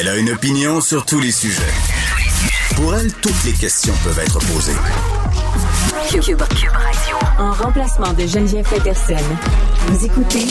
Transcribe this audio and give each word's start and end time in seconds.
Elle 0.00 0.06
a 0.06 0.16
une 0.16 0.30
opinion 0.30 0.80
sur 0.80 1.04
tous 1.04 1.18
les 1.18 1.32
sujets. 1.32 1.72
Pour 2.76 2.94
elle, 2.94 3.12
toutes 3.14 3.44
les 3.44 3.52
questions 3.52 3.92
peuvent 4.04 4.20
être 4.20 4.38
posées. 4.46 4.70
Cube, 6.08 6.22
Cube 6.22 6.70
Radio. 6.70 7.16
En 7.36 7.50
remplacement 7.50 8.12
de 8.12 8.24
Geneviève 8.24 8.68
Peterson. 8.68 9.16
Vous 9.88 10.04
écoutez 10.04 10.46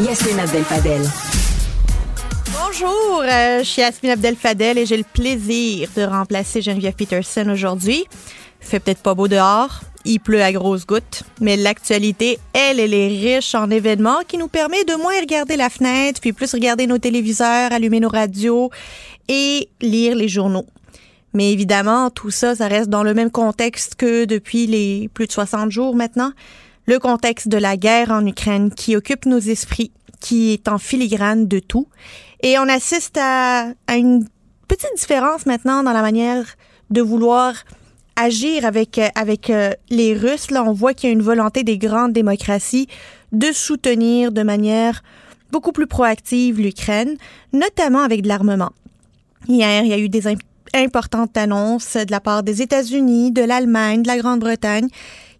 Yasmine 0.00 0.40
Abdel-Fadel. 0.40 1.02
Bonjour, 2.52 3.20
euh, 3.22 3.58
je 3.58 3.64
suis 3.64 3.82
Yasmine 3.82 4.12
Abdel-Fadel 4.12 4.78
et 4.78 4.86
j'ai 4.86 4.96
le 4.96 5.04
plaisir 5.04 5.90
de 5.94 6.02
remplacer 6.02 6.62
Geneviève 6.62 6.94
Peterson 6.94 7.50
aujourd'hui. 7.50 8.06
Fait 8.60 8.80
peut-être 8.80 9.02
pas 9.02 9.14
beau 9.14 9.28
dehors, 9.28 9.80
il 10.06 10.20
pleut 10.20 10.42
à 10.42 10.52
grosses 10.52 10.86
gouttes, 10.86 11.24
mais 11.40 11.56
l'actualité, 11.56 12.38
elle, 12.52 12.80
elle 12.80 12.94
est 12.94 13.08
riche 13.08 13.54
en 13.54 13.70
événements 13.70 14.20
qui 14.26 14.38
nous 14.38 14.48
permet 14.48 14.84
de 14.84 14.94
moins 14.94 15.18
regarder 15.20 15.56
la 15.56 15.68
fenêtre, 15.68 16.20
puis 16.20 16.32
plus 16.32 16.52
regarder 16.52 16.86
nos 16.86 16.98
téléviseurs, 16.98 17.72
allumer 17.72 18.00
nos 18.00 18.08
radios 18.08 18.70
et 19.28 19.68
lire 19.80 20.14
les 20.14 20.28
journaux. 20.28 20.66
Mais 21.34 21.52
évidemment, 21.52 22.08
tout 22.10 22.30
ça, 22.30 22.54
ça 22.54 22.68
reste 22.68 22.88
dans 22.88 23.02
le 23.02 23.12
même 23.12 23.30
contexte 23.30 23.96
que 23.96 24.24
depuis 24.24 24.66
les 24.66 25.10
plus 25.12 25.26
de 25.26 25.32
60 25.32 25.70
jours 25.70 25.94
maintenant. 25.94 26.32
Le 26.86 26.98
contexte 26.98 27.48
de 27.48 27.58
la 27.58 27.76
guerre 27.76 28.10
en 28.12 28.24
Ukraine 28.24 28.72
qui 28.72 28.94
occupe 28.94 29.26
nos 29.26 29.40
esprits, 29.40 29.90
qui 30.20 30.52
est 30.52 30.68
en 30.68 30.78
filigrane 30.78 31.48
de 31.48 31.58
tout. 31.58 31.88
Et 32.42 32.58
on 32.58 32.68
assiste 32.68 33.18
à, 33.20 33.72
à 33.88 33.96
une 33.96 34.24
petite 34.68 34.94
différence 34.96 35.46
maintenant 35.46 35.82
dans 35.82 35.92
la 35.92 36.02
manière 36.02 36.44
de 36.90 37.02
vouloir 37.02 37.54
agir 38.16 38.64
avec, 38.64 39.00
avec 39.14 39.50
euh, 39.50 39.70
les 39.90 40.14
Russes. 40.14 40.50
Là, 40.50 40.64
on 40.64 40.72
voit 40.72 40.94
qu'il 40.94 41.08
y 41.08 41.10
a 41.10 41.14
une 41.14 41.22
volonté 41.22 41.62
des 41.62 41.78
grandes 41.78 42.12
démocraties 42.12 42.88
de 43.32 43.52
soutenir 43.52 44.32
de 44.32 44.42
manière 44.42 45.02
beaucoup 45.52 45.72
plus 45.72 45.86
proactive 45.86 46.60
l'Ukraine, 46.60 47.16
notamment 47.52 48.00
avec 48.00 48.22
de 48.22 48.28
l'armement. 48.28 48.72
Hier, 49.48 49.84
il 49.84 49.88
y 49.88 49.92
a 49.92 49.98
eu 49.98 50.08
des 50.08 50.24
importantes 50.74 51.36
annonces 51.36 51.96
de 51.96 52.10
la 52.10 52.20
part 52.20 52.42
des 52.42 52.62
États-Unis, 52.62 53.30
de 53.30 53.42
l'Allemagne, 53.42 54.02
de 54.02 54.08
la 54.08 54.18
Grande-Bretagne 54.18 54.88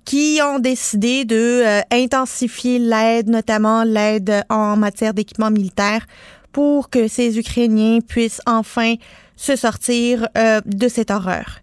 qui 0.07 0.39
ont 0.41 0.61
décidé 0.61 1.25
de 1.25 1.63
euh, 1.67 1.81
intensifier 1.91 2.79
l'aide, 2.79 3.29
notamment 3.29 3.83
l'aide 3.83 4.45
en 4.49 4.77
matière 4.77 5.13
d'équipement 5.13 5.51
militaire, 5.51 6.07
pour 6.53 6.89
que 6.89 7.09
ces 7.09 7.39
Ukrainiens 7.39 7.99
puissent 8.01 8.41
enfin 8.47 8.95
se 9.35 9.57
sortir 9.57 10.29
euh, 10.39 10.61
de 10.65 10.89
cette 10.89 11.11
horreur. 11.11 11.59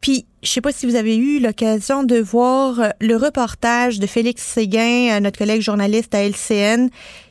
Puis, 0.00 0.26
je 0.44 0.50
sais 0.50 0.60
pas 0.60 0.72
si 0.72 0.86
vous 0.86 0.94
avez 0.94 1.16
eu 1.16 1.40
l'occasion 1.40 2.04
de 2.04 2.16
voir 2.18 2.78
euh, 2.78 2.88
le 3.00 3.16
reportage 3.16 3.98
de 3.98 4.06
Félix 4.06 4.42
Séguin, 4.42 5.16
euh, 5.16 5.20
notre 5.20 5.38
collègue 5.38 5.62
journaliste 5.62 6.14
à 6.14 6.22
LCN, 6.22 6.90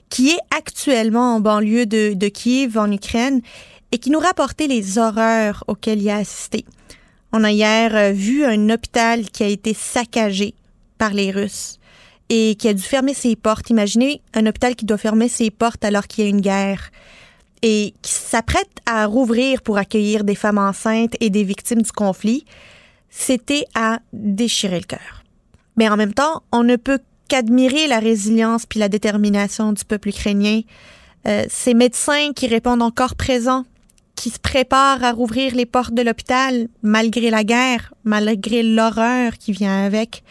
qui 0.10 0.32
est 0.32 0.40
actuellement 0.56 1.36
en 1.36 1.40
banlieue 1.40 1.86
de, 1.86 2.14
de 2.14 2.28
Kiev, 2.28 2.78
en 2.78 2.92
Ukraine, 2.92 3.42
et 3.92 4.00
qui 4.00 4.10
nous 4.10 4.20
rapportait 4.20 4.68
les 4.68 4.98
horreurs 4.98 5.64
auxquelles 5.68 6.02
il 6.02 6.10
a 6.10 6.18
assisté. 6.18 6.66
On 7.32 7.44
a 7.44 7.52
hier 7.52 7.96
euh, 7.96 8.12
vu 8.12 8.44
un 8.46 8.70
hôpital 8.72 9.30
qui 9.30 9.44
a 9.44 9.48
été 9.48 9.76
saccagé 9.76 10.56
par 10.98 11.14
les 11.14 11.30
Russes 11.30 11.80
et 12.30 12.56
qui 12.56 12.68
a 12.68 12.74
dû 12.74 12.82
fermer 12.82 13.14
ses 13.14 13.36
portes. 13.36 13.70
Imaginez 13.70 14.22
un 14.34 14.48
hôpital 14.48 14.76
qui 14.76 14.86
doit 14.86 14.98
fermer 14.98 15.30
ses 15.30 15.52
portes 15.52 15.86
alors 15.86 16.08
qu'il 16.08 16.24
y 16.24 16.28
a 16.28 16.30
une 16.32 16.42
guerre 16.42 16.90
et 17.62 17.94
qui 18.02 18.12
s'apprête 18.12 18.80
à 18.88 19.06
rouvrir 19.06 19.62
pour 19.62 19.78
accueillir 19.78 20.24
des 20.24 20.36
femmes 20.36 20.58
enceintes 20.58 21.16
et 21.20 21.30
des 21.30 21.44
victimes 21.44 21.82
du 21.82 21.92
conflit, 21.92 22.46
c'était 23.16 23.66
à 23.76 24.00
déchirer 24.12 24.80
le 24.80 24.86
cœur. 24.86 25.24
Mais 25.78 25.88
en 25.88 25.96
même 25.96 26.14
temps, 26.14 26.42
on 26.52 26.64
ne 26.64 26.76
peut 26.76 27.00
qu'admirer 27.28 27.88
la 27.88 28.00
résilience 28.00 28.66
puis 28.66 28.80
la 28.80 28.90
détermination 28.90 29.72
du 29.72 29.86
peuple 29.86 30.10
ukrainien. 30.10 30.62
Euh, 31.28 31.46
ces 31.48 31.76
médecins 31.76 32.34
qui 32.36 32.48
répondent 32.48 32.82
encore 32.82 33.16
présents, 33.16 33.66
qui 34.16 34.32
se 34.32 34.40
préparent 34.40 35.04
à 35.04 35.12
rouvrir 35.12 35.56
les 35.56 35.68
portes 35.68 35.94
de 35.94 36.02
l'hôpital 36.02 36.68
malgré 36.82 37.30
la 37.30 37.44
guerre, 37.44 37.94
malgré 38.04 38.64
l'horreur 38.64 39.38
qui 39.38 39.52
vient 39.52 39.86
avec. 39.86 40.24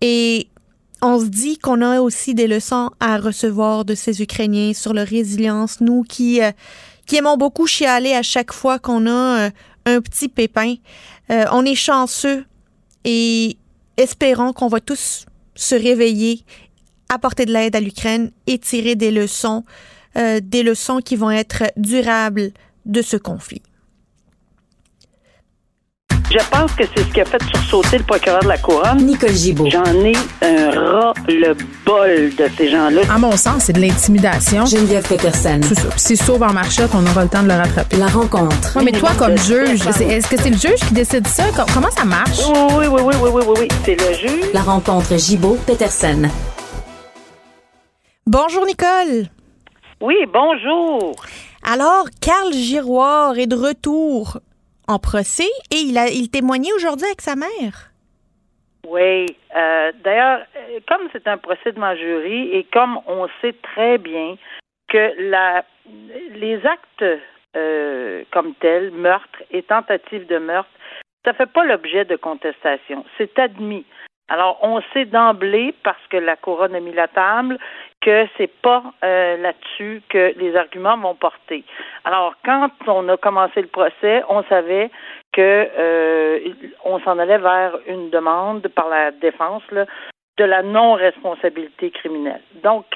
Et 0.00 0.48
on 1.02 1.20
se 1.20 1.26
dit 1.26 1.58
qu'on 1.58 1.82
a 1.82 2.00
aussi 2.00 2.34
des 2.34 2.46
leçons 2.46 2.90
à 3.00 3.18
recevoir 3.18 3.84
de 3.84 3.94
ces 3.94 4.22
Ukrainiens 4.22 4.72
sur 4.72 4.94
leur 4.94 5.06
résilience. 5.06 5.80
Nous 5.80 6.04
qui, 6.04 6.42
euh, 6.42 6.52
qui 7.06 7.16
aimons 7.16 7.36
beaucoup 7.36 7.66
chialer 7.66 8.14
à 8.14 8.22
chaque 8.22 8.52
fois 8.52 8.78
qu'on 8.78 9.06
a 9.06 9.46
euh, 9.46 9.50
un 9.86 10.00
petit 10.00 10.28
pépin, 10.28 10.74
euh, 11.30 11.44
on 11.52 11.64
est 11.64 11.74
chanceux 11.74 12.44
et 13.04 13.56
espérons 13.96 14.52
qu'on 14.52 14.68
va 14.68 14.80
tous 14.80 15.26
se 15.54 15.74
réveiller, 15.74 16.44
apporter 17.08 17.46
de 17.46 17.52
l'aide 17.52 17.76
à 17.76 17.80
l'Ukraine 17.80 18.30
et 18.46 18.58
tirer 18.58 18.94
des 18.94 19.10
leçons, 19.10 19.64
des 20.14 20.62
leçons 20.62 21.00
qui 21.00 21.14
vont 21.14 21.30
être 21.30 21.64
durables 21.76 22.52
de 22.86 23.02
ce 23.02 23.16
conflit. 23.16 23.62
Je 26.30 26.38
pense 26.50 26.72
que 26.72 26.84
c'est 26.94 27.02
ce 27.04 27.08
qui 27.12 27.20
a 27.22 27.24
fait 27.24 27.42
sursauter 27.54 27.98
le 27.98 28.04
procureur 28.04 28.40
de 28.42 28.48
la 28.48 28.58
Couronne. 28.58 28.98
Nicole 28.98 29.32
Gibault. 29.32 29.68
J'en 29.70 29.84
ai 30.04 30.12
un 30.42 30.70
ras 30.70 31.14
le 31.26 31.54
bol 31.86 32.30
de 32.36 32.48
ces 32.54 32.68
gens-là. 32.70 33.00
À 33.10 33.16
mon 33.18 33.32
sens, 33.34 33.64
c'est 33.64 33.72
de 33.72 33.80
l'intimidation. 33.80 34.66
Geneviève 34.66 35.08
Peterson. 35.08 35.60
C'est 35.62 35.74
ça. 35.74 35.88
Puis 35.88 36.00
s'il 36.00 36.16
sauve 36.18 36.42
en 36.42 36.52
marchette, 36.52 36.90
on 36.94 37.06
aura 37.06 37.22
le 37.22 37.30
temps 37.30 37.42
de 37.42 37.48
le 37.48 37.54
rattraper. 37.54 37.96
La 37.96 38.08
rencontre. 38.08 38.76
Ouais, 38.76 38.84
mais 38.84 38.92
toi, 38.92 39.10
comme 39.18 39.38
juge, 39.38 39.80
c'est- 39.92 40.04
est-ce 40.04 40.28
que 40.28 40.36
c'est 40.36 40.50
le 40.50 40.58
juge 40.58 40.80
qui 40.86 40.92
décide 40.92 41.26
ça? 41.26 41.44
Com- 41.56 41.64
Comment 41.72 41.90
ça 41.90 42.04
marche? 42.04 42.40
Oui, 42.46 42.86
oui, 42.90 43.00
oui, 43.00 43.00
oui, 43.06 43.14
oui, 43.22 43.30
oui, 43.32 43.42
oui, 43.46 43.54
oui. 43.60 43.68
C'est 43.86 43.94
le 43.98 44.12
juge. 44.14 44.50
La 44.52 44.60
rencontre 44.60 45.16
Gibault-Peterson. 45.16 46.28
Bonjour 48.26 48.66
Nicole. 48.66 49.28
Oui, 50.02 50.14
bonjour. 50.30 51.16
Alors, 51.64 52.04
Carl 52.20 52.52
Giroir 52.52 53.38
est 53.38 53.46
de 53.46 53.56
retour 53.56 54.38
en 54.88 54.98
procès 54.98 55.50
et 55.70 55.76
il 55.76 56.30
témoignait 56.30 56.72
aujourd'hui 56.72 57.06
avec 57.06 57.20
sa 57.20 57.36
mère. 57.36 57.92
Oui. 58.86 59.26
euh, 59.54 59.92
D'ailleurs, 60.02 60.40
comme 60.88 61.08
c'est 61.12 61.26
un 61.28 61.36
procès 61.36 61.72
devant 61.72 61.94
jury 61.94 62.50
et 62.52 62.64
comme 62.72 62.98
on 63.06 63.28
sait 63.40 63.54
très 63.62 63.98
bien 63.98 64.36
que 64.88 65.12
la, 65.30 65.64
les 66.34 66.64
actes 66.64 67.20
euh, 67.56 68.24
comme 68.30 68.54
tels, 68.54 68.90
meurtre 68.90 69.42
et 69.50 69.62
tentative 69.62 70.26
de 70.26 70.38
meurtre, 70.38 70.70
ça 71.24 71.34
fait 71.34 71.50
pas 71.52 71.64
l'objet 71.64 72.04
de 72.06 72.16
contestation. 72.16 73.04
C'est 73.18 73.38
admis. 73.38 73.84
Alors, 74.28 74.58
on 74.62 74.80
sait 74.92 75.06
d'emblée, 75.06 75.74
parce 75.82 76.06
que 76.10 76.18
la 76.18 76.36
couronne 76.36 76.74
a 76.74 76.80
mis 76.80 76.92
la 76.92 77.08
table, 77.08 77.58
que 78.00 78.26
c'est 78.36 78.50
pas 78.62 78.82
euh, 79.04 79.36
là-dessus 79.38 80.02
que 80.08 80.32
les 80.38 80.56
arguments 80.56 80.96
vont 80.96 81.14
porter. 81.14 81.64
Alors, 82.04 82.34
quand 82.44 82.70
on 82.86 83.08
a 83.08 83.16
commencé 83.16 83.60
le 83.60 83.68
procès, 83.68 84.22
on 84.28 84.42
savait 84.44 84.90
que 85.32 85.68
euh, 85.78 86.40
on 86.84 87.00
s'en 87.00 87.18
allait 87.18 87.38
vers 87.38 87.78
une 87.86 88.10
demande 88.10 88.66
par 88.68 88.88
la 88.88 89.10
défense 89.10 89.62
là, 89.70 89.86
de 90.38 90.44
la 90.44 90.62
non-responsabilité 90.62 91.90
criminelle. 91.90 92.42
Donc, 92.62 92.86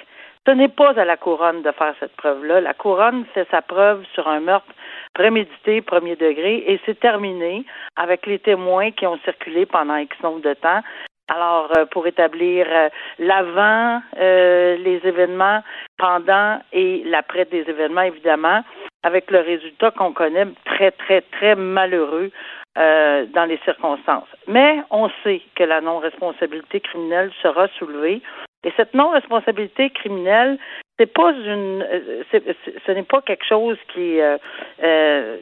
ce 0.47 0.53
n'est 0.53 0.69
pas 0.69 0.99
à 0.99 1.05
la 1.05 1.17
couronne 1.17 1.63
de 1.63 1.71
faire 1.71 1.95
cette 2.01 2.17
preuve-là. 2.17 2.61
La 2.61 2.75
couronne 2.75 3.25
fait 3.33 3.47
sa 3.51 3.63
preuve 3.63 4.05
sur 4.13 4.27
un 4.27 4.41
meurtre 4.41 4.73
prémédité, 5.15 5.83
premier 5.83 6.17
degré, 6.17 6.65
et 6.67 6.81
c'est 6.85 6.99
terminé 6.99 7.65
avec 7.97 8.27
les 8.27 8.39
témoins 8.39 8.91
qui 8.91 9.07
ont 9.07 9.19
circulé 9.25 9.67
pendant 9.67 9.97
X 9.97 10.17
nombre 10.23 10.41
de 10.41 10.55
temps. 10.55 10.81
Alors, 11.29 11.71
euh, 11.77 11.87
pour 11.87 12.07
établir 12.07 12.67
euh, 12.69 12.89
l'avant, 13.19 14.03
euh, 14.19 14.77
les 14.77 15.01
événements, 15.05 15.63
pendant 15.99 16.61
et 16.73 17.03
l'après 17.05 17.45
des 17.45 17.65
événements, 17.69 18.03
évidemment, 18.03 18.63
avec 19.03 19.31
le 19.31 19.39
résultat 19.41 19.91
qu'on 19.93 20.13
connaît 20.13 20.47
très, 20.65 20.91
très, 20.91 21.21
très 21.21 21.55
malheureux 21.55 22.31
euh, 22.79 23.27
dans 23.35 23.45
les 23.45 23.59
circonstances. 23.65 24.29
Mais 24.47 24.79
on 24.91 25.11
sait 25.23 25.43
que 25.55 25.65
la 25.65 25.81
non-responsabilité 25.81 26.81
criminelle 26.81 27.31
sera 27.43 27.69
soulevée. 27.79 28.21
Et 28.65 28.73
cette 28.77 28.95
non-responsabilité 28.95 29.91
criminelle, 29.91 30.59
c'est 30.99 31.13
pas 31.13 31.33
une, 31.33 31.83
euh, 31.83 32.23
ce 32.33 32.93
n'est 32.93 33.03
pas 33.03 33.21
quelque 33.23 33.45
chose 33.45 33.77
qui, 33.93 34.21
euh, 34.21 34.39
euh, 34.83 35.37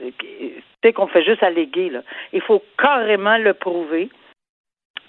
qu'on 0.94 1.06
fait 1.06 1.23
juste 1.23 1.43
alléguer. 1.43 1.91
Là. 1.91 2.00
Il 2.32 2.41
faut 2.41 2.62
carrément 2.79 3.37
le 3.37 3.55
prouver. 3.55 4.09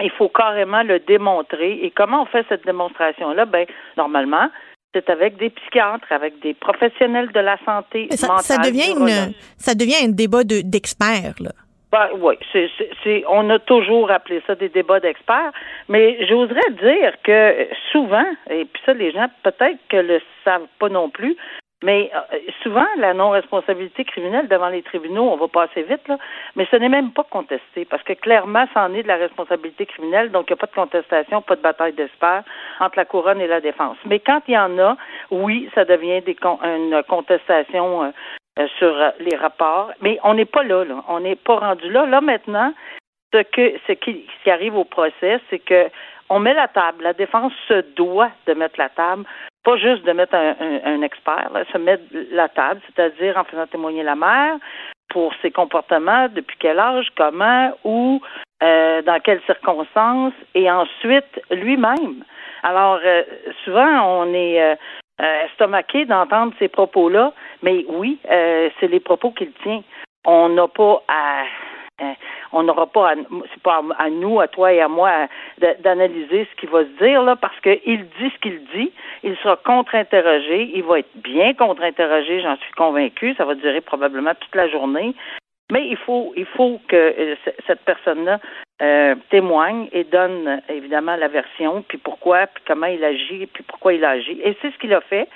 Il 0.03 0.11
faut 0.11 0.29
carrément 0.29 0.83
le 0.83 0.99
démontrer. 0.99 1.79
Et 1.83 1.91
comment 1.91 2.23
on 2.23 2.25
fait 2.25 2.45
cette 2.49 2.65
démonstration-là? 2.65 3.45
Ben, 3.45 3.65
normalement, 3.97 4.49
c'est 4.93 5.09
avec 5.09 5.37
des 5.37 5.49
psychiatres, 5.49 6.11
avec 6.11 6.39
des 6.41 6.53
professionnels 6.53 7.31
de 7.31 7.39
la 7.39 7.57
santé 7.65 8.07
ça, 8.11 8.27
mentale. 8.27 8.43
Ça 8.43 8.57
devient, 8.57 8.91
une, 8.91 9.33
ça 9.57 9.73
devient 9.75 10.05
un 10.05 10.09
débat 10.09 10.43
d'experts, 10.43 11.35
là. 11.39 11.51
Ben, 11.91 12.07
oui, 12.19 12.35
c'est, 12.53 13.23
on 13.27 13.49
a 13.49 13.59
toujours 13.59 14.11
appelé 14.11 14.41
ça 14.47 14.55
des 14.55 14.69
débats 14.69 15.01
d'experts, 15.01 15.51
mais 15.89 16.25
j'oserais 16.25 16.71
dire 16.81 17.13
que 17.21 17.67
souvent, 17.91 18.25
et 18.49 18.63
puis 18.63 18.81
ça, 18.85 18.93
les 18.93 19.11
gens 19.11 19.27
peut-être 19.43 19.77
que 19.89 19.97
le 19.97 20.21
savent 20.45 20.67
pas 20.79 20.87
non 20.87 21.09
plus, 21.09 21.35
mais 21.83 22.11
euh, 22.13 22.37
souvent, 22.61 22.85
la 22.97 23.13
non-responsabilité 23.13 24.03
criminelle 24.05 24.47
devant 24.47 24.69
les 24.69 24.83
tribunaux, 24.83 25.29
on 25.31 25.37
va 25.37 25.47
passer 25.47 25.83
vite, 25.83 26.07
là, 26.07 26.17
mais 26.55 26.67
ce 26.69 26.75
n'est 26.75 26.89
même 26.89 27.11
pas 27.11 27.23
contesté, 27.23 27.85
parce 27.85 28.03
que 28.03 28.13
clairement, 28.13 28.65
c'en 28.73 28.93
est 28.93 29.03
de 29.03 29.07
la 29.07 29.17
responsabilité 29.17 29.85
criminelle, 29.85 30.31
donc 30.31 30.49
il 30.49 30.53
n'y 30.53 30.59
a 30.59 30.61
pas 30.61 30.67
de 30.67 30.75
contestation, 30.75 31.41
pas 31.41 31.55
de 31.55 31.61
bataille 31.61 31.93
d'espère 31.93 32.43
entre 32.79 32.97
la 32.97 33.05
couronne 33.05 33.41
et 33.41 33.47
la 33.47 33.61
défense. 33.61 33.97
Mais 34.05 34.19
quand 34.19 34.41
il 34.47 34.53
y 34.53 34.57
en 34.57 34.77
a, 34.79 34.97
oui, 35.31 35.69
ça 35.73 35.85
devient 35.85 36.21
des 36.21 36.35
une 36.63 37.03
contestation 37.07 38.03
euh, 38.03 38.09
euh, 38.59 38.67
sur 38.77 38.93
les 39.19 39.35
rapports, 39.37 39.91
mais 40.01 40.19
on 40.23 40.33
n'est 40.33 40.45
pas 40.45 40.63
là, 40.63 40.83
là. 40.83 41.03
On 41.07 41.21
n'est 41.21 41.37
pas 41.37 41.55
rendu 41.55 41.89
là. 41.89 42.05
Là, 42.05 42.19
maintenant, 42.19 42.73
ce 43.33 43.41
que 43.43 43.77
ce 43.87 43.93
qui, 43.93 44.27
arrive 44.45 44.75
au 44.75 44.83
procès, 44.83 45.39
c'est 45.49 45.59
que 45.59 45.89
on 46.29 46.39
met 46.39 46.53
la 46.53 46.67
table. 46.67 47.03
La 47.03 47.13
défense 47.13 47.53
se 47.67 47.81
doit 47.95 48.31
de 48.47 48.53
mettre 48.53 48.77
la 48.77 48.89
table, 48.89 49.23
pas 49.63 49.77
juste 49.77 50.03
de 50.03 50.11
mettre 50.11 50.35
un, 50.35 51.01
expert, 51.01 51.49
là, 51.53 51.63
se 51.71 51.77
mettre 51.77 52.03
la 52.31 52.49
table, 52.49 52.81
c'est-à-dire 52.87 53.37
en 53.37 53.43
faisant 53.43 53.67
témoigner 53.67 54.03
la 54.03 54.15
mère 54.15 54.57
pour 55.09 55.33
ses 55.41 55.51
comportements, 55.51 56.27
depuis 56.29 56.57
quel 56.59 56.79
âge, 56.79 57.07
comment, 57.17 57.71
où, 57.83 58.21
euh, 58.63 59.01
dans 59.01 59.19
quelles 59.19 59.41
circonstances, 59.45 60.33
et 60.55 60.71
ensuite 60.71 61.41
lui-même. 61.51 62.23
Alors, 62.63 62.99
souvent, 63.65 64.21
on 64.21 64.33
est 64.33 64.77
euh, 65.21 65.45
estomaqué 65.45 66.05
d'entendre 66.05 66.51
ces 66.57 66.67
propos-là, 66.67 67.31
mais 67.61 67.85
oui, 67.89 68.17
euh, 68.31 68.69
c'est 68.79 68.87
les 68.87 68.99
propos 68.99 69.29
qu'il 69.29 69.51
tient. 69.61 69.83
On 70.25 70.49
n'a 70.49 70.67
pas 70.67 71.03
à 71.07 71.41
euh, 71.41 71.45
on 72.51 72.63
n'aura 72.63 72.87
pas, 72.87 73.13
c'est 73.53 73.63
pas 73.63 73.81
à, 73.97 74.09
nous, 74.09 74.39
à 74.39 74.47
toi 74.47 74.73
et 74.73 74.81
à 74.81 74.87
moi, 74.87 75.27
d'analyser 75.79 76.47
ce 76.51 76.59
qu'il 76.59 76.69
va 76.69 76.83
se 76.83 77.03
dire 77.03 77.21
là, 77.23 77.35
parce 77.35 77.59
qu'il 77.61 78.05
dit 78.19 78.31
ce 78.33 78.39
qu'il 78.39 78.63
dit. 78.73 78.91
Il 79.23 79.35
sera 79.37 79.57
contre-interrogé. 79.57 80.71
Il 80.73 80.83
va 80.83 80.99
être 80.99 81.15
bien 81.15 81.53
contre-interrogé, 81.53 82.41
j'en 82.41 82.57
suis 82.57 82.73
convaincu. 82.73 83.33
Ça 83.35 83.45
va 83.45 83.55
durer 83.55 83.81
probablement 83.81 84.33
toute 84.39 84.55
la 84.55 84.67
journée. 84.67 85.13
Mais 85.71 85.87
il 85.87 85.97
faut, 85.97 86.33
il 86.35 86.45
faut 86.45 86.81
que 86.87 86.95
euh, 86.95 87.35
cette 87.65 87.79
personne-là 87.81 88.39
euh, 88.81 89.15
témoigne 89.29 89.87
et 89.93 90.03
donne 90.03 90.61
évidemment 90.67 91.15
la 91.15 91.29
version, 91.29 91.81
puis 91.87 91.97
pourquoi, 91.97 92.47
puis 92.47 92.63
comment 92.67 92.87
il 92.87 93.03
agit, 93.05 93.47
puis 93.47 93.63
pourquoi 93.63 93.93
il 93.93 94.03
agit. 94.03 94.39
Et 94.43 94.57
c'est 94.61 94.71
ce 94.71 94.77
qu'il 94.79 94.93
a 94.93 94.99
fait. 95.01 95.29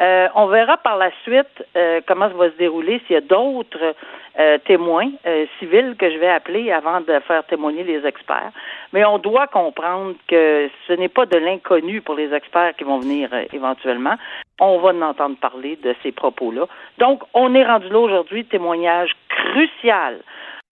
Euh, 0.00 0.28
on 0.34 0.46
verra 0.46 0.78
par 0.78 0.96
la 0.96 1.10
suite 1.22 1.64
euh, 1.76 2.00
comment 2.06 2.28
ça 2.28 2.34
va 2.34 2.50
se 2.50 2.56
dérouler 2.56 3.00
s'il 3.06 3.14
y 3.14 3.18
a 3.18 3.20
d'autres 3.20 3.94
euh, 4.38 4.58
témoins 4.64 5.10
civils 5.58 5.94
que 5.98 6.10
je 6.10 6.16
vais 6.16 6.28
appeler 6.28 6.72
avant 6.72 7.00
de 7.00 7.18
faire 7.26 7.44
témoigner 7.44 7.84
les 7.84 8.06
experts. 8.06 8.52
Mais 8.92 9.04
on 9.04 9.18
doit 9.18 9.46
comprendre 9.46 10.14
que 10.26 10.70
ce 10.88 10.92
n'est 10.94 11.08
pas 11.08 11.26
de 11.26 11.36
l'inconnu 11.36 12.00
pour 12.00 12.14
les 12.14 12.32
experts 12.32 12.74
qui 12.76 12.84
vont 12.84 12.98
venir 12.98 13.28
éventuellement. 13.52 14.14
On 14.60 14.78
va 14.78 14.90
en 14.90 15.02
entendre 15.02 15.36
parler 15.36 15.76
de 15.82 15.94
ces 16.02 16.12
propos-là. 16.12 16.66
Donc, 16.98 17.22
on 17.34 17.54
est 17.54 17.64
rendu 17.64 17.88
là 17.88 17.98
aujourd'hui, 17.98 18.44
témoignage 18.44 19.12
crucial 19.28 20.20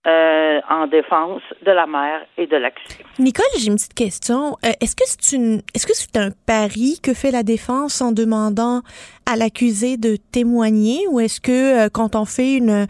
euh, 0.09 0.61
en 0.71 0.87
défense 0.87 1.43
de 1.67 1.71
la 1.71 1.87
mère 1.87 2.25
et 2.39 2.47
de 2.47 2.57
l'accusé. 2.57 3.05
Nicole, 3.19 3.45
j'ai 3.59 3.67
une 3.67 3.75
petite 3.75 3.93
question. 3.93 4.57
Euh, 4.65 4.71
est-ce 4.81 4.97
que 4.97 5.05
c'est 5.05 5.37
une, 5.37 5.61
est-ce 5.75 5.87
que 5.87 5.93
c'est 5.95 6.17
un 6.17 6.31
pari 6.47 6.99
que 7.03 7.13
fait 7.13 7.31
la 7.31 7.43
défense 7.43 8.01
en 8.01 8.13
demandant 8.13 8.81
à 9.27 9.37
l'accusé 9.37 9.99
de 9.99 10.17
témoigner, 10.33 11.07
ou 11.11 11.21
est-ce 11.21 11.43
que 11.43 11.87
euh, 11.87 11.89
quand 11.93 12.17
on 12.17 12.25
fait 12.25 12.57
une 12.57 12.87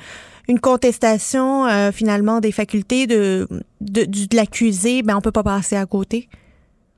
une 0.49 0.61
contestation 0.61 1.67
finalement 1.93 2.41
des 2.41 2.53
facultés 2.53 3.07
de 3.07 3.47
de, 3.83 4.05
de, 4.05 4.35
l'accusé, 4.35 5.03
ben 5.03 5.17
on 5.17 5.21
peut 5.21 5.33
pas 5.33 5.43
passer 5.43 5.77
à 5.77 5.85
côté? 5.85 6.29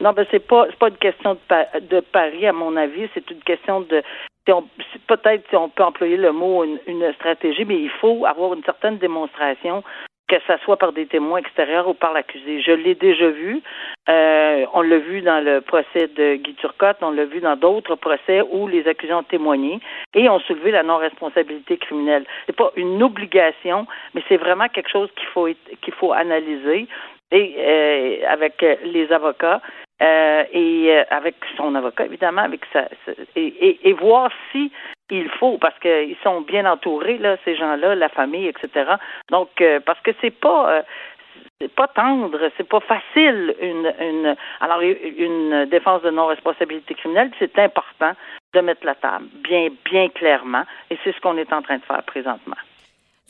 Non, 0.01 0.13
ben 0.13 0.25
c'est 0.31 0.47
pas 0.47 0.67
c'est 0.71 0.79
pas 0.79 0.89
une 0.89 0.99
question 0.99 1.35
de, 1.35 1.81
de 1.81 2.01
pari 2.01 2.47
à 2.47 2.53
mon 2.53 2.77
avis, 2.77 3.09
c'est 3.15 3.29
une 3.31 3.41
question 3.41 3.81
de 3.81 4.03
peut-être 5.07 5.49
si 5.49 5.57
on 5.57 5.69
peut 5.69 5.83
employer 5.83 6.17
le 6.17 6.33
mot 6.33 6.65
une, 6.65 6.79
une, 6.87 7.13
stratégie, 7.15 7.65
mais 7.65 7.81
il 7.81 7.91
faut 8.01 8.25
avoir 8.27 8.55
une 8.55 8.65
certaine 8.65 8.99
démonstration 8.99 9.83
que 10.31 10.37
ce 10.47 10.57
soit 10.65 10.77
par 10.77 10.93
des 10.93 11.07
témoins 11.07 11.39
extérieurs 11.39 11.89
ou 11.89 11.95
par 11.95 12.13
l'accusé. 12.13 12.63
Je 12.63 12.71
l'ai 12.71 12.95
déjà 12.95 13.31
vu. 13.31 13.63
Euh, 14.09 14.65
on 14.73 14.83
l'a 14.83 14.99
vu 14.99 15.23
dans 15.23 15.45
le 15.45 15.61
procès 15.61 16.07
de 16.07 16.37
Guy 16.37 16.55
Turcotte, 16.55 16.99
on 17.03 17.11
l'a 17.11 17.25
vu 17.25 17.41
dans 17.41 17.57
d'autres 17.57 17.97
procès 17.97 18.41
où 18.53 18.69
les 18.69 18.87
accusés 18.87 19.13
ont 19.13 19.25
témoigné 19.25 19.81
et 20.15 20.29
ont 20.29 20.39
soulevé 20.41 20.71
la 20.71 20.85
non-responsabilité 20.85 21.79
criminelle. 21.79 22.25
C'est 22.47 22.55
pas 22.55 22.71
une 22.77 23.03
obligation, 23.03 23.89
mais 24.15 24.23
c'est 24.29 24.37
vraiment 24.37 24.69
quelque 24.69 24.91
chose 24.91 25.11
qu'il 25.17 25.27
faut 25.29 25.49
qu'il 25.83 25.95
faut 25.95 26.13
analyser 26.13 26.87
euh, 27.33 28.17
avec 28.29 28.65
les 28.85 29.11
avocats 29.13 29.61
euh, 30.01 30.45
et 30.53 30.97
avec 31.11 31.35
son 31.57 31.75
avocat 31.75 32.05
évidemment, 32.05 32.43
avec 32.43 32.61
sa, 32.73 32.89
et, 33.35 33.81
et, 33.83 33.93
voir 33.93 34.31
si 34.53 34.71
il 35.11 35.29
faut 35.29 35.59
parce 35.59 35.79
qu'ils 35.79 36.17
sont 36.23 36.41
bien 36.43 36.71
entourés 36.71 37.19
là, 37.19 37.37
ces 37.45 37.57
gens-là, 37.57 37.95
la 37.95 38.09
famille, 38.09 38.47
etc. 38.47 38.93
Donc 39.31 39.49
parce 39.85 40.01
que 40.01 40.11
c'est 40.21 40.31
pas 40.31 40.83
c'est 41.61 41.75
pas 41.75 41.89
tendre, 41.89 42.39
c'est 42.57 42.69
pas 42.69 42.81
facile 42.81 43.55
une, 43.61 43.93
une 44.01 44.37
alors 44.61 44.81
une 44.81 45.67
défense 45.71 46.03
de 46.03 46.11
non-responsabilité 46.11 46.95
criminelle, 46.95 47.31
c'est 47.39 47.59
important 47.59 48.13
de 48.55 48.61
mettre 48.61 48.85
la 48.87 48.95
table 48.95 49.27
bien 49.43 49.69
bien 49.85 50.09
clairement 50.09 50.65
et 50.91 50.99
c'est 51.05 51.15
ce 51.15 51.21
qu'on 51.21 51.37
est 51.37 51.53
en 51.53 51.63
train 51.63 51.79
de 51.79 51.85
faire 51.85 52.03
présentement. 52.05 52.57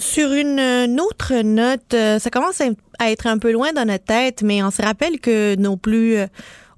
Sur 0.01 0.33
une 0.33 0.99
autre 0.99 1.43
note, 1.45 1.93
euh, 1.93 2.19
ça 2.19 2.31
commence 2.31 2.63
à 2.63 3.11
être 3.11 3.27
un 3.27 3.39
peu 3.39 3.53
loin 3.53 3.73
dans 3.75 3.85
notre 3.85 4.07
tête, 4.07 4.43
mais 4.43 4.63
on 4.63 4.71
se 4.71 4.81
rappelle 4.81 5.21
que 5.21 5.57
nos 5.57 5.77
plus 5.77 6.17
euh, 6.17 6.25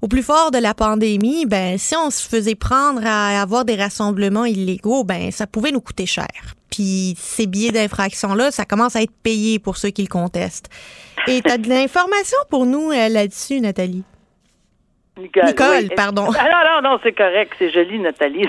au 0.03 0.09
plus 0.09 0.21
fort 0.21 0.51
de 0.51 0.57
la 0.57 0.73
pandémie, 0.73 1.45
ben 1.45 1.77
si 1.77 1.95
on 1.95 2.09
se 2.09 2.27
faisait 2.27 2.55
prendre 2.55 3.01
à 3.05 3.41
avoir 3.41 3.63
des 3.63 3.75
rassemblements 3.75 4.43
illégaux, 4.43 5.05
ben 5.05 5.31
ça 5.31 5.47
pouvait 5.47 5.71
nous 5.71 5.79
coûter 5.79 6.05
cher. 6.05 6.27
Puis 6.69 7.13
ces 7.17 7.47
billets 7.47 7.71
d'infraction 7.71 8.33
là, 8.33 8.51
ça 8.51 8.65
commence 8.65 8.97
à 8.97 9.01
être 9.01 9.15
payé 9.23 9.59
pour 9.59 9.77
ceux 9.77 9.91
qui 9.91 10.01
le 10.01 10.09
contestent. 10.09 10.69
Et 11.27 11.41
tu 11.41 11.49
as 11.49 11.57
de 11.57 11.69
l'information 11.69 12.37
pour 12.49 12.65
nous 12.65 12.91
euh, 12.91 13.07
là-dessus, 13.07 13.61
Nathalie? 13.61 14.03
Nicole, 15.17 15.89
pardon. 15.95 16.27
Ah, 16.37 16.49
non, 16.49 16.81
non, 16.81 16.89
non, 16.89 16.99
c'est 17.01 17.13
correct, 17.13 17.53
c'est 17.57 17.69
joli, 17.69 17.97
Nathalie. 17.99 18.45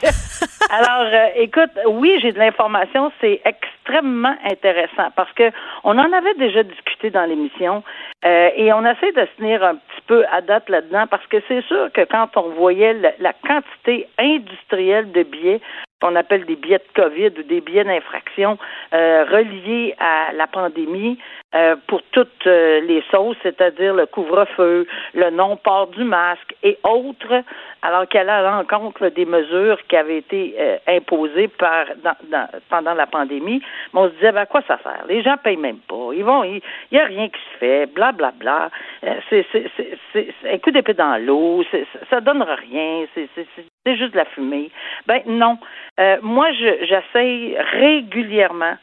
Alors, 0.70 1.12
euh, 1.12 1.26
écoute, 1.36 1.70
oui, 1.88 2.16
j'ai 2.22 2.30
de 2.30 2.38
l'information, 2.38 3.10
c'est 3.20 3.40
extrêmement 3.44 3.79
intéressant 3.98 5.10
parce 5.16 5.32
que 5.32 5.50
on 5.84 5.98
en 5.98 6.12
avait 6.12 6.34
déjà 6.34 6.62
discuté 6.62 7.10
dans 7.10 7.24
l'émission 7.24 7.82
euh, 8.24 8.50
et 8.54 8.72
on 8.72 8.84
essaie 8.84 9.12
de 9.12 9.22
se 9.22 9.36
tenir 9.38 9.64
un 9.64 9.76
petit 9.76 10.02
peu 10.06 10.24
à 10.30 10.40
date 10.40 10.68
là-dedans 10.68 11.06
parce 11.10 11.26
que 11.28 11.38
c'est 11.48 11.62
sûr 11.62 11.90
que 11.92 12.04
quand 12.04 12.36
on 12.36 12.50
voyait 12.50 12.94
la 13.18 13.32
quantité 13.32 14.08
industrielle 14.18 15.10
de 15.12 15.22
billets 15.22 15.60
qu'on 16.02 16.16
appelle 16.16 16.46
des 16.46 16.56
billets 16.56 16.78
de 16.78 17.02
COVID 17.02 17.32
ou 17.38 17.42
des 17.42 17.60
billets 17.60 17.84
d'infraction 17.84 18.56
euh, 18.94 19.24
reliés 19.24 19.94
à 19.98 20.32
la 20.32 20.46
pandémie 20.46 21.18
euh, 21.54 21.76
pour 21.88 22.00
toutes 22.12 22.46
les 22.46 23.02
sauces, 23.10 23.36
c'est-à-dire 23.42 23.92
le 23.92 24.06
couvre-feu, 24.06 24.86
le 25.12 25.30
non-port 25.30 25.88
du 25.88 26.04
masque 26.04 26.54
et 26.62 26.78
autres, 26.84 27.42
alors 27.82 28.08
qu'elle 28.08 28.30
a 28.30 28.38
à 28.38 28.62
l'encontre 28.62 29.08
des 29.08 29.26
mesures 29.26 29.78
qui 29.88 29.96
avaient 29.96 30.18
été 30.18 30.56
imposées 30.86 31.48
par 31.48 31.84
dans, 32.02 32.48
pendant 32.70 32.94
la 32.94 33.06
pandémie. 33.06 33.60
Mais 33.92 34.00
on 34.00 34.08
se 34.08 34.14
disait, 34.14 34.32
ben, 34.32 34.42
à 34.42 34.46
quoi 34.46 34.62
ça 34.66 34.78
sert? 34.82 35.04
Les 35.08 35.22
gens 35.22 35.36
payent 35.36 35.56
même 35.56 35.78
pas. 35.88 36.10
Ils 36.14 36.24
vont, 36.24 36.44
il 36.44 36.60
n'y 36.92 36.98
a 36.98 37.04
rien 37.04 37.28
qui 37.28 37.40
se 37.52 37.58
fait, 37.58 37.86
bla 37.86 38.12
bla 38.12 38.32
bla. 38.32 38.70
c'est 39.28 39.46
un 40.44 40.58
coup 40.58 40.70
d'épée 40.70 40.94
dans 40.94 41.16
l'eau, 41.24 41.62
ça 42.08 42.20
donnera 42.20 42.56
rien, 42.56 43.06
c'est 43.14 43.96
juste 43.96 44.12
de 44.12 44.16
la 44.16 44.24
fumée. 44.26 44.70
Ben 45.06 45.22
non. 45.26 45.58
Euh, 45.98 46.18
moi, 46.22 46.50
j'essaye 46.52 47.56
régulièrement 47.72 48.76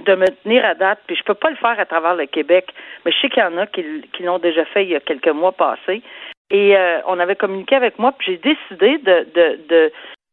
de 0.00 0.14
me 0.14 0.26
tenir 0.42 0.64
à 0.64 0.74
date, 0.74 1.00
puis 1.06 1.16
je 1.16 1.24
peux 1.24 1.34
pas 1.34 1.50
le 1.50 1.56
faire 1.56 1.78
à 1.80 1.86
travers 1.86 2.14
le 2.14 2.26
Québec, 2.26 2.66
mais 3.04 3.12
je 3.12 3.18
sais 3.18 3.28
qu'il 3.30 3.42
y 3.42 3.46
en 3.46 3.56
a 3.56 3.66
qui, 3.66 3.82
l'ont 4.20 4.38
déjà 4.38 4.64
fait 4.66 4.84
il 4.84 4.90
y 4.90 4.96
a 4.96 5.00
quelques 5.00 5.28
mois 5.28 5.52
passés. 5.52 6.02
Et 6.50 6.76
euh, 6.76 7.00
on 7.06 7.18
avait 7.18 7.34
communiqué 7.34 7.74
avec 7.74 7.98
moi, 7.98 8.12
puis 8.12 8.32
j'ai 8.32 8.38
décidé 8.38 8.98
de 8.98 9.90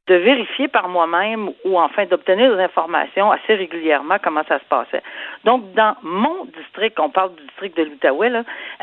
vérifier 0.07 0.67
par 0.67 0.89
moi-même 0.89 1.49
ou 1.63 1.79
enfin 1.79 2.05
d'obtenir 2.05 2.55
des 2.55 2.61
informations 2.61 3.31
assez 3.31 3.55
régulièrement 3.55 4.17
comment 4.21 4.43
ça 4.47 4.59
se 4.59 4.65
passait. 4.65 5.03
Donc, 5.45 5.73
dans 5.73 5.95
mon 6.01 6.45
district, 6.45 6.99
on 6.99 7.09
parle 7.09 7.35
du 7.35 7.43
district 7.43 7.77
de 7.77 7.83
l'Outaouais, 7.83 8.31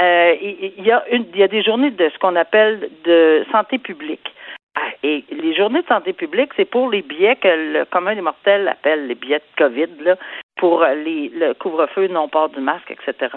euh, 0.00 0.36
il, 0.40 0.84
y 0.84 0.90
a 0.90 1.04
y 1.08 1.42
a 1.42 1.48
des 1.48 1.62
journées 1.62 1.90
de 1.90 2.08
ce 2.08 2.18
qu'on 2.18 2.36
appelle 2.36 2.88
de 3.04 3.44
santé 3.52 3.78
publique. 3.78 4.32
Ah, 4.76 4.88
et 5.02 5.24
les 5.30 5.54
journées 5.54 5.82
de 5.82 5.86
santé 5.88 6.12
publique, 6.12 6.52
c'est 6.56 6.64
pour 6.64 6.90
les 6.90 7.02
billets 7.02 7.36
que 7.36 7.48
le 7.48 7.84
commun 7.86 8.14
des 8.14 8.20
mortels 8.20 8.68
appelle 8.68 9.08
les 9.08 9.16
billets 9.16 9.40
de 9.40 9.64
COVID, 9.64 10.14
pour 10.56 10.84
les, 10.84 11.28
le 11.34 11.54
couvre-feu, 11.54 12.06
non-port 12.08 12.50
du 12.50 12.60
masque, 12.60 12.90
etc. 12.90 13.34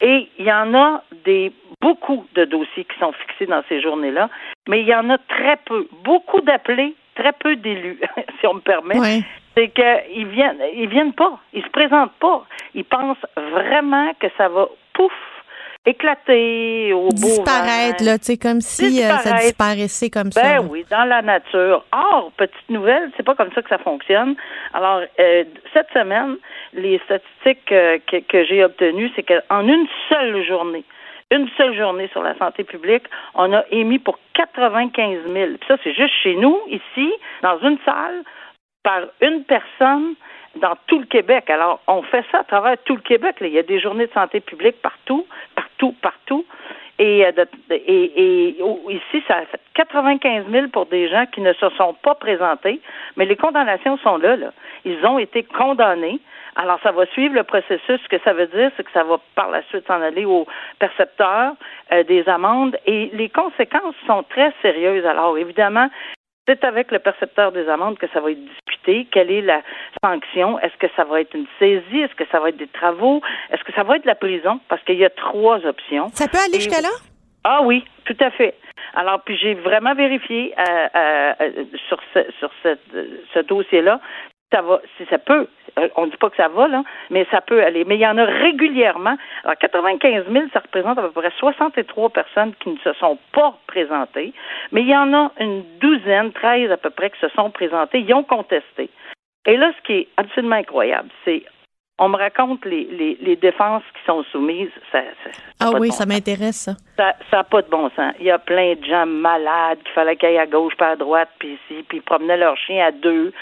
Et 0.00 0.28
il 0.38 0.44
y 0.44 0.52
en 0.52 0.74
a 0.74 1.02
des 1.24 1.52
beaucoup 1.80 2.26
de 2.34 2.44
dossiers 2.44 2.84
qui 2.84 2.98
sont 2.98 3.12
fixés 3.12 3.46
dans 3.46 3.62
ces 3.68 3.80
journées-là, 3.80 4.28
mais 4.68 4.80
il 4.80 4.88
y 4.88 4.94
en 4.94 5.08
a 5.10 5.18
très 5.18 5.56
peu, 5.64 5.86
beaucoup 6.02 6.40
d'appelés, 6.40 6.94
très 7.14 7.32
peu 7.32 7.56
d'élus, 7.56 8.00
si 8.40 8.46
on 8.46 8.54
me 8.54 8.60
permet. 8.60 9.22
C'est 9.54 9.68
qu'ils 9.68 10.26
viennent, 10.28 10.58
ils 10.74 10.88
viennent 10.88 11.12
pas, 11.12 11.38
ils 11.52 11.62
se 11.62 11.68
présentent 11.68 12.14
pas. 12.20 12.44
Ils 12.74 12.84
pensent 12.84 13.26
vraiment 13.36 14.12
que 14.18 14.28
ça 14.38 14.48
va 14.48 14.66
pouf 14.94 15.12
éclater 15.84 16.92
au 16.92 17.08
disparaître 17.08 18.04
là, 18.04 18.16
tu 18.18 18.26
sais 18.26 18.36
comme 18.36 18.60
si 18.60 19.02
euh, 19.02 19.16
ça 19.18 19.32
disparaissait 19.38 20.10
comme 20.10 20.30
ben 20.30 20.42
ça. 20.42 20.60
Ben 20.60 20.68
oui, 20.70 20.86
dans 20.88 21.04
la 21.04 21.22
nature. 21.22 21.84
Or, 21.92 22.30
petite 22.36 22.70
nouvelle, 22.70 23.10
c'est 23.16 23.24
pas 23.24 23.34
comme 23.34 23.50
ça 23.52 23.62
que 23.62 23.68
ça 23.68 23.78
fonctionne. 23.78 24.36
Alors 24.74 25.02
euh, 25.18 25.44
cette 25.74 25.90
semaine, 25.92 26.36
les 26.72 27.00
statistiques 27.04 27.72
euh, 27.72 27.98
que, 28.06 28.18
que 28.18 28.44
j'ai 28.44 28.62
obtenues, 28.62 29.10
c'est 29.16 29.24
qu'en 29.24 29.66
une 29.66 29.86
seule 30.08 30.44
journée, 30.46 30.84
une 31.32 31.48
seule 31.56 31.74
journée 31.76 32.08
sur 32.12 32.22
la 32.22 32.36
santé 32.36 32.62
publique, 32.62 33.04
on 33.34 33.52
a 33.52 33.64
émis 33.70 33.98
pour 33.98 34.18
95 34.34 35.20
000. 35.32 35.46
Puis 35.58 35.66
ça, 35.66 35.76
c'est 35.82 35.94
juste 35.94 36.14
chez 36.22 36.36
nous, 36.36 36.58
ici, 36.68 37.12
dans 37.42 37.58
une 37.60 37.78
salle, 37.84 38.22
par 38.82 39.00
une 39.20 39.44
personne 39.44 40.14
dans 40.56 40.76
tout 40.86 40.98
le 40.98 41.06
Québec. 41.06 41.48
Alors, 41.48 41.80
on 41.86 42.02
fait 42.02 42.24
ça 42.30 42.40
à 42.40 42.44
travers 42.44 42.76
tout 42.84 42.96
le 42.96 43.00
Québec. 43.02 43.36
Il 43.40 43.48
y 43.48 43.58
a 43.58 43.62
des 43.62 43.80
journées 43.80 44.06
de 44.06 44.12
santé 44.12 44.40
publique 44.40 44.82
partout, 44.82 45.26
partout, 45.54 45.94
partout. 46.02 46.44
Et, 47.02 47.26
euh, 47.26 47.32
et, 47.68 48.54
et, 48.54 48.62
ici, 48.88 49.24
ça 49.26 49.38
a 49.38 49.44
fait 49.46 49.60
95 49.74 50.44
000 50.48 50.68
pour 50.68 50.86
des 50.86 51.08
gens 51.08 51.26
qui 51.26 51.40
ne 51.40 51.52
se 51.54 51.68
sont 51.70 51.94
pas 51.94 52.14
présentés, 52.14 52.80
mais 53.16 53.24
les 53.24 53.34
condamnations 53.34 53.98
sont 53.98 54.18
là. 54.18 54.36
là. 54.36 54.52
Ils 54.84 55.04
ont 55.04 55.18
été 55.18 55.42
condamnés. 55.42 56.20
Alors, 56.54 56.78
ça 56.84 56.92
va 56.92 57.04
suivre 57.06 57.34
le 57.34 57.42
processus. 57.42 58.00
Ce 58.04 58.08
que 58.08 58.22
ça 58.22 58.32
veut 58.34 58.46
dire, 58.46 58.70
c'est 58.76 58.84
que 58.84 58.92
ça 58.92 59.02
va 59.02 59.18
par 59.34 59.50
la 59.50 59.64
suite 59.64 59.84
s'en 59.88 60.00
aller 60.00 60.24
aux 60.24 60.46
percepteurs 60.78 61.54
euh, 61.90 62.04
des 62.04 62.28
amendes 62.28 62.78
et 62.86 63.10
les 63.14 63.30
conséquences 63.30 63.96
sont 64.06 64.22
très 64.30 64.52
sérieuses. 64.62 65.04
Alors, 65.04 65.36
évidemment, 65.36 65.88
c'est 66.52 66.64
avec 66.64 66.90
le 66.90 66.98
percepteur 66.98 67.52
des 67.52 67.68
amendes 67.68 67.98
que 67.98 68.06
ça 68.12 68.20
va 68.20 68.30
être 68.30 68.44
discuté. 68.44 69.06
Quelle 69.10 69.30
est 69.30 69.42
la 69.42 69.62
sanction? 70.04 70.58
Est-ce 70.60 70.76
que 70.78 70.92
ça 70.96 71.04
va 71.04 71.20
être 71.20 71.34
une 71.34 71.46
saisie? 71.58 72.00
Est-ce 72.00 72.14
que 72.14 72.24
ça 72.30 72.40
va 72.40 72.50
être 72.50 72.56
des 72.56 72.66
travaux? 72.66 73.22
Est-ce 73.50 73.62
que 73.64 73.72
ça 73.72 73.82
va 73.82 73.96
être 73.96 74.04
la 74.04 74.14
prison? 74.14 74.60
Parce 74.68 74.82
qu'il 74.84 74.96
y 74.98 75.04
a 75.04 75.10
trois 75.10 75.64
options. 75.66 76.08
Ça 76.12 76.28
peut 76.28 76.38
aller 76.38 76.60
jusqu'à 76.60 76.80
là? 76.80 76.90
Ah 77.44 77.60
oui, 77.62 77.84
tout 78.04 78.16
à 78.20 78.30
fait. 78.30 78.54
Alors, 78.94 79.22
puis 79.22 79.36
j'ai 79.36 79.54
vraiment 79.54 79.94
vérifié 79.94 80.54
euh, 80.58 80.88
euh, 80.94 81.64
sur 81.88 81.98
ce, 82.14 82.20
sur 82.38 82.50
ce 82.62 83.38
dossier-là 83.40 84.00
ça 84.52 84.62
va, 84.62 84.80
si 84.96 85.04
ça 85.06 85.18
peut, 85.18 85.48
euh, 85.78 85.88
on 85.96 86.06
ne 86.06 86.10
dit 86.10 86.16
pas 86.16 86.30
que 86.30 86.36
ça 86.36 86.48
va, 86.48 86.68
là, 86.68 86.84
mais 87.10 87.26
ça 87.30 87.40
peut 87.40 87.62
aller. 87.62 87.84
Mais 87.84 87.96
il 87.96 88.00
y 88.00 88.06
en 88.06 88.18
a 88.18 88.24
régulièrement. 88.24 89.16
Alors, 89.44 89.56
95 89.56 90.26
000, 90.30 90.44
ça 90.52 90.60
représente 90.60 90.98
à 90.98 91.02
peu 91.02 91.10
près 91.10 91.32
63 91.38 92.10
personnes 92.10 92.54
qui 92.60 92.70
ne 92.70 92.78
se 92.78 92.92
sont 92.94 93.18
pas 93.32 93.54
présentées, 93.66 94.32
mais 94.70 94.82
il 94.82 94.88
y 94.88 94.96
en 94.96 95.12
a 95.12 95.32
une 95.40 95.64
douzaine, 95.80 96.32
13 96.32 96.70
à 96.70 96.76
peu 96.76 96.90
près, 96.90 97.10
qui 97.10 97.20
se 97.20 97.28
sont 97.30 97.50
présentées, 97.50 98.00
ils 98.00 98.14
ont 98.14 98.24
contesté. 98.24 98.90
Et 99.46 99.56
là, 99.56 99.72
ce 99.76 99.86
qui 99.86 99.92
est 99.92 100.08
absolument 100.16 100.56
incroyable, 100.56 101.08
c'est 101.24 101.42
on 101.98 102.08
me 102.08 102.16
raconte 102.16 102.64
les, 102.64 102.84
les, 102.84 103.18
les, 103.20 103.36
défenses 103.36 103.82
qui 103.94 104.04
sont 104.06 104.22
soumises. 104.32 104.70
Ça, 104.90 105.00
ah 105.60 105.70
oui, 105.78 105.90
ça 105.90 106.06
m'intéresse, 106.06 106.56
ça. 106.56 106.72
Ça 106.96 107.36
n'a 107.36 107.44
pas 107.44 107.62
de 107.62 107.68
bon 107.68 107.90
sens. 107.90 108.14
Il 108.18 108.26
y 108.26 108.30
a 108.30 108.38
plein 108.38 108.74
de 108.74 108.84
gens 108.84 109.06
malades 109.06 109.78
qu'il 109.84 109.92
fallait 109.92 110.16
qu'ils 110.16 110.30
aillent 110.30 110.38
à 110.38 110.46
gauche, 110.46 110.74
pas 110.76 110.90
à 110.90 110.96
droite, 110.96 111.28
puis 111.38 111.52
ici, 111.52 111.84
puis 111.88 111.98
ils 111.98 112.02
promenaient 112.02 112.38
leurs 112.38 112.56
chiens 112.56 112.86
à 112.86 112.90
deux, 112.92 113.32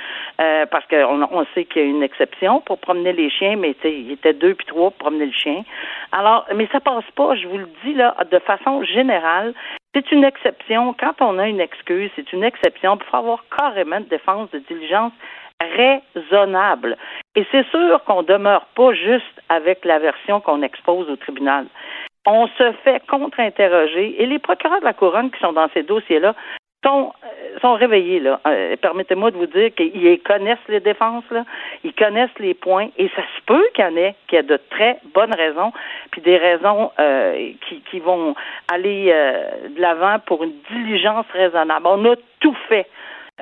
euh, 0.40 0.66
parce 0.66 0.85
qu'on 0.88 1.23
on 1.30 1.47
sait 1.54 1.64
qu'il 1.64 1.83
y 1.83 1.85
a 1.85 1.88
une 1.88 2.02
exception 2.02 2.61
pour 2.61 2.78
promener 2.78 3.12
les 3.12 3.30
chiens, 3.30 3.57
mais 3.57 3.75
il 3.85 4.12
était 4.12 4.35
deux 4.35 4.54
puis 4.54 4.66
trois 4.66 4.90
pour 4.90 4.99
promener 4.99 5.26
le 5.26 5.33
chien. 5.33 5.64
Alors, 6.12 6.47
mais 6.54 6.69
ça 6.73 6.80
passe 6.80 7.09
pas, 7.14 7.37
je 7.37 7.47
vous 7.47 7.59
le 7.59 7.69
dis 7.85 7.95
là, 7.95 8.16
de 8.30 8.38
façon 8.40 8.83
générale. 8.85 9.54
C'est 9.95 10.11
une 10.12 10.25
exception. 10.25 10.95
Quand 10.99 11.21
on 11.21 11.38
a 11.38 11.49
une 11.49 11.61
excuse, 11.61 12.11
c'est 12.14 12.33
une 12.33 12.45
exception. 12.45 12.99
Il 13.00 13.07
faut 13.11 13.16
avoir 13.16 13.45
carrément 13.57 14.00
de 14.00 14.07
défense 14.07 14.50
de 14.50 14.59
diligence 14.59 15.12
raisonnable. 15.61 16.97
Et 17.37 17.47
c'est 17.50 17.67
sûr 17.69 18.02
qu'on 18.05 18.23
ne 18.23 18.26
demeure 18.26 18.67
pas 18.75 18.93
juste 18.93 19.43
avec 19.49 19.85
la 19.85 19.99
version 19.99 20.40
qu'on 20.40 20.62
expose 20.62 21.09
au 21.09 21.17
tribunal. 21.17 21.67
On 22.26 22.49
se 22.49 22.73
fait 22.85 23.02
contre-interroger 23.07 24.23
et 24.23 24.26
les 24.26 24.38
procureurs 24.38 24.81
de 24.81 24.85
la 24.85 24.93
couronne 24.93 25.31
qui 25.31 25.40
sont 25.40 25.52
dans 25.52 25.69
ces 25.73 25.83
dossiers-là 25.83 26.35
sont, 26.85 27.12
euh, 27.25 27.59
sont 27.61 27.75
réveillés. 27.75 28.21
Là. 28.21 28.40
Euh, 28.47 28.76
permettez-moi 28.76 29.31
de 29.31 29.37
vous 29.37 29.47
dire 29.47 29.71
qu'ils 29.75 30.21
connaissent 30.23 30.59
les 30.69 30.81
défenses, 30.81 31.25
là. 31.31 31.45
ils 31.85 31.95
connaissent 31.95 32.38
les 32.38 32.55
points, 32.55 32.88
et 32.97 33.09
ça 33.14 33.23
se 33.23 33.43
peut 33.45 33.67
qu'il 33.75 33.85
y 33.85 33.88
en 33.88 33.97
ait, 33.97 34.14
qu'il 34.29 34.37
y 34.37 34.38
a 34.38 34.43
de 34.43 34.59
très 34.71 34.99
bonnes 35.14 35.35
raisons, 35.35 35.73
puis 36.11 36.23
des 36.23 36.38
raisons 36.38 36.90
euh, 36.99 37.52
qui, 37.69 37.83
qui 37.90 38.00
vont 38.00 38.35
aller 38.73 39.07
de 39.69 39.81
l'avant 39.81 40.19
pour 40.21 40.43
une 40.43 40.55
diligence 40.71 41.26
raisonnable. 41.33 41.87
On 41.87 42.05
a 42.07 42.17
tout 42.40 42.57
fait 42.69 42.87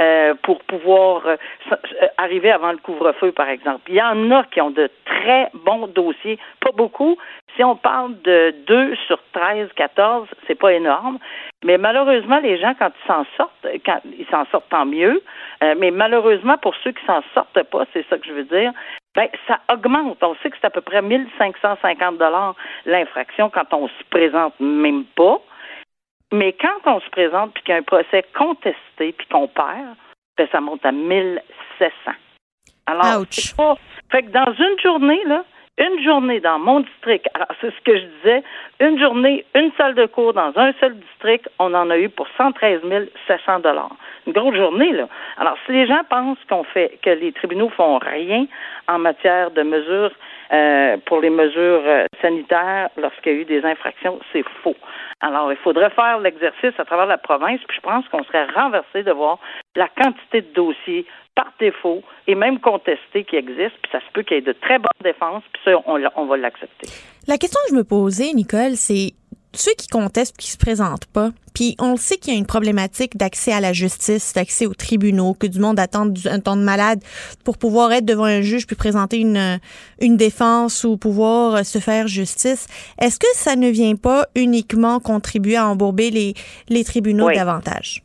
euh, 0.00 0.34
pour 0.42 0.62
pouvoir 0.64 1.26
euh, 1.26 1.36
euh, 1.72 2.06
arriver 2.18 2.52
avant 2.52 2.70
le 2.70 2.78
couvre-feu, 2.78 3.32
par 3.32 3.48
exemple. 3.48 3.82
Il 3.88 3.96
y 3.96 4.02
en 4.02 4.30
a 4.30 4.44
qui 4.44 4.60
ont 4.60 4.70
de 4.70 4.88
très 5.04 5.50
bons 5.54 5.88
dossiers, 5.88 6.38
pas 6.60 6.70
beaucoup. 6.72 7.16
Si 7.56 7.64
on 7.64 7.74
parle 7.74 8.20
de 8.22 8.54
2 8.66 8.94
sur 9.08 9.18
13, 9.32 9.70
14, 9.74 10.28
c'est 10.46 10.54
pas 10.54 10.72
énorme. 10.72 11.18
Mais 11.64 11.78
malheureusement, 11.78 12.38
les 12.38 12.58
gens, 12.58 12.74
quand 12.78 12.90
ils 13.02 13.06
s'en 13.08 13.24
sortent, 13.36 13.66
quand 13.84 14.00
ils 14.16 14.26
s'en 14.26 14.44
sortent 14.52 14.68
tant 14.68 14.86
mieux. 14.86 15.20
mais 15.60 15.90
malheureusement, 15.90 16.56
pour 16.58 16.76
ceux 16.84 16.92
qui 16.92 17.04
s'en 17.04 17.22
sortent 17.34 17.64
pas, 17.64 17.84
c'est 17.92 18.06
ça 18.08 18.18
que 18.18 18.26
je 18.26 18.32
veux 18.32 18.44
dire, 18.44 18.72
ben, 19.16 19.26
ça 19.48 19.58
augmente. 19.72 20.22
On 20.22 20.36
sait 20.36 20.50
que 20.50 20.56
c'est 20.60 20.66
à 20.66 20.70
peu 20.70 20.80
près 20.80 21.02
1550 21.02 22.18
dollars 22.18 22.54
l'infraction 22.86 23.50
quand 23.50 23.74
on 23.74 23.88
se 23.88 24.04
présente 24.10 24.54
même 24.60 25.02
pas. 25.16 25.40
Mais 26.32 26.52
quand 26.52 26.92
on 26.92 27.00
se 27.00 27.08
présente 27.10 27.54
puis 27.54 27.62
qu'il 27.62 27.72
y 27.72 27.76
a 27.76 27.80
un 27.80 27.82
procès 27.82 28.24
contesté 28.36 29.12
puis 29.12 29.26
qu'on 29.30 29.48
perd, 29.48 29.96
ben, 30.36 30.48
ça 30.52 30.60
monte 30.60 30.84
à 30.84 30.92
1700. 30.92 32.12
Alors, 32.86 33.24
c'est 33.30 33.56
pas. 33.56 33.76
Fait 34.10 34.22
que 34.22 34.30
dans 34.30 34.52
une 34.52 34.80
journée, 34.80 35.22
là, 35.26 35.44
une 35.78 36.02
journée 36.02 36.40
dans 36.40 36.58
mon 36.58 36.80
district, 36.80 37.26
alors 37.34 37.48
c'est 37.60 37.70
ce 37.70 37.80
que 37.82 37.96
je 37.96 38.04
disais, 38.04 38.42
une 38.80 38.98
journée, 38.98 39.44
une 39.54 39.70
salle 39.76 39.94
de 39.94 40.06
cours 40.06 40.32
dans 40.32 40.52
un 40.56 40.72
seul 40.80 40.98
district, 40.98 41.48
on 41.58 41.72
en 41.74 41.90
a 41.90 41.98
eu 41.98 42.08
pour 42.08 42.26
113 42.36 42.80
700 43.26 43.60
dollars. 43.60 43.94
Une 44.26 44.32
grosse 44.32 44.56
journée, 44.56 44.92
là. 44.92 45.08
Alors, 45.36 45.56
si 45.66 45.72
les 45.72 45.86
gens 45.86 46.02
pensent 46.08 46.38
qu'on 46.48 46.64
fait, 46.64 46.98
que 47.02 47.10
les 47.10 47.32
tribunaux 47.32 47.68
font 47.70 47.98
rien 47.98 48.46
en 48.88 48.98
matière 48.98 49.50
de 49.52 49.62
mesures 49.62 50.12
euh, 50.52 50.96
pour 51.04 51.20
les 51.20 51.30
mesures 51.30 51.82
euh, 51.84 52.06
sanitaires 52.22 52.88
lorsqu'il 52.96 53.32
y 53.32 53.36
a 53.36 53.38
eu 53.40 53.44
des 53.44 53.64
infractions, 53.64 54.18
c'est 54.32 54.44
faux. 54.62 54.76
Alors, 55.20 55.50
il 55.52 55.58
faudrait 55.58 55.90
faire 55.90 56.20
l'exercice 56.20 56.78
à 56.78 56.84
travers 56.84 57.06
la 57.06 57.18
province, 57.18 57.60
puis 57.66 57.76
je 57.76 57.82
pense 57.82 58.06
qu'on 58.08 58.22
serait 58.24 58.46
renversé 58.54 59.02
de 59.02 59.10
voir 59.10 59.38
la 59.74 59.88
quantité 59.88 60.42
de 60.42 60.52
dossiers 60.54 61.06
par 61.34 61.52
défaut 61.58 62.02
et 62.26 62.34
même 62.34 62.60
contestés 62.60 63.24
qui 63.24 63.36
existent, 63.36 63.78
puis 63.82 63.92
ça 63.92 64.00
se 64.00 64.12
peut 64.12 64.22
qu'il 64.22 64.36
y 64.36 64.38
ait 64.38 64.42
de 64.42 64.52
très 64.52 64.78
bonnes 64.78 65.02
défenses, 65.02 65.42
puis 65.52 65.62
ça, 65.64 65.72
on, 65.86 66.00
on 66.16 66.26
va 66.26 66.36
l'accepter. 66.36 66.88
La 67.26 67.36
question 67.36 67.60
que 67.66 67.74
je 67.74 67.78
me 67.78 67.84
posais, 67.84 68.32
Nicole, 68.32 68.76
c'est 68.76 69.12
ceux 69.58 69.72
qui 69.76 69.88
contestent 69.88 70.36
qui 70.36 70.50
se 70.50 70.58
présentent 70.58 71.06
pas, 71.06 71.30
puis 71.54 71.74
on 71.80 71.96
sait 71.96 72.16
qu'il 72.16 72.32
y 72.32 72.36
a 72.36 72.38
une 72.38 72.46
problématique 72.46 73.16
d'accès 73.16 73.52
à 73.52 73.60
la 73.60 73.72
justice, 73.72 74.32
d'accès 74.32 74.66
aux 74.66 74.74
tribunaux, 74.74 75.34
que 75.34 75.46
du 75.46 75.58
monde 75.58 75.80
attend 75.80 76.06
un 76.26 76.40
temps 76.40 76.56
de 76.56 76.62
malade 76.62 77.00
pour 77.44 77.58
pouvoir 77.58 77.92
être 77.92 78.04
devant 78.04 78.24
un 78.24 78.40
juge 78.40 78.66
puis 78.66 78.76
présenter 78.76 79.18
une, 79.18 79.58
une 80.00 80.16
défense 80.16 80.84
ou 80.84 80.96
pouvoir 80.96 81.64
se 81.64 81.78
faire 81.78 82.06
justice. 82.06 82.68
Est-ce 83.00 83.18
que 83.18 83.26
ça 83.32 83.56
ne 83.56 83.68
vient 83.68 83.96
pas 83.96 84.26
uniquement 84.36 85.00
contribuer 85.00 85.56
à 85.56 85.66
embourber 85.66 86.10
les, 86.10 86.34
les 86.68 86.84
tribunaux 86.84 87.30
davantage? 87.30 88.02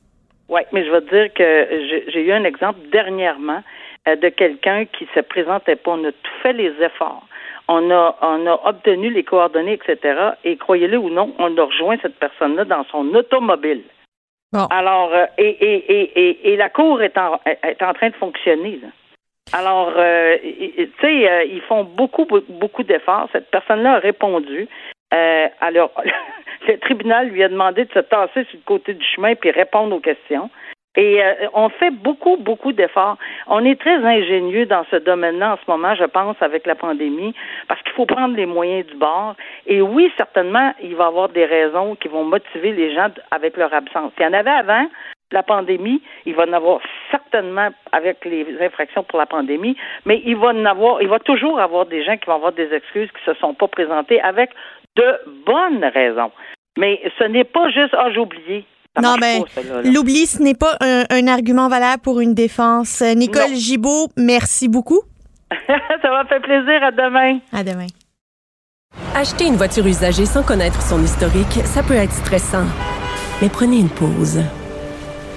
Oui, 0.50 0.62
mais 0.72 0.86
je 0.86 0.92
te 0.92 1.10
dire 1.10 1.34
que 1.34 2.12
j'ai 2.12 2.26
eu 2.26 2.32
un 2.32 2.44
exemple 2.44 2.80
dernièrement 2.92 3.64
euh, 4.08 4.16
de 4.16 4.30
quelqu'un 4.30 4.86
qui 4.86 5.08
se 5.16 5.20
présentait 5.22 5.76
pas. 5.76 5.92
On 5.92 6.04
a 6.04 6.12
tout 6.12 6.38
fait 6.42 6.54
les 6.54 6.72
efforts 6.82 7.28
on 7.68 7.92
a, 7.92 8.16
on 8.22 8.46
a 8.48 8.60
obtenu 8.66 9.10
les 9.10 9.24
coordonnées, 9.24 9.74
etc. 9.74 10.32
Et 10.44 10.58
croyez-le 10.58 10.98
ou 10.98 11.10
non, 11.10 11.34
on 11.40 11.58
a 11.58 11.64
rejoint 11.64 11.98
cette 12.02 12.20
personne-là 12.20 12.66
dans 12.66 12.84
son 12.86 13.14
automobile. 13.16 13.84
Alors, 14.70 15.12
euh, 15.14 15.26
et, 15.38 15.50
et, 15.50 16.20
et, 16.20 16.54
et, 16.54 16.58
la 16.58 16.70
cour 16.70 17.02
est 17.02 17.18
en, 17.18 17.40
est 17.46 17.82
en 17.82 17.94
train 17.94 18.10
de 18.10 18.16
fonctionner. 18.16 18.82
Alors, 19.52 19.94
euh, 19.98 20.38
tu 20.44 20.92
sais, 21.02 21.30
euh, 21.30 21.44
ils 21.46 21.62
font 21.62 21.84
beaucoup, 21.84 22.28
beaucoup 22.50 22.84
d'efforts. 22.84 23.30
Cette 23.32 23.50
personne-là 23.50 23.96
a 23.96 24.00
répondu. 24.00 24.68
alors, 25.12 25.92
le 26.68 26.78
tribunal 26.78 27.30
lui 27.30 27.44
a 27.44 27.50
demandé 27.50 27.86
de 27.86 27.94
se 27.94 28.00
tasser 28.00 28.46
sur 28.46 28.60
le 28.60 28.66
côté 28.66 28.94
du 28.94 29.06
chemin 29.06 29.36
puis 29.36 29.52
répondre 29.52 29.96
aux 29.96 30.00
questions. 30.00 30.50
Et 30.96 31.24
euh, 31.24 31.34
on 31.54 31.70
fait 31.70 31.90
beaucoup, 31.90 32.38
beaucoup 32.38 32.72
d'efforts. 32.72 33.18
On 33.48 33.66
est 33.66 33.80
très 33.80 33.96
ingénieux 33.96 34.66
dans 34.66 34.86
ce 34.92 34.98
domaine-là 34.98 35.54
en 35.54 35.58
ce 35.58 35.70
moment, 35.70 35.96
je 35.96 36.04
pense, 36.04 36.36
avec 36.42 36.68
la 36.68 36.76
pandémie, 36.76 37.34
parce 37.68 37.82
qu'il 37.82 37.94
faut 37.94 38.06
prendre 38.06 38.36
les 38.36 38.46
moyens 38.46 38.86
du 38.86 38.96
bord. 38.96 39.36
Et 39.66 39.82
oui, 39.82 40.12
certainement, 40.18 40.74
il 40.82 40.96
va 40.96 41.06
y 41.06 41.08
avoir 41.08 41.30
des 41.30 41.46
raisons 41.46 41.96
qui 41.96 42.08
vont 42.08 42.24
motiver 42.24 42.74
les 42.74 42.94
gens 42.94 43.10
avec 43.32 43.58
leur 43.58 43.74
absence. 43.74 44.12
Il 44.20 44.24
y 44.24 44.28
en 44.28 44.34
avait 44.34 44.52
avant, 44.52 44.86
la 45.32 45.44
pandémie, 45.44 46.02
il 46.26 46.36
va 46.36 46.44
en 46.44 46.54
avoir 46.54 46.80
certainement 47.10 47.70
avec 47.92 48.24
les 48.24 48.46
infractions 48.62 49.04
pour 49.04 49.18
la 49.18 49.26
pandémie, 49.26 49.76
mais 50.06 50.22
il 50.26 50.38
va 50.38 50.50
en 50.50 50.66
avoir, 50.66 51.02
il 51.02 51.08
va 51.08 51.20
toujours 51.20 51.60
avoir 51.60 51.88
des 51.88 52.04
gens 52.04 52.18
qui 52.18 52.28
vont 52.28 52.36
avoir 52.36 52.54
des 52.54 52.72
excuses 52.72 53.10
qui 53.12 53.24
se 53.26 53.34
sont 53.36 53.56
pas 53.56 53.68
présentés 53.68 54.22
avec 54.22 54.52
de 54.96 55.20
bonnes 55.46 55.84
raisons. 55.84 56.32
Mais 56.78 57.02
ce 57.18 57.24
n'est 57.24 57.44
pas 57.44 57.70
juste 57.70 57.96
ah 57.98 58.10
j'ai 58.12 58.20
oublié. 58.20 58.66
Non, 59.02 59.16
mais 59.20 59.42
l'oubli, 59.86 60.28
ce 60.28 60.42
n'est 60.42 60.54
pas 60.54 60.78
un, 60.82 61.28
argument 61.28 61.68
valable 61.68 62.02
pour 62.02 62.20
une 62.20 62.34
défense. 62.34 63.02
Nicole 63.02 63.56
Gibault, 63.56 64.10
merci 64.18 64.68
beaucoup. 64.68 65.02
Ça 65.68 66.10
m'a 66.10 66.26
fait 66.26 66.40
plaisir. 66.40 66.84
À 66.84 66.92
demain. 66.92 67.40
À 67.52 67.64
demain. 67.64 67.88
Acheter 69.16 69.46
une 69.46 69.56
voiture 69.56 69.88
usagée 69.88 70.26
sans 70.26 70.44
connaître 70.44 70.82
son 70.82 71.04
historique, 71.04 71.66
ça 71.66 71.82
peut 71.82 71.96
être 71.96 72.12
stressant. 72.12 72.66
Mais 73.42 73.50
prenez 73.50 73.80
une 73.80 73.90
pause. 73.90 74.42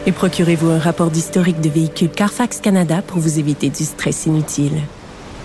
Et 0.06 0.12
procurez-vous 0.12 0.70
un 0.70 0.78
rapport 0.78 1.10
d'historique 1.10 1.60
de 1.60 1.70
véhicule 1.70 2.10
Carfax 2.10 2.60
Canada 2.60 3.02
pour 3.06 3.18
vous 3.18 3.38
éviter 3.38 3.70
du 3.70 3.84
stress 3.84 4.26
inutile. 4.26 4.78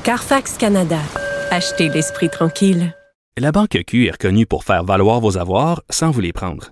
Carfax 0.03 0.57
Canada. 0.57 0.99
Achetez 1.51 1.89
l'esprit 1.89 2.29
tranquille. 2.29 2.93
La 3.37 3.51
Banque 3.51 3.77
Q 3.87 4.07
est 4.07 4.11
reconnue 4.11 4.45
pour 4.45 4.65
faire 4.65 4.83
valoir 4.83 5.21
vos 5.21 5.37
avoirs 5.37 5.81
sans 5.89 6.11
vous 6.11 6.21
les 6.21 6.33
prendre. 6.33 6.71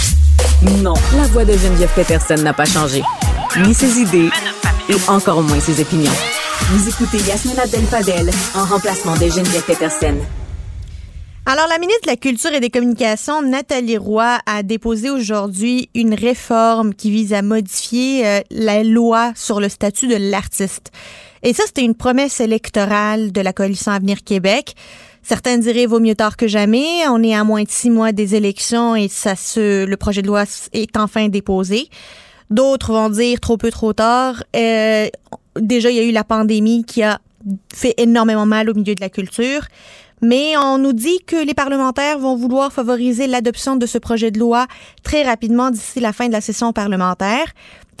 Non, 0.61 0.93
la 1.15 1.23
voix 1.23 1.43
de 1.43 1.53
Geneviève 1.53 1.89
Peterson 1.95 2.35
n'a 2.35 2.53
pas 2.53 2.65
changé. 2.65 3.01
Ni 3.65 3.73
ses 3.73 3.99
idées, 3.99 4.29
et 4.89 5.09
encore 5.09 5.41
moins 5.41 5.59
ses 5.59 5.81
opinions. 5.81 6.11
Vous 6.69 6.87
écoutez 6.87 7.17
Yasmina 7.17 7.63
Abdel-Fadel 7.63 8.29
en 8.53 8.65
remplacement 8.65 9.15
de 9.15 9.27
Geneviève 9.27 9.63
Peterson. 9.63 10.17
Alors, 11.47 11.67
la 11.67 11.79
ministre 11.79 12.03
de 12.03 12.11
la 12.11 12.15
Culture 12.15 12.53
et 12.53 12.59
des 12.59 12.69
Communications, 12.69 13.41
Nathalie 13.41 13.97
Roy, 13.97 14.37
a 14.45 14.61
déposé 14.61 15.09
aujourd'hui 15.09 15.89
une 15.95 16.13
réforme 16.13 16.93
qui 16.93 17.09
vise 17.09 17.33
à 17.33 17.41
modifier 17.41 18.27
euh, 18.27 18.41
la 18.51 18.83
loi 18.83 19.31
sur 19.35 19.59
le 19.59 19.67
statut 19.67 20.07
de 20.07 20.15
l'artiste. 20.15 20.91
Et 21.41 21.53
ça, 21.53 21.63
c'était 21.65 21.83
une 21.83 21.95
promesse 21.95 22.39
électorale 22.39 23.31
de 23.31 23.41
la 23.41 23.51
coalition 23.51 23.91
Avenir 23.91 24.23
Québec. 24.23 24.75
Certains 25.23 25.57
diraient 25.57 25.85
vaut 25.85 25.99
mieux 25.99 26.15
tard 26.15 26.35
que 26.35 26.47
jamais. 26.47 27.07
On 27.09 27.21
est 27.23 27.35
à 27.35 27.43
moins 27.43 27.63
de 27.63 27.69
six 27.69 27.89
mois 27.89 28.11
des 28.11 28.35
élections 28.35 28.95
et 28.95 29.07
ça 29.07 29.35
se, 29.35 29.85
le 29.85 29.97
projet 29.97 30.21
de 30.21 30.27
loi 30.27 30.43
est 30.73 30.97
enfin 30.97 31.29
déposé. 31.29 31.89
D'autres 32.49 32.91
vont 32.91 33.09
dire 33.09 33.39
trop 33.39 33.57
peu, 33.57 33.71
trop 33.71 33.93
tard. 33.93 34.43
Euh, 34.55 35.07
déjà, 35.59 35.89
il 35.89 35.95
y 35.95 35.99
a 35.99 36.03
eu 36.03 36.11
la 36.11 36.23
pandémie 36.23 36.83
qui 36.83 37.03
a 37.03 37.19
fait 37.73 37.93
énormément 37.97 38.45
mal 38.45 38.69
au 38.69 38.73
milieu 38.73 38.95
de 38.95 39.01
la 39.01 39.09
culture. 39.09 39.61
Mais 40.21 40.55
on 40.55 40.77
nous 40.77 40.93
dit 40.93 41.19
que 41.25 41.43
les 41.43 41.55
parlementaires 41.55 42.19
vont 42.19 42.35
vouloir 42.35 42.71
favoriser 42.71 43.25
l'adoption 43.25 43.75
de 43.75 43.87
ce 43.87 43.97
projet 43.97 44.29
de 44.29 44.39
loi 44.39 44.67
très 45.01 45.23
rapidement 45.23 45.71
d'ici 45.71 45.99
la 45.99 46.13
fin 46.13 46.27
de 46.27 46.31
la 46.31 46.41
session 46.41 46.73
parlementaire. 46.73 47.45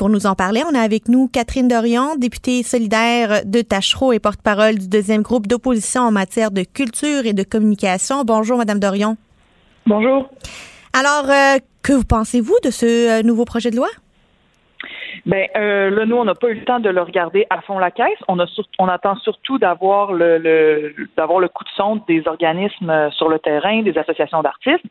Pour 0.01 0.09
nous 0.09 0.25
en 0.25 0.33
parler, 0.33 0.63
on 0.67 0.73
a 0.73 0.79
avec 0.79 1.09
nous 1.09 1.27
Catherine 1.27 1.67
Dorion, 1.67 2.15
députée 2.15 2.63
solidaire 2.63 3.45
de 3.45 3.61
Tachereau 3.61 4.13
et 4.13 4.17
porte-parole 4.17 4.79
du 4.79 4.87
deuxième 4.87 5.21
groupe 5.21 5.45
d'opposition 5.45 6.01
en 6.01 6.11
matière 6.11 6.49
de 6.49 6.63
culture 6.63 7.27
et 7.27 7.33
de 7.33 7.43
communication. 7.43 8.23
Bonjour, 8.25 8.57
Madame 8.57 8.79
Dorion. 8.79 9.15
Bonjour. 9.85 10.27
Alors, 10.93 11.29
euh, 11.29 11.59
que 11.83 12.01
pensez-vous 12.01 12.55
de 12.63 12.71
ce 12.71 13.19
euh, 13.19 13.21
nouveau 13.21 13.45
projet 13.45 13.69
de 13.69 13.75
loi? 13.75 13.89
Ben 15.25 15.47
euh, 15.55 15.89
là, 15.89 16.05
nous, 16.05 16.15
on 16.15 16.25
n'a 16.25 16.35
pas 16.35 16.49
eu 16.49 16.55
le 16.55 16.65
temps 16.65 16.79
de 16.79 16.89
le 16.89 17.01
regarder 17.01 17.45
à 17.49 17.61
fond 17.61 17.79
la 17.79 17.91
caisse. 17.91 18.19
On 18.27 18.39
a 18.39 18.45
on 18.79 18.87
attend 18.87 19.15
surtout 19.17 19.57
d'avoir 19.57 20.13
le, 20.13 20.37
le 20.37 20.93
d'avoir 21.17 21.39
le 21.39 21.47
coup 21.47 21.63
de 21.63 21.69
sonde 21.69 22.01
des 22.07 22.27
organismes 22.27 22.89
euh, 22.89 23.11
sur 23.11 23.29
le 23.29 23.39
terrain, 23.39 23.81
des 23.81 23.97
associations 23.97 24.41
d'artistes. 24.41 24.85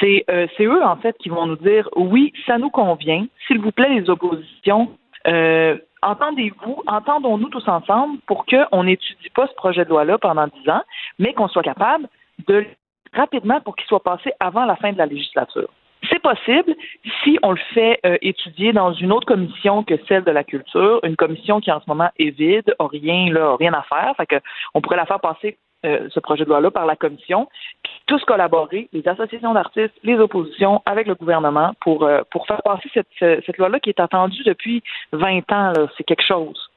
C'est 0.00 0.24
euh, 0.30 0.46
eux 0.60 0.82
en 0.82 0.96
fait 0.96 1.16
qui 1.18 1.28
vont 1.28 1.46
nous 1.46 1.56
dire 1.56 1.88
oui, 1.96 2.32
ça 2.46 2.58
nous 2.58 2.70
convient. 2.70 3.26
S'il 3.46 3.60
vous 3.60 3.72
plaît, 3.72 3.88
les 3.88 4.08
oppositions. 4.08 4.90
Euh, 5.26 5.78
entendez-vous, 6.02 6.82
entendons-nous 6.86 7.48
tous 7.48 7.66
ensemble 7.68 8.18
pour 8.26 8.44
qu'on 8.46 8.84
n'étudie 8.84 9.30
pas 9.30 9.46
ce 9.46 9.54
projet 9.54 9.84
de 9.84 9.90
loi-là 9.90 10.18
pendant 10.18 10.46
dix 10.46 10.68
ans, 10.68 10.82
mais 11.18 11.32
qu'on 11.32 11.48
soit 11.48 11.62
capable 11.62 12.08
de 12.46 12.66
rapidement 13.14 13.60
pour 13.60 13.76
qu'il 13.76 13.86
soit 13.86 14.02
passé 14.02 14.32
avant 14.40 14.64
la 14.64 14.76
fin 14.76 14.92
de 14.92 14.98
la 14.98 15.06
législature. 15.06 15.68
C'est 16.10 16.20
possible 16.20 16.74
si 17.22 17.38
on 17.42 17.52
le 17.52 17.60
fait 17.72 18.00
euh, 18.04 18.16
étudier 18.22 18.72
dans 18.72 18.92
une 18.92 19.12
autre 19.12 19.26
commission 19.26 19.82
que 19.84 19.94
celle 20.08 20.24
de 20.24 20.30
la 20.30 20.44
culture, 20.44 21.00
une 21.04 21.16
commission 21.16 21.60
qui 21.60 21.70
en 21.70 21.80
ce 21.80 21.84
moment 21.86 22.10
est 22.18 22.30
vide, 22.30 22.74
a 22.78 22.86
rien 22.86 23.26
rien 23.58 23.72
à 23.72 23.82
faire, 23.82 24.14
fait 24.16 24.26
que 24.26 24.36
on 24.74 24.80
pourrait 24.80 24.96
la 24.96 25.06
faire 25.06 25.20
passer 25.20 25.56
euh, 25.84 26.08
ce 26.12 26.20
projet 26.20 26.44
de 26.44 26.48
loi-là 26.48 26.70
par 26.70 26.86
la 26.86 26.96
commission, 26.96 27.48
puis 27.82 27.92
tous 28.06 28.22
collaborer, 28.24 28.88
les 28.92 29.06
associations 29.06 29.52
d'artistes, 29.52 29.94
les 30.02 30.16
oppositions, 30.16 30.82
avec 30.86 31.06
le 31.06 31.14
gouvernement 31.14 31.72
pour 31.80 32.04
euh, 32.04 32.22
pour 32.30 32.46
faire 32.46 32.62
passer 32.62 32.90
cette, 32.94 33.42
cette 33.46 33.58
loi-là 33.58 33.80
qui 33.80 33.90
est 33.90 34.00
attendue 34.00 34.42
depuis 34.44 34.82
20 35.12 35.52
ans. 35.52 35.72
C'est 35.96 36.04
quelque 36.04 36.26
chose. 36.26 36.70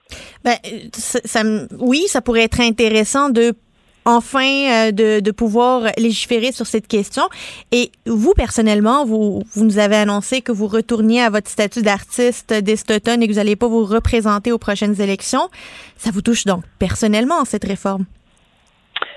Ben, 0.44 0.56
oui, 1.80 2.04
ça 2.08 2.22
pourrait 2.22 2.44
être 2.44 2.62
intéressant 2.62 3.30
de 3.30 3.54
enfin 4.08 4.40
euh, 4.88 4.92
de, 4.92 5.20
de, 5.20 5.32
pouvoir 5.32 5.92
légiférer 5.98 6.52
sur 6.52 6.66
cette 6.66 6.88
question. 6.88 7.24
Et 7.72 7.92
vous, 8.06 8.34
personnellement, 8.34 9.06
vous, 9.06 9.44
vous 9.54 9.66
nous 9.66 9.78
avez 9.78 9.98
annoncé 9.98 10.42
que 10.42 10.52
vous 10.52 10.68
retourniez 10.68 11.22
à 11.22 11.30
votre 11.30 11.50
statut 11.50 11.82
d'artiste 11.82 12.54
dès 12.54 12.78
cet 12.78 12.90
et 13.08 13.28
que 13.28 13.32
vous 13.32 13.38
n'allez 13.38 13.56
pas 13.56 13.68
vous 13.68 13.86
représenter 13.86 14.52
aux 14.52 14.58
prochaines 14.58 15.00
élections. 15.02 15.50
Ça 15.98 16.12
vous 16.12 16.22
touche 16.22 16.46
donc 16.46 16.64
personnellement, 16.80 17.44
cette 17.46 17.66
réforme? 17.66 18.06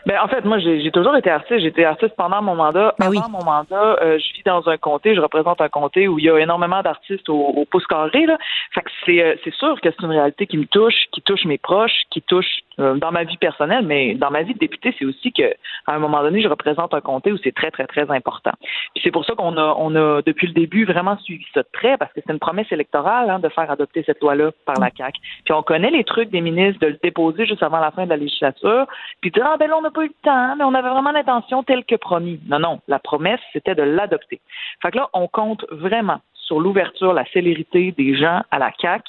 Ben, 0.06 0.18
en 0.22 0.28
fait, 0.28 0.44
moi, 0.44 0.58
j'ai 0.58 0.90
toujours 0.90 1.16
été 1.16 1.30
artiste. 1.30 1.60
J'étais 1.60 1.84
artiste 1.84 2.14
pendant 2.16 2.42
mon 2.42 2.54
mandat. 2.54 2.94
Ben 2.98 3.06
Avant 3.06 3.28
mon 3.28 3.44
mandat, 3.44 3.96
euh, 4.02 4.18
je 4.18 4.34
vis 4.34 4.42
dans 4.44 4.66
un 4.68 4.76
comté, 4.76 5.14
je 5.14 5.20
représente 5.20 5.60
un 5.60 5.68
comté 5.68 6.08
où 6.08 6.18
il 6.18 6.24
y 6.24 6.30
a 6.30 6.38
énormément 6.38 6.82
d'artistes 6.82 7.28
au, 7.28 7.38
au, 7.38 7.64
pouce 7.64 7.86
carré. 7.86 8.26
Là. 8.26 8.38
Fait 8.72 8.82
que 8.82 8.90
c'est, 9.04 9.22
euh, 9.22 9.34
c'est 9.44 9.54
sûr 9.54 9.80
que 9.80 9.90
c'est 9.90 10.02
une 10.04 10.12
réalité 10.12 10.46
qui 10.46 10.58
me 10.58 10.66
touche, 10.66 10.94
qui 11.12 11.22
touche 11.22 11.44
mes 11.44 11.58
proches, 11.58 12.02
qui 12.10 12.22
touche 12.22 12.60
euh, 12.78 12.94
dans 12.94 13.12
ma 13.12 13.24
vie 13.24 13.36
personnelle, 13.36 13.84
mais 13.84 14.14
dans 14.14 14.30
ma 14.30 14.42
vie 14.42 14.54
de 14.54 14.58
député, 14.58 14.94
c'est 14.98 15.04
aussi 15.04 15.32
que 15.32 15.52
à 15.86 15.94
un 15.94 15.98
moment 15.98 16.22
donné, 16.22 16.40
je 16.40 16.48
représente 16.48 16.94
un 16.94 17.00
comté 17.00 17.32
où 17.32 17.36
c'est 17.42 17.54
très, 17.54 17.70
très, 17.70 17.86
très 17.86 18.10
important. 18.10 18.52
Puis 18.94 19.02
c'est 19.04 19.10
pour 19.10 19.24
ça 19.24 19.34
qu'on 19.34 19.56
a, 19.56 19.74
on 19.78 19.94
a, 19.96 20.22
depuis 20.22 20.46
le 20.46 20.54
début, 20.54 20.84
vraiment 20.84 21.18
suivi 21.18 21.44
ça 21.52 21.62
de 21.62 21.68
près, 21.72 21.96
parce 21.98 22.12
que 22.12 22.20
c'est 22.24 22.32
une 22.32 22.38
promesse 22.38 22.70
électorale 22.72 23.28
hein, 23.28 23.38
de 23.38 23.48
faire 23.48 23.70
adopter 23.70 24.02
cette 24.04 24.20
loi-là 24.20 24.50
par 24.64 24.80
la 24.80 24.90
CAQ. 24.96 25.20
Puis 25.44 25.52
on 25.52 25.62
connaît 25.62 25.90
les 25.90 26.04
trucs 26.04 26.30
des 26.30 26.40
ministres 26.40 26.80
de 26.80 26.86
le 26.86 26.98
déposer 27.02 27.44
juste 27.44 27.62
avant 27.62 27.80
la 27.80 27.90
fin 27.90 28.04
de 28.04 28.10
la 28.10 28.16
législature, 28.16 28.86
puis 29.20 29.30
dire, 29.30 29.46
ah 29.46 29.56
ben 29.58 29.68
là, 29.68 29.76
on 29.78 29.84
n'a 29.90 29.94
pas 29.94 30.05
eu 30.05 30.09
le 30.09 30.22
temps, 30.22 30.57
mais 30.57 30.64
on 30.64 30.74
avait 30.74 30.88
vraiment 30.88 31.12
l'intention 31.12 31.62
telle 31.62 31.85
que 31.85 31.96
promis. 31.96 32.40
Non, 32.46 32.59
non, 32.59 32.81
la 32.88 32.98
promesse, 32.98 33.40
c'était 33.53 33.74
de 33.74 33.83
l'adopter. 33.83 34.40
Fait 34.83 34.90
que 34.90 34.98
là, 34.98 35.09
on 35.12 35.29
compte 35.29 35.64
vraiment 35.70 36.20
sur 36.35 36.61
l'ouverture, 36.61 37.12
la 37.12 37.24
célérité 37.26 37.92
des 37.92 38.16
gens 38.16 38.42
à 38.50 38.59
la 38.59 38.72
CAQ 38.81 39.05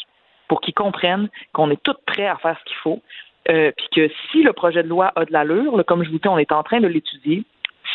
pour 0.47 0.61
qu'ils 0.61 0.73
comprennent 0.73 1.29
qu'on 1.53 1.71
est 1.71 1.81
tous 1.81 1.95
prêts 2.05 2.27
à 2.27 2.35
faire 2.37 2.57
ce 2.59 2.65
qu'il 2.65 2.77
faut, 2.77 3.01
euh, 3.49 3.71
puis 3.75 3.87
que 3.95 4.11
si 4.31 4.43
le 4.43 4.53
projet 4.53 4.83
de 4.83 4.89
loi 4.89 5.11
a 5.15 5.25
de 5.25 5.31
l'allure, 5.31 5.83
comme 5.87 6.03
je 6.03 6.09
vous 6.09 6.19
dis, 6.19 6.27
on 6.27 6.37
est 6.37 6.51
en 6.51 6.63
train 6.63 6.79
de 6.79 6.87
l'étudier, 6.87 7.43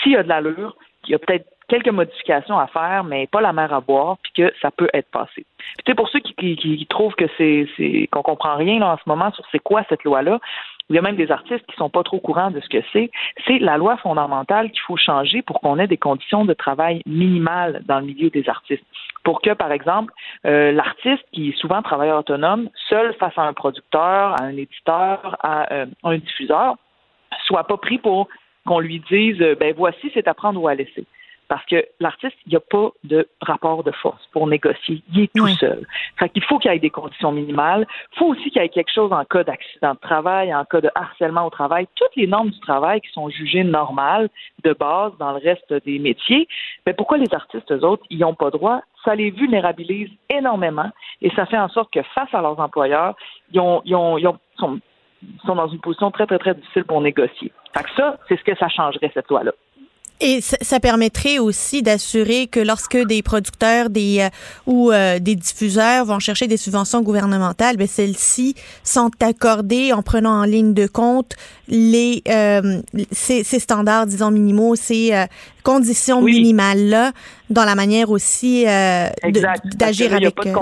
s'il 0.02 0.16
a 0.16 0.22
de 0.22 0.28
l'allure, 0.28 0.76
qu'il 1.02 1.12
y 1.12 1.14
a 1.14 1.18
peut-être 1.18 1.46
quelques 1.68 1.90
modifications 1.90 2.58
à 2.58 2.66
faire, 2.66 3.04
mais 3.04 3.26
pas 3.26 3.40
la 3.40 3.52
mer 3.52 3.72
à 3.72 3.80
boire, 3.80 4.16
puis 4.22 4.32
que 4.32 4.52
ça 4.62 4.70
peut 4.70 4.88
être 4.94 5.10
passé. 5.10 5.44
Puis 5.84 5.94
pour 5.94 6.08
ceux 6.08 6.20
qui, 6.20 6.86
trouvent 6.88 7.14
que 7.14 7.26
c'est 7.36 8.08
qu'on 8.10 8.22
comprend 8.22 8.56
rien 8.56 8.78
là, 8.78 8.92
en 8.92 8.96
ce 8.96 9.02
moment 9.06 9.32
sur 9.32 9.44
c'est 9.50 9.58
quoi 9.58 9.84
cette 9.88 10.04
loi-là, 10.04 10.40
il 10.88 10.96
y 10.96 10.98
a 10.98 11.02
même 11.02 11.16
des 11.16 11.32
artistes 11.32 11.66
qui 11.66 11.76
sont 11.76 11.90
pas 11.90 12.04
trop 12.04 12.20
courants 12.20 12.50
de 12.50 12.60
ce 12.60 12.68
que 12.68 12.82
c'est. 12.92 13.10
C'est 13.46 13.58
la 13.58 13.76
loi 13.76 13.96
fondamentale 13.96 14.70
qu'il 14.70 14.80
faut 14.82 14.96
changer 14.96 15.42
pour 15.42 15.60
qu'on 15.60 15.78
ait 15.78 15.88
des 15.88 15.96
conditions 15.96 16.44
de 16.44 16.54
travail 16.54 17.02
minimales 17.06 17.82
dans 17.86 17.98
le 17.98 18.06
milieu 18.06 18.30
des 18.30 18.48
artistes. 18.48 18.84
Pour 19.24 19.40
que, 19.40 19.52
par 19.54 19.72
exemple, 19.72 20.12
euh, 20.46 20.70
l'artiste, 20.70 21.24
qui 21.32 21.48
est 21.48 21.58
souvent 21.58 21.82
travailleur 21.82 22.20
autonome, 22.20 22.68
seul 22.88 23.14
face 23.14 23.36
à 23.36 23.42
un 23.42 23.52
producteur, 23.52 24.40
à 24.40 24.44
un 24.44 24.56
éditeur, 24.56 25.36
à 25.42 25.72
euh, 25.72 25.86
un 26.04 26.18
diffuseur, 26.18 26.76
soit 27.46 27.64
pas 27.64 27.76
pris 27.76 27.98
pour 27.98 28.28
qu'on 28.64 28.78
lui 28.78 29.02
dise, 29.10 29.38
ben 29.58 29.74
voici, 29.76 30.10
c'est 30.14 30.28
à 30.28 30.34
prendre 30.34 30.60
ou 30.60 30.68
à 30.68 30.74
laisser. 30.74 31.04
Parce 31.48 31.64
que 31.66 31.84
l'artiste, 32.00 32.36
il 32.46 32.50
n'y 32.50 32.56
a 32.56 32.60
pas 32.60 32.90
de 33.04 33.28
rapport 33.40 33.84
de 33.84 33.92
force 33.92 34.26
pour 34.32 34.46
négocier. 34.46 35.02
Il 35.12 35.20
est 35.22 35.32
tout 35.34 35.46
seul. 35.48 35.86
Fait 36.18 36.28
qu'il 36.28 36.42
faut 36.42 36.58
qu'il 36.58 36.72
y 36.72 36.74
ait 36.74 36.78
des 36.78 36.90
conditions 36.90 37.30
minimales. 37.30 37.86
Il 38.14 38.18
faut 38.18 38.26
aussi 38.26 38.50
qu'il 38.50 38.60
y 38.60 38.64
ait 38.64 38.68
quelque 38.68 38.92
chose 38.92 39.12
en 39.12 39.24
cas 39.24 39.44
d'accident 39.44 39.94
de 39.94 39.98
travail, 40.00 40.54
en 40.54 40.64
cas 40.64 40.80
de 40.80 40.90
harcèlement 40.94 41.46
au 41.46 41.50
travail. 41.50 41.86
Toutes 41.94 42.16
les 42.16 42.26
normes 42.26 42.50
du 42.50 42.60
travail 42.60 43.00
qui 43.00 43.10
sont 43.12 43.28
jugées 43.28 43.64
normales 43.64 44.28
de 44.64 44.72
base 44.72 45.12
dans 45.18 45.32
le 45.32 45.38
reste 45.38 45.72
des 45.84 45.98
métiers. 45.98 46.48
Mais 46.84 46.94
pourquoi 46.94 47.18
les 47.18 47.32
artistes, 47.32 47.70
eux 47.70 47.84
autres, 47.84 48.04
ils 48.10 48.18
n'ont 48.18 48.34
pas 48.34 48.50
droit? 48.50 48.80
Ça 49.04 49.14
les 49.14 49.30
vulnérabilise 49.30 50.10
énormément 50.28 50.90
et 51.22 51.30
ça 51.30 51.46
fait 51.46 51.58
en 51.58 51.68
sorte 51.68 51.92
que 51.92 52.02
face 52.14 52.32
à 52.32 52.40
leurs 52.40 52.58
employeurs, 52.58 53.14
ils, 53.52 53.60
ont, 53.60 53.82
ils, 53.84 53.94
ont, 53.94 54.18
ils 54.18 54.26
ont, 54.26 54.38
sont, 54.58 54.80
sont 55.44 55.54
dans 55.54 55.68
une 55.68 55.80
position 55.80 56.10
très, 56.10 56.26
très, 56.26 56.38
très 56.38 56.54
difficile 56.54 56.84
pour 56.84 57.00
négocier. 57.00 57.52
Fait 57.76 57.84
que 57.84 57.90
ça, 57.96 58.18
c'est 58.28 58.36
ce 58.36 58.44
que 58.44 58.56
ça 58.56 58.68
changerait, 58.68 59.10
cette 59.14 59.28
loi-là. 59.28 59.52
Et 60.20 60.40
ça, 60.40 60.80
permettrait 60.80 61.38
aussi 61.38 61.82
d'assurer 61.82 62.46
que 62.46 62.60
lorsque 62.60 62.96
des 62.96 63.22
producteurs 63.22 63.90
des 63.90 64.20
euh, 64.20 64.28
ou 64.66 64.90
euh, 64.90 65.18
des 65.18 65.36
diffuseurs 65.36 66.06
vont 66.06 66.20
chercher 66.20 66.46
des 66.46 66.56
subventions 66.56 67.02
gouvernementales, 67.02 67.76
ben 67.76 67.86
celles-ci 67.86 68.54
sont 68.82 69.10
accordées 69.20 69.92
en 69.92 70.02
prenant 70.02 70.40
en 70.40 70.44
ligne 70.44 70.72
de 70.72 70.86
compte 70.86 71.34
les 71.68 72.22
euh, 72.28 72.80
ces, 73.12 73.44
ces, 73.44 73.58
standards, 73.58 74.06
disons 74.06 74.30
minimaux, 74.30 74.74
ces 74.74 75.12
conditions 75.62 76.22
minimales 76.22 76.88
là, 76.88 77.12
dans 77.50 77.64
la 77.64 77.74
manière 77.74 78.10
aussi 78.10 78.64
d'agir 78.64 80.14
avec. 80.14 80.34
pas 80.34 80.44
de 80.44 80.52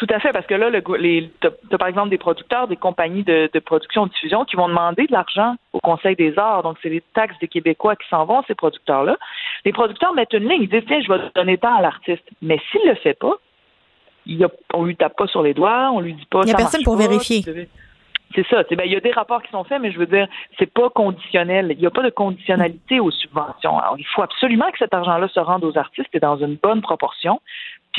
tout 0.00 0.06
à 0.08 0.18
fait, 0.18 0.32
parce 0.32 0.46
que 0.46 0.54
là, 0.54 0.70
le, 0.70 0.82
les, 0.96 1.30
as, 1.44 1.76
par 1.76 1.86
exemple 1.86 2.08
des 2.08 2.16
producteurs, 2.16 2.66
des 2.68 2.76
compagnies 2.76 3.22
de, 3.22 3.50
de 3.52 3.58
production 3.58 4.06
de 4.06 4.10
diffusion 4.10 4.46
qui 4.46 4.56
vont 4.56 4.66
demander 4.66 5.06
de 5.06 5.12
l'argent 5.12 5.56
au 5.74 5.78
Conseil 5.80 6.16
des 6.16 6.38
arts. 6.38 6.62
Donc, 6.62 6.78
c'est 6.82 6.88
les 6.88 7.02
taxes 7.12 7.38
des 7.38 7.48
Québécois 7.48 7.96
qui 7.96 8.08
s'en 8.08 8.24
vont, 8.24 8.42
ces 8.48 8.54
producteurs-là. 8.54 9.18
Les 9.66 9.72
producteurs 9.72 10.14
mettent 10.14 10.32
une 10.32 10.48
ligne, 10.48 10.62
ils 10.62 10.70
disent, 10.70 10.84
tiens, 10.86 11.02
je 11.02 11.12
vais 11.12 11.20
donner 11.34 11.58
tant 11.58 11.76
à 11.76 11.82
l'artiste. 11.82 12.24
Mais 12.40 12.58
s'il 12.70 12.80
le 12.88 12.94
fait 12.94 13.12
pas, 13.12 13.34
il 14.24 14.42
a, 14.42 14.48
on 14.72 14.84
lui 14.84 14.96
tape 14.96 15.18
pas 15.18 15.26
sur 15.26 15.42
les 15.42 15.52
doigts, 15.52 15.90
on 15.92 16.00
lui 16.00 16.14
dit 16.14 16.26
pas. 16.30 16.40
Il 16.44 16.46
n'y 16.46 16.52
a 16.52 16.56
personne 16.56 16.82
pour 16.82 16.96
vérifier. 16.96 17.42
C'est 18.34 18.46
ça. 18.46 18.62
Ben, 18.70 18.84
il 18.84 18.92
y 18.92 18.96
a 18.96 19.00
des 19.00 19.10
rapports 19.10 19.42
qui 19.42 19.50
sont 19.50 19.64
faits, 19.64 19.82
mais 19.82 19.90
je 19.90 19.98
veux 19.98 20.06
dire, 20.06 20.28
c'est 20.58 20.72
pas 20.72 20.88
conditionnel. 20.88 21.72
Il 21.72 21.78
n'y 21.78 21.86
a 21.86 21.90
pas 21.90 22.02
de 22.02 22.10
conditionnalité 22.10 23.00
aux 23.00 23.10
subventions. 23.10 23.78
Alors, 23.78 23.96
il 23.98 24.06
faut 24.06 24.22
absolument 24.22 24.70
que 24.70 24.78
cet 24.78 24.94
argent-là 24.94 25.28
se 25.28 25.40
rende 25.40 25.64
aux 25.64 25.76
artistes 25.76 26.14
et 26.14 26.20
dans 26.20 26.36
une 26.36 26.54
bonne 26.54 26.80
proportion. 26.80 27.40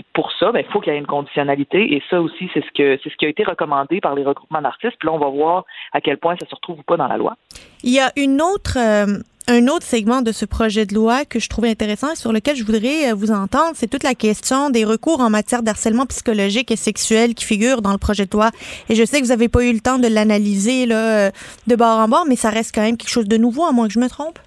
Puis 0.02 0.06
pour 0.14 0.32
ça, 0.40 0.52
ben, 0.52 0.64
il 0.66 0.72
faut 0.72 0.80
qu'il 0.80 0.94
y 0.94 0.96
ait 0.96 1.00
une 1.00 1.06
conditionnalité. 1.06 1.94
Et 1.94 2.02
ça 2.10 2.22
aussi, 2.22 2.50
c'est 2.54 2.64
ce 2.64 2.72
que 2.76 3.00
c'est 3.04 3.10
ce 3.10 3.16
qui 3.18 3.26
a 3.26 3.30
été 3.30 3.44
recommandé 3.44 4.00
par 4.02 4.16
les 4.16 4.24
regroupements 4.24 4.62
d'artistes. 4.62 4.96
Puis 5.00 5.08
là, 5.08 5.14
on 5.14 5.20
va 5.20 5.30
voir 5.30 5.66
à 5.94 6.02
quel 6.02 6.18
point 6.18 6.36
ça 6.40 6.46
se 6.48 6.56
retrouve 6.56 6.80
ou 6.80 6.84
pas 6.84 6.98
dans 6.98 7.08
la 7.08 7.18
loi. 7.18 7.36
Il 7.84 7.94
y 7.94 8.00
a 8.00 8.12
une 8.16 8.42
autre 8.42 8.78
euh, 8.78 9.20
un 9.48 9.68
autre 9.68 9.86
segment 9.86 10.22
de 10.22 10.32
ce 10.32 10.46
projet 10.46 10.86
de 10.86 10.96
loi 10.96 11.26
que 11.26 11.40
je 11.40 11.50
trouvais 11.50 11.70
intéressant 11.70 12.12
et 12.12 12.16
sur 12.16 12.32
lequel 12.32 12.56
je 12.56 12.64
voudrais 12.64 13.12
euh, 13.12 13.16
vous 13.16 13.32
entendre, 13.32 13.72
c'est 13.74 13.90
toute 13.90 14.04
la 14.04 14.16
question 14.16 14.70
des 14.70 14.86
recours 14.86 15.20
en 15.20 15.30
matière 15.30 15.62
d'harcèlement 15.62 16.06
psychologique 16.06 16.72
et 16.72 16.76
sexuel 16.76 17.34
qui 17.34 17.44
figure 17.44 17.82
dans 17.82 17.92
le 17.92 17.98
projet 17.98 18.26
de 18.26 18.32
loi. 18.32 18.52
Et 18.88 18.96
je 18.96 19.04
sais 19.04 19.20
que 19.20 19.26
vous 19.26 19.32
n'avez 19.32 19.50
pas 19.50 19.64
eu 19.64 19.74
le 19.74 19.82
temps 19.82 20.00
de 20.00 20.08
l'analyser 20.08 20.88
euh, 20.92 21.32
de 21.68 21.76
bord 21.76 22.00
en 22.00 22.08
bord, 22.08 22.26
mais 22.28 22.36
ça 22.36 22.50
reste 22.50 22.74
quand 22.74 22.82
même 22.82 22.98
quelque 22.98 23.10
chose 23.10 23.28
de 23.28 23.38
nouveau, 23.38 23.66
à 23.66 23.72
moins 23.72 23.88
que 23.88 23.94
je 23.94 24.00
me 24.00 24.10
trompe. 24.10 24.40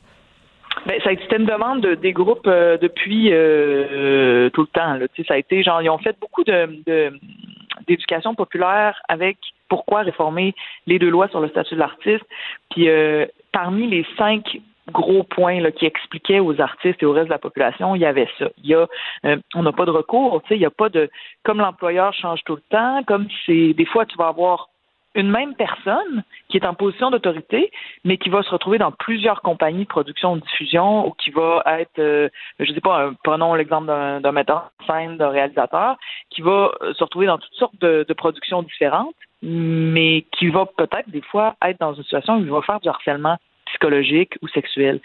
Ben, 0.86 1.00
ça 1.02 1.10
a 1.10 1.12
été 1.12 1.36
une 1.36 1.46
demande 1.46 1.80
de, 1.80 1.94
des 1.94 2.12
groupes 2.12 2.46
euh, 2.46 2.76
depuis 2.78 3.30
euh, 3.32 4.50
tout 4.50 4.62
le 4.62 4.66
temps. 4.68 4.94
Là. 4.94 5.06
Ça 5.26 5.34
a 5.34 5.38
été 5.38 5.62
genre 5.62 5.80
ils 5.82 5.90
ont 5.90 5.98
fait 5.98 6.16
beaucoup 6.20 6.44
de, 6.44 7.18
d'éducation 7.86 8.34
populaire 8.34 9.00
avec 9.08 9.38
pourquoi 9.68 10.02
réformer 10.02 10.54
les 10.86 10.98
deux 10.98 11.10
lois 11.10 11.28
sur 11.28 11.40
le 11.40 11.48
statut 11.48 11.74
de 11.74 11.80
l'artiste. 11.80 12.24
Puis 12.70 12.88
euh, 12.88 13.26
parmi 13.52 13.88
les 13.88 14.06
cinq 14.18 14.60
gros 14.92 15.22
points 15.22 15.60
là, 15.60 15.70
qui 15.70 15.86
expliquaient 15.86 16.40
aux 16.40 16.60
artistes 16.60 17.02
et 17.02 17.06
au 17.06 17.12
reste 17.12 17.28
de 17.28 17.32
la 17.32 17.38
population, 17.38 17.94
il 17.94 18.02
y 18.02 18.04
avait 18.04 18.28
ça. 18.38 18.48
Il 18.62 18.68
y 18.68 18.74
a, 18.74 18.86
on 19.54 19.62
n'a 19.62 19.72
pas 19.72 19.86
de 19.86 19.90
recours, 19.90 20.42
il 20.50 20.58
n'y 20.58 20.66
a 20.66 20.70
pas 20.70 20.90
de, 20.90 21.08
comme 21.42 21.58
l'employeur 21.58 22.12
change 22.12 22.44
tout 22.44 22.56
le 22.56 22.62
temps, 22.68 23.02
comme 23.04 23.26
c'est, 23.46 23.72
des 23.72 23.86
fois 23.86 24.04
tu 24.04 24.18
vas 24.18 24.28
avoir 24.28 24.68
une 25.14 25.30
même 25.30 25.54
personne 25.54 26.24
qui 26.48 26.56
est 26.56 26.66
en 26.66 26.74
position 26.74 27.10
d'autorité, 27.10 27.70
mais 28.04 28.18
qui 28.18 28.28
va 28.28 28.42
se 28.42 28.50
retrouver 28.50 28.78
dans 28.78 28.92
plusieurs 28.92 29.42
compagnies 29.42 29.84
de 29.84 29.88
production 29.88 30.32
ou 30.32 30.36
de 30.36 30.42
diffusion, 30.42 31.06
ou 31.06 31.12
qui 31.12 31.30
va 31.30 31.62
être, 31.78 31.98
euh, 31.98 32.28
je 32.58 32.70
ne 32.70 32.74
sais 32.74 32.80
pas, 32.80 33.12
prenons 33.22 33.54
l'exemple 33.54 33.86
d'un 33.86 34.32
metteur 34.32 34.70
en 34.80 34.86
scène, 34.86 35.16
d'un 35.16 35.30
réalisateur, 35.30 35.96
qui 36.30 36.42
va 36.42 36.72
euh, 36.82 36.92
se 36.94 37.04
retrouver 37.04 37.26
dans 37.26 37.38
toutes 37.38 37.54
sortes 37.54 37.80
de, 37.80 38.04
productions 38.14 38.62
différentes, 38.62 39.14
mais 39.42 40.24
qui 40.32 40.48
va 40.48 40.66
peut-être 40.66 41.10
des 41.10 41.20
fois 41.20 41.56
être 41.64 41.80
dans 41.80 41.94
une 41.94 42.04
situation 42.04 42.36
où 42.36 42.40
il 42.40 42.50
va 42.50 42.62
faire 42.62 42.80
du 42.80 42.88
harcèlement 42.88 43.36
psychologique 43.66 44.34
ou 44.40 44.48
sexuel. 44.48 45.00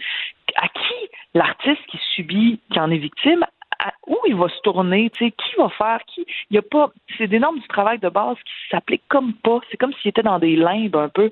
À 0.56 0.68
qui 0.68 1.10
l'artiste 1.34 1.82
qui 1.88 2.00
subit, 2.16 2.60
qui 2.72 2.80
en 2.80 2.92
est 2.92 2.98
victime, 2.98 3.44
où 4.08 4.18
il 4.28 4.36
va 4.36 4.50
se 4.50 4.60
tourner, 4.62 5.10
tu 5.12 5.26
sais, 5.26 5.32
qui 5.32 5.56
va 5.58 5.70
faire, 5.70 6.00
qui, 6.08 6.26
y 6.52 6.58
a 6.58 6.62
pas, 6.62 6.92
c'est 7.18 7.28
des 7.28 7.40
normes 7.40 7.60
du 7.60 7.68
travail 7.68 8.00
de 8.00 8.10
base 8.10 8.38
qui 8.38 8.54
s'appliquent 8.70 9.08
comme 9.08 9.34
pas, 9.34 9.60
c'est 9.70 9.78
comme 9.78 9.94
s'il 9.94 10.10
était 10.10 10.24
dans 10.24 10.40
des 10.40 10.56
limbes 10.56 10.96
un 10.96 11.10
peu, 11.10 11.32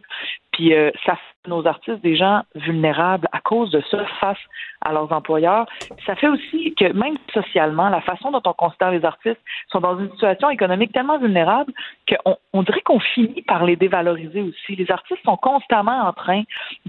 puis 0.57 0.73
euh, 0.73 0.89
ça 1.05 1.15
fait 1.15 1.49
nos 1.49 1.65
artistes 1.67 2.01
des 2.01 2.15
gens 2.17 2.41
vulnérables 2.55 3.27
à 3.31 3.39
cause 3.39 3.69
de 3.69 3.81
ça 3.91 4.03
face 4.19 4.39
à 4.81 4.91
leurs 4.91 5.11
employeurs. 5.13 5.67
Ça 6.05 6.15
fait 6.15 6.27
aussi 6.27 6.73
que 6.75 6.91
même 6.93 7.17
socialement, 7.31 7.89
la 7.89 8.01
façon 8.01 8.31
dont 8.31 8.41
on 8.43 8.53
considère 8.53 8.91
les 8.91 9.05
artistes 9.05 9.39
sont 9.71 9.79
dans 9.79 9.97
une 9.99 10.09
situation 10.11 10.49
économique 10.49 10.91
tellement 10.91 11.19
vulnérable 11.19 11.71
qu'on 12.09 12.37
on 12.53 12.63
dirait 12.63 12.81
qu'on 12.81 12.99
finit 12.99 13.43
par 13.43 13.65
les 13.65 13.75
dévaloriser 13.75 14.41
aussi. 14.41 14.75
Les 14.75 14.89
artistes 14.89 15.21
sont 15.23 15.37
constamment 15.37 16.07
en 16.07 16.11
train 16.11 16.41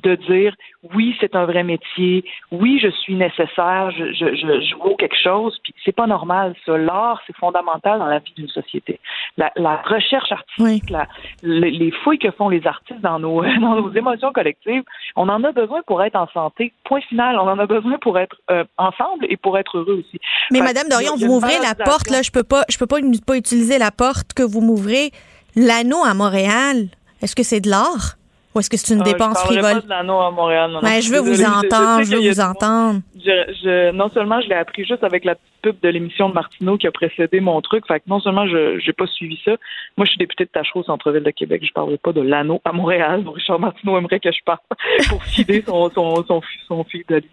de 0.02 0.14
dire 0.14 0.54
oui, 0.94 1.14
c'est 1.20 1.36
un 1.36 1.44
vrai 1.44 1.62
métier, 1.62 2.24
oui, 2.50 2.80
je 2.82 2.88
suis 2.88 3.14
nécessaire, 3.14 3.90
je, 3.90 4.12
je, 4.12 4.34
je, 4.34 4.60
je 4.60 4.74
vaux 4.76 4.96
quelque 4.96 5.20
chose, 5.22 5.58
puis 5.62 5.74
c'est 5.84 5.94
pas 5.94 6.06
normal, 6.06 6.54
ça. 6.64 6.78
L'art, 6.78 7.20
c'est 7.26 7.36
fondamental 7.36 7.98
dans 7.98 8.06
la 8.06 8.18
vie 8.20 8.32
d'une 8.36 8.48
société. 8.48 8.98
La, 9.36 9.52
la 9.56 9.76
recherche 9.76 10.32
artistique, 10.32 10.88
la, 10.90 11.06
les, 11.42 11.70
les 11.70 11.90
fouilles 11.90 12.18
que 12.18 12.30
font 12.30 12.48
les 12.48 12.66
artistes 12.66 13.00
dans 13.00 13.18
nos, 13.18 13.42
dans 13.60 13.76
nos 13.76 13.92
émotions 13.94 14.32
collectives, 14.32 14.82
on 15.16 15.28
en 15.28 15.42
a 15.44 15.52
besoin 15.52 15.82
pour 15.86 16.02
être 16.02 16.16
en 16.16 16.28
santé. 16.28 16.72
Point 16.84 17.00
final. 17.02 17.36
On 17.38 17.48
en 17.48 17.58
a 17.58 17.66
besoin 17.66 17.98
pour 18.00 18.18
être 18.18 18.36
euh, 18.50 18.64
ensemble 18.76 19.26
et 19.28 19.36
pour 19.36 19.58
être 19.58 19.78
heureux 19.78 20.04
aussi. 20.04 20.20
Mais 20.50 20.60
Madame 20.60 20.88
Dorion, 20.88 21.16
vous 21.16 21.26
m'ouvrez 21.26 21.58
la 21.62 21.74
porte 21.74 22.10
là. 22.10 22.22
Je 22.22 22.30
peux 22.30 22.44
pas, 22.44 22.64
je 22.68 22.78
peux 22.78 22.86
pas, 22.86 22.98
pas 23.26 23.36
utiliser 23.36 23.78
la 23.78 23.90
porte 23.90 24.34
que 24.34 24.42
vous 24.42 24.60
m'ouvrez. 24.60 25.12
L'anneau 25.56 26.04
à 26.04 26.14
Montréal. 26.14 26.88
Est-ce 27.22 27.34
que 27.34 27.42
c'est 27.42 27.60
de 27.60 27.70
l'art? 27.70 28.17
Ou 28.58 28.60
est-ce 28.60 28.70
que 28.70 28.76
c'est 28.76 28.92
une 28.92 29.02
ah, 29.02 29.04
dépense 29.04 29.38
frivole? 29.44 29.62
Pas 29.62 29.80
de 29.82 29.88
l'anneau 29.88 30.18
à 30.18 30.32
Montréal. 30.32 30.72
Non, 30.72 30.80
ben, 30.80 31.00
je 31.00 31.12
veux 31.12 31.20
vous 31.20 31.44
entendre, 31.44 32.02
je, 32.02 32.16
veux 32.16 32.28
vous 32.28 32.40
entendre. 32.40 33.02
Je, 33.24 33.92
non 33.92 34.08
seulement 34.08 34.40
je 34.40 34.48
l'ai 34.48 34.56
appris 34.56 34.84
juste 34.84 35.04
avec 35.04 35.24
la 35.24 35.36
pub 35.62 35.76
de 35.80 35.88
l'émission 35.88 36.28
de 36.28 36.34
Martineau 36.34 36.76
qui 36.76 36.88
a 36.88 36.90
précédé 36.90 37.38
mon 37.38 37.60
truc, 37.60 37.86
fait 37.86 38.00
que 38.00 38.06
non 38.08 38.18
seulement 38.18 38.48
je 38.48 38.84
n'ai 38.84 38.92
pas 38.92 39.06
suivi 39.06 39.38
ça, 39.44 39.52
moi 39.96 40.06
je 40.06 40.10
suis 40.10 40.18
député 40.18 40.44
de 40.44 40.50
Tachereau, 40.50 40.82
centre-ville 40.82 41.22
de 41.22 41.30
Québec, 41.30 41.62
je 41.64 41.72
parlerai 41.72 41.98
pas 41.98 42.12
de 42.12 42.20
l'anneau 42.20 42.60
à 42.64 42.72
Montréal. 42.72 43.24
Richard 43.32 43.60
Martineau 43.60 43.96
aimerait 43.96 44.18
que 44.18 44.32
je 44.32 44.42
parle 44.44 44.58
pour 45.08 45.22
fider 45.22 45.62
son, 45.64 45.88
son, 45.90 46.24
son, 46.24 46.40
son 46.66 46.82
fils 46.82 47.06
de 47.06 47.16
lui. 47.16 47.30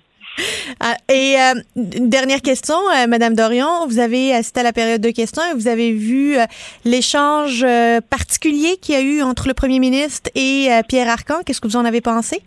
Et 1.10 1.36
euh, 1.40 1.54
une 1.76 2.10
dernière 2.10 2.42
question, 2.42 2.76
euh, 2.96 3.08
Madame 3.08 3.36
Dorion. 3.36 3.88
Vous 3.88 4.00
avez 4.00 4.34
assisté 4.34 4.60
à 4.60 4.64
la 4.64 4.74
période 4.74 5.02
de 5.02 5.12
questions 5.12 5.42
et 5.52 5.54
vous 5.54 5.68
avez 5.68 5.92
vu 5.92 6.38
euh, 6.38 6.46
l'échange 6.84 7.66
particulier 8.10 8.78
qu'il 8.78 8.96
y 8.96 8.98
a 8.98 9.02
eu 9.02 9.22
entre 9.22 9.48
le 9.48 9.54
Premier 9.54 9.80
ministre 9.80 10.30
et 10.36 10.70
Pierre 10.88 11.10
Arcan. 11.10 11.42
Qu'est-ce 11.46 11.62
que 11.62 11.68
vous 11.68 11.78
en 11.78 11.86
avez 11.86 12.02
pensé? 12.02 12.42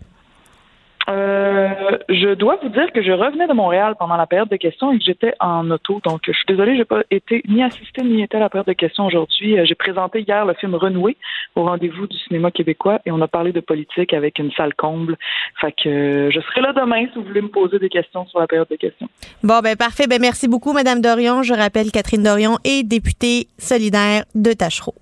Euh, 1.09 1.97
je 2.09 2.33
dois 2.35 2.57
vous 2.61 2.69
dire 2.69 2.91
que 2.93 3.01
je 3.01 3.11
revenais 3.11 3.47
de 3.47 3.53
Montréal 3.53 3.95
pendant 3.97 4.15
la 4.15 4.27
période 4.27 4.49
de 4.49 4.57
questions 4.57 4.91
et 4.91 4.99
que 4.99 5.03
j'étais 5.03 5.33
en 5.39 5.69
auto. 5.71 5.99
Donc, 6.05 6.21
je 6.25 6.31
suis 6.33 6.45
désolée, 6.47 6.77
j'ai 6.77 6.85
pas 6.85 7.01
été 7.09 7.41
ni 7.47 7.63
assisté 7.63 8.03
ni 8.03 8.21
été 8.21 8.37
à 8.37 8.39
la 8.39 8.49
période 8.49 8.67
de 8.67 8.73
questions 8.73 9.05
aujourd'hui. 9.05 9.57
Euh, 9.57 9.65
j'ai 9.65 9.75
présenté 9.75 10.21
hier 10.21 10.45
le 10.45 10.53
film 10.53 10.75
Renoué 10.75 11.17
au 11.55 11.63
rendez-vous 11.63 12.07
du 12.07 12.17
cinéma 12.17 12.51
québécois 12.51 12.99
et 13.05 13.11
on 13.11 13.21
a 13.21 13.27
parlé 13.27 13.51
de 13.51 13.59
politique 13.59 14.13
avec 14.13 14.39
une 14.39 14.51
salle 14.51 14.73
comble. 14.75 15.17
Fait 15.59 15.71
que 15.71 15.89
euh, 15.89 16.31
je 16.31 16.39
serai 16.41 16.61
là 16.61 16.73
demain 16.73 17.05
si 17.11 17.19
vous 17.19 17.25
voulez 17.25 17.41
me 17.41 17.49
poser 17.49 17.79
des 17.79 17.89
questions 17.89 18.25
sur 18.27 18.39
la 18.39 18.47
période 18.47 18.67
de 18.69 18.75
questions. 18.75 19.07
Bon, 19.43 19.59
ben 19.61 19.75
parfait. 19.75 20.05
Ben 20.07 20.21
merci 20.21 20.47
beaucoup, 20.47 20.73
Madame 20.73 21.01
Dorion. 21.01 21.43
Je 21.43 21.53
rappelle 21.53 21.91
Catherine 21.91 22.23
Dorion 22.23 22.57
est 22.63 22.83
députée 22.83 23.47
solidaire 23.57 24.23
de 24.35 24.53
Tachereau. 24.53 24.93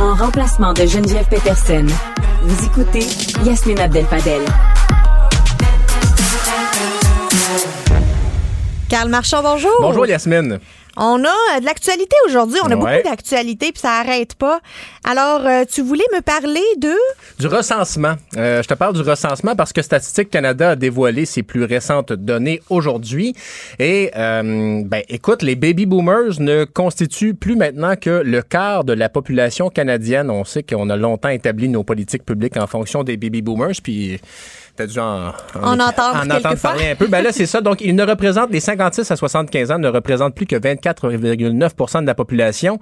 En 0.00 0.14
remplacement 0.14 0.72
de 0.72 0.84
Geneviève 0.86 1.28
Peterson, 1.28 1.86
vous 2.42 2.64
écoutez 2.66 3.06
Yasmine 3.44 3.78
Abdel-Fadel. 3.78 4.42
Carl 8.88 9.08
Marchand, 9.08 9.42
bonjour. 9.42 9.70
Bonjour 9.80 10.06
Yasmine. 10.06 10.58
On 10.96 11.24
a 11.24 11.28
euh, 11.28 11.60
de 11.60 11.64
l'actualité 11.64 12.14
aujourd'hui. 12.26 12.58
On 12.64 12.70
a 12.70 12.76
beaucoup 12.76 13.02
d'actualité, 13.04 13.72
puis 13.72 13.80
ça 13.80 14.00
arrête 14.00 14.34
pas. 14.34 14.60
Alors, 15.04 15.46
euh, 15.46 15.64
tu 15.70 15.82
voulais 15.82 16.04
me 16.14 16.20
parler 16.20 16.60
de... 16.76 16.94
Du 17.38 17.46
recensement. 17.46 18.14
Euh, 18.36 18.62
je 18.62 18.68
te 18.68 18.74
parle 18.74 18.94
du 18.94 19.00
recensement 19.00 19.56
parce 19.56 19.72
que 19.72 19.80
Statistique 19.82 20.30
Canada 20.30 20.70
a 20.70 20.76
dévoilé 20.76 21.24
ses 21.24 21.42
plus 21.42 21.64
récentes 21.64 22.12
données 22.12 22.60
aujourd'hui. 22.68 23.34
Et, 23.78 24.10
ben, 24.14 25.02
écoute, 25.08 25.42
les 25.42 25.56
baby 25.56 25.86
boomers 25.86 26.40
ne 26.40 26.64
constituent 26.64 27.34
plus 27.34 27.56
maintenant 27.56 27.96
que 27.96 28.10
le 28.10 28.42
quart 28.42 28.84
de 28.84 28.92
la 28.92 29.08
population 29.08 29.70
canadienne. 29.70 30.30
On 30.30 30.44
sait 30.44 30.62
qu'on 30.62 30.90
a 30.90 30.96
longtemps 30.96 31.30
établi 31.30 31.68
nos 31.68 31.84
politiques 31.84 32.24
publiques 32.24 32.56
en 32.56 32.66
fonction 32.66 33.02
des 33.02 33.16
baby 33.16 33.42
boomers, 33.42 33.80
puis 33.82 34.20
T'as 34.74 34.86
dû 34.86 34.98
en, 34.98 35.28
En 35.60 35.78
entendre 35.78 36.16
en 36.16 36.20
entendre 36.20 36.40
quelquefois. 36.42 36.70
parler 36.70 36.90
un 36.92 36.94
peu. 36.96 37.06
Ben 37.06 37.22
là, 37.22 37.30
c'est 37.32 37.46
ça. 37.46 37.60
Donc, 37.60 37.80
ils 37.82 37.94
ne 37.94 38.04
représentent, 38.04 38.50
les 38.50 38.60
56 38.60 39.10
à 39.10 39.16
75 39.16 39.70
ans 39.70 39.78
ne 39.78 39.88
représentent 39.88 40.34
plus 40.34 40.46
que 40.46 40.56
24,9% 40.56 42.00
de 42.02 42.06
la 42.06 42.14
population. 42.14 42.78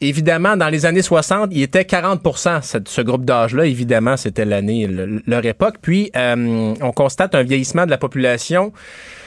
Évidemment, 0.00 0.56
dans 0.56 0.68
les 0.68 0.86
années 0.86 1.02
60, 1.02 1.48
il 1.52 1.62
était 1.62 1.84
40 1.84 2.20
cette- 2.62 2.88
ce 2.88 3.00
groupe 3.00 3.24
d'âge-là. 3.24 3.64
Évidemment, 3.66 4.16
c'était 4.16 4.44
l'année, 4.44 4.86
le- 4.86 5.22
leur 5.26 5.44
époque. 5.44 5.76
Puis, 5.82 6.10
euh, 6.14 6.74
on 6.80 6.92
constate 6.92 7.34
un 7.34 7.42
vieillissement 7.42 7.84
de 7.84 7.90
la 7.90 7.98
population 7.98 8.72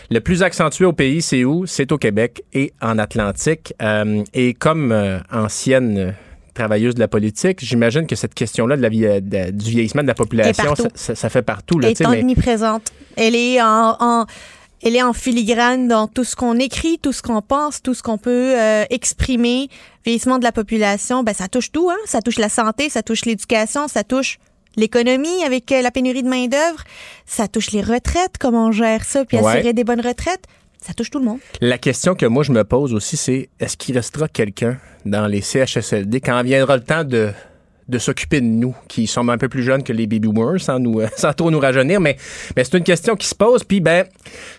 le 0.09 0.19
plus 0.21 0.43
accentué 0.43 0.85
au 0.85 0.93
pays. 0.93 1.21
C'est 1.21 1.43
où? 1.43 1.65
C'est 1.65 1.91
au 1.91 1.97
Québec 1.97 2.43
et 2.53 2.71
en 2.81 2.99
Atlantique. 2.99 3.73
Euh, 3.81 4.23
et 4.33 4.53
comme 4.53 4.91
euh, 4.93 5.19
ancienne 5.33 6.13
travailleuse 6.53 6.95
de 6.95 6.99
la 6.99 7.07
politique, 7.07 7.59
j'imagine 7.63 8.07
que 8.07 8.15
cette 8.15 8.33
question-là 8.33 8.75
de 8.77 8.81
la 8.81 8.89
vie- 8.89 9.01
de- 9.21 9.51
du 9.51 9.69
vieillissement 9.71 10.01
de 10.03 10.07
la 10.07 10.13
population, 10.13 10.75
ça, 10.75 10.87
ça- 10.95 11.15
ça 11.15 11.29
fait 11.29 11.41
partout. 11.41 11.79
Là, 11.79 11.89
Elle 11.89 11.93
est 11.93 12.09
mais- 12.09 12.19
omniprésente. 12.21 12.91
Elle 13.15 13.35
est 13.35 13.61
en, 13.61 13.95
en- 13.99 14.25
elle 14.83 14.95
est 14.95 15.03
en 15.03 15.13
filigrane 15.13 15.87
dans 15.87 16.07
tout 16.07 16.23
ce 16.23 16.35
qu'on 16.35 16.57
écrit, 16.57 16.97
tout 16.99 17.11
ce 17.13 17.21
qu'on 17.21 17.41
pense, 17.41 17.81
tout 17.81 17.93
ce 17.93 18.01
qu'on 18.03 18.17
peut 18.17 18.53
euh, 18.59 18.83
exprimer. 18.89 19.69
Vieillissement 20.05 20.39
de 20.39 20.43
la 20.43 20.51
population, 20.51 21.21
ben 21.23 21.33
ça 21.35 21.47
touche 21.47 21.71
tout, 21.71 21.89
hein. 21.91 21.97
Ça 22.05 22.21
touche 22.21 22.39
la 22.39 22.49
santé, 22.49 22.89
ça 22.89 23.03
touche 23.03 23.25
l'éducation, 23.25 23.87
ça 23.87 24.03
touche 24.03 24.39
l'économie 24.77 25.43
avec 25.45 25.71
euh, 25.71 25.81
la 25.81 25.91
pénurie 25.91 26.23
de 26.23 26.29
main 26.29 26.47
d'œuvre, 26.47 26.83
ça 27.25 27.47
touche 27.47 27.71
les 27.71 27.81
retraites, 27.81 28.37
comment 28.39 28.67
on 28.67 28.71
gère 28.71 29.03
ça, 29.03 29.25
puis 29.25 29.37
Ouais. 29.37 29.45
assurer 29.51 29.73
des 29.73 29.83
bonnes 29.83 30.01
retraites. 30.01 30.45
Ça 30.81 30.93
touche 30.93 31.11
tout 31.11 31.19
le 31.19 31.25
monde. 31.25 31.39
La 31.61 31.77
question 31.77 32.15
que 32.15 32.25
moi 32.25 32.43
je 32.43 32.51
me 32.51 32.63
pose 32.63 32.93
aussi, 32.93 33.15
c'est 33.15 33.49
est-ce 33.59 33.77
qu'il 33.77 33.95
restera 33.95 34.27
quelqu'un 34.27 34.77
dans 35.05 35.27
les 35.27 35.41
CHSLD 35.41 36.21
quand 36.21 36.41
viendra 36.43 36.75
le 36.75 36.83
temps 36.83 37.03
de 37.03 37.31
de 37.91 37.99
s'occuper 37.99 38.39
de 38.39 38.45
nous, 38.45 38.73
qui 38.87 39.05
sommes 39.05 39.29
un 39.29 39.37
peu 39.37 39.49
plus 39.49 39.63
jeunes 39.63 39.83
que 39.83 39.91
les 39.91 40.07
baby 40.07 40.29
boomers, 40.29 40.61
sans, 40.61 40.79
nous, 40.79 41.01
sans 41.17 41.33
trop 41.33 41.51
nous 41.51 41.59
rajeunir, 41.59 41.99
mais, 41.99 42.15
mais 42.55 42.63
c'est 42.63 42.77
une 42.77 42.83
question 42.83 43.15
qui 43.15 43.27
se 43.27 43.35
pose. 43.35 43.63
Puis, 43.65 43.81
ben, 43.81 44.05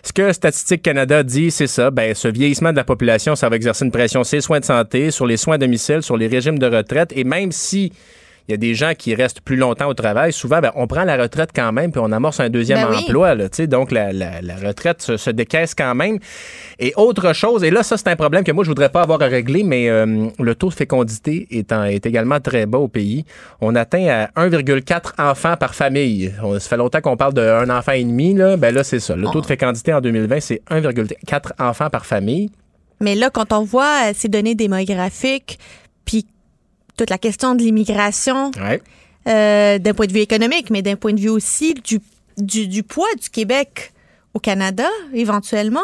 ce 0.03 0.13
que 0.13 0.31
Statistique 0.31 0.83
Canada 0.83 1.23
dit, 1.23 1.49
c'est 1.49 1.67
ça. 1.67 1.89
Ben, 1.89 2.13
ce 2.13 2.27
vieillissement 2.27 2.71
de 2.71 2.77
la 2.77 2.83
population, 2.83 3.35
ça 3.35 3.49
va 3.49 3.55
exercer 3.55 3.85
une 3.85 3.91
pression 3.91 4.23
sur 4.23 4.35
les 4.35 4.41
soins 4.41 4.59
de 4.59 4.65
santé, 4.65 5.09
sur 5.09 5.25
les 5.25 5.37
soins 5.37 5.55
à 5.55 5.57
domicile, 5.57 6.03
sur 6.03 6.15
les 6.15 6.27
régimes 6.27 6.59
de 6.59 6.67
retraite. 6.67 7.11
Et 7.15 7.23
même 7.23 7.51
si 7.51 7.91
il 8.47 8.51
y 8.51 8.53
a 8.55 8.57
des 8.57 8.75
gens 8.75 8.93
qui 8.97 9.15
restent 9.15 9.39
plus 9.41 9.55
longtemps 9.55 9.87
au 9.87 9.93
travail, 9.93 10.33
souvent, 10.33 10.59
ben, 10.59 10.71
on 10.75 10.85
prend 10.85 11.03
la 11.05 11.15
retraite 11.15 11.51
quand 11.55 11.71
même, 11.71 11.91
puis 11.91 12.01
on 12.03 12.11
amorce 12.11 12.39
un 12.41 12.49
deuxième 12.49 12.79
Ben 12.81 12.89
oui. 12.91 12.97
emploi. 12.97 13.35
Là, 13.35 13.47
tu 13.47 13.57
sais. 13.57 13.67
donc, 13.67 13.91
la, 13.91 14.11
la- 14.11 14.41
la 14.41 14.55
retraite 14.57 15.01
se, 15.01 15.15
se 15.17 15.29
décaisse 15.29 15.73
quand 15.73 15.95
même. 15.95 16.19
Et 16.79 16.93
autre 16.97 17.31
chose, 17.33 17.63
et 17.63 17.71
là, 17.71 17.83
ça, 17.83 17.95
c'est 17.97 18.09
un 18.09 18.15
problème 18.17 18.43
que 18.43 18.51
moi, 18.51 18.63
je 18.65 18.69
voudrais 18.69 18.89
pas 18.89 19.01
avoir 19.01 19.21
à 19.21 19.25
régler, 19.27 19.63
mais 19.63 19.89
euh, 19.89 20.27
le 20.39 20.55
taux 20.55 20.69
de 20.69 20.73
fécondité 20.73 21.47
est, 21.51 21.71
en- 21.71 21.85
est 21.85 22.05
également 22.05 22.39
très 22.41 22.65
bas 22.65 22.79
au 22.79 22.87
pays. 22.89 23.23
On 23.61 23.75
atteint 23.75 24.07
à 24.35 24.41
1,4 24.47 25.13
enfants 25.19 25.55
par 25.57 25.73
famille. 25.73 26.33
On- 26.43 26.59
ça 26.59 26.67
fait 26.69 26.77
longtemps 26.77 27.01
qu'on 27.01 27.15
parle 27.17 27.33
d'un 27.33 27.69
enfant 27.69 27.93
et 27.93 28.03
demi. 28.03 28.33
Là. 28.33 28.57
Ben 28.57 28.73
là, 28.75 28.83
c'est 28.83 28.99
ça. 28.99 29.15
Le 29.15 29.27
taux 29.29 29.41
de 29.41 29.45
fécondité 29.45 29.93
en 29.93 30.01
2020, 30.01 30.39
c'est 30.41 30.61
1,4 30.69 31.53
enfants 31.59 31.89
par 31.89 32.05
famille. 32.05 32.49
Mais 32.99 33.15
là, 33.15 33.29
quand 33.29 33.51
on 33.53 33.63
voit 33.63 34.09
euh, 34.09 34.13
ces 34.15 34.27
données 34.29 34.55
démographiques, 34.55 35.59
toute 36.97 37.09
la 37.09 37.17
question 37.17 37.55
de 37.55 37.61
l'immigration, 37.63 38.51
Ouais. 38.61 38.81
euh, 39.27 39.79
d'un 39.79 39.93
point 39.93 40.05
de 40.07 40.13
vue 40.13 40.19
économique, 40.19 40.69
mais 40.69 40.81
d'un 40.81 40.95
point 40.95 41.13
de 41.13 41.19
vue 41.19 41.29
aussi 41.29 41.73
du, 41.75 41.99
du, 42.37 42.67
du 42.67 42.83
poids 42.83 43.13
du 43.21 43.29
Québec 43.29 43.93
au 44.33 44.39
Canada, 44.39 44.87
éventuellement. 45.13 45.81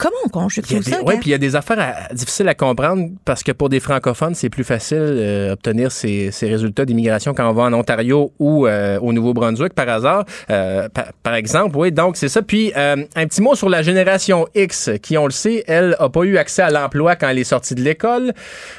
Comment 0.00 0.16
on 0.24 0.28
conjugue 0.30 0.64
tout 0.66 0.74
des- 0.78 0.82
ça? 0.82 0.96
Gab? 1.02 1.06
puis 1.20 1.28
il 1.28 1.30
y 1.30 1.34
a 1.34 1.38
des 1.38 1.54
affaires 1.56 1.78
à- 1.78 2.14
difficiles 2.14 2.48
à 2.48 2.54
comprendre 2.54 3.08
parce 3.26 3.42
que 3.42 3.52
pour 3.52 3.68
des 3.68 3.80
francophones, 3.80 4.34
c'est 4.34 4.48
plus 4.48 4.64
facile 4.64 4.96
euh, 4.98 5.52
obtenir 5.52 5.92
ces, 5.92 6.30
ces 6.32 6.48
résultats 6.48 6.86
d'immigration 6.86 7.34
quand 7.34 7.48
on 7.48 7.52
va 7.52 7.64
en 7.64 7.72
Ontario 7.74 8.32
ou 8.38 8.66
euh, 8.66 8.98
au 9.00 9.12
Nouveau-Brunswick 9.12 9.74
par 9.74 9.88
hasard. 9.90 10.24
Euh, 10.48 10.88
par, 10.88 11.04
par 11.22 11.34
exemple, 11.34 11.76
oui, 11.76 11.92
donc 11.92 12.16
c'est 12.16 12.28
ça. 12.30 12.40
Puis 12.40 12.72
euh, 12.76 12.96
un 13.14 13.26
petit 13.26 13.42
mot 13.42 13.54
sur 13.54 13.68
la 13.68 13.82
génération 13.82 14.46
X 14.54 14.90
qui, 15.02 15.18
on 15.18 15.26
le 15.26 15.32
sait, 15.32 15.64
elle 15.66 15.96
a 15.98 16.08
pas 16.08 16.22
eu 16.22 16.38
accès 16.38 16.62
à 16.62 16.70
l'emploi 16.70 17.14
quand 17.16 17.28
elle 17.28 17.38
est 17.38 17.44
sortie 17.44 17.74
de 17.74 17.82
l'école. 17.82 18.32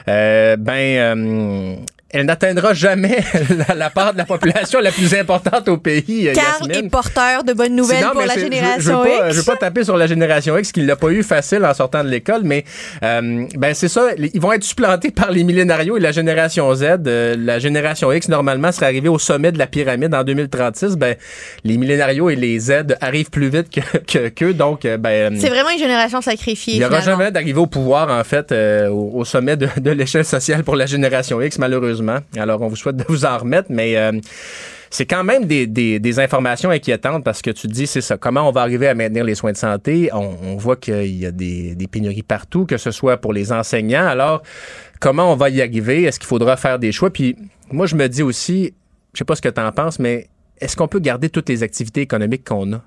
Euh, 0.07 0.55
ben, 0.57 0.73
euh, 1.19 1.75
elle 2.13 2.25
n'atteindra 2.25 2.73
jamais 2.73 3.23
la, 3.69 3.75
la 3.75 3.89
part 3.89 4.13
de 4.13 4.17
la 4.17 4.25
population 4.25 4.79
la 4.79 4.91
plus 4.91 5.13
importante 5.15 5.67
au 5.69 5.77
pays. 5.77 6.27
euh, 6.29 6.33
Carl 6.33 6.67
Yasmine. 6.67 6.85
est 6.87 6.89
porteur 6.89 7.43
de 7.43 7.53
bonnes 7.53 7.75
nouvelles 7.75 8.03
pour 8.11 8.21
la 8.21 8.27
c'est- 8.33 8.39
je- 8.41 8.45
génération 8.45 8.79
je, 8.79 8.89
veux 9.09 9.17
pas, 9.17 9.27
X. 9.27 9.35
Je 9.35 9.39
veux 9.39 9.45
pas 9.45 9.55
taper 9.57 9.83
sur 9.83 9.97
la 9.97 10.07
génération 10.07 10.57
X 10.57 10.71
qui 10.71 10.81
l'a 10.81 10.95
pas 10.95 11.09
eu 11.09 11.23
facile 11.23 11.65
en 11.65 11.73
sortant 11.73 12.03
de 12.03 12.09
l'école, 12.09 12.41
mais 12.43 12.63
euh, 13.03 13.45
ben 13.55 13.73
c'est 13.73 13.87
ça. 13.87 14.09
Ils 14.17 14.39
vont 14.41 14.51
être 14.53 14.63
supplantés 14.63 15.11
par 15.11 15.31
les 15.31 15.43
millénarios 15.43 15.97
et 15.97 15.99
la 15.99 16.11
génération 16.11 16.73
Z. 16.75 16.83
Euh, 17.07 17.35
la 17.37 17.59
génération 17.59 18.11
X 18.11 18.27
normalement 18.29 18.71
serait 18.71 18.87
arrivée 18.87 19.09
au 19.09 19.19
sommet 19.19 19.51
de 19.51 19.57
la 19.57 19.67
pyramide 19.67 20.13
en 20.13 20.23
2036. 20.23 20.95
Ben 20.97 21.15
les 21.63 21.77
millénarios 21.77 22.29
et 22.29 22.35
les 22.35 22.59
Z 22.59 22.71
arrivent 23.01 23.29
plus 23.29 23.49
vite 23.49 23.69
que 23.69 23.81
que- 23.99 24.29
qu'eux, 24.29 24.53
donc 24.53 24.81
ben 24.99 25.37
C'est 25.39 25.49
vraiment 25.49 25.69
une 25.69 25.79
génération 25.79 26.21
sacrifiée. 26.21 26.73
il 26.75 26.79
n'y 26.79 26.85
aura 26.85 27.01
jamais 27.01 27.31
d'arrivée 27.31 27.59
au 27.59 27.67
pouvoir, 27.67 28.09
en 28.09 28.23
fait, 28.23 28.51
euh, 28.51 28.87
au, 28.89 29.11
au 29.19 29.25
sommet 29.25 29.55
de, 29.57 29.67
de 29.77 29.91
l'échelle 29.91 30.25
sociale 30.25 30.63
pour 30.63 30.75
la 30.75 30.85
génération 30.85 31.41
X, 31.41 31.57
malheureusement. 31.57 32.00
Alors, 32.37 32.61
on 32.61 32.67
vous 32.67 32.75
souhaite 32.75 32.97
de 32.97 33.05
vous 33.07 33.25
en 33.25 33.37
remettre, 33.37 33.69
mais 33.69 33.97
euh, 33.97 34.11
c'est 34.89 35.05
quand 35.05 35.23
même 35.23 35.45
des, 35.45 36.19
informations 36.19 36.69
inquiétantes 36.69 37.23
parce 37.23 37.41
que 37.41 37.49
tu 37.49 37.67
dis, 37.67 37.87
c'est 37.87 38.01
ça, 38.01 38.17
comment 38.17 38.47
on 38.47 38.51
va 38.51 38.61
arriver 38.61 38.87
à 38.87 38.93
maintenir 38.93 39.23
les 39.23 39.35
soins 39.35 39.53
de 39.53 39.57
santé? 39.57 40.09
On, 40.13 40.57
voit 40.57 40.75
qu'il 40.75 41.17
y 41.17 41.25
a 41.25 41.31
des, 41.31 41.75
pénuries 41.89 42.23
partout, 42.23 42.65
que 42.65 42.77
ce 42.77 42.91
soit 42.91 43.17
pour 43.17 43.33
les 43.33 43.51
enseignants. 43.53 44.05
Alors, 44.05 44.43
comment 44.99 45.31
on 45.31 45.35
va 45.35 45.49
y 45.49 45.61
arriver? 45.61 46.03
Est-ce 46.03 46.19
qu'il 46.19 46.27
faudra 46.27 46.57
faire 46.57 46.77
des 46.77 46.91
choix? 46.91 47.09
Puis, 47.09 47.37
moi, 47.71 47.85
je 47.85 47.95
me 47.95 48.07
dis 48.07 48.21
aussi, 48.21 48.73
je 49.13 49.19
sais 49.19 49.25
pas 49.25 49.35
ce 49.35 49.41
que 49.41 49.49
tu 49.49 49.61
en 49.61 49.71
penses, 49.71 49.97
mais 49.97 50.27
est-ce 50.59 50.75
qu'on 50.75 50.87
peut 50.87 50.99
garder 50.99 51.29
toutes 51.29 51.49
les 51.49 51.63
activités 51.63 52.01
économiques 52.01 52.43
qu'on 52.47 52.73
a? 52.73 52.81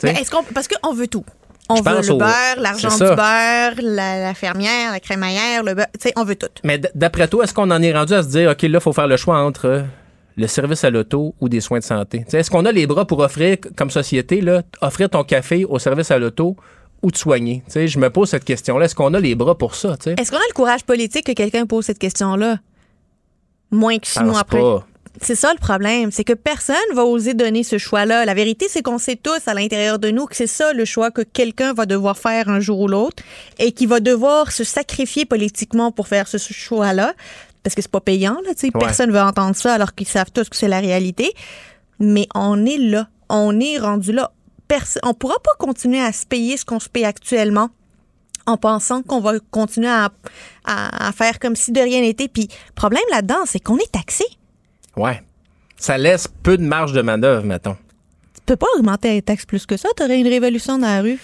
Qu'on 0.00 0.44
parce 0.54 0.68
qu'on 0.68 0.94
veut 0.94 1.08
tout. 1.08 1.24
On 1.70 1.76
Je 1.76 1.82
veut 1.82 2.00
le 2.02 2.12
au- 2.12 2.18
beurre, 2.18 2.56
l'argent 2.58 2.88
du 2.88 2.98
beurre, 3.04 3.72
la, 3.82 4.20
la 4.20 4.34
fermière, 4.34 4.92
la 4.92 5.00
crémaillère, 5.00 5.62
le 5.62 5.74
beurre. 5.74 5.86
Tu 6.00 6.08
sais, 6.08 6.12
on 6.16 6.24
veut 6.24 6.36
tout. 6.36 6.46
Mais 6.64 6.80
d'après 6.94 7.28
toi, 7.28 7.44
est-ce 7.44 7.52
qu'on 7.52 7.70
en 7.70 7.82
est 7.82 7.92
rendu 7.92 8.14
à 8.14 8.22
se 8.22 8.28
dire, 8.28 8.50
OK, 8.50 8.62
là, 8.62 8.68
il 8.68 8.80
faut 8.80 8.92
faire 8.92 9.06
le 9.06 9.16
choix 9.18 9.38
entre 9.40 9.66
euh, 9.66 9.82
le 10.36 10.46
service 10.46 10.84
à 10.84 10.90
l'auto 10.90 11.34
ou 11.40 11.48
des 11.48 11.60
soins 11.60 11.78
de 11.80 11.84
santé? 11.84 12.20
Tu 12.24 12.30
sais, 12.30 12.38
Est-ce 12.38 12.50
qu'on 12.50 12.64
a 12.64 12.72
les 12.72 12.86
bras 12.86 13.06
pour 13.06 13.18
offrir, 13.20 13.56
comme 13.76 13.90
société, 13.90 14.40
là, 14.40 14.62
offrir 14.80 15.10
ton 15.10 15.24
café 15.24 15.64
au 15.66 15.78
service 15.78 16.10
à 16.10 16.18
l'auto 16.18 16.56
ou 17.02 17.10
te 17.10 17.18
soigner? 17.18 17.62
Tu 17.66 17.72
sais, 17.72 17.86
Je 17.86 17.98
me 17.98 18.08
pose 18.08 18.30
cette 18.30 18.44
question-là. 18.44 18.86
Est-ce 18.86 18.94
qu'on 18.94 19.12
a 19.12 19.20
les 19.20 19.34
bras 19.34 19.56
pour 19.58 19.74
ça? 19.74 19.96
tu 19.98 20.04
sais? 20.04 20.14
Est-ce 20.18 20.30
qu'on 20.30 20.38
a 20.38 20.48
le 20.48 20.54
courage 20.54 20.84
politique 20.84 21.26
que 21.26 21.32
quelqu'un 21.32 21.66
pose 21.66 21.84
cette 21.84 21.98
question-là? 21.98 22.58
Moins 23.70 23.98
que 23.98 24.06
six 24.06 24.22
mois 24.22 24.40
après? 24.40 24.58
pas. 24.58 24.86
C'est 25.22 25.34
ça 25.34 25.52
le 25.52 25.58
problème, 25.58 26.10
c'est 26.12 26.24
que 26.24 26.32
personne 26.32 26.76
va 26.94 27.04
oser 27.04 27.34
donner 27.34 27.62
ce 27.62 27.78
choix-là. 27.78 28.24
La 28.24 28.34
vérité, 28.34 28.66
c'est 28.68 28.82
qu'on 28.82 28.98
sait 28.98 29.16
tous 29.16 29.46
à 29.46 29.54
l'intérieur 29.54 29.98
de 29.98 30.10
nous 30.10 30.26
que 30.26 30.36
c'est 30.36 30.46
ça 30.46 30.72
le 30.72 30.84
choix 30.84 31.10
que 31.10 31.22
quelqu'un 31.22 31.72
va 31.72 31.86
devoir 31.86 32.16
faire 32.18 32.48
un 32.48 32.60
jour 32.60 32.80
ou 32.80 32.88
l'autre 32.88 33.22
et 33.58 33.72
qui 33.72 33.86
va 33.86 34.00
devoir 34.00 34.52
se 34.52 34.64
sacrifier 34.64 35.24
politiquement 35.24 35.92
pour 35.92 36.08
faire 36.08 36.28
ce 36.28 36.38
choix-là. 36.38 37.14
Parce 37.62 37.74
que 37.74 37.82
c'est 37.82 37.90
pas 37.90 38.00
payant, 38.00 38.36
là, 38.46 38.54
tu 38.54 38.60
sais. 38.60 38.66
Ouais. 38.68 38.80
Personne 38.80 39.10
veut 39.10 39.20
entendre 39.20 39.56
ça 39.56 39.74
alors 39.74 39.94
qu'ils 39.94 40.06
savent 40.08 40.30
tous 40.32 40.48
que 40.48 40.56
c'est 40.56 40.68
la 40.68 40.80
réalité. 40.80 41.32
Mais 41.98 42.26
on 42.34 42.64
est 42.64 42.78
là. 42.78 43.08
On 43.28 43.58
est 43.60 43.78
rendu 43.78 44.12
là. 44.12 44.30
Perso- 44.68 45.00
on 45.02 45.12
pourra 45.14 45.34
pas 45.42 45.50
continuer 45.58 46.00
à 46.00 46.12
se 46.12 46.24
payer 46.26 46.56
ce 46.56 46.64
qu'on 46.64 46.78
se 46.80 46.88
paye 46.88 47.04
actuellement 47.04 47.70
en 48.46 48.56
pensant 48.56 49.02
qu'on 49.02 49.20
va 49.20 49.34
continuer 49.50 49.88
à, 49.88 50.10
à- 50.64 51.08
à 51.08 51.12
faire 51.12 51.38
comme 51.38 51.56
si 51.56 51.72
de 51.72 51.80
rien 51.80 52.00
n'était. 52.00 52.28
Puis, 52.28 52.48
le 52.68 52.74
problème 52.74 53.02
là-dedans, 53.10 53.40
c'est 53.44 53.60
qu'on 53.60 53.76
est 53.76 53.92
taxé. 53.92 54.24
Ouais. 54.98 55.22
Ça 55.76 55.96
laisse 55.96 56.28
peu 56.42 56.58
de 56.58 56.64
marge 56.64 56.92
de 56.92 57.02
manœuvre, 57.02 57.44
mettons. 57.44 57.76
Tu 58.34 58.40
peux 58.44 58.56
pas 58.56 58.66
augmenter 58.76 59.10
les 59.12 59.22
taxes 59.22 59.46
plus 59.46 59.64
que 59.64 59.76
ça. 59.76 59.88
T'aurais 59.96 60.18
une 60.18 60.28
révolution 60.28 60.78
dans 60.78 60.86
la 60.88 61.02
rue. 61.02 61.18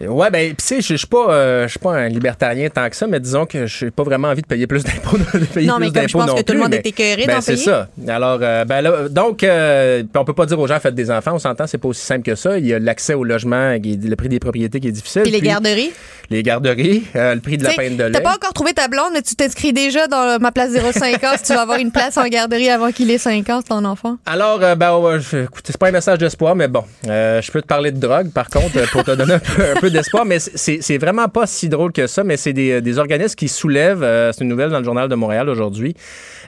Ouais, 0.00 0.30
ben, 0.30 0.50
pis 0.50 0.56
tu 0.56 0.64
sais, 0.64 0.80
je 0.80 0.94
suis 0.96 1.06
pas, 1.08 1.26
euh, 1.30 1.62
je 1.64 1.70
suis 1.70 1.78
pas 1.80 1.92
un 1.92 2.08
libertarien 2.08 2.68
tant 2.70 2.88
que 2.88 2.94
ça, 2.94 3.06
mais 3.08 3.18
disons 3.18 3.46
que 3.46 3.66
je 3.66 3.86
n'ai 3.86 3.90
pas 3.90 4.04
vraiment 4.04 4.28
envie 4.28 4.42
de 4.42 4.46
payer 4.46 4.66
plus 4.68 4.84
d'impôts. 4.84 5.18
Non, 5.62 5.78
mais 5.80 5.90
comme 5.90 6.08
je 6.08 6.12
pense 6.16 6.32
que 6.34 6.42
tout 6.42 6.52
le 6.52 6.60
monde 6.60 6.68
mais- 6.70 6.76
est 6.76 6.86
écœuré 6.86 7.24
ben, 7.26 7.40
c'est 7.40 7.56
ça. 7.56 7.88
Alors, 8.06 8.38
euh, 8.40 8.64
ben 8.64 8.80
là, 8.80 9.08
donc, 9.08 9.42
euh, 9.42 10.04
on 10.14 10.24
peut 10.24 10.34
pas 10.34 10.46
dire 10.46 10.58
aux 10.60 10.66
gens 10.68 10.78
faites 10.78 10.94
des 10.94 11.10
enfants. 11.10 11.32
On 11.34 11.38
s'entend, 11.40 11.66
c'est 11.66 11.78
pas 11.78 11.88
aussi 11.88 12.04
simple 12.04 12.22
que 12.22 12.36
ça. 12.36 12.58
Il 12.58 12.66
y 12.66 12.74
a 12.74 12.78
l'accès 12.78 13.14
au 13.14 13.24
logement, 13.24 13.78
qui 13.80 13.94
est- 13.94 14.04
le 14.08 14.14
prix 14.16 14.28
des 14.28 14.38
propriétés 14.38 14.78
qui 14.78 14.86
est 14.88 14.92
difficile. 14.92 15.22
Puis 15.22 15.32
les 15.32 15.40
garderies? 15.40 15.90
Les 16.30 16.42
garderies, 16.42 17.04
euh, 17.16 17.34
le 17.34 17.40
prix 17.40 17.56
de 17.56 17.64
la 17.64 17.70
peine 17.70 17.96
de 17.96 18.04
lait. 18.04 18.10
T'as 18.12 18.20
pas 18.20 18.34
encore 18.34 18.52
trouvé 18.52 18.74
ta 18.74 18.86
blonde, 18.86 19.10
mais 19.14 19.22
tu 19.22 19.34
t'inscris 19.34 19.72
déjà 19.72 20.06
dans 20.08 20.38
ma 20.40 20.52
place 20.52 20.70
05 20.72 21.24
ans 21.24 21.32
si 21.38 21.44
tu 21.44 21.54
vas 21.54 21.62
avoir 21.62 21.78
une 21.78 21.90
place 21.90 22.18
en 22.18 22.26
garderie 22.28 22.68
avant 22.68 22.92
qu'il 22.92 23.10
ait 23.10 23.16
5 23.18 23.48
ans, 23.50 23.62
ton 23.62 23.82
enfant. 23.86 24.18
Alors, 24.26 24.58
ben, 24.76 24.96
ouais, 24.98 25.18
je- 25.20 25.38
écoute, 25.44 25.64
c'est 25.66 25.78
pas 25.78 25.88
un 25.88 25.92
message 25.92 26.18
d'espoir, 26.18 26.54
mais 26.54 26.68
bon, 26.68 26.84
je 27.04 27.50
peux 27.50 27.62
te 27.62 27.66
parler 27.66 27.90
de 27.92 27.98
drogue, 27.98 28.30
par 28.30 28.48
contre, 28.48 28.88
pour 28.92 29.02
te 29.04 29.10
donner 29.12 29.34
un 29.34 29.38
peu, 29.38 29.62
un 29.76 29.80
peu 29.80 29.87
d'espoir, 29.90 30.24
mais 30.24 30.38
c'est 30.38 30.98
vraiment 30.98 31.28
pas 31.28 31.46
si 31.46 31.68
drôle 31.68 31.92
que 31.92 32.06
ça, 32.06 32.24
mais 32.24 32.36
c'est 32.36 32.52
des, 32.52 32.80
des 32.80 32.98
organismes 32.98 33.34
qui 33.34 33.48
soulèvent, 33.48 34.02
euh, 34.02 34.32
c'est 34.32 34.42
une 34.42 34.48
nouvelle 34.48 34.70
dans 34.70 34.78
le 34.78 34.84
Journal 34.84 35.08
de 35.08 35.14
Montréal 35.14 35.48
aujourd'hui, 35.48 35.94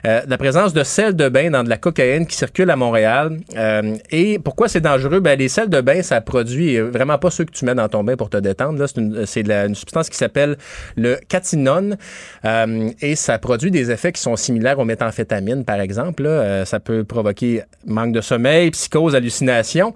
euh, 0.05 0.21
la 0.27 0.37
présence 0.37 0.73
de 0.73 0.83
sel 0.83 1.15
de 1.15 1.29
bain 1.29 1.51
dans 1.51 1.63
de 1.63 1.69
la 1.69 1.77
cocaïne 1.77 2.25
qui 2.25 2.35
circule 2.35 2.69
à 2.69 2.75
Montréal. 2.75 3.39
Euh, 3.55 3.95
et 4.09 4.39
pourquoi 4.39 4.67
c'est 4.67 4.81
dangereux? 4.81 5.19
Ben, 5.19 5.37
les 5.37 5.47
sels 5.47 5.69
de 5.69 5.81
bain, 5.81 6.01
ça 6.01 6.21
produit 6.21 6.77
euh, 6.77 6.89
vraiment 6.89 7.17
pas 7.17 7.29
ceux 7.29 7.45
que 7.45 7.51
tu 7.51 7.65
mets 7.65 7.75
dans 7.75 7.87
ton 7.87 8.03
bain 8.03 8.15
pour 8.15 8.29
te 8.29 8.37
détendre. 8.37 8.83
C'est 9.25 9.41
une, 9.41 9.75
substance 9.75 10.09
qui 10.09 10.17
s'appelle 10.17 10.57
le 10.95 11.17
catinone 11.27 11.97
euh, 12.45 12.89
et 13.01 13.15
ça 13.15 13.37
produit 13.37 13.71
des 13.71 13.91
effets 13.91 14.11
qui 14.11 14.21
sont 14.21 14.35
similaires 14.35 14.79
aux 14.79 14.85
méthamphétamines, 14.85 15.63
par 15.63 15.79
exemple. 15.79 16.25
Euh, 16.25 16.65
ça 16.65 16.79
peut 16.79 17.03
provoquer 17.03 17.63
manque 17.85 18.11
de 18.11 18.21
sommeil, 18.21 18.71
psychose, 18.71 19.15
hallucination. 19.15 19.93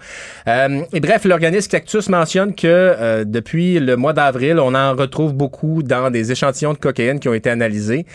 Euh, 0.48 0.82
et 0.94 1.00
bref, 1.00 1.26
l'organisme 1.26 1.70
Cactus 1.70 2.10
mentionne 2.10 2.54
que 2.54 2.68
euh, 2.68 3.24
depuis 3.36 3.80
le 3.80 3.98
mois 3.98 4.14
d'avril, 4.14 4.60
on 4.60 4.74
en 4.74 4.96
retrouve 4.96 5.34
beaucoup 5.34 5.84
dans 5.84 6.10
des 6.10 6.32
échantillons 6.32 6.74
de 6.74 6.78
cocaïne 6.78 7.20
qui 7.20 7.28
ont 7.30 7.34
été 7.34 7.50
analysés. 7.50 8.06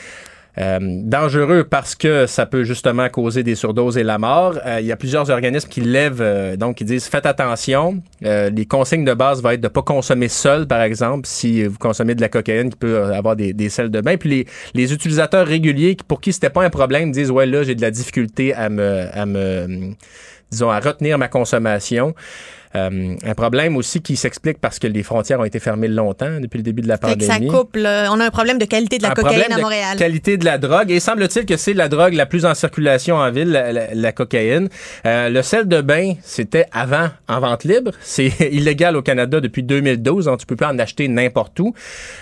Euh, 0.58 0.78
dangereux 0.80 1.62
parce 1.62 1.94
que 1.94 2.26
ça 2.26 2.44
peut 2.44 2.64
justement 2.64 3.08
causer 3.08 3.44
des 3.44 3.54
surdoses 3.54 3.96
et 3.96 4.02
la 4.02 4.18
mort. 4.18 4.58
Euh, 4.66 4.78
il 4.80 4.86
y 4.86 4.92
a 4.92 4.96
plusieurs 4.96 5.30
organismes 5.30 5.68
qui 5.68 5.80
lèvent, 5.80 6.20
euh, 6.20 6.56
donc 6.56 6.76
qui 6.76 6.84
disent 6.84 7.06
faites 7.06 7.26
attention. 7.26 8.02
Euh, 8.24 8.50
les 8.50 8.66
consignes 8.66 9.04
de 9.04 9.14
base 9.14 9.42
vont 9.42 9.50
être 9.50 9.60
de 9.60 9.68
pas 9.68 9.82
consommer 9.82 10.28
seul, 10.28 10.66
par 10.66 10.82
exemple, 10.82 11.26
si 11.26 11.62
vous 11.64 11.78
consommez 11.78 12.16
de 12.16 12.20
la 12.20 12.28
cocaïne 12.28 12.70
qui 12.70 12.76
peut 12.76 13.04
avoir 13.14 13.36
des, 13.36 13.52
des 13.52 13.68
sels 13.68 13.90
de 13.90 14.00
bain. 14.00 14.16
Puis 14.16 14.28
les, 14.28 14.46
les 14.74 14.92
utilisateurs 14.92 15.46
réguliers 15.46 15.96
pour 16.08 16.20
qui 16.20 16.32
c'était 16.32 16.50
pas 16.50 16.64
un 16.64 16.70
problème 16.70 17.12
disent 17.12 17.30
ouais 17.30 17.46
là 17.46 17.62
j'ai 17.62 17.76
de 17.76 17.82
la 17.82 17.92
difficulté 17.92 18.52
à 18.52 18.68
me, 18.68 19.06
à 19.12 19.26
me 19.26 19.94
disons 20.50 20.70
à 20.70 20.80
retenir 20.80 21.16
ma 21.16 21.28
consommation. 21.28 22.14
Euh, 22.76 23.16
un 23.24 23.34
problème 23.34 23.76
aussi 23.76 24.00
qui 24.00 24.14
s'explique 24.14 24.58
parce 24.60 24.78
que 24.78 24.86
les 24.86 25.02
frontières 25.02 25.40
ont 25.40 25.44
été 25.44 25.58
fermées 25.58 25.88
longtemps 25.88 26.38
depuis 26.40 26.58
le 26.58 26.62
début 26.62 26.82
de 26.82 26.88
la 26.88 26.98
Fait 26.98 27.14
que 27.16 27.24
pandémie. 27.26 27.48
ça 27.50 27.56
coupe, 27.58 27.74
là. 27.76 28.08
On 28.12 28.20
a 28.20 28.26
un 28.26 28.30
problème 28.30 28.58
de 28.58 28.64
qualité 28.64 28.98
de 28.98 29.02
la 29.02 29.10
Un 29.10 29.14
cocaïne 29.14 29.52
à 29.52 29.56
de 29.56 29.60
Montréal. 29.60 29.96
qualité 29.98 30.36
de 30.36 30.44
la 30.44 30.56
drogue. 30.58 30.90
Et 30.90 31.00
semble-t-il 31.00 31.46
que 31.46 31.56
c'est 31.56 31.72
la 31.74 31.88
drogue 31.88 32.14
la 32.14 32.26
plus 32.26 32.44
en 32.46 32.54
circulation 32.54 33.16
en 33.16 33.30
ville, 33.32 33.50
la, 33.50 33.72
la- 33.72 33.92
la 33.94 34.12
cocaïne. 34.12 34.68
Euh, 35.06 35.28
le 35.28 35.42
sel 35.42 35.66
de 35.66 35.80
bain, 35.80 36.14
c'était 36.22 36.66
avant 36.72 37.08
en 37.28 37.40
vente 37.40 37.64
libre. 37.64 37.90
C'est 38.02 38.28
illégal 38.52 38.96
au 38.96 39.02
Canada 39.02 39.40
depuis 39.40 39.62
2012. 39.62 40.26
Donc, 40.26 40.38
tu 40.38 40.46
peux 40.46 40.56
pas 40.56 40.68
en 40.72 40.78
acheter 40.78 41.08
n'importe 41.08 41.58
où. 41.60 41.74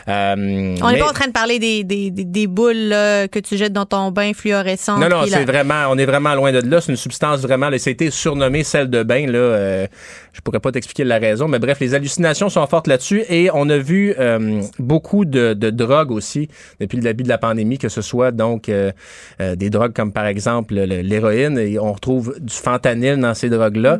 Euh, 0.08 0.34
On 0.36 0.86
n'est 0.88 0.94
mais- 0.94 0.98
pas 1.00 1.10
en 1.10 1.12
train 1.12 1.26
de 1.26 1.32
parler 1.32 1.58
des, 1.58 1.84
des, 1.84 2.10
des, 2.10 2.24
des 2.24 2.46
boules 2.46 2.74
là, 2.88 3.28
que 3.28 3.38
tu 3.38 3.56
jettes 3.56 3.72
dans 3.72 3.86
ton 3.86 4.10
bain 4.10 4.32
fluorescent. 4.34 4.98
Non, 4.98 5.08
non, 5.08 5.24
c'est 5.26 5.44
vraiment, 5.44 5.84
on 5.90 5.98
est 5.98 6.06
vraiment 6.06 6.34
loin 6.34 6.52
de 6.52 6.60
là. 6.60 6.80
C'est 6.80 6.92
une 6.92 6.96
substance 6.96 7.40
vraiment, 7.40 7.70
été 7.70 8.10
surnommé 8.10 8.64
sel 8.64 8.90
de 8.90 9.02
bain, 9.02 9.26
là. 9.26 9.38
euh, 9.38 9.86
je 10.38 10.42
pourrais 10.42 10.60
pas 10.60 10.70
t'expliquer 10.70 11.02
la 11.02 11.18
raison, 11.18 11.48
mais 11.48 11.58
bref, 11.58 11.80
les 11.80 11.94
hallucinations 11.94 12.48
sont 12.48 12.64
fortes 12.68 12.86
là-dessus 12.86 13.24
et 13.28 13.50
on 13.52 13.68
a 13.68 13.76
vu 13.76 14.14
euh, 14.20 14.62
beaucoup 14.78 15.24
de, 15.24 15.52
de 15.52 15.70
drogues 15.70 16.12
aussi 16.12 16.48
depuis 16.78 16.96
le 16.96 17.02
début 17.02 17.24
de 17.24 17.28
la 17.28 17.38
pandémie, 17.38 17.76
que 17.76 17.88
ce 17.88 18.02
soit 18.02 18.30
donc 18.30 18.68
euh, 18.68 18.92
euh, 19.40 19.56
des 19.56 19.68
drogues 19.68 19.92
comme 19.92 20.12
par 20.12 20.26
exemple 20.26 20.74
le- 20.74 20.84
l'héroïne 21.02 21.58
et 21.58 21.78
on 21.80 21.92
retrouve 21.92 22.36
du 22.40 22.54
fentanyl 22.54 23.18
dans 23.18 23.34
ces 23.34 23.50
drogues-là. 23.50 23.98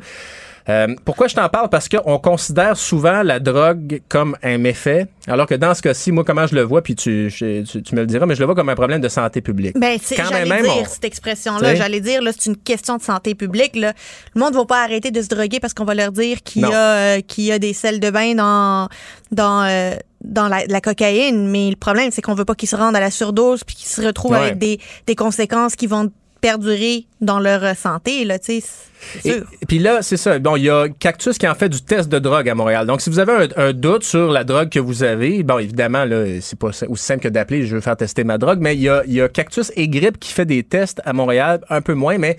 Euh, 0.69 0.95
pourquoi 1.05 1.29
je 1.29 1.35
t'en 1.35 1.49
parle? 1.49 1.69
Parce 1.71 1.89
qu'on 1.89 2.19
considère 2.19 2.77
souvent 2.77 3.23
la 3.23 3.41
drogue 3.41 4.03
comme 4.09 4.37
un 4.43 4.59
méfait, 4.59 5.07
alors 5.27 5.47
que 5.47 5.55
dans 5.55 5.75
ce 5.75 5.81
cas-ci, 5.83 6.13
moi, 6.13 6.25
comment 6.25 6.47
je 6.47 6.55
le 6.55 6.63
vois, 6.63 6.83
puis 6.83 6.95
tu, 6.95 7.31
je- 7.31 7.63
tu, 7.63 7.83
tu 7.83 7.95
me 7.95 8.01
le 8.01 8.07
diras, 8.07 8.27
mais 8.27 8.35
je 8.35 8.41
le 8.41 8.47
vois 8.47 8.55
comme 8.55 8.69
un 8.69 8.75
problème 8.75 9.01
de 9.01 9.09
santé 9.09 9.41
publique. 9.41 9.79
Ben, 9.79 9.99
c'est, 10.03 10.17
Quand 10.17 10.25
j'allais 10.31 10.49
même, 10.49 10.65
dire 10.65 10.75
on- 10.83 10.85
cette 10.85 11.05
expression-là. 11.05 11.75
J'allais 11.75 12.01
dire, 12.01 12.21
là, 12.23 12.33
c'est 12.37 12.51
une 12.51 12.57
question 12.57 12.97
de 12.97 13.03
santé 13.03 13.35
publique. 13.35 13.77
Là. 13.77 13.93
Le 14.35 14.41
monde 14.41 14.53
ne 14.53 14.59
va 14.59 14.65
pas 14.67 14.83
arrêter 14.85 15.11
de 15.11 15.23
se 15.23 15.29
droguer 15.29 15.59
parce 15.61 15.73
qu'on 15.75 15.85
va 15.85 15.95
leur 15.95 16.13
dire 16.13 16.43
qu'il 16.43 16.63
y 16.63 16.65
a, 16.73 17.17
euh, 17.17 17.21
qu'il 17.21 17.45
y 17.45 17.53
a 17.53 17.59
des 17.59 17.73
sels 17.73 17.99
de 18.01 18.11
bain 18.11 18.35
dans, 18.35 18.89
dans, 19.33 19.63
euh, 19.65 19.95
dans 20.23 20.49
la, 20.49 20.67
la 20.67 20.81
cocaïne. 20.83 21.49
Mais 21.49 21.71
le 21.71 21.77
problème, 21.77 22.11
c'est 22.13 22.21
qu'on 22.23 22.35
veut 22.35 22.45
pas 22.45 22.55
qu'ils 22.55 22.69
se 22.69 22.77
rendent 22.77 22.97
à 22.97 23.01
la 23.01 23.11
surdose 23.11 23.65
puis 23.65 23.75
qu'ils 23.77 23.89
se 23.89 24.03
retrouvent 24.03 24.33
Ouais. 24.33 24.39
avec 24.39 24.59
des, 24.59 24.79
des 25.07 25.15
conséquences 25.15 25.77
qui 25.77 25.87
vont 25.87 26.11
perdurer 26.41 27.07
dans 27.21 27.41
leur 27.41 27.77
santé. 27.77 28.25
Là, 28.25 28.39
tu 28.39 28.61
sais, 28.61 29.43
puis 29.69 29.79
là, 29.79 30.03
c'est 30.03 30.17
ça. 30.17 30.39
Bon, 30.39 30.57
il 30.57 30.65
y 30.65 30.71
a 30.71 30.89
Cactus 30.89 31.39
qui 31.39 31.47
en 31.47 31.55
fait 31.55 31.69
du 31.69 31.81
test 31.83 32.09
de 32.09 32.19
drogue 32.19 32.49
à 32.49 32.55
Montréal. 32.55 32.87
Donc, 32.87 33.01
si 33.01 33.11
vous 33.11 33.19
avez 33.19 33.33
un, 33.33 33.69
un 33.69 33.73
doute 33.73 34.05
sur 34.05 34.31
la 34.31 34.45
drogue 34.45 34.69
que 34.69 34.81
vous 34.81 35.03
avez, 35.03 35.43
bon, 35.43 35.59
évidemment, 35.59 36.05
là, 36.05 36.25
c'est 36.41 36.59
pas 36.59 36.69
aussi 36.69 37.05
simple 37.05 37.21
que 37.21 37.29
d'appeler, 37.29 37.67
je 37.67 37.75
veux 37.75 37.81
faire 37.81 37.97
tester 37.97 38.25
ma 38.25 38.39
drogue, 38.39 38.59
mais 38.61 38.75
il 38.75 38.83
y 38.83 38.89
a, 38.89 39.03
y 39.07 39.21
a 39.21 39.29
Cactus 39.29 39.73
et 39.77 39.89
Grippe 39.89 40.19
qui 40.19 40.33
fait 40.33 40.47
des 40.47 40.63
tests 40.63 41.01
à 41.05 41.13
Montréal, 41.13 41.61
un 41.71 41.81
peu 41.81 41.95
moins, 41.95 42.19
mais 42.19 42.37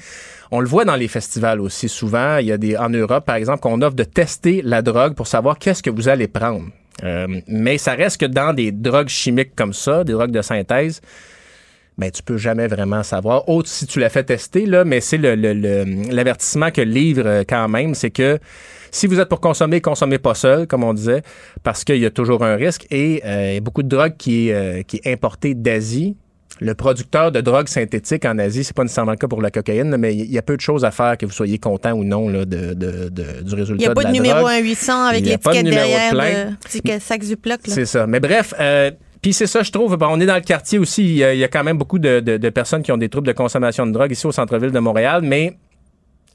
on 0.52 0.60
le 0.60 0.68
voit 0.68 0.86
dans 0.86 0.96
les 0.96 1.08
festivals 1.08 1.62
aussi 1.62 1.88
souvent. 1.90 2.38
Il 2.38 2.48
y 2.48 2.52
a 2.52 2.58
des, 2.58 2.76
en 2.76 2.90
Europe, 2.90 3.26
par 3.26 3.36
exemple, 3.36 3.62
qu'on 3.62 3.82
offre 3.82 3.96
de 3.96 4.04
tester 4.04 4.62
la 4.64 4.82
drogue 4.82 5.16
pour 5.16 5.28
savoir 5.28 5.60
qu'est-ce 5.60 5.84
que 5.84 5.90
vous 5.90 6.10
allez 6.10 6.28
prendre. 6.28 6.66
Euh, 7.04 7.28
mais 7.48 7.78
ça 7.78 7.94
reste 7.94 8.20
que 8.20 8.26
dans 8.26 8.54
des 8.54 8.72
drogues 8.72 9.08
chimiques 9.08 9.56
comme 9.56 9.74
ça, 9.74 10.04
des 10.04 10.14
drogues 10.14 10.32
de 10.32 10.42
synthèse, 10.42 11.02
ben, 12.00 12.10
tu 12.12 12.24
peux 12.24 12.38
jamais 12.38 12.68
vraiment 12.68 13.04
savoir. 13.04 13.48
Autre 13.50 13.68
si 13.70 13.86
tu 13.86 14.00
l'as 14.00 14.10
fait 14.10 14.24
tester, 14.24 14.66
là, 14.66 14.86
mais 14.86 15.02
c'est 15.02 15.18
le, 15.18 15.36
le- 15.36 15.54
le- 15.54 16.12
l'avertissement 16.12 16.72
que 16.72 16.82
livre 16.82 17.24
euh, 17.26 17.44
quand 17.48 17.68
même, 17.68 17.94
c'est 17.94 18.10
que 18.10 18.40
si 18.92 19.06
vous 19.06 19.20
êtes 19.20 19.30
pour 19.30 19.42
consommer, 19.42 19.82
consommez 19.82 20.18
pas 20.18 20.34
seul, 20.34 20.66
comme 20.66 20.84
on 20.84 20.94
disait, 20.94 21.22
parce 21.62 21.84
qu'il 21.84 21.98
y 21.98 22.06
a 22.06 22.10
toujours 22.10 22.44
un 22.44 22.56
risque. 22.56 22.88
Et 22.90 23.22
euh, 23.26 23.50
il 23.52 23.54
y 23.56 23.58
a 23.58 23.62
beaucoup 23.62 23.84
de 23.84 23.90
drogue 23.90 24.14
qui 24.18 24.52
euh, 24.52 24.82
qui 24.84 25.02
est 25.04 25.12
importée 25.14 25.54
d'Asie. 25.54 26.16
Le 26.62 26.74
producteur 26.74 27.32
de 27.32 27.40
drogue 27.40 27.70
synthétique 27.70 28.26
en 28.26 28.38
Asie, 28.38 28.66
c'est 28.66 28.76
pas 28.76 28.82
nécessairement 28.84 29.12
le 29.12 29.18
cas 29.18 29.28
pour 29.30 29.42
la 29.42 29.50
cocaïne, 29.50 29.96
mais 29.98 30.14
il 30.14 30.30
y 30.30 30.38
a 30.38 30.42
peu 30.42 30.58
de 30.58 30.62
choses 30.62 30.84
à 30.84 30.92
faire 30.92 31.18
que 31.18 31.26
vous 31.26 31.32
soyez 31.32 31.58
content 31.58 31.94
ou 31.94 32.04
non 32.04 32.28
là, 32.28 32.44
de, 32.44 32.74
de- 32.74 33.08
de- 33.10 33.44
du 33.44 33.56
résultat 33.56 33.76
Il 33.84 33.86
n'y 33.86 33.86
a 33.86 33.94
pas 33.94 34.02
de, 34.02 34.08
la 34.08 34.12
numéro 34.12 34.40
drogue. 34.40 34.52
1-800 34.52 34.92
avec 34.92 35.22
Il 35.22 35.28
y 35.30 35.34
a 35.34 35.38
pas 35.38 35.52
de 35.52 35.56
l'étiquette 35.58 35.74
derrière 35.74 36.12
de 36.50 36.56
petit 36.56 37.00
sac 37.00 37.24
Ziploc. 37.24 37.60
C'est 37.66 37.86
ça. 37.86 38.08
Mais 38.08 38.20
bref, 38.20 38.54
euh, 38.60 38.92
puis 39.22 39.34
c'est 39.34 39.48
ça, 39.48 39.64
je 39.64 39.72
trouve. 39.72 39.98
Bon, 39.98 40.08
on 40.12 40.20
est 40.20 40.26
dans 40.26 40.36
le 40.36 40.42
quartier 40.42 40.80
aussi. 40.80 41.04
Il 41.04 41.16
y 41.18 41.24
a, 41.24 41.34
il 41.34 41.40
y 41.40 41.44
a 41.44 41.48
quand 41.48 41.64
même 41.64 41.78
beaucoup 41.78 42.00
de, 42.00 42.20
de- 42.20 42.38
de 42.38 42.50
personnes 42.50 42.84
qui 42.84 42.92
ont 42.92 42.98
des 42.98 43.10
troubles 43.10 43.28
de 43.28 43.34
consommation 43.34 43.86
de 43.86 43.92
drogue 43.92 44.12
ici 44.12 44.26
au 44.28 44.32
centre-ville 44.32 44.72
de 44.72 44.80
Montréal. 44.80 45.22
Mais 45.24 45.56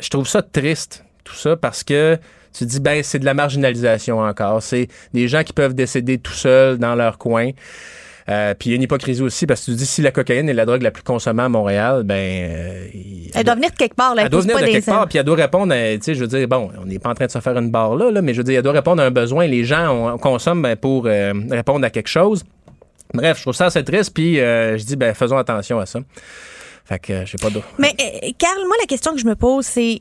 je 0.00 0.08
trouve 0.10 0.26
ça 0.28 0.42
triste, 0.42 1.04
tout 1.24 1.34
ça, 1.34 1.56
parce 1.56 1.82
que 1.84 2.18
tu 2.56 2.64
te 2.64 2.70
dis, 2.70 2.80
ben, 2.80 3.02
c'est 3.02 3.18
de 3.18 3.24
la 3.24 3.34
marginalisation 3.34 4.20
encore. 4.20 4.62
C'est 4.62 4.88
des 5.12 5.28
gens 5.28 5.42
qui 5.42 5.52
peuvent 5.52 5.74
décéder 5.74 6.18
tout 6.18 6.32
seuls 6.32 6.78
dans 6.78 6.94
leur 6.94 7.18
coin. 7.18 7.50
Euh, 8.28 8.54
puis 8.58 8.70
il 8.70 8.72
y 8.72 8.74
a 8.74 8.76
une 8.76 8.82
hypocrisie 8.82 9.20
aussi 9.20 9.46
parce 9.46 9.60
que 9.60 9.66
tu 9.66 9.72
te 9.72 9.76
dis 9.76 9.84
si 9.86 10.00
la 10.00 10.10
cocaïne 10.10 10.48
est 10.48 10.54
la 10.54 10.64
drogue 10.64 10.80
la 10.80 10.90
plus 10.90 11.02
consommée 11.02 11.42
à 11.42 11.48
Montréal, 11.50 12.04
ben 12.04 12.14
euh, 12.16 12.86
Elle 13.34 13.44
doit 13.44 13.54
venir 13.54 13.70
de 13.70 13.76
quelque 13.76 13.94
part. 13.94 14.14
Là. 14.14 14.22
elle 14.22 14.28
doit 14.30 14.40
venir 14.40 14.58
de 14.58 14.64
quelque 14.64 14.86
part, 14.86 15.06
puis 15.08 15.18
elle 15.18 15.24
doit 15.24 15.36
répondre 15.36 15.74
à, 15.74 15.94
tu 15.96 15.98
sais, 16.00 16.14
je 16.14 16.20
veux 16.20 16.26
dire, 16.26 16.48
bon, 16.48 16.70
on 16.80 16.86
n'est 16.86 16.98
pas 16.98 17.10
en 17.10 17.14
train 17.14 17.26
de 17.26 17.30
se 17.30 17.38
faire 17.40 17.58
une 17.58 17.70
barre 17.70 17.96
là, 17.96 18.10
là, 18.10 18.22
mais 18.22 18.32
je 18.32 18.38
veux 18.38 18.44
dire, 18.44 18.56
elle 18.56 18.62
doit 18.62 18.72
répondre 18.72 19.02
à 19.02 19.04
un 19.04 19.10
besoin. 19.10 19.46
Les 19.46 19.64
gens 19.64 20.14
on, 20.14 20.16
consomment 20.16 20.62
ben, 20.62 20.74
pour 20.74 21.04
euh, 21.06 21.34
répondre 21.50 21.84
à 21.84 21.90
quelque 21.90 22.08
chose. 22.08 22.44
Bref, 23.14 23.38
je 23.38 23.42
trouve 23.42 23.54
ça 23.54 23.66
assez 23.66 23.82
triste, 23.84 24.12
puis 24.12 24.40
euh, 24.40 24.76
je 24.76 24.84
dis, 24.84 24.96
ben, 24.96 25.14
faisons 25.14 25.36
attention 25.38 25.78
à 25.78 25.86
ça. 25.86 26.00
Fait 26.84 26.98
que, 26.98 27.12
euh, 27.12 27.24
je 27.26 27.32
sais 27.32 27.38
pas 27.38 27.50
d'autre. 27.50 27.66
Mais, 27.78 27.94
euh, 28.00 28.30
Carl, 28.38 28.58
moi, 28.66 28.76
la 28.80 28.86
question 28.86 29.12
que 29.14 29.18
je 29.20 29.26
me 29.26 29.34
pose, 29.36 29.64
c'est 29.64 30.00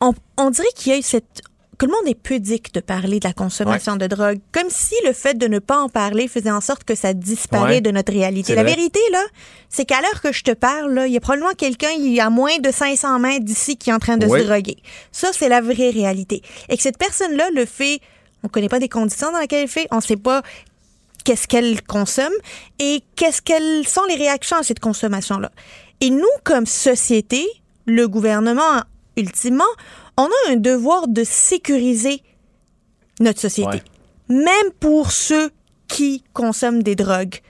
on, 0.00 0.12
on 0.36 0.50
dirait 0.50 0.68
qu'il 0.76 0.92
y 0.92 0.94
a 0.94 0.98
eu 0.98 1.02
cette. 1.02 1.40
que 1.78 1.86
le 1.86 1.92
monde 1.92 2.06
est 2.08 2.20
pudique 2.20 2.74
de 2.74 2.80
parler 2.80 3.20
de 3.20 3.26
la 3.28 3.32
consommation 3.32 3.96
de 3.96 4.06
drogue, 4.08 4.38
comme 4.52 4.68
si 4.68 4.94
le 5.06 5.12
fait 5.12 5.38
de 5.38 5.46
ne 5.46 5.58
pas 5.60 5.78
en 5.80 5.88
parler 5.88 6.26
faisait 6.28 6.50
en 6.50 6.60
sorte 6.60 6.82
que 6.84 6.94
ça 6.96 7.14
disparaît 7.14 7.74
Ouais. 7.76 7.80
de 7.80 7.90
notre 7.92 8.12
réalité. 8.12 8.54
La 8.56 8.62
vrai. 8.64 8.74
vérité, 8.74 8.98
là, 9.12 9.22
c'est 9.68 9.84
qu'à 9.84 10.00
l'heure 10.00 10.20
que 10.20 10.32
je 10.32 10.42
te 10.42 10.50
parle, 10.50 10.92
là, 10.92 11.06
il 11.06 11.12
y 11.12 11.16
a 11.16 11.20
probablement 11.20 11.52
quelqu'un, 11.56 11.90
il 11.96 12.12
y 12.12 12.20
a 12.20 12.28
moins 12.30 12.58
de 12.58 12.70
500 12.72 13.20
mètres 13.20 13.44
d'ici 13.44 13.76
qui 13.76 13.90
est 13.90 13.92
en 13.92 14.00
train 14.00 14.16
de 14.16 14.26
Oui. 14.26 14.40
se 14.40 14.44
droguer. 14.46 14.76
Ça, 15.12 15.28
c'est 15.32 15.48
la 15.48 15.60
vraie 15.60 15.90
réalité. 15.90 16.42
Et 16.68 16.76
que 16.76 16.82
cette 16.82 16.98
personne-là 16.98 17.48
le 17.54 17.64
fait, 17.64 18.00
on 18.42 18.48
connaît 18.48 18.68
pas 18.68 18.80
des 18.80 18.88
conditions 18.88 19.30
dans 19.32 19.38
lesquelles 19.38 19.60
elle 19.60 19.64
le 19.66 19.70
fait, 19.70 19.86
on 19.92 20.00
sait 20.00 20.16
pas 20.16 20.42
qu'est-ce 21.28 21.46
qu'elle 21.46 21.82
consomme 21.82 22.32
et 22.78 23.02
qu'est-ce 23.14 23.42
quelles 23.42 23.86
sont 23.86 24.04
les 24.08 24.14
réactions 24.14 24.56
à 24.56 24.62
cette 24.62 24.80
consommation-là. 24.80 25.50
Et 26.00 26.08
nous, 26.08 26.24
comme 26.42 26.64
société, 26.64 27.46
le 27.84 28.08
gouvernement, 28.08 28.80
ultimement, 29.14 29.64
on 30.16 30.24
a 30.24 30.52
un 30.52 30.56
devoir 30.56 31.06
de 31.06 31.24
sécuriser 31.24 32.22
notre 33.20 33.40
société. 33.40 33.82
Même 34.30 34.70
pour 34.80 35.12
ceux 35.12 35.50
qui 35.86 36.24
consomment 36.32 36.82
des 36.82 36.96
drogues. 36.96 37.40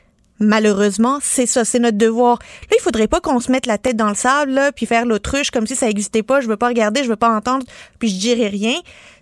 Malheureusement, 0.41 1.21
c'est 1.23 1.47
ça, 1.47 1.65
c'est 1.65 1.79
notre 1.79 1.99
devoir. 1.99 2.41
Là, 2.71 2.77
il 2.77 2.83
faudrait 2.83 3.07
pas 3.07 3.21
qu'on 3.21 3.39
se 3.39 3.53
mette 3.53 3.67
la 3.67 3.79
tête 3.79 3.97
dans 3.97 4.09
le 4.09 4.17
sable, 4.17 4.53
là, 4.53 4.73
puis 4.73 4.87
faire 4.87 5.05
l'autruche 5.05 5.53
comme 5.53 5.69
si 5.69 5.77
ça 5.77 5.87
n'existait 5.87 6.25
pas. 6.25 6.41
Je 6.41 6.49
veux 6.49 6.57
pas 6.57 6.69
regarder, 6.69 7.05
je 7.05 7.09
veux 7.09 7.17
pas 7.17 7.31
entendre, 7.31 7.65
puis 8.01 8.09
je 8.09 8.19
dirai 8.19 8.49
rien. 8.49 8.75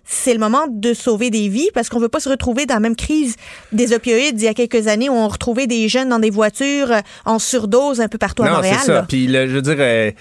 C'est 0.09 0.33
le 0.33 0.39
moment 0.39 0.67
de 0.69 0.93
sauver 0.93 1.29
des 1.29 1.49
vies 1.49 1.69
parce 1.73 1.89
qu'on 1.89 1.99
veut 1.99 2.07
pas 2.07 2.21
se 2.21 2.29
retrouver 2.29 2.65
dans 2.65 2.75
la 2.75 2.79
même 2.79 2.95
crise 2.95 3.35
des 3.73 3.91
opioïdes 3.93 4.39
il 4.41 4.45
y 4.45 4.47
a 4.47 4.53
quelques 4.53 4.87
années 4.87 5.09
où 5.09 5.13
on 5.13 5.27
retrouvait 5.27 5.67
des 5.67 5.89
jeunes 5.89 6.07
dans 6.09 6.19
des 6.19 6.29
voitures 6.29 6.91
euh, 6.91 6.99
en 7.25 7.39
surdose 7.39 7.99
un 7.99 8.07
peu 8.07 8.17
partout 8.17 8.43
à 8.43 8.47
non, 8.49 8.55
Montréal. 8.55 8.77
c'est 8.79 8.85
ça. 8.93 9.05
Puis, 9.07 9.27
le- 9.27 9.47
je 9.49 9.53
veux 9.55 9.61
dire, 9.61 9.75
euh, 9.79 10.11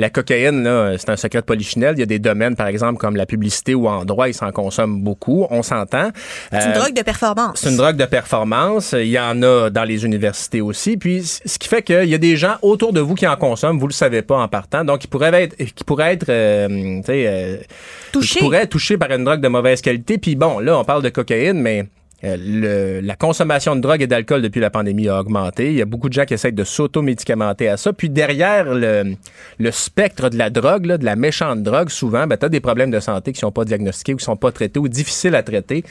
la 0.00 0.10
cocaïne, 0.10 0.64
là, 0.64 0.94
c'est 0.98 1.10
un 1.10 1.16
secret 1.16 1.40
de 1.40 1.44
polichinelle. 1.44 1.94
Il 1.96 2.00
y 2.00 2.02
a 2.02 2.06
des 2.06 2.18
domaines, 2.18 2.56
par 2.56 2.66
exemple, 2.66 2.98
comme 2.98 3.16
la 3.16 3.26
publicité 3.26 3.74
ou 3.74 3.86
en 3.86 4.04
droit, 4.04 4.28
ils 4.28 4.34
s'en 4.34 4.50
consomment 4.50 5.00
beaucoup. 5.02 5.46
On 5.50 5.62
s'entend. 5.62 6.10
C'est 6.50 6.64
une 6.64 6.70
Euh, 6.72 6.78
drogue 6.80 6.94
de 6.94 7.02
performance. 7.02 7.60
C'est 7.60 7.70
une 7.70 7.76
drogue 7.76 7.96
de 7.96 8.04
performance. 8.06 8.94
Il 8.98 9.08
y 9.08 9.18
en 9.20 9.42
a 9.42 9.70
dans 9.70 9.84
les 9.84 10.04
universités 10.04 10.60
aussi. 10.60 10.96
Puis, 10.96 11.22
ce 11.44 11.58
qui 11.58 11.68
fait 11.68 11.82
qu'il 11.82 12.08
y 12.08 12.14
a 12.14 12.18
des 12.18 12.36
gens 12.36 12.56
autour 12.62 12.92
de 12.92 13.00
vous 13.00 13.14
qui 13.14 13.26
en 13.26 13.36
consomment, 13.36 13.78
vous 13.78 13.86
le 13.86 13.92
savez 13.92 14.22
pas 14.22 14.38
en 14.38 14.48
partant. 14.48 14.84
Donc, 14.84 15.04
ils 15.04 15.08
pourraient 15.08 15.44
être, 15.44 15.56
qui 15.56 15.84
pourraient 15.84 16.14
être, 16.14 16.28
euh, 16.28 16.66
tu 16.68 17.02
sais, 17.04 17.24
euh, 17.28 17.56
Touchés. 18.12 18.40
pourraient 18.40 18.62
être 18.62 18.70
touchés 18.70 18.96
par 18.96 19.10
une 19.12 19.24
drogue 19.24 19.40
de 19.40 19.48
mauvaise 19.48 19.80
qualité. 19.82 20.16
Puis 20.18 20.34
bon, 20.34 20.58
là, 20.60 20.78
on 20.78 20.84
parle 20.84 21.02
de 21.02 21.10
cocaïne, 21.10 21.60
mais 21.60 21.86
le- 22.22 23.00
la 23.00 23.16
consommation 23.16 23.74
de 23.76 23.80
drogue 23.80 24.02
et 24.02 24.06
d'alcool 24.06 24.42
depuis 24.42 24.60
la 24.60 24.70
pandémie 24.70 25.08
a 25.08 25.18
augmenté. 25.20 25.68
Il 25.70 25.74
y 25.76 25.82
a 25.82 25.86
beaucoup 25.86 26.08
de 26.08 26.12
gens 26.14 26.24
qui 26.24 26.34
essaient 26.34 26.52
de 26.52 26.64
s'auto-médicamenter 26.64 27.68
à 27.68 27.76
ça. 27.76 27.92
Puis 27.92 28.10
derrière 28.10 28.64
le, 28.74 29.14
le 29.58 29.70
spectre 29.70 30.28
de 30.28 30.36
la 30.36 30.50
drogue, 30.50 30.86
là, 30.86 30.98
de 30.98 31.04
la 31.04 31.16
méchante 31.16 31.62
drogue, 31.62 31.88
souvent, 31.88 32.26
ben, 32.26 32.36
tu 32.36 32.44
as 32.46 32.48
des 32.48 32.60
problèmes 32.60 32.90
de 32.90 33.00
santé 33.00 33.32
qui 33.32 33.40
sont 33.40 33.52
pas 33.52 33.64
diagnostiqués 33.64 34.14
ou 34.14 34.16
qui 34.16 34.24
sont 34.24 34.36
pas 34.36 34.52
traités 34.52 34.78
ou 34.78 34.88
difficiles 34.88 35.34
à 35.34 35.42
traiter. 35.42 35.84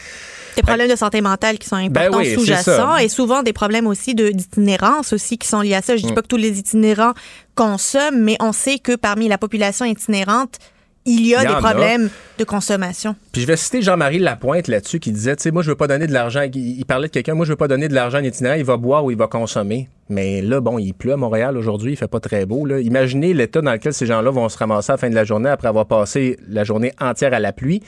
Des 0.55 0.61
problèmes 0.61 0.89
de 0.89 0.95
santé 0.95 1.21
mentale 1.21 1.57
qui 1.57 1.67
sont 1.67 1.75
importants, 1.77 2.11
Ben 2.11 2.17
oui, 2.17 2.33
sous-jacents, 2.35 2.97
et 2.97 3.07
souvent 3.09 3.43
des 3.43 3.53
problèmes 3.53 3.87
aussi 3.87 4.13
d'itinérance 4.13 5.13
aussi 5.13 5.37
qui 5.37 5.47
sont 5.47 5.61
liés 5.61 5.75
à 5.75 5.81
ça. 5.81 5.95
Je 5.95 6.03
dis 6.03 6.11
Mm. 6.11 6.15
pas 6.15 6.21
que 6.21 6.27
tous 6.27 6.37
les 6.37 6.59
itinérants 6.59 7.13
consomment, 7.55 8.19
mais 8.21 8.35
on 8.39 8.51
sait 8.51 8.79
que 8.79 8.95
parmi 8.95 9.27
la 9.27 9.37
population 9.37 9.85
itinérante, 9.85 10.57
il 11.05 11.25
y 11.27 11.35
a 11.35 11.39
Il 11.41 11.43
y 11.45 11.47
des 11.47 11.53
a. 11.53 11.57
problèmes 11.57 12.09
de 12.37 12.43
consommation. 12.43 13.15
Puis 13.31 13.41
je 13.41 13.47
vais 13.47 13.55
citer 13.57 13.81
Jean-Marie 13.81 14.19
Lapointe 14.19 14.67
là-dessus 14.67 14.99
qui 14.99 15.11
disait, 15.11 15.35
tu 15.35 15.43
sais, 15.43 15.51
moi 15.51 15.63
je 15.63 15.69
veux 15.69 15.75
pas 15.75 15.87
donner 15.87 16.07
de 16.07 16.13
l'argent. 16.13 16.41
Il, 16.41 16.55
il 16.79 16.85
parlait 16.85 17.07
de 17.07 17.13
quelqu'un, 17.13 17.33
moi 17.33 17.45
je 17.45 17.51
veux 17.51 17.55
pas 17.57 17.67
donner 17.67 17.87
de 17.87 17.93
l'argent 17.95 18.17
à 18.17 18.21
un 18.21 18.23
itinérant, 18.23 18.55
il 18.55 18.65
va 18.65 18.77
boire 18.77 19.03
ou 19.05 19.11
il 19.11 19.17
va 19.17 19.27
consommer. 19.27 19.89
Mais 20.09 20.41
là, 20.41 20.59
bon, 20.59 20.77
il 20.79 20.93
pleut 20.93 21.13
à 21.13 21.17
Montréal 21.17 21.57
aujourd'hui, 21.57 21.93
il 21.93 21.95
fait 21.95 22.07
pas 22.07 22.19
très 22.19 22.45
beau. 22.45 22.65
Là. 22.65 22.79
Imaginez 22.79 23.33
l'état 23.33 23.61
dans 23.61 23.71
lequel 23.71 23.93
ces 23.93 24.05
gens-là 24.05 24.29
vont 24.31 24.49
se 24.49 24.57
ramasser 24.57 24.91
à 24.91 24.93
la 24.93 24.97
fin 24.97 25.09
de 25.09 25.15
la 25.15 25.23
journée 25.23 25.49
après 25.49 25.67
avoir 25.67 25.85
passé 25.85 26.37
la 26.47 26.63
journée 26.63 26.93
entière 26.99 27.33
à 27.33 27.39
la 27.39 27.53
pluie. 27.53 27.81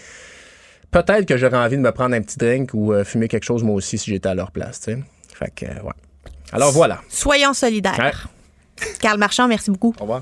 Peut-être 0.91 1.26
que 1.26 1.38
j'aurais 1.38 1.57
envie 1.57 1.78
de 1.78 1.82
me 1.82 1.91
prendre 1.91 2.16
un 2.16 2.22
petit 2.22 2.38
drink 2.38 2.72
ou 2.74 2.91
euh, 2.93 3.03
fumer 3.03 3.28
quelque 3.28 3.45
chose 3.45 3.64
moi 3.64 3.76
aussi 3.76 3.97
si 3.97 4.12
j'étais 4.12 4.28
à 4.30 4.36
leur 4.36 4.51
place, 4.51 4.80
sais. 4.82 4.97
Fait 5.34 5.51
que, 5.55 5.66
euh, 5.66 5.82
ouais. 5.84 5.93
Alors 6.51 6.72
voilà. 6.72 6.99
Soyons 7.09 7.53
solidaires. 7.53 8.28
Carl 8.99 9.18
Marchand, 9.18 9.47
merci 9.47 9.72
beaucoup. 9.72 9.95
Au 9.99 10.01
revoir. 10.01 10.22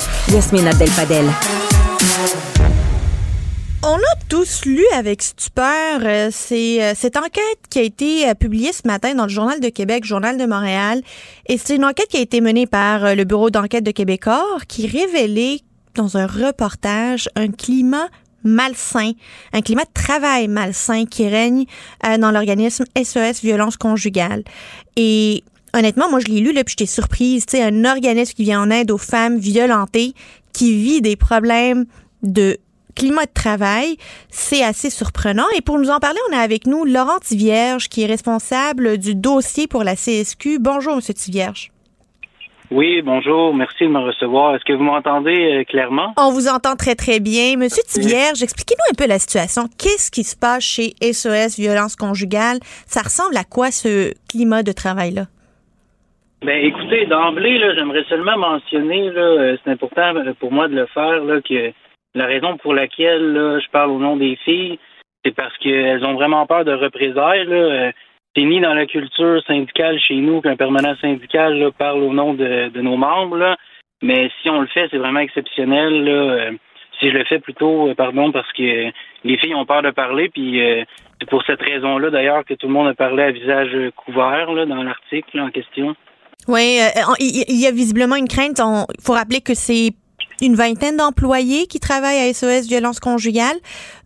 On 3.83 3.97
a 3.97 4.15
tous 4.29 4.63
lu 4.63 4.81
avec 4.95 5.21
stupeur 5.21 5.99
euh, 6.03 6.29
euh, 6.29 6.93
cette 6.95 7.17
enquête 7.17 7.59
qui 7.69 7.79
a 7.79 7.81
été 7.81 8.29
euh, 8.29 8.33
publiée 8.33 8.71
ce 8.71 8.87
matin 8.87 9.13
dans 9.13 9.23
le 9.23 9.29
Journal 9.29 9.59
de 9.59 9.67
Québec, 9.67 10.05
Journal 10.05 10.37
de 10.37 10.45
Montréal. 10.45 11.01
Et 11.47 11.57
c'est 11.57 11.75
une 11.75 11.83
enquête 11.83 12.07
qui 12.07 12.15
a 12.15 12.21
été 12.21 12.39
menée 12.39 12.65
par 12.65 13.13
le 13.13 13.25
Bureau 13.25 13.49
d'enquête 13.49 13.83
de 13.83 13.91
Québécois 13.91 14.45
qui 14.69 14.87
révélait 14.87 15.59
dans 15.95 16.15
un 16.15 16.27
reportage 16.27 17.27
un 17.35 17.49
climat 17.49 18.07
malsain, 18.45 19.11
un 19.51 19.61
climat 19.61 19.83
de 19.83 19.93
travail 19.93 20.47
malsain 20.47 21.03
qui 21.07 21.27
règne 21.27 21.65
dans 22.19 22.31
l'organisme 22.31 22.85
SOS 22.95 23.41
Violence 23.43 23.75
Conjugale. 23.75 24.45
Et 24.95 25.43
honnêtement, 25.73 26.09
moi, 26.09 26.19
je 26.19 26.31
l'ai 26.31 26.41
lu, 26.41 26.53
là, 26.53 26.63
puis 26.63 26.75
j'étais 26.77 26.89
surprise. 26.89 27.45
Tu 27.45 27.57
sais, 27.57 27.63
un 27.63 27.85
organisme 27.85 28.33
qui 28.33 28.43
vient 28.43 28.61
en 28.61 28.69
aide 28.69 28.91
aux 28.91 28.97
femmes 28.97 29.37
violentées, 29.37 30.13
qui 30.53 30.75
vit 30.75 31.01
des 31.01 31.15
problèmes 31.15 31.85
de 32.23 32.57
climat 32.95 33.25
de 33.25 33.33
travail, 33.33 33.97
c'est 34.29 34.63
assez 34.63 34.89
surprenant. 34.89 35.45
Et 35.55 35.61
pour 35.61 35.79
nous 35.79 35.89
en 35.89 35.99
parler, 35.99 36.19
on 36.29 36.35
a 36.35 36.39
avec 36.39 36.67
nous 36.67 36.85
Laurent 36.85 37.19
Tivierge, 37.19 37.89
qui 37.89 38.03
est 38.03 38.07
responsable 38.07 38.97
du 38.97 39.15
dossier 39.15 39.67
pour 39.67 39.83
la 39.83 39.95
CSQ. 39.95 40.59
Bonjour, 40.59 40.95
Monsieur 40.95 41.13
Tivierge. 41.13 41.71
Oui, 42.69 43.01
bonjour. 43.01 43.53
Merci 43.53 43.83
de 43.83 43.89
me 43.89 43.99
recevoir. 43.99 44.55
Est-ce 44.55 44.63
que 44.63 44.71
vous 44.71 44.83
m'entendez 44.83 45.59
euh, 45.59 45.63
clairement? 45.65 46.13
On 46.17 46.31
vous 46.31 46.47
entend 46.47 46.77
très, 46.77 46.95
très 46.95 47.19
bien. 47.19 47.57
Monsieur 47.57 47.83
Tivierge, 47.85 48.41
expliquez-nous 48.41 48.91
un 48.91 48.95
peu 48.95 49.07
la 49.07 49.19
situation. 49.19 49.67
Qu'est-ce 49.77 50.09
qui 50.09 50.23
se 50.23 50.37
passe 50.37 50.63
chez 50.63 50.93
SOS 51.01 51.57
Violence 51.57 51.97
Conjugale? 51.97 52.59
Ça 52.87 53.01
ressemble 53.01 53.35
à 53.35 53.43
quoi 53.43 53.71
ce 53.71 54.13
climat 54.29 54.63
de 54.63 54.71
travail-là? 54.71 55.25
Ben, 56.43 56.65
écoutez, 56.65 57.05
d'emblée, 57.05 57.59
là, 57.59 57.75
j'aimerais 57.75 58.03
seulement 58.05 58.35
mentionner, 58.35 59.11
là, 59.11 59.21
euh, 59.21 59.57
c'est 59.63 59.69
important 59.69 60.15
euh, 60.15 60.33
pour 60.39 60.51
moi 60.51 60.67
de 60.67 60.75
le 60.75 60.87
faire, 60.87 61.23
là, 61.23 61.39
que 61.39 61.71
la 62.15 62.25
raison 62.25 62.57
pour 62.57 62.73
laquelle 62.73 63.33
là, 63.33 63.59
je 63.59 63.69
parle 63.69 63.91
au 63.91 63.99
nom 63.99 64.17
des 64.17 64.35
filles, 64.37 64.79
c'est 65.23 65.35
parce 65.35 65.55
qu'elles 65.59 66.03
ont 66.03 66.15
vraiment 66.15 66.47
peur 66.47 66.65
de 66.65 66.73
représailles. 66.73 67.45
Là. 67.45 67.55
Euh, 67.55 67.91
C'est 68.35 68.43
ni 68.43 68.59
dans 68.59 68.73
la 68.73 68.87
culture 68.87 69.43
syndicale 69.45 69.99
chez 69.99 70.15
nous 70.15 70.41
qu'un 70.41 70.55
permanent 70.55 70.95
syndical 70.99 71.59
là, 71.59 71.69
parle 71.71 72.01
au 72.01 72.11
nom 72.11 72.33
de, 72.33 72.69
de 72.69 72.81
nos 72.81 72.97
membres. 72.97 73.37
Là. 73.37 73.55
Mais 74.01 74.31
si 74.41 74.49
on 74.49 74.61
le 74.61 74.67
fait, 74.67 74.87
c'est 74.89 74.97
vraiment 74.97 75.19
exceptionnel. 75.19 76.03
Là. 76.05 76.49
Si 76.99 77.11
je 77.11 77.17
le 77.17 77.23
fais 77.25 77.39
plutôt, 77.39 77.93
pardon, 77.95 78.31
parce 78.31 78.51
que 78.53 78.89
les 79.23 79.37
filles 79.37 79.53
ont 79.53 79.65
peur 79.65 79.83
de 79.83 79.91
parler, 79.91 80.29
puis 80.29 80.59
euh, 80.59 80.83
c'est 81.19 81.29
pour 81.29 81.43
cette 81.43 81.61
raison-là 81.61 82.09
d'ailleurs 82.09 82.45
que 82.45 82.55
tout 82.55 82.65
le 82.65 82.73
monde 82.73 82.87
a 82.87 82.95
parlé 82.95 83.23
à 83.23 83.31
visage 83.31 83.77
couvert 83.95 84.51
là, 84.53 84.65
dans 84.65 84.81
l'article 84.81 85.39
en 85.39 85.51
question. 85.51 85.95
Oui, 86.47 86.79
euh, 86.79 87.01
il 87.19 87.45
il 87.47 87.59
y 87.59 87.67
a 87.67 87.71
visiblement 87.71 88.15
une 88.15 88.27
crainte. 88.27 88.59
Il 88.59 89.03
faut 89.03 89.13
rappeler 89.13 89.41
que 89.41 89.53
c'est 89.53 89.93
une 90.41 90.55
vingtaine 90.55 90.97
d'employés 90.97 91.67
qui 91.67 91.79
travaillent 91.79 92.29
à 92.29 92.33
SOS 92.33 92.67
Violence 92.67 92.99
Conjugale. 92.99 93.57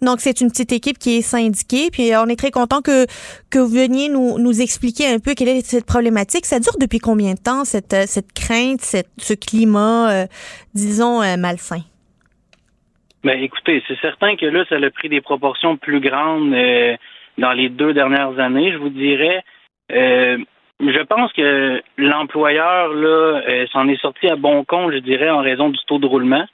Donc, 0.01 0.19
c'est 0.19 0.41
une 0.41 0.49
petite 0.49 0.73
équipe 0.73 0.97
qui 0.97 1.17
est 1.17 1.21
syndiquée. 1.21 1.89
Puis, 1.91 2.11
on 2.15 2.27
est 2.27 2.35
très 2.35 2.51
content 2.51 2.81
que, 2.81 3.05
que 3.49 3.59
vous 3.59 3.73
veniez 3.73 4.09
nous, 4.09 4.37
nous 4.37 4.61
expliquer 4.61 5.07
un 5.07 5.19
peu 5.19 5.33
quelle 5.33 5.47
est 5.47 5.65
cette 5.65 5.85
problématique. 5.85 6.45
Ça 6.45 6.59
dure 6.59 6.77
depuis 6.79 6.99
combien 6.99 7.33
de 7.33 7.39
temps, 7.39 7.63
cette, 7.63 7.93
euh, 7.93 8.03
cette 8.05 8.33
crainte, 8.33 8.81
ce 8.81 9.33
climat, 9.33 10.11
euh, 10.11 10.25
disons, 10.73 11.21
euh, 11.21 11.37
malsain? 11.37 11.81
Ben, 13.23 13.41
écoutez, 13.41 13.81
c'est 13.87 13.99
certain 14.01 14.35
que 14.35 14.45
là, 14.45 14.65
ça 14.69 14.75
a 14.75 14.89
pris 14.91 15.09
des 15.09 15.21
proportions 15.21 15.77
plus 15.77 15.99
grandes 15.99 16.53
euh, 16.53 16.95
dans 17.37 17.53
les 17.53 17.69
deux 17.69 17.93
dernières 17.93 18.37
années, 18.39 18.71
je 18.71 18.77
vous 18.77 18.89
dirais. 18.89 19.43
Je 20.81 21.03
pense 21.03 21.31
que 21.31 21.81
l'employeur 21.97 22.93
là 22.93 23.41
euh, 23.47 23.65
s'en 23.67 23.87
est 23.87 24.01
sorti 24.01 24.27
à 24.27 24.35
bon 24.35 24.65
compte, 24.65 24.91
je 24.91 24.97
dirais, 24.97 25.29
en 25.29 25.41
raison 25.41 25.69
du 25.69 25.79
taux 25.87 25.99
de 25.99 26.05
roulement. 26.05 26.45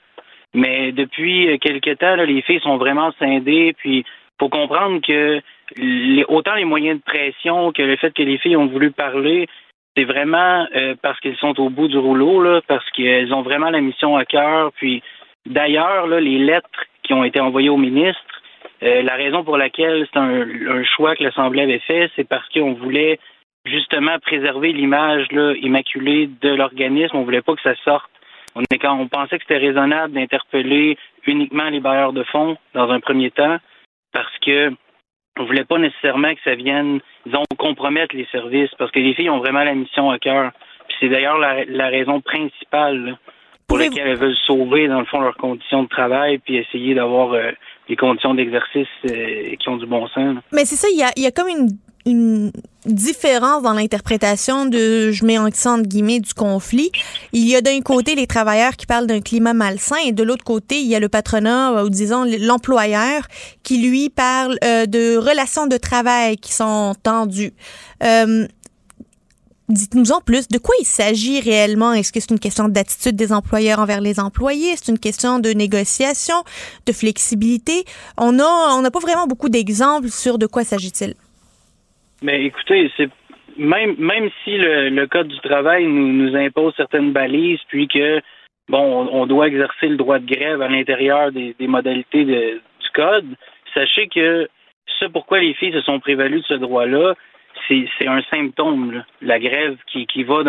Mais 0.53 0.91
depuis 0.91 1.49
euh, 1.49 1.57
quelque 1.57 1.91
temps, 1.95 2.15
là, 2.15 2.25
les 2.25 2.41
filles 2.43 2.59
sont 2.59 2.77
vraiment 2.77 3.11
scindées. 3.17 3.73
Puis, 3.79 4.05
faut 4.39 4.49
comprendre 4.49 5.01
que 5.01 5.41
les, 5.75 6.23
autant 6.27 6.53
les 6.53 6.65
moyens 6.65 6.99
de 6.99 7.03
pression 7.03 7.71
que 7.71 7.81
le 7.81 7.95
fait 7.95 8.13
que 8.13 8.21
les 8.21 8.37
filles 8.37 8.57
ont 8.57 8.67
voulu 8.67 8.91
parler, 8.91 9.47
c'est 9.97 10.03
vraiment 10.03 10.67
euh, 10.75 10.93
parce 11.01 11.19
qu'elles 11.19 11.37
sont 11.37 11.59
au 11.59 11.69
bout 11.69 11.87
du 11.87 11.97
rouleau, 11.97 12.43
là, 12.43 12.61
parce 12.67 12.87
qu'elles 12.91 13.33
ont 13.33 13.41
vraiment 13.41 13.71
la 13.71 13.81
mission 13.81 14.17
à 14.17 14.25
cœur. 14.25 14.71
Puis, 14.73 15.01
d'ailleurs, 15.47 16.05
là, 16.05 16.19
les 16.19 16.37
lettres 16.37 16.69
qui 17.01 17.13
ont 17.13 17.23
été 17.23 17.39
envoyées 17.39 17.69
au 17.69 17.77
ministre, 17.77 18.21
la 18.83 19.13
raison 19.13 19.43
pour 19.43 19.57
laquelle 19.57 20.07
c'est 20.11 20.19
un 20.19 20.83
choix 20.83 21.15
que 21.15 21.23
l'Assemblée 21.23 21.61
avait 21.61 21.79
fait, 21.79 22.09
c'est 22.15 22.27
parce 22.27 22.47
qu'on 22.49 22.73
voulait 22.73 23.19
justement 23.65 24.17
préserver 24.19 24.73
l'image 24.73 25.27
immaculée 25.61 26.29
de 26.41 26.49
l'organisme. 26.49 27.15
On 27.17 27.23
voulait 27.23 27.41
pas 27.41 27.55
que 27.55 27.61
ça 27.61 27.75
sorte. 27.83 28.09
On, 28.55 28.61
est, 28.61 28.79
quand 28.79 28.97
on 28.97 29.07
pensait 29.07 29.37
que 29.37 29.43
c'était 29.47 29.65
raisonnable 29.65 30.13
d'interpeller 30.13 30.97
uniquement 31.25 31.69
les 31.69 31.79
bailleurs 31.79 32.13
de 32.13 32.23
fonds 32.23 32.57
dans 32.73 32.89
un 32.89 32.99
premier 32.99 33.31
temps, 33.31 33.57
parce 34.11 34.37
que 34.45 34.71
on 35.39 35.45
voulait 35.45 35.63
pas 35.63 35.77
nécessairement 35.77 36.33
que 36.33 36.41
ça 36.43 36.55
vienne, 36.55 36.99
disons, 37.25 37.43
compromettre 37.57 38.15
les 38.15 38.27
services, 38.31 38.71
parce 38.77 38.91
que 38.91 38.99
les 38.99 39.13
filles 39.13 39.29
ont 39.29 39.39
vraiment 39.39 39.63
la 39.63 39.73
mission 39.73 40.11
à 40.11 40.19
cœur. 40.19 40.51
Puis 40.87 40.97
c'est 40.99 41.09
d'ailleurs 41.09 41.37
la, 41.37 41.63
la 41.65 41.87
raison 41.87 42.19
principale 42.19 43.05
là, 43.05 43.17
pour 43.67 43.77
laquelle 43.77 44.07
elles 44.07 44.17
veulent 44.17 44.35
sauver, 44.45 44.89
dans 44.89 44.99
le 44.99 45.05
fond, 45.05 45.21
leurs 45.21 45.37
conditions 45.37 45.83
de 45.83 45.87
travail, 45.87 46.39
puis 46.39 46.57
essayer 46.57 46.93
d'avoir 46.93 47.31
euh, 47.31 47.51
des 47.87 47.95
conditions 47.95 48.33
d'exercice 48.33 48.87
euh, 49.09 49.55
qui 49.55 49.69
ont 49.69 49.77
du 49.77 49.85
bon 49.85 50.07
sens. 50.09 50.35
là. 50.35 50.41
Mais 50.51 50.65
c'est 50.65 50.75
ça, 50.75 50.89
il 50.91 50.99
y 50.99 51.03
a, 51.03 51.11
il 51.15 51.23
y 51.23 51.27
a 51.27 51.31
comme 51.31 51.47
une, 51.47 51.69
une 52.05 52.51
différence 52.85 53.63
dans 53.63 53.73
l'interprétation 53.73 54.65
de, 54.65 55.11
je 55.11 55.25
mets 55.25 55.37
en 55.37 55.45
entre 55.45 55.81
guillemets, 55.83 56.19
du 56.19 56.33
conflit. 56.33 56.91
Il 57.33 57.47
y 57.47 57.55
a 57.55 57.61
d'un 57.61 57.81
côté 57.81 58.15
les 58.15 58.27
travailleurs 58.27 58.75
qui 58.75 58.85
parlent 58.85 59.07
d'un 59.07 59.21
climat 59.21 59.53
malsain 59.53 59.97
et 60.05 60.11
de 60.11 60.23
l'autre 60.23 60.43
côté, 60.43 60.79
il 60.81 60.87
y 60.87 60.95
a 60.95 60.99
le 60.99 61.09
patronat 61.09 61.73
euh, 61.73 61.85
ou 61.85 61.89
disons 61.89 62.25
l'employeur 62.39 63.27
qui 63.63 63.77
lui 63.77 64.09
parle 64.09 64.57
euh, 64.63 64.85
de 64.85 65.17
relations 65.17 65.67
de 65.67 65.77
travail 65.77 66.37
qui 66.37 66.53
sont 66.53 66.95
tendues. 67.03 67.53
Euh, 68.03 68.47
Dites-nous 69.69 70.11
en 70.11 70.19
plus, 70.19 70.49
de 70.49 70.57
quoi 70.57 70.75
il 70.81 70.85
s'agit 70.85 71.39
réellement? 71.39 71.93
Est-ce 71.93 72.11
que 72.11 72.19
c'est 72.19 72.31
une 72.31 72.39
question 72.39 72.67
d'attitude 72.67 73.15
des 73.15 73.31
employeurs 73.31 73.79
envers 73.79 74.01
les 74.01 74.19
employés? 74.19 74.75
C'est 74.75 74.91
une 74.91 74.99
question 74.99 75.39
de 75.39 75.51
négociation, 75.51 76.43
de 76.85 76.91
flexibilité? 76.91 77.85
On 78.17 78.37
a, 78.39 78.75
on 78.75 78.81
n'a 78.81 78.91
pas 78.91 78.99
vraiment 78.99 79.27
beaucoup 79.27 79.47
d'exemples 79.47 80.09
sur 80.09 80.37
de 80.37 80.45
quoi 80.45 80.65
s'agit-il. 80.65 81.15
Mais 82.21 82.43
écoutez, 82.45 82.91
c'est 82.97 83.09
même 83.57 83.95
même 83.97 84.29
si 84.43 84.57
le, 84.57 85.05
code 85.07 85.27
du 85.27 85.39
travail 85.39 85.85
nous, 85.85 86.13
nous 86.13 86.35
impose 86.35 86.73
certaines 86.75 87.11
balises, 87.11 87.59
puis 87.67 87.87
que 87.87 88.21
bon, 88.69 89.07
on, 89.11 89.25
doit 89.25 89.47
exercer 89.47 89.87
le 89.87 89.97
droit 89.97 90.19
de 90.19 90.25
grève 90.25 90.61
à 90.61 90.69
l'intérieur 90.69 91.31
des, 91.31 91.55
modalités 91.61 92.23
du 92.23 92.89
code, 92.93 93.27
sachez 93.73 94.07
que 94.07 94.47
ce 94.99 95.05
pourquoi 95.05 95.39
les 95.39 95.53
filles 95.53 95.73
se 95.73 95.81
sont 95.81 95.99
prévalues 95.99 96.41
de 96.41 96.45
ce 96.45 96.53
droit-là, 96.53 97.15
c'est 97.67 98.07
un 98.07 98.21
symptôme. 98.23 99.03
La 99.21 99.39
grève 99.39 99.77
qui, 99.87 100.05
qui 100.05 100.23
va 100.23 100.43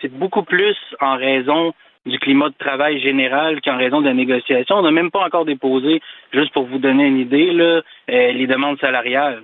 c'est 0.00 0.12
beaucoup 0.12 0.42
plus 0.42 0.76
en 1.00 1.16
raison 1.16 1.74
du 2.06 2.18
climat 2.18 2.48
de 2.48 2.54
travail 2.58 3.00
général 3.00 3.60
qu'en 3.62 3.78
raison 3.78 4.00
de 4.00 4.06
la 4.06 4.14
négociation. 4.14 4.76
On 4.76 4.82
n'a 4.82 4.90
même 4.90 5.10
pas 5.10 5.24
encore 5.24 5.44
déposé, 5.44 6.00
juste 6.32 6.52
pour 6.52 6.64
vous 6.66 6.78
donner 6.78 7.06
une 7.06 7.18
idée, 7.18 7.52
là, 7.52 7.82
euh, 8.10 8.32
les 8.32 8.46
demandes 8.46 8.78
salariales. 8.78 9.42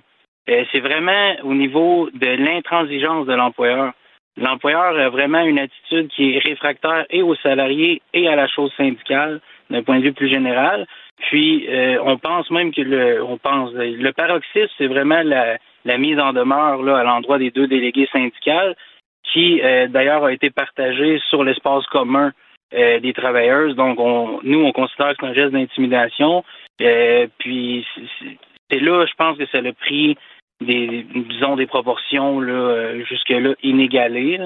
Euh, 0.48 0.64
c'est 0.72 0.80
vraiment 0.80 1.36
au 1.42 1.54
niveau 1.54 2.08
de 2.12 2.26
l'intransigeance 2.26 3.26
de 3.26 3.34
l'employeur. 3.34 3.92
L'employeur 4.36 4.96
a 4.98 5.08
vraiment 5.10 5.42
une 5.42 5.58
attitude 5.58 6.08
qui 6.08 6.34
est 6.34 6.38
réfractaire 6.38 7.04
et 7.10 7.22
aux 7.22 7.34
salariés 7.36 8.00
et 8.14 8.28
à 8.28 8.36
la 8.36 8.48
chose 8.48 8.72
syndicale 8.76 9.40
d'un 9.68 9.82
point 9.82 9.98
de 9.98 10.04
vue 10.04 10.12
plus 10.12 10.28
général. 10.28 10.86
Puis 11.28 11.66
euh, 11.68 11.98
on 12.02 12.16
pense 12.16 12.50
même 12.50 12.72
que 12.72 12.80
le 12.80 13.22
on 13.22 13.36
pense 13.36 13.72
le 13.74 14.10
paroxysme, 14.12 14.72
c'est 14.78 14.86
vraiment 14.86 15.22
la, 15.22 15.58
mise 15.98 16.18
en 16.18 16.32
demeure 16.32 16.82
là, 16.82 16.98
à 16.98 17.04
l'endroit 17.04 17.38
des 17.38 17.50
deux 17.50 17.66
délégués 17.66 18.08
syndicales, 18.10 18.74
qui 19.24 19.60
euh, 19.62 19.88
d'ailleurs 19.88 20.24
a 20.24 20.32
été 20.32 20.50
partagée 20.50 21.20
sur 21.28 21.44
l'espace 21.44 21.84
commun 21.86 22.32
des 22.72 23.12
travailleurs. 23.12 23.74
Donc 23.74 23.98
on, 23.98 24.38
nous, 24.44 24.60
on 24.60 24.70
considère 24.70 25.10
que 25.10 25.16
c'est 25.20 25.26
un 25.26 25.34
geste 25.34 25.52
d'intimidation. 25.52 26.44
puis 26.78 27.84
c'est 28.70 28.78
là, 28.78 29.04
je 29.06 29.14
pense 29.14 29.36
que 29.36 29.44
c'est 29.50 29.60
le 29.60 29.72
prix 29.72 30.16
des, 30.60 31.06
disons, 31.14 31.56
des 31.56 31.66
proportions 31.66 32.40
là, 32.40 32.52
euh, 32.52 33.04
jusque-là 33.08 33.54
inégalées. 33.62 34.38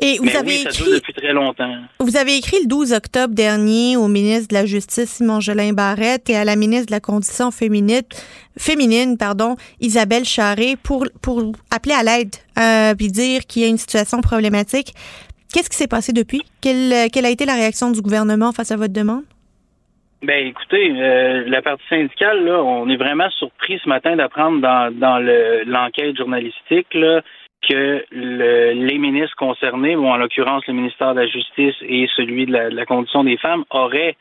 Et 0.00 0.18
vous 0.18 0.36
avez 0.36 0.60
écrit, 0.60 0.92
depuis 0.94 1.12
très 1.12 1.32
longtemps. 1.32 1.74
Vous 1.98 2.16
avez 2.16 2.36
écrit 2.36 2.58
le 2.62 2.68
12 2.68 2.92
octobre 2.92 3.34
dernier 3.34 3.96
au 3.96 4.06
ministre 4.06 4.48
de 4.48 4.54
la 4.54 4.64
Justice 4.64 5.10
Simon 5.10 5.40
Jolin 5.40 5.72
Barrette 5.72 6.30
et 6.30 6.36
à 6.36 6.44
la 6.44 6.54
ministre 6.54 6.86
de 6.86 6.92
la 6.92 7.00
Condition 7.00 7.50
féminine, 7.50 8.02
féminine 8.56 9.18
pardon, 9.18 9.56
Isabelle 9.80 10.24
Charré 10.24 10.76
pour 10.80 11.04
pour 11.20 11.52
appeler 11.72 11.94
à 11.94 12.04
l'aide 12.04 12.36
euh, 12.60 12.94
puis 12.94 13.08
dire 13.08 13.44
qu'il 13.46 13.62
y 13.62 13.64
a 13.64 13.68
une 13.68 13.78
situation 13.78 14.20
problématique. 14.20 14.94
Qu'est-ce 15.52 15.68
qui 15.68 15.76
s'est 15.76 15.88
passé 15.88 16.12
depuis? 16.12 16.42
Quelle, 16.60 17.10
quelle 17.10 17.26
a 17.26 17.30
été 17.30 17.44
la 17.44 17.54
réaction 17.54 17.90
du 17.90 18.00
gouvernement 18.00 18.52
face 18.52 18.70
à 18.70 18.76
votre 18.76 18.92
demande? 18.92 19.24
Ben 20.22 20.46
écoutez, 20.46 20.90
euh, 20.96 21.44
la 21.46 21.62
partie 21.62 21.86
syndicale, 21.88 22.44
là, 22.44 22.62
on 22.62 22.88
est 22.88 22.96
vraiment 22.96 23.30
surpris 23.30 23.80
ce 23.82 23.88
matin 23.88 24.16
d'apprendre 24.16 24.60
dans, 24.60 24.92
dans 24.92 25.18
l'enquête 25.66 26.16
journalistique 26.16 26.92
là, 26.92 27.22
que 27.68 28.04
le, 28.10 28.72
les 28.72 28.98
ministres 28.98 29.36
concernés, 29.36 29.94
bon, 29.96 30.12
en 30.12 30.16
l'occurrence 30.16 30.66
le 30.66 30.74
ministère 30.74 31.14
de 31.14 31.20
la 31.20 31.26
Justice 31.26 31.76
et 31.82 32.08
celui 32.16 32.46
de 32.46 32.52
la, 32.52 32.86
condition 32.86 33.22
des 33.22 33.36
femmes, 33.36 33.64
auraient 33.70 34.16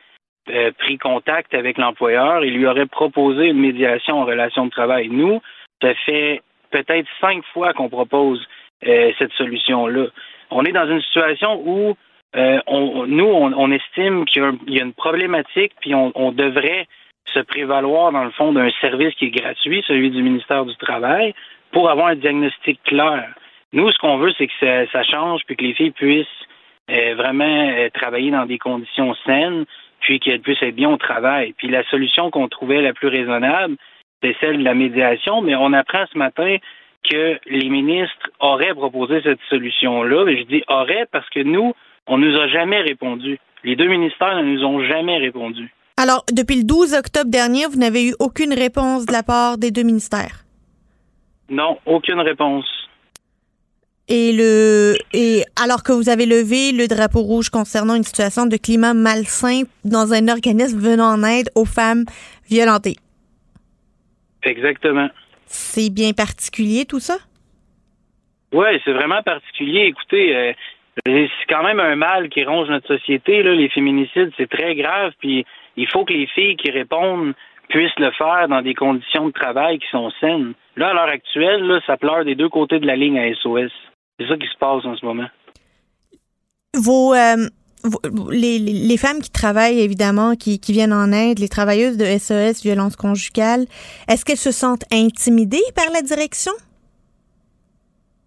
euh, 0.49 0.71
pris 0.77 0.97
contact 0.97 1.53
avec 1.53 1.77
l'employeur 1.77 2.43
et 2.43 2.49
lui 2.49 2.67
auraient 2.67 2.85
proposé 2.85 3.47
une 3.47 3.59
médiation 3.59 4.19
en 4.21 4.25
relation 4.25 4.65
de 4.65 4.71
travail. 4.71 5.09
Nous, 5.09 5.41
ça 5.81 5.93
fait 6.05 6.41
peut-être 6.71 7.07
cinq 7.19 7.43
fois 7.53 7.73
qu'on 7.73 7.89
propose 7.89 8.45
euh, 8.85 9.11
cette 9.17 9.33
solution-là. 9.33 10.07
On 10.51 10.63
est 10.63 10.71
dans 10.71 10.87
une 10.87 11.01
situation 11.01 11.61
où 11.65 11.95
euh, 12.35 12.59
nous, 13.07 13.25
on, 13.25 13.71
estime 13.71 14.25
qu'il 14.25 14.43
y, 14.67 14.79
a 14.79 14.83
une 14.83 14.93
problématique, 14.93 15.73
puis 15.79 15.95
on, 15.95 16.31
devrait 16.31 16.87
se 17.33 17.39
prévaloir, 17.39 18.11
dans 18.11 18.23
le 18.23 18.31
fond, 18.31 18.51
d'un 18.51 18.69
service 18.81 19.13
qui 19.15 19.25
est 19.25 19.31
gratuit, 19.41 19.83
celui 19.87 20.09
du 20.09 20.21
ministère 20.21 20.65
du 20.65 20.75
Travail, 20.77 21.33
pour 21.71 21.89
avoir 21.89 22.07
un 22.07 22.15
diagnostic 22.15 22.81
clair. 22.83 23.33
Nous, 23.73 23.91
ce 23.91 23.97
qu'on 23.97 24.17
veut, 24.17 24.31
c'est 24.37 24.47
que 24.47 24.87
ça, 24.91 25.03
change, 25.03 25.41
puis 25.45 25.55
que 25.55 25.63
les 25.63 25.73
filles 25.73 25.91
puissent 25.91 26.27
euh, 26.91 27.15
vraiment 27.15 27.69
euh, 27.69 27.89
travailler 27.93 28.31
dans 28.31 28.45
des 28.45 28.57
conditions 28.57 29.13
saines, 29.25 29.65
puis 29.99 30.19
qu'elles 30.19 30.41
puissent 30.41 30.61
être 30.61 30.75
bien 30.75 30.89
au 30.89 30.97
travail. 30.97 31.53
Puis 31.57 31.67
la 31.69 31.83
solution 31.85 32.29
qu'on 32.29 32.47
trouvait 32.47 32.81
la 32.81 32.93
plus 32.93 33.07
raisonnable, 33.07 33.75
c'est 34.21 34.35
celle 34.39 34.59
de 34.59 34.63
la 34.63 34.73
médiation, 34.73 35.41
mais 35.41 35.55
on 35.55 35.73
apprend 35.73 36.05
ce 36.11 36.17
matin 36.17 36.57
que 37.09 37.39
les 37.45 37.69
ministres 37.69 38.29
auraient 38.39 38.73
proposé 38.73 39.21
cette 39.21 39.39
solution-là. 39.49 40.25
Je 40.27 40.43
dis 40.43 40.63
auraient 40.67 41.07
parce 41.11 41.29
que 41.29 41.41
nous, 41.41 41.73
on 42.07 42.17
nous 42.17 42.35
a 42.37 42.47
jamais 42.47 42.81
répondu. 42.81 43.39
Les 43.63 43.75
deux 43.75 43.87
ministères 43.87 44.35
ne 44.35 44.43
nous 44.43 44.63
ont 44.63 44.83
jamais 44.85 45.17
répondu. 45.17 45.73
Alors, 45.97 46.23
depuis 46.31 46.57
le 46.57 46.63
12 46.63 46.93
octobre 46.93 47.29
dernier, 47.29 47.65
vous 47.65 47.77
n'avez 47.79 48.09
eu 48.09 48.13
aucune 48.19 48.53
réponse 48.53 49.05
de 49.05 49.11
la 49.11 49.23
part 49.23 49.57
des 49.57 49.71
deux 49.71 49.83
ministères? 49.83 50.45
Non, 51.49 51.79
aucune 51.85 52.19
réponse. 52.19 52.65
Et 54.09 54.31
le 54.31 54.95
et 55.11 55.43
alors 55.61 55.83
que 55.83 55.91
vous 55.91 56.07
avez 56.07 56.25
levé 56.25 56.71
le 56.71 56.87
drapeau 56.87 57.21
rouge 57.21 57.49
concernant 57.49 57.95
une 57.95 58.03
situation 58.03 58.45
de 58.45 58.55
climat 58.55 58.93
malsain 58.93 59.63
dans 59.83 60.13
un 60.13 60.29
organisme 60.29 60.79
venant 60.79 61.11
en 61.11 61.23
aide 61.23 61.49
aux 61.55 61.65
femmes 61.65 62.05
violentées. 62.49 62.95
Exactement. 64.43 65.09
C'est 65.45 65.89
bien 65.89 66.13
particulier 66.13 66.85
tout 66.85 67.01
ça? 67.01 67.17
Oui, 68.53 68.67
c'est 68.85 68.93
vraiment 68.93 69.21
particulier. 69.23 69.87
Écoutez, 69.87 70.35
euh, 70.35 70.53
c'est 71.05 71.29
quand 71.49 71.63
même 71.63 71.79
un 71.79 71.95
mal 71.95 72.29
qui 72.29 72.43
ronge 72.43 72.69
notre 72.69 72.87
société. 72.87 73.43
Là. 73.43 73.53
Les 73.53 73.69
féminicides, 73.69 74.31
c'est 74.37 74.49
très 74.49 74.75
grave. 74.75 75.13
Puis 75.19 75.45
il 75.75 75.87
faut 75.87 76.05
que 76.05 76.13
les 76.13 76.27
filles 76.27 76.55
qui 76.55 76.71
répondent 76.71 77.33
puissent 77.69 77.99
le 77.99 78.11
faire 78.11 78.47
dans 78.47 78.61
des 78.61 78.73
conditions 78.73 79.27
de 79.27 79.33
travail 79.33 79.79
qui 79.79 79.87
sont 79.91 80.09
saines. 80.19 80.53
Là, 80.75 80.89
à 80.89 80.93
l'heure 80.93 81.09
actuelle, 81.09 81.63
là, 81.63 81.79
ça 81.85 81.97
pleure 81.97 82.23
des 82.23 82.35
deux 82.35 82.49
côtés 82.49 82.79
de 82.79 82.87
la 82.87 82.95
ligne 82.95 83.19
à 83.19 83.33
SOS. 83.33 83.71
C'est 84.19 84.27
ça 84.27 84.37
qui 84.37 84.47
se 84.47 84.57
passe 84.57 84.85
en 84.85 84.95
ce 84.95 85.05
moment. 85.05 85.27
Vos, 86.73 87.13
euh, 87.13 87.35
les, 88.31 88.59
les, 88.59 88.97
femmes 88.97 89.21
qui 89.21 89.31
travaillent, 89.31 89.79
évidemment, 89.79 90.35
qui, 90.35 90.59
qui, 90.59 90.71
viennent 90.71 90.93
en 90.93 91.11
aide, 91.11 91.39
les 91.39 91.49
travailleuses 91.49 91.97
de 91.97 92.05
SOS, 92.05 92.63
violence 92.63 92.95
conjugale, 92.95 93.65
est-ce 94.07 94.25
qu'elles 94.25 94.37
se 94.37 94.51
sentent 94.51 94.85
intimidées 94.91 95.63
par 95.75 95.91
la 95.93 96.01
direction? 96.01 96.51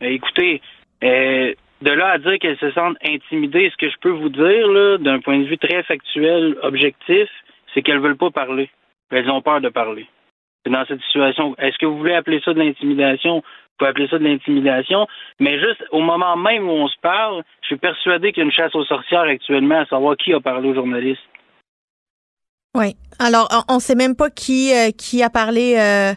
Ben, 0.00 0.12
écoutez, 0.12 0.60
euh, 1.04 1.54
de 1.82 1.90
là 1.90 2.10
à 2.10 2.18
dire 2.18 2.38
qu'elles 2.38 2.58
se 2.58 2.70
sentent 2.72 2.98
intimidées, 3.04 3.70
ce 3.70 3.76
que 3.76 3.90
je 3.90 3.96
peux 4.00 4.10
vous 4.10 4.28
dire, 4.28 4.68
là, 4.68 4.98
d'un 4.98 5.20
point 5.20 5.38
de 5.38 5.44
vue 5.44 5.58
très 5.58 5.82
factuel, 5.82 6.56
objectif, 6.62 7.28
c'est 7.72 7.82
qu'elles 7.82 8.00
veulent 8.00 8.16
pas 8.16 8.30
parler. 8.30 8.70
Elles 9.10 9.30
ont 9.30 9.42
peur 9.42 9.60
de 9.60 9.68
parler. 9.68 10.06
C'est 10.64 10.72
dans 10.72 10.84
cette 10.86 11.00
situation. 11.02 11.56
Est-ce 11.58 11.78
que 11.78 11.86
vous 11.86 11.98
voulez 11.98 12.14
appeler 12.14 12.40
ça 12.44 12.52
de 12.52 12.58
l'intimidation? 12.58 13.36
Vous 13.36 13.42
pouvez 13.78 13.90
appeler 13.90 14.08
ça 14.08 14.18
de 14.18 14.24
l'intimidation. 14.24 15.06
Mais 15.38 15.58
juste 15.58 15.82
au 15.90 16.00
moment 16.00 16.36
même 16.36 16.68
où 16.68 16.72
on 16.72 16.88
se 16.88 16.98
parle, 17.00 17.42
je 17.62 17.68
suis 17.68 17.76
persuadé 17.76 18.32
qu'il 18.32 18.42
y 18.42 18.44
a 18.44 18.44
une 18.44 18.52
chasse 18.52 18.74
aux 18.74 18.84
sorcières 18.84 19.22
actuellement 19.22 19.80
à 19.80 19.86
savoir 19.86 20.16
qui 20.16 20.34
a 20.34 20.40
parlé 20.40 20.68
aux 20.68 20.74
journalistes. 20.74 21.20
Oui. 22.74 22.94
Alors, 23.18 23.48
on 23.68 23.76
ne 23.76 23.80
sait 23.80 23.96
même 23.96 24.14
pas 24.14 24.30
qui, 24.30 24.72
euh, 24.72 24.90
qui 24.96 25.22
a 25.22 25.30
parlé. 25.30 25.76
Euh 25.78 26.12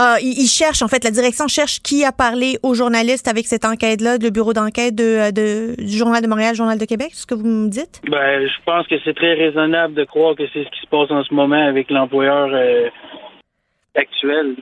ah, 0.00 0.18
ils 0.22 0.46
cherchent, 0.46 0.82
en 0.82 0.86
fait, 0.86 1.02
la 1.02 1.10
direction 1.10 1.48
cherche 1.48 1.80
qui 1.82 2.04
a 2.04 2.12
parlé 2.12 2.56
aux 2.62 2.72
journalistes 2.72 3.26
avec 3.26 3.46
cette 3.46 3.64
enquête-là, 3.64 4.18
le 4.18 4.30
bureau 4.30 4.52
d'enquête 4.52 4.94
de, 4.94 5.32
de, 5.32 5.74
du 5.76 5.98
Journal 5.98 6.22
de 6.22 6.28
Montréal, 6.28 6.54
Journal 6.54 6.78
de 6.78 6.84
Québec, 6.84 7.10
ce 7.14 7.26
que 7.26 7.34
vous 7.34 7.44
me 7.44 7.68
dites? 7.68 8.00
Ben, 8.08 8.46
je 8.46 8.64
pense 8.64 8.86
que 8.86 8.94
c'est 9.04 9.14
très 9.14 9.34
raisonnable 9.34 9.94
de 9.94 10.04
croire 10.04 10.36
que 10.36 10.44
c'est 10.52 10.62
ce 10.62 10.70
qui 10.70 10.80
se 10.82 10.86
passe 10.86 11.10
en 11.10 11.24
ce 11.24 11.34
moment 11.34 11.66
avec 11.66 11.90
l'employeur 11.90 12.48
euh, 12.52 12.88
actuel. 13.96 14.54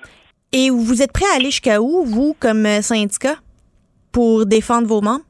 Et 0.53 0.70
vous 0.70 1.03
êtes 1.03 1.12
prêt 1.12 1.26
à 1.34 1.37
aller 1.37 1.51
jusqu'à 1.51 1.82
où, 1.82 2.03
vous, 2.07 2.34
comme 2.41 2.64
euh, 2.64 2.80
syndicat, 2.80 3.34
pour 4.14 4.47
défendre 4.47 4.89
vos 4.89 5.03
membres? 5.03 5.26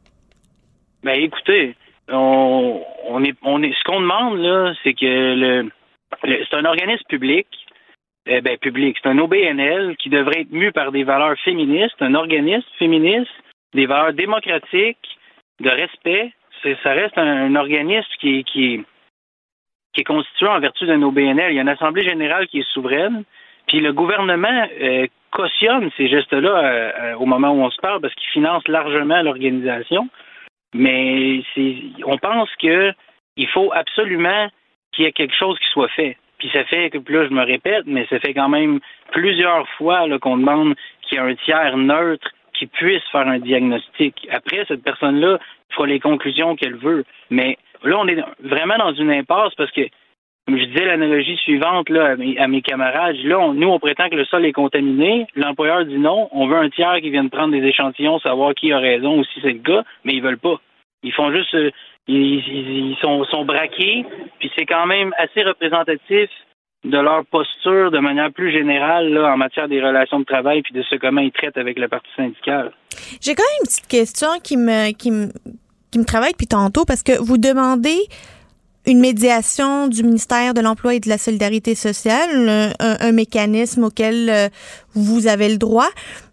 Ben, 1.03 1.21
écoutez, 1.21 1.75
on, 2.13 2.81
on 3.09 3.25
est, 3.25 3.35
on 3.43 3.61
est, 3.65 3.73
ce 3.73 3.83
qu'on 3.83 4.01
demande, 4.01 4.39
là, 4.39 4.73
c'est 4.85 4.95
que 4.95 5.05
le 5.35 5.69
c'est 6.23 6.55
un 6.55 6.65
organisme 6.65 7.03
public 7.09 7.47
eh 8.27 8.41
ben, 8.41 8.57
public. 8.59 8.97
C'est 9.01 9.09
un 9.09 9.19
OBNL 9.19 9.97
qui 9.97 10.09
devrait 10.09 10.43
être 10.43 10.53
mu 10.53 10.73
par 10.73 10.93
des 10.93 11.05
valeurs 11.05 11.39
féministes, 11.45 12.01
un 12.01 12.15
organisme 12.15 12.69
féministe, 12.79 13.31
des 13.75 13.87
valeurs 13.87 14.13
démocratiques, 14.13 15.19
de 15.61 15.71
respect. 15.71 16.33
Ça 16.83 16.93
reste 16.93 17.17
un, 17.17 17.55
organisme 17.55 18.09
qui, 18.19 18.43
qui, 18.45 18.85
est 19.97 20.05
constitué 20.05 20.49
en 20.49 20.59
vertu 20.59 20.87
d'un 20.87 21.03
OBNL. 21.03 21.53
Il 21.53 21.57
y 21.57 21.59
a 21.59 21.63
une 21.63 21.69
Assemblée 21.69 22.05
générale 22.05 22.49
qui 22.49 22.59
est 22.59 22.73
souveraine. 22.73 23.25
Puis 23.69 23.79
le 23.81 23.93
gouvernement 23.93 24.67
euh, 24.81 25.07
cautionne 25.31 25.91
ces 25.97 26.09
gestes-là 26.09 26.65
euh, 26.65 27.15
au 27.17 27.27
moment 27.27 27.51
où 27.51 27.63
on 27.63 27.71
se 27.71 27.81
parle 27.81 28.01
parce 28.01 28.15
qu'il 28.15 28.29
finance 28.31 28.67
largement 28.69 29.23
l'organisation. 29.23 30.09
Mais 30.75 31.43
on 32.05 32.19
pense 32.19 32.49
qu'il 32.57 32.95
faut 33.53 33.73
absolument 33.73 34.49
qu'il 34.93 35.05
y 35.05 35.09
ait 35.09 35.13
quelque 35.13 35.37
chose 35.37 35.59
qui 35.59 35.69
soit 35.71 35.89
fait. 35.89 36.17
Puis 36.39 36.51
ça 36.53 36.65
fait 36.65 36.91
que, 36.91 36.99
là, 37.13 37.27
je 37.27 37.35
me 37.35 37.45
répète, 37.45 37.85
mais 37.87 38.07
ça 38.11 38.19
fait 38.19 38.35
quand 38.35 38.49
même 38.49 38.81
plusieurs 39.13 39.69
fois 39.71 40.07
qu'on 40.19 40.37
demande 40.37 40.75
qu'il 41.03 41.19
y 41.19 41.21
ait 41.21 41.25
un 41.25 41.35
tiers 41.35 41.77
neutre 41.77 42.29
qui 42.59 42.67
puisse 42.67 43.03
faire 43.13 43.27
un 43.27 43.39
diagnostic. 43.39 44.27
Après, 44.31 44.65
cette 44.67 44.83
personne-là 44.83 45.39
fera 45.71 45.87
les 45.87 46.01
conclusions 46.01 46.57
qu'elle 46.57 46.77
veut. 46.77 47.05
Mais 47.31 47.59
là, 47.83 47.99
on 47.99 48.09
est 48.09 48.23
vraiment 48.41 48.77
dans 48.79 48.93
une 48.93 49.11
impasse 49.11 49.55
parce 49.57 49.71
que, 49.73 49.83
comme 50.47 50.59
je 50.59 50.65
disais 50.65 50.85
l'analogie 50.85 51.37
suivante 51.39 51.89
là, 51.89 52.15
à, 52.39 52.49
mes, 52.49 52.63
camarades, 52.63 53.17
là, 53.25 53.53
nous, 53.53 53.69
on 53.69 53.79
prétend 53.79 54.09
que 54.09 54.17
le 54.17 54.25
sol 54.25 54.47
est 54.47 54.53
contaminé. 54.53 55.27
L'employeur 55.35 55.85
dit 55.85 55.99
non. 55.99 56.29
On 56.33 56.47
veut 56.47 56.57
un 56.57 56.71
tiers 56.71 57.01
qui 57.01 57.11
vienne 57.11 57.31
prendre 57.31 57.53
des 57.53 57.67
échantillons, 57.67 58.21
savoir 58.21 58.55
qui 58.55 58.73
a 58.73 58.79
raison 58.79 59.19
ou 59.19 59.25
si 59.25 59.41
c'est 59.41 59.53
le 59.53 59.59
cas, 59.59 59.83
mais 60.05 60.15
ils 60.15 60.23
veulent 60.23 60.39
pas. 60.39 60.61
Ils 61.03 61.13
font 61.13 61.31
juste, 61.33 61.55
euh, 61.55 61.71
ils, 62.09 62.97
sont, 63.01 63.25
sont 63.25 63.45
braqués, 63.45 64.05
puis 64.39 64.51
c'est 64.57 64.67
quand 64.67 64.87
même 64.87 65.13
assez 65.19 65.43
représentatif 65.43 66.31
de 66.85 66.99
leur 66.99 67.25
posture 67.27 67.91
de 67.91 67.99
manière 67.99 68.33
plus 68.33 68.53
générale 68.53 69.13
là, 69.13 69.33
en 69.33 69.37
matière 69.37 69.69
des 69.69 69.83
relations 69.83 70.21
de 70.21 70.25
travail 70.25 70.63
puis 70.63 70.73
de 70.73 70.83
ce 70.89 70.95
comment 70.97 71.21
ils 71.21 71.33
traitent 71.33 71.57
avec 71.57 71.79
le 71.79 71.89
parti 71.89 72.09
syndical. 72.17 72.73
J'ai 73.21 73.35
quand 73.35 73.43
même 73.43 73.61
une 73.63 73.67
petite 73.67 73.89
question 73.89 74.29
qui 74.43 74.57
me, 74.57 74.93
qui 74.93 75.11
me, 75.11 75.29
qui 75.91 75.99
me 75.99 76.05
travaille 76.05 76.33
depuis 76.33 76.47
tantôt 76.47 76.85
parce 76.85 77.03
que 77.03 77.21
vous 77.21 77.39
demandez 77.39 77.99
une 78.87 79.01
médiation 79.01 79.89
du 79.89 80.05
ministère 80.05 80.55
de 80.55 80.61
l'Emploi 80.61 80.95
et 80.95 81.01
de 81.01 81.09
la 81.09 81.19
Solidarité 81.19 81.75
sociale, 81.75 82.73
un, 82.79 83.13
mécanisme 83.13 83.85
auquel 83.85 84.31
euh, 84.31 84.49
vous 84.95 85.27
avez 85.27 85.49
le 85.49 85.59
droit. 85.59 85.89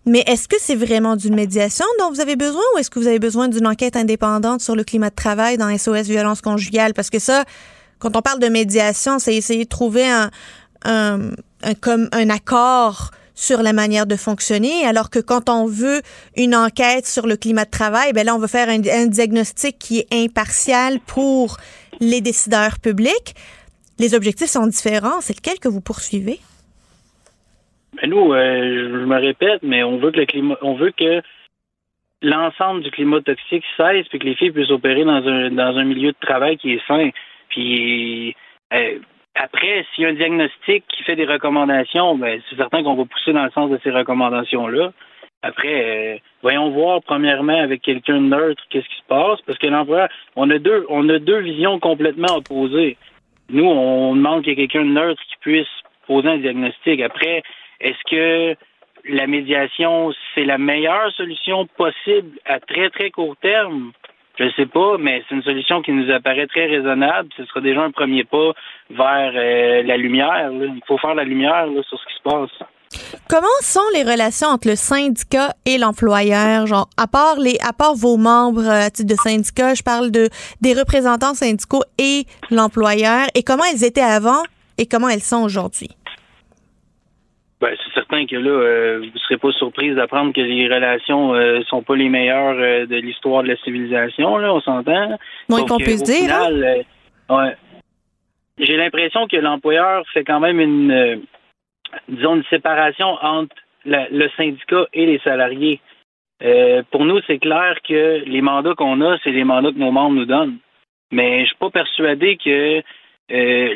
Mais 0.06 0.24
est-ce 0.28 0.48
que 0.48 0.58
c'est 0.60 0.76
vraiment 0.76 1.16
d'une 1.16 1.36
médiation 1.36 1.86
dont 2.00 2.12
vous 2.12 2.20
avez 2.20 2.36
besoin 2.36 2.62
ou 2.76 2.78
est-ce 2.78 2.90
que 2.90 3.00
vous 3.00 3.08
avez 3.08 3.20
besoin 3.20 3.48
d'une 3.48 3.66
enquête 3.66 3.96
indépendante 3.96 4.62
sur 4.62 4.76
le 4.76 4.84
climat 4.84 5.10
de 5.10 5.16
travail 5.16 5.58
dans 5.58 5.76
SOS 5.78 6.08
violence 6.08 6.42
conjugale? 6.42 6.94
Parce 6.94 7.10
que 7.10 7.20
ça, 7.20 7.46
quand 8.00 8.18
on 8.18 8.22
parle 8.22 8.40
de 8.40 8.50
médiation, 8.50 9.18
c'est 9.20 9.36
essayer 9.36 9.64
de 9.64 9.70
trouver 9.70 10.06
un, 10.10 10.30
un, 10.84 11.20
comme 11.80 12.10
un 12.12 12.30
accord 12.30 13.12
sur 13.36 13.64
la 13.64 13.74
manière 13.74 14.06
de 14.06 14.16
fonctionner, 14.16 14.86
alors 14.86 15.10
que 15.10 15.20
quand 15.20 15.50
on 15.50 15.66
veut 15.66 16.02
une 16.36 16.56
enquête 16.56 17.08
sur 17.08 17.26
le 17.26 17.36
climat 17.36 17.66
de 17.66 17.72
travail, 17.72 18.14
ben 18.14 18.26
là, 18.26 18.36
on 18.36 18.40
veut 18.40 18.48
faire 18.48 18.70
un, 18.70 19.08
diagnostic 19.08 19.80
qui 19.80 20.00
est 20.00 20.08
impartial 20.14 21.00
pour 21.00 21.58
les 22.00 22.22
décideurs 22.22 22.80
publics. 22.80 23.36
Les 24.00 24.14
objectifs 24.14 24.52
sont 24.52 24.68
différents. 24.68 25.22
C'est 25.22 25.36
lequel 25.36 25.60
que 25.60 25.68
vous 25.68 25.82
poursuivez? 25.82 26.40
Nous, 28.06 28.34
euh, 28.34 28.90
je 28.90 29.06
me 29.06 29.20
répète, 29.20 29.64
mais 29.64 29.84
on 29.84 29.98
veut 29.98 30.12
que 30.12 30.20
le 30.20 30.26
climat, 30.26 30.58
on 30.62 30.74
veut 30.74 30.92
que 30.92 31.22
l'ensemble 32.22 32.82
du 32.82 32.92
climat 32.92 33.22
toxique 33.22 33.64
cesse, 33.78 34.08
puis 34.10 34.20
que 34.20 34.26
les 34.26 34.36
filles 34.36 34.52
puissent 34.52 34.72
opérer 34.72 35.06
dans 35.06 35.26
un 35.26 35.52
dans 35.52 35.78
un 35.78 35.84
milieu 35.86 36.12
de 36.12 36.18
travail 36.20 36.58
qui 36.58 36.74
est 36.74 36.88
sain. 36.88 37.10
Puis 37.50 38.36
euh, 38.74 39.00
après, 39.36 39.86
s'il 39.94 40.04
y 40.04 40.08
a 40.08 40.10
un 40.10 40.14
diagnostic 40.14 40.84
qui 40.88 41.04
fait 41.04 41.16
des 41.16 41.26
recommandations, 41.26 42.16
ben, 42.16 42.42
c'est 42.50 42.56
certain 42.56 42.84
qu'on 42.84 42.96
va 42.96 43.06
pousser 43.06 43.34
dans 43.34 43.46
le 43.46 43.52
sens 43.52 43.70
de 43.72 43.80
ces 43.84 43.92
recommandations-là. 43.92 44.92
Après, 45.42 46.14
euh, 46.16 46.18
voyons 46.42 46.70
voir 46.70 47.02
premièrement 47.04 47.60
avec 47.60 47.82
quelqu'un 47.82 48.22
de 48.22 48.28
neutre 48.28 48.64
qu'est-ce 48.70 48.88
qui 48.88 48.96
se 48.96 49.08
passe, 49.08 49.42
parce 49.46 49.58
que 49.58 49.68
l'employeur, 49.68 50.10
on 50.36 50.50
a 50.50 50.58
deux, 50.58 50.86
on 50.90 51.08
a 51.10 51.20
deux 51.20 51.40
visions 51.40 51.80
complètement 51.80 52.38
opposées. 52.38 52.98
Nous, 53.50 53.66
on 53.66 54.16
demande 54.16 54.44
qu'il 54.44 54.52
y 54.52 54.54
ait 54.54 54.68
quelqu'un 54.68 54.86
de 54.86 54.92
neutre 54.92 55.22
qui 55.30 55.36
puisse 55.42 55.68
poser 56.08 56.30
un 56.30 56.38
diagnostic. 56.38 57.02
Après, 57.02 57.44
est-ce 57.84 58.10
que 58.10 58.56
la 59.08 59.28
médiation, 59.28 60.14
c'est 60.34 60.46
la 60.46 60.58
meilleure 60.58 61.12
solution 61.12 61.68
possible 61.78 62.40
à 62.46 62.60
très, 62.60 62.90
très 62.90 63.12
court 63.12 63.36
terme? 63.42 63.92
Je 64.40 64.46
ne 64.46 64.52
sais 64.52 64.66
pas, 64.66 64.98
mais 64.98 65.24
c'est 65.28 65.36
une 65.36 65.44
solution 65.44 65.82
qui 65.84 65.92
nous 65.92 66.10
apparaît 66.12 66.48
très 66.48 66.66
raisonnable. 66.66 67.30
Ce 67.38 67.46
sera 67.46 67.62
déjà 67.62 67.82
un 67.84 67.92
premier 67.92 68.24
pas 68.24 68.54
vers 68.90 69.32
euh, 69.36 69.84
la 69.84 69.98
lumière. 69.98 70.50
Il 70.52 70.82
faut 70.88 70.98
faire 70.98 71.14
la 71.14 71.24
lumière 71.24 71.68
sur 71.88 72.00
ce 72.00 72.06
qui 72.06 72.16
se 72.16 72.24
passe. 72.24 72.68
Comment 73.30 73.48
sont 73.62 73.88
les 73.94 74.04
relations 74.04 74.48
entre 74.48 74.70
le 74.70 74.76
syndicat 74.76 75.54
et 75.66 75.78
l'employeur? 75.78 76.66
Genre, 76.66 76.88
à 76.98 77.08
part 77.08 77.40
les, 77.40 77.58
à 77.62 77.74
part 77.74 77.96
vos 77.96 78.18
membres 78.18 78.68
euh, 78.68 78.90
de 79.04 79.16
syndicat, 79.16 79.76
je 79.76 79.84
parle 79.84 80.10
de 80.10 80.30
des 80.62 80.74
représentants 80.74 81.36
syndicaux 81.36 81.84
et 82.00 82.26
l'employeur. 82.50 83.28
Et 83.36 83.44
comment 83.44 83.64
elles 83.72 83.84
étaient 83.84 84.02
avant 84.02 84.42
et 84.80 84.88
comment 84.88 85.10
elles 85.10 85.22
sont 85.22 85.44
aujourd'hui? 85.44 85.90
Ben, 87.64 87.78
c'est 87.82 87.94
certain 87.94 88.26
que 88.26 88.36
là, 88.36 88.50
euh, 88.50 88.98
vous 89.00 89.06
ne 89.06 89.20
serez 89.20 89.38
pas 89.38 89.50
surprise 89.54 89.96
d'apprendre 89.96 90.34
que 90.34 90.42
les 90.42 90.68
relations 90.68 91.34
euh, 91.34 91.62
sont 91.70 91.82
pas 91.82 91.96
les 91.96 92.10
meilleures 92.10 92.60
euh, 92.60 92.86
de 92.86 92.98
l'histoire 92.98 93.42
de 93.42 93.48
la 93.48 93.56
civilisation, 93.56 94.36
là, 94.36 94.54
on 94.54 94.60
s'entend. 94.60 95.18
Moins 95.48 95.64
qu'on 95.66 95.78
puisse 95.78 96.04
dire. 96.04 96.30
Hein? 96.36 96.84
ouais, 97.30 97.56
J'ai 98.58 98.76
l'impression 98.76 99.28
que 99.28 99.38
l'employeur 99.38 100.04
fait 100.14 100.26
quand 100.26 100.42
même 100.42 100.60
une 100.60 101.22
disons 102.10 102.36
une 102.36 102.44
séparation 102.50 103.18
entre 103.22 103.56
le 103.86 104.28
syndicat 104.36 104.86
et 104.92 105.06
les 105.06 105.20
salariés. 105.20 105.80
pour 106.92 107.06
nous, 107.06 107.22
c'est 107.28 107.40
clair 107.40 107.78
que 107.88 108.24
les 108.26 108.42
mandats 108.42 108.76
qu'on 108.76 109.00
a, 109.00 109.18
c'est 109.24 109.32
les 109.32 109.46
mandats 109.46 109.72
que 109.72 109.80
nos 109.80 109.92
membres 109.92 110.16
nous 110.16 110.26
donnent. 110.26 110.58
Mais 111.12 111.44
je 111.44 111.46
suis 111.46 111.56
pas 111.56 111.70
persuadé 111.70 112.38
que 112.44 112.82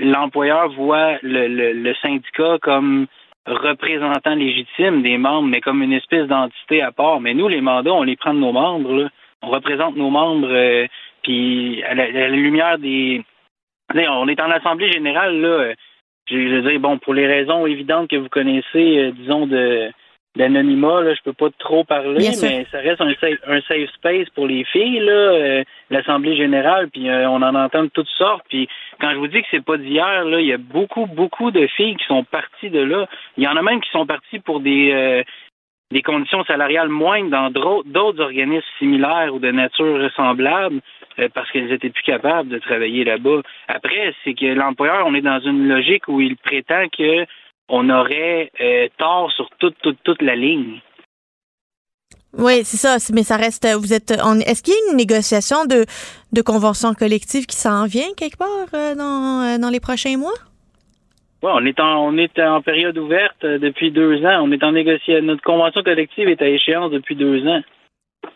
l'employeur 0.04 0.74
voit 0.74 1.20
le 1.22 1.94
syndicat 2.02 2.58
comme 2.62 3.08
représentant 3.48 4.36
légitime 4.36 5.02
des 5.02 5.18
membres, 5.18 5.48
mais 5.48 5.62
comme 5.62 5.82
une 5.82 5.94
espèce 5.94 6.28
d'entité 6.28 6.82
à 6.82 6.92
part. 6.92 7.22
Mais 7.22 7.34
nous, 7.34 7.48
les 7.48 7.62
mandats, 7.62 7.94
on 7.94 8.04
les 8.04 8.16
prend 8.16 8.34
de 8.34 8.40
nos 8.40 8.52
membres. 8.52 9.10
On 9.42 9.50
représente 9.50 9.96
nos 9.96 10.10
membres, 10.10 10.50
euh, 10.52 10.86
puis 11.24 11.84
à, 11.84 11.94
la, 11.96 12.30
lumière 12.30 12.78
des... 12.78 13.24
On 13.94 14.28
est 14.28 14.42
en 14.42 14.52
assemblée 14.52 14.92
générale, 14.92 15.40
là. 15.40 15.74
Je 16.30 16.36
veux 16.36 16.70
dire, 16.70 16.80
bon, 16.80 16.98
pour 16.98 17.14
les 17.14 17.26
raisons 17.26 17.66
évidentes 17.66 18.10
que 18.10 18.18
vous 18.18 18.28
connaissez, 18.28 18.98
euh, 18.98 19.12
disons, 19.12 19.48
de 19.48 19.90
d'anonymat, 20.38 21.02
là, 21.02 21.14
je 21.14 21.22
peux 21.24 21.34
pas 21.34 21.50
trop 21.60 21.84
parler, 21.84 22.30
mais 22.42 22.66
ça 22.72 22.80
reste 22.80 23.02
un 23.02 23.14
safe, 23.16 23.40
un 23.46 23.62
safe 23.62 23.90
space 23.96 24.30
pour 24.30 24.48
les 24.48 24.64
filles, 24.64 25.00
là, 25.00 25.12
euh, 25.12 25.64
l'Assemblée 25.90 26.38
générale, 26.38 26.90
puis 26.90 27.10
euh, 27.10 27.30
on 27.30 27.42
en 27.42 27.56
entend 27.56 27.84
de 27.84 27.90
toutes 27.90 28.10
sortes. 28.10 28.46
Puis 28.48 28.70
quand 29.02 29.12
je 29.12 29.18
vous 29.18 29.28
dis 29.28 29.42
que 29.42 29.48
c'est 29.52 29.66
pas 29.66 29.78
d'hier, 29.78 30.24
là, 30.26 30.40
il 30.40 30.48
y 30.48 30.54
a 30.54 30.58
beaucoup, 30.58 31.06
beaucoup 31.06 31.52
de 31.52 31.68
filles 31.68 31.96
qui 31.96 32.06
sont 32.06 32.24
parties 32.24 32.70
de 32.70 32.80
là. 32.80 33.08
Il 33.38 33.44
y 33.44 33.48
en 33.48 33.58
a 33.58 33.62
même 33.62 33.82
qui 33.82 33.90
sont 33.92 34.06
parties 34.06 34.40
pour 34.40 34.60
des 34.62 34.92
euh, 34.94 35.24
des 35.90 36.02
conditions 36.02 36.44
salariales 36.44 36.90
moindres 36.90 37.30
dans 37.30 37.50
d'autres 37.50 38.20
organismes 38.20 38.66
similaires 38.78 39.34
ou 39.34 39.40
de 39.40 39.52
nature 39.52 40.12
semblable 40.18 40.82
parce 41.34 41.50
qu'elles 41.50 41.72
étaient 41.72 41.90
plus 41.90 42.04
capables 42.04 42.50
de 42.50 42.60
travailler 42.60 43.06
là-bas. 43.06 43.42
Après, 43.70 44.14
c'est 44.26 44.34
que 44.34 44.48
l'employeur, 44.48 45.06
on 45.08 45.16
est 45.16 45.22
dans 45.22 45.40
une 45.40 45.66
logique 45.70 46.10
où 46.10 46.20
il 46.20 46.36
prétend 46.36 46.90
que 46.90 47.26
on 47.70 47.90
aurait 47.90 48.52
euh, 48.62 48.88
tort 48.98 49.32
sur 49.32 49.50
toute, 49.60 49.76
toute, 49.82 49.98
toute 50.04 50.22
la 50.22 50.36
ligne. 50.36 50.82
Oui, 52.38 52.64
c'est 52.64 52.78
ça, 52.78 52.98
mais 53.14 53.24
ça 53.24 53.38
reste. 53.38 53.68
Vous 53.80 53.94
êtes. 53.94 54.12
Est-ce 54.12 54.62
qu'il 54.62 54.74
y 54.74 54.78
a 54.78 54.92
une 54.92 54.98
négociation 54.98 55.66
de, 55.66 55.86
de 56.34 56.42
convention 56.42 56.94
collective 56.94 57.46
qui 57.46 57.56
s'en 57.56 57.86
vient 57.86 58.14
quelque 58.16 58.38
part 58.38 58.68
euh, 58.74 58.96
dans, 58.96 59.42
euh, 59.42 59.58
dans 59.58 59.70
les 59.70 59.80
prochains 59.80 60.18
mois? 60.18 60.38
Oui, 61.42 61.52
on 61.54 61.66
est 61.66 61.80
en 61.80 62.08
on 62.08 62.18
est 62.18 62.38
en 62.40 62.62
période 62.62 62.98
ouverte 62.98 63.44
depuis 63.44 63.92
deux 63.92 64.24
ans. 64.26 64.42
On 64.44 64.52
est 64.52 64.64
en 64.64 64.72
négociation. 64.72 65.22
Notre 65.24 65.42
convention 65.42 65.82
collective 65.84 66.28
est 66.28 66.42
à 66.42 66.48
échéance 66.48 66.92
depuis 66.92 67.16
deux 67.16 67.46
ans. 67.48 67.62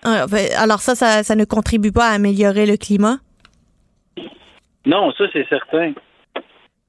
Ah, 0.03 0.25
ben, 0.27 0.47
alors 0.57 0.79
ça, 0.79 0.95
ça, 0.95 1.23
ça 1.23 1.35
ne 1.35 1.45
contribue 1.45 1.91
pas 1.91 2.07
à 2.07 2.13
améliorer 2.13 2.65
le 2.65 2.77
climat? 2.77 3.17
Non, 4.85 5.11
ça 5.11 5.25
c'est 5.33 5.47
certain. 5.47 5.93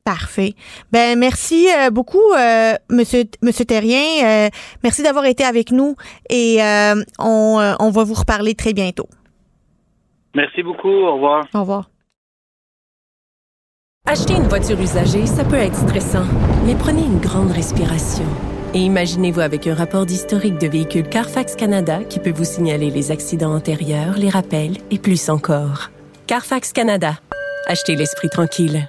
Parfait. 0.05 0.55
Ben 0.91 1.17
merci 1.17 1.69
euh, 1.71 1.91
beaucoup, 1.91 2.33
euh, 2.37 2.75
Monsieur 2.91 3.23
Monsieur 3.41 3.65
Terrien. 3.65 4.25
Euh, 4.25 4.49
merci 4.83 5.03
d'avoir 5.03 5.27
été 5.27 5.45
avec 5.45 5.71
nous 5.71 5.95
et 6.29 6.59
on, 7.21 7.77
on 7.79 7.91
va 7.91 8.05
vous 8.05 8.15
reparler 8.15 8.55
très 8.55 8.73
bientôt. 8.73 9.07
Merci 10.35 10.63
beaucoup. 10.63 10.89
Au 10.89 11.15
revoir. 11.15 11.47
Au 11.55 11.61
revoir. 11.61 11.91
Acheter 14.09 14.35
une 14.35 14.49
voiture 14.49 14.81
usagée, 14.81 15.27
ça 15.27 15.45
peut 15.45 15.55
être 15.55 15.77
stressant, 15.77 16.27
mais 16.67 16.75
prenez 16.75 17.03
une 17.03 17.21
grande 17.21 17.53
respiration. 17.53 18.27
Et 18.75 18.81
imaginez-vous 18.81 19.41
avec 19.41 19.69
un 19.69 19.75
rapport 19.75 20.07
d'historique 20.07 20.59
de 20.59 20.67
véhicule 20.67 21.09
Carfax 21.09 21.55
Canada 21.55 22.03
qui 22.03 22.19
peut 22.19 22.33
vous 22.33 22.45
signaler 22.45 22.91
les 22.91 23.13
accidents 23.13 23.55
antérieurs, 23.55 24.17
les 24.17 24.31
rappels 24.31 24.79
et 24.91 24.99
plus 24.99 25.29
encore. 25.29 25.91
Carfax 26.27 26.73
Canada. 26.73 27.13
Achetez 27.69 27.95
l'esprit 27.95 28.31
tranquille. 28.31 28.89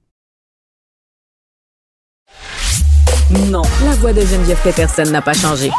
Non, 3.49 3.61
la 3.85 3.91
voix 3.95 4.13
de 4.13 4.21
Geneviève 4.21 4.59
Peterson 4.63 5.03
n'a 5.11 5.21
pas 5.21 5.33
changé. 5.33 5.71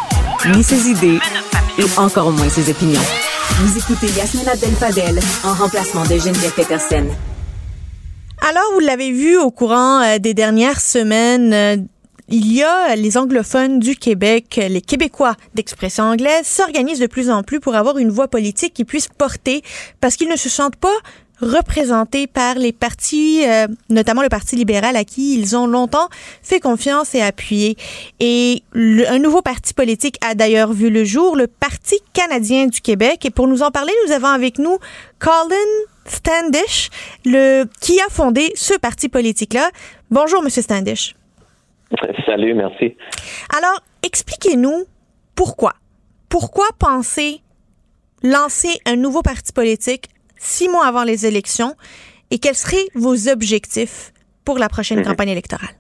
Ni 0.55 0.63
ses 0.63 0.89
idées, 0.89 1.19
et 1.79 1.85
encore 1.99 2.31
moins 2.31 2.49
ses 2.49 2.71
opinions. 2.71 3.01
Vous 3.61 3.79
écoutez 3.79 4.07
Yasmina 4.09 4.53
Abdel-Fadel 4.53 5.21
en 5.45 5.55
remplacement 5.55 6.05
de 6.05 6.19
Geneviève 6.19 6.55
Peterson. 6.55 7.07
Alors, 8.41 8.65
vous 8.75 8.81
l'avez 8.81 9.13
vu 9.13 9.39
au 9.39 9.51
courant 9.51 10.01
euh, 10.03 10.19
des 10.19 10.35
dernières 10.35 10.81
semaines, 10.81 11.53
euh, 11.53 11.77
il 12.29 12.51
y 12.51 12.63
a 12.63 12.97
les 12.97 13.19
anglophones 13.19 13.79
du 13.79 13.95
Québec, 13.95 14.59
les 14.69 14.81
Québécois 14.81 15.37
d'expression 15.55 16.05
anglaise 16.05 16.47
s'organisent 16.47 17.01
de 17.01 17.07
plus 17.07 17.29
en 17.29 17.43
plus 17.43 17.61
pour 17.61 17.75
avoir 17.75 17.99
une 17.99 18.09
voix 18.09 18.27
politique 18.27 18.73
qui 18.73 18.87
puisse 18.87 19.09
porter 19.09 19.63
parce 20.01 20.17
qu'ils 20.17 20.31
ne 20.31 20.37
se 20.37 20.49
sentent 20.49 20.77
pas 20.77 20.97
représentés 21.43 22.27
par 22.27 22.55
les 22.55 22.73
partis, 22.73 23.45
euh, 23.47 23.67
notamment 23.91 24.23
le 24.23 24.29
Parti 24.29 24.57
libéral 24.57 24.97
à 24.97 25.05
qui 25.05 25.39
ils 25.39 25.57
ont 25.57 25.67
longtemps 25.67 26.09
fait 26.43 26.61
confiance 26.61 27.15
et 27.15 27.21
appuyé. 27.21 27.77
Et 28.21 28.63
un 28.75 29.19
nouveau 29.19 29.43
parti 29.43 29.75
politique 29.75 30.17
a 30.25 30.35
d'ailleurs 30.35 30.73
vu 30.73 30.89
le 30.89 31.05
jour, 31.05 31.37
le 31.37 31.49
Parti 31.49 31.99
canadien 32.15 32.67
du 32.67 32.81
Québec. 32.81 33.27
Et 33.27 33.31
pour 33.31 33.49
nous 33.49 33.63
en 33.63 33.71
parler, 33.71 33.93
nous 34.07 34.13
avons 34.13 34.29
avec 34.29 34.59
nous 34.59 34.79
Colin 35.19 35.57
Standish, 36.07 36.91
le, 37.25 37.65
qui 37.81 38.01
a 38.01 38.09
fondé 38.11 38.53
ce 38.55 38.79
parti 38.79 39.09
politique-là. 39.09 39.71
Bonjour, 40.11 40.43
Monsieur 40.43 40.63
Standish. 40.63 41.15
Salut, 42.27 42.55
merci. 42.55 42.97
Alors, 43.57 43.81
expliquez-nous 44.03 44.85
pourquoi. 45.35 45.75
Pourquoi 46.29 46.67
penser 46.79 47.41
lancer 48.23 48.81
un 48.87 48.97
nouveau 48.97 49.23
parti 49.23 49.53
politique 49.53 50.09
six 50.43 50.69
mois 50.69 50.87
avant 50.87 51.05
les 51.05 51.27
élections 51.27 51.75
et 52.31 52.39
quels 52.39 52.55
seraient 52.55 52.89
vos 52.95 53.29
objectifs 53.29 54.11
pour 54.45 54.59
la 54.59 54.69
prochaine 54.69 54.99
mhm. 54.99 55.07
campagne 55.07 55.31
électorale? 55.31 55.75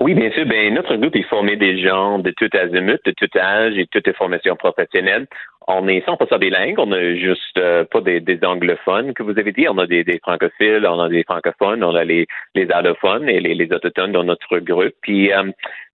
Oui, 0.00 0.14
bien 0.14 0.32
sûr. 0.32 0.46
Ben, 0.46 0.74
notre 0.74 0.96
groupe 0.96 1.14
est 1.14 1.28
formé 1.28 1.54
des 1.54 1.80
gens 1.80 2.18
de 2.18 2.32
tout 2.32 2.50
azimut, 2.54 2.98
de 3.04 3.12
tout 3.12 3.38
âge 3.38 3.78
et 3.78 3.86
toutes 3.86 4.06
les 4.06 4.12
formations 4.12 4.56
professionnelles. 4.56 5.26
On 5.68 5.86
est 5.86 6.04
100% 6.04 6.38
bilingue, 6.40 6.78
on 6.78 6.86
n'a 6.86 7.14
juste 7.14 7.56
euh, 7.56 7.84
pas 7.84 8.00
des, 8.00 8.38
anglophones 8.42 9.14
que 9.14 9.22
vous 9.22 9.38
avez 9.38 9.52
dit, 9.52 9.68
on 9.68 9.78
a 9.78 9.86
des, 9.86 10.04
francophiles, 10.20 10.84
on 10.88 10.98
a 10.98 11.08
des 11.08 11.22
francophones, 11.22 11.84
on 11.84 11.94
a 11.94 12.02
les, 12.02 12.26
les 12.56 12.68
allophones 12.72 13.28
et 13.28 13.38
les, 13.38 13.72
autochtones 13.72 14.10
dans 14.10 14.24
notre 14.24 14.58
groupe. 14.58 14.92
Puis 15.02 15.32
euh, 15.32 15.44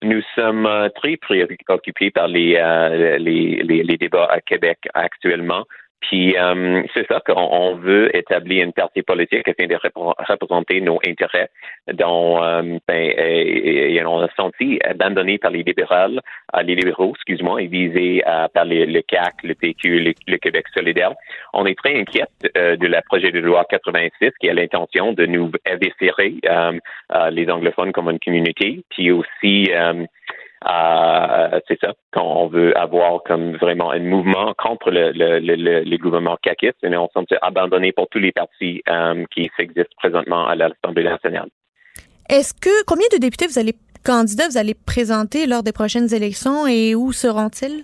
nous 0.03 0.21
sommes 0.35 0.65
euh, 0.65 0.87
très 0.95 1.17
préoccupés 1.17 2.11
par 2.11 2.29
les, 2.29 2.53
les, 3.19 3.61
les, 3.83 3.97
débats 3.97 4.29
à 4.31 4.39
Québec 4.39 4.77
actuellement. 4.93 5.65
Puis 6.01 6.37
euh, 6.37 6.83
c'est 6.93 7.07
ça 7.07 7.21
qu'on 7.25 7.75
veut 7.75 8.15
établir 8.15 8.63
une 8.63 8.73
partie 8.73 9.01
politique 9.01 9.47
afin 9.47 9.65
de 9.65 9.75
représenter 9.75 10.79
nos 10.79 10.99
intérêts 11.05 11.49
dont 11.91 12.41
euh, 12.43 12.77
ben, 12.87 13.13
et, 13.17 14.01
on 14.05 14.21
a 14.21 14.29
senti 14.35 14.79
abandonné 14.85 15.37
par 15.37 15.51
les 15.51 15.63
libéraux, 15.63 16.19
euh, 16.55 16.61
les 16.61 16.75
libéraux, 16.75 17.13
excuse-moi, 17.15 17.63
et 17.63 17.67
visé 17.67 18.21
par 18.53 18.65
le 18.65 19.01
CAC, 19.01 19.43
le 19.43 19.55
PQ, 19.55 20.13
le, 20.27 20.37
Québec 20.37 20.65
solidaire. 20.73 21.13
On 21.53 21.65
est 21.65 21.77
très 21.77 21.99
inquiète 21.99 22.29
de 22.55 22.87
la 22.87 23.01
projet 23.01 23.31
de 23.31 23.39
loi 23.39 23.65
86 23.69 24.31
qui 24.39 24.49
a 24.49 24.53
l'intention 24.53 25.13
de 25.13 25.25
nous 25.25 25.51
éviscérer 25.65 26.35
les 27.31 27.49
anglophones 27.49 27.91
comme 27.91 28.09
une 28.09 28.19
communauté, 28.19 28.83
puis 28.89 29.11
aussi 29.11 29.69
c'est 30.63 31.79
ça 31.79 31.93
qu'on 32.13 32.47
veut 32.47 32.77
avoir 32.77 33.23
comme 33.23 33.55
vraiment 33.57 33.91
un 33.91 33.99
mouvement 33.99 34.53
contre 34.57 34.91
le, 34.91 35.11
le, 35.11 35.39
le, 35.39 35.83
le 35.83 35.97
gouvernement 35.97 36.37
caquiste 36.41 36.77
et 36.83 36.95
on 36.97 37.09
semble 37.13 37.27
abandonné 37.41 37.91
pour 37.91 38.07
tous 38.09 38.19
les 38.19 38.31
partis 38.31 38.81
euh, 38.89 39.23
qui 39.31 39.49
existent 39.59 39.95
présentement 39.97 40.47
à 40.47 40.55
l'Assemblée 40.55 41.03
nationale. 41.03 41.49
Est-ce 42.29 42.53
que 42.53 42.83
combien 42.85 43.07
de 43.11 43.17
députés 43.17 43.47
vous 43.47 43.59
allez 43.59 43.75
candidats 44.03 44.47
vous 44.49 44.57
allez 44.57 44.73
présenter 44.73 45.47
lors 45.47 45.63
des 45.63 45.73
prochaines 45.73 46.13
élections 46.13 46.65
et 46.67 46.95
où 46.95 47.11
seront-ils? 47.11 47.83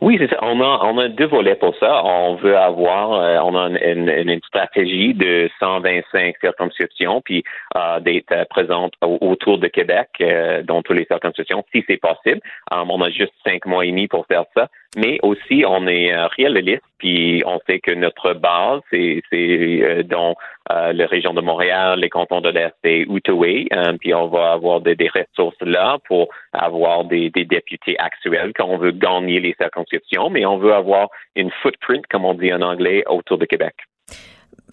Oui, 0.00 0.16
c'est 0.18 0.28
ça. 0.28 0.38
On 0.42 0.60
a, 0.60 0.80
on 0.84 0.98
a 0.98 1.08
deux 1.08 1.26
volets 1.26 1.54
pour 1.54 1.74
ça. 1.76 2.04
On 2.04 2.36
veut 2.36 2.56
avoir, 2.56 3.12
euh, 3.12 3.38
on 3.42 3.56
a 3.56 3.68
une, 3.68 4.08
une, 4.08 4.40
stratégie 4.42 5.14
de 5.14 5.50
125 5.60 6.36
circonscriptions, 6.40 7.20
puis 7.20 7.42
euh, 7.76 8.00
d'être 8.00 8.48
présente 8.50 8.94
autour 9.02 9.58
de 9.58 9.68
Québec 9.68 10.08
euh, 10.20 10.62
dans 10.62 10.82
toutes 10.82 10.98
les 10.98 11.06
circonscriptions, 11.06 11.64
si 11.72 11.84
c'est 11.86 11.96
possible. 11.96 12.40
on 12.70 13.00
a 13.00 13.10
juste 13.10 13.32
cinq 13.46 13.66
mois 13.66 13.84
et 13.84 13.90
demi 13.90 14.08
pour 14.08 14.26
faire 14.26 14.44
ça 14.54 14.68
mais 14.96 15.18
aussi 15.22 15.64
on 15.66 15.86
est 15.86 16.12
euh, 16.12 16.26
réaliste, 16.28 16.82
puis 16.98 17.42
on 17.46 17.58
sait 17.66 17.80
que 17.80 17.92
notre 17.92 18.34
base, 18.34 18.80
c'est 18.90 19.22
euh, 19.32 20.02
dans 20.02 20.34
euh, 20.72 20.92
la 20.92 21.06
région 21.06 21.34
de 21.34 21.40
Montréal, 21.40 22.00
les 22.00 22.10
cantons 22.10 22.40
de 22.40 22.48
l'Est 22.48 22.74
et 22.84 23.06
Outaouais, 23.06 23.66
puis 24.00 24.14
on 24.14 24.28
va 24.28 24.52
avoir 24.52 24.80
des, 24.80 24.96
ressources 25.08 25.60
là 25.60 25.98
pour 26.06 26.28
avoir 26.52 27.04
des, 27.04 27.30
députés 27.30 27.96
actuels 27.98 28.52
quand 28.56 28.66
on 28.66 28.78
veut 28.78 28.92
gagner 28.92 29.40
les 29.40 29.54
circonscriptions, 29.60 30.30
mais 30.30 30.46
on 30.46 30.58
veut 30.58 30.72
avoir 30.72 31.08
une 31.36 31.50
footprint, 31.62 32.06
comme 32.08 32.24
on 32.24 32.34
dit 32.34 32.52
en 32.52 32.62
anglais, 32.62 33.04
autour 33.08 33.38
de 33.38 33.44
Québec. 33.44 33.74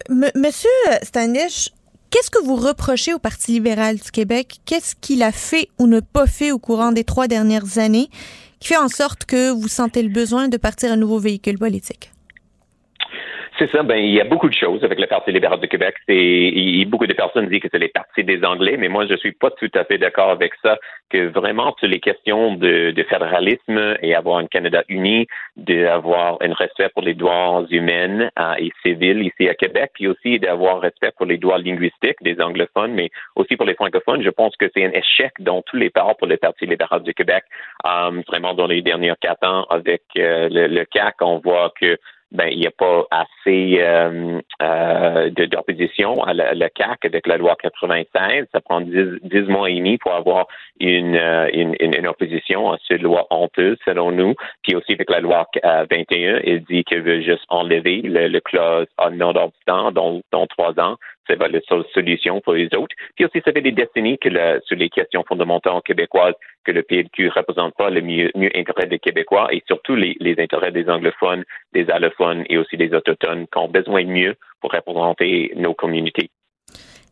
Monsieur 0.08 0.70
Stanish, 1.02 1.68
Qu'est-ce 2.12 2.30
que 2.30 2.44
vous 2.44 2.56
reprochez 2.56 3.14
au 3.14 3.18
Parti 3.18 3.52
libéral 3.52 3.96
du 3.96 4.10
Québec? 4.10 4.58
Qu'est-ce 4.66 4.94
qu'il 4.94 5.22
a 5.22 5.32
fait 5.32 5.68
ou 5.78 5.86
ne 5.86 6.00
pas 6.00 6.26
fait 6.26 6.52
au 6.52 6.58
courant 6.58 6.92
des 6.92 7.04
trois 7.04 7.26
dernières 7.26 7.78
années? 7.78 8.10
Qui 8.62 8.68
fait 8.68 8.76
en 8.76 8.88
sorte 8.88 9.24
que 9.24 9.50
vous 9.50 9.66
sentez 9.66 10.04
le 10.04 10.08
besoin 10.08 10.46
de 10.46 10.56
partir 10.56 10.92
un 10.92 10.96
nouveau 10.96 11.18
véhicule 11.18 11.58
politique? 11.58 12.12
C'est 13.58 13.70
ça. 13.70 13.82
Ben, 13.82 13.96
il 13.96 14.14
y 14.14 14.20
a 14.20 14.24
beaucoup 14.24 14.48
de 14.48 14.54
choses 14.54 14.82
avec 14.82 14.98
le 14.98 15.06
Parti 15.06 15.30
libéral 15.30 15.60
de 15.60 15.66
Québec. 15.66 15.94
C'est, 16.08 16.84
beaucoup 16.86 17.06
de 17.06 17.12
personnes 17.12 17.48
disent 17.48 17.60
que 17.60 17.68
c'est 17.70 17.78
les 17.78 17.88
partis 17.88 18.24
des 18.24 18.42
Anglais, 18.44 18.76
mais 18.78 18.88
moi, 18.88 19.06
je 19.06 19.14
suis 19.16 19.32
pas 19.32 19.50
tout 19.50 19.70
à 19.74 19.84
fait 19.84 19.98
d'accord 19.98 20.30
avec 20.30 20.52
ça. 20.62 20.78
Que 21.10 21.28
vraiment, 21.28 21.74
sur 21.78 21.88
les 21.88 22.00
questions 22.00 22.54
de, 22.54 22.94
fédéralisme 23.10 23.96
et 24.00 24.14
avoir 24.14 24.38
un 24.38 24.46
Canada 24.46 24.82
uni, 24.88 25.26
d'avoir 25.56 26.38
un 26.40 26.54
respect 26.54 26.88
pour 26.94 27.02
les 27.02 27.12
droits 27.12 27.66
humains 27.70 28.30
et 28.58 28.70
civils 28.82 29.22
ici 29.22 29.48
à 29.48 29.54
Québec, 29.54 29.90
puis 29.94 30.08
aussi 30.08 30.38
d'avoir 30.38 30.80
respect 30.80 31.12
pour 31.16 31.26
les 31.26 31.36
droits 31.36 31.58
linguistiques 31.58 32.22
des 32.22 32.40
anglophones, 32.40 32.94
mais 32.94 33.10
aussi 33.36 33.56
pour 33.56 33.66
les 33.66 33.74
francophones. 33.74 34.22
Je 34.22 34.30
pense 34.30 34.56
que 34.56 34.66
c'est 34.74 34.84
un 34.84 34.92
échec 34.92 35.32
dans 35.40 35.60
tous 35.62 35.76
les 35.76 35.90
parts 35.90 36.16
pour 36.16 36.26
le 36.26 36.38
Parti 36.38 36.64
libéral 36.64 37.02
du 37.02 37.12
Québec. 37.12 37.44
Euh, 37.84 38.22
vraiment, 38.26 38.54
dans 38.54 38.66
les 38.66 38.80
derniers 38.80 39.12
quatre 39.20 39.46
ans, 39.46 39.66
avec 39.68 40.02
euh, 40.16 40.48
le, 40.50 40.68
le 40.68 40.84
CAC, 40.86 41.16
on 41.20 41.38
voit 41.38 41.72
que 41.78 41.98
ben 42.32 42.48
il 42.50 42.60
n'y 42.60 42.66
a 42.66 42.70
pas 42.70 43.04
assez 43.10 43.78
euh, 43.78 44.40
euh, 44.62 45.30
d'opposition 45.30 46.22
à 46.24 46.32
la, 46.32 46.54
le 46.54 46.68
CAC 46.68 47.04
avec 47.04 47.26
la 47.26 47.36
loi 47.36 47.56
96. 47.60 48.46
Ça 48.52 48.60
prend 48.60 48.80
dix 48.80 49.48
mois 49.48 49.70
et 49.70 49.76
demi 49.76 49.98
pour 49.98 50.14
avoir 50.14 50.46
une, 50.80 51.16
euh, 51.16 51.48
une, 51.52 52.06
opposition 52.06 52.72
à 52.72 52.78
cette 52.88 53.02
loi 53.02 53.26
honteuse, 53.30 53.76
selon 53.84 54.12
nous. 54.12 54.34
Puis 54.62 54.74
aussi 54.74 54.92
avec 54.92 55.10
la 55.10 55.20
loi 55.20 55.46
21, 55.62 56.40
il 56.44 56.64
dit 56.64 56.84
qu'elle 56.84 57.02
veut 57.02 57.20
juste 57.20 57.44
enlever 57.48 58.00
le, 58.02 58.28
le 58.28 58.40
clause 58.40 58.86
non-obstant 59.12 59.92
dans, 59.92 60.20
dans 60.32 60.46
trois 60.46 60.78
ans 60.80 60.96
c'est 61.26 61.38
la 61.38 61.60
seule 61.68 61.84
solution 61.92 62.40
pour 62.40 62.54
les 62.54 62.66
autres. 62.74 62.94
Puis 63.14 63.24
aussi, 63.24 63.40
ça 63.44 63.52
fait 63.52 63.60
des 63.60 63.72
décennies 63.72 64.18
que 64.18 64.28
sur 64.64 64.76
les 64.76 64.88
questions 64.88 65.24
fondamentales 65.26 65.80
québécoises, 65.84 66.34
que 66.64 66.72
le 66.72 66.82
PLQ 66.82 67.24
ne 67.24 67.30
représente 67.30 67.74
pas 67.76 67.90
le 67.90 68.00
mieux, 68.00 68.30
mieux 68.34 68.50
intérêt 68.54 68.86
des 68.86 68.98
Québécois 68.98 69.48
et 69.52 69.62
surtout 69.66 69.94
les, 69.94 70.16
les, 70.20 70.34
intérêts 70.38 70.72
des 70.72 70.88
anglophones, 70.88 71.44
des 71.72 71.88
allophones 71.90 72.44
et 72.48 72.58
aussi 72.58 72.76
des 72.76 72.92
autochtones 72.94 73.46
qui 73.46 73.58
ont 73.58 73.68
besoin 73.68 74.04
de 74.04 74.10
mieux 74.10 74.34
pour 74.60 74.72
représenter 74.72 75.52
nos 75.56 75.74
communautés. 75.74 76.30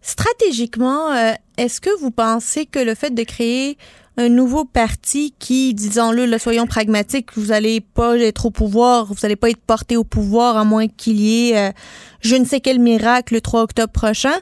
Stratégiquement, 0.02 1.12
euh, 1.12 1.32
est-ce 1.58 1.80
que 1.80 1.90
vous 2.00 2.10
pensez 2.10 2.64
que 2.66 2.78
le 2.78 2.94
fait 2.94 3.14
de 3.14 3.22
créer 3.22 3.76
un 4.16 4.28
nouveau 4.28 4.64
parti 4.64 5.34
qui, 5.38 5.74
disons-le, 5.74 6.38
soyons 6.38 6.66
pragmatiques, 6.66 7.30
vous 7.36 7.46
n'allez 7.46 7.80
pas 7.80 8.16
être 8.18 8.46
au 8.46 8.50
pouvoir, 8.50 9.06
vous 9.06 9.14
n'allez 9.22 9.36
pas 9.36 9.50
être 9.50 9.60
porté 9.60 9.96
au 9.96 10.04
pouvoir 10.04 10.56
à 10.56 10.64
moins 10.64 10.88
qu'il 10.88 11.20
y 11.20 11.50
ait 11.50 11.58
euh, 11.58 11.72
je 12.20 12.36
ne 12.36 12.44
sais 12.44 12.60
quel 12.60 12.78
miracle 12.80 13.34
le 13.34 13.40
3 13.40 13.62
octobre 13.62 13.92
prochain. 13.92 14.34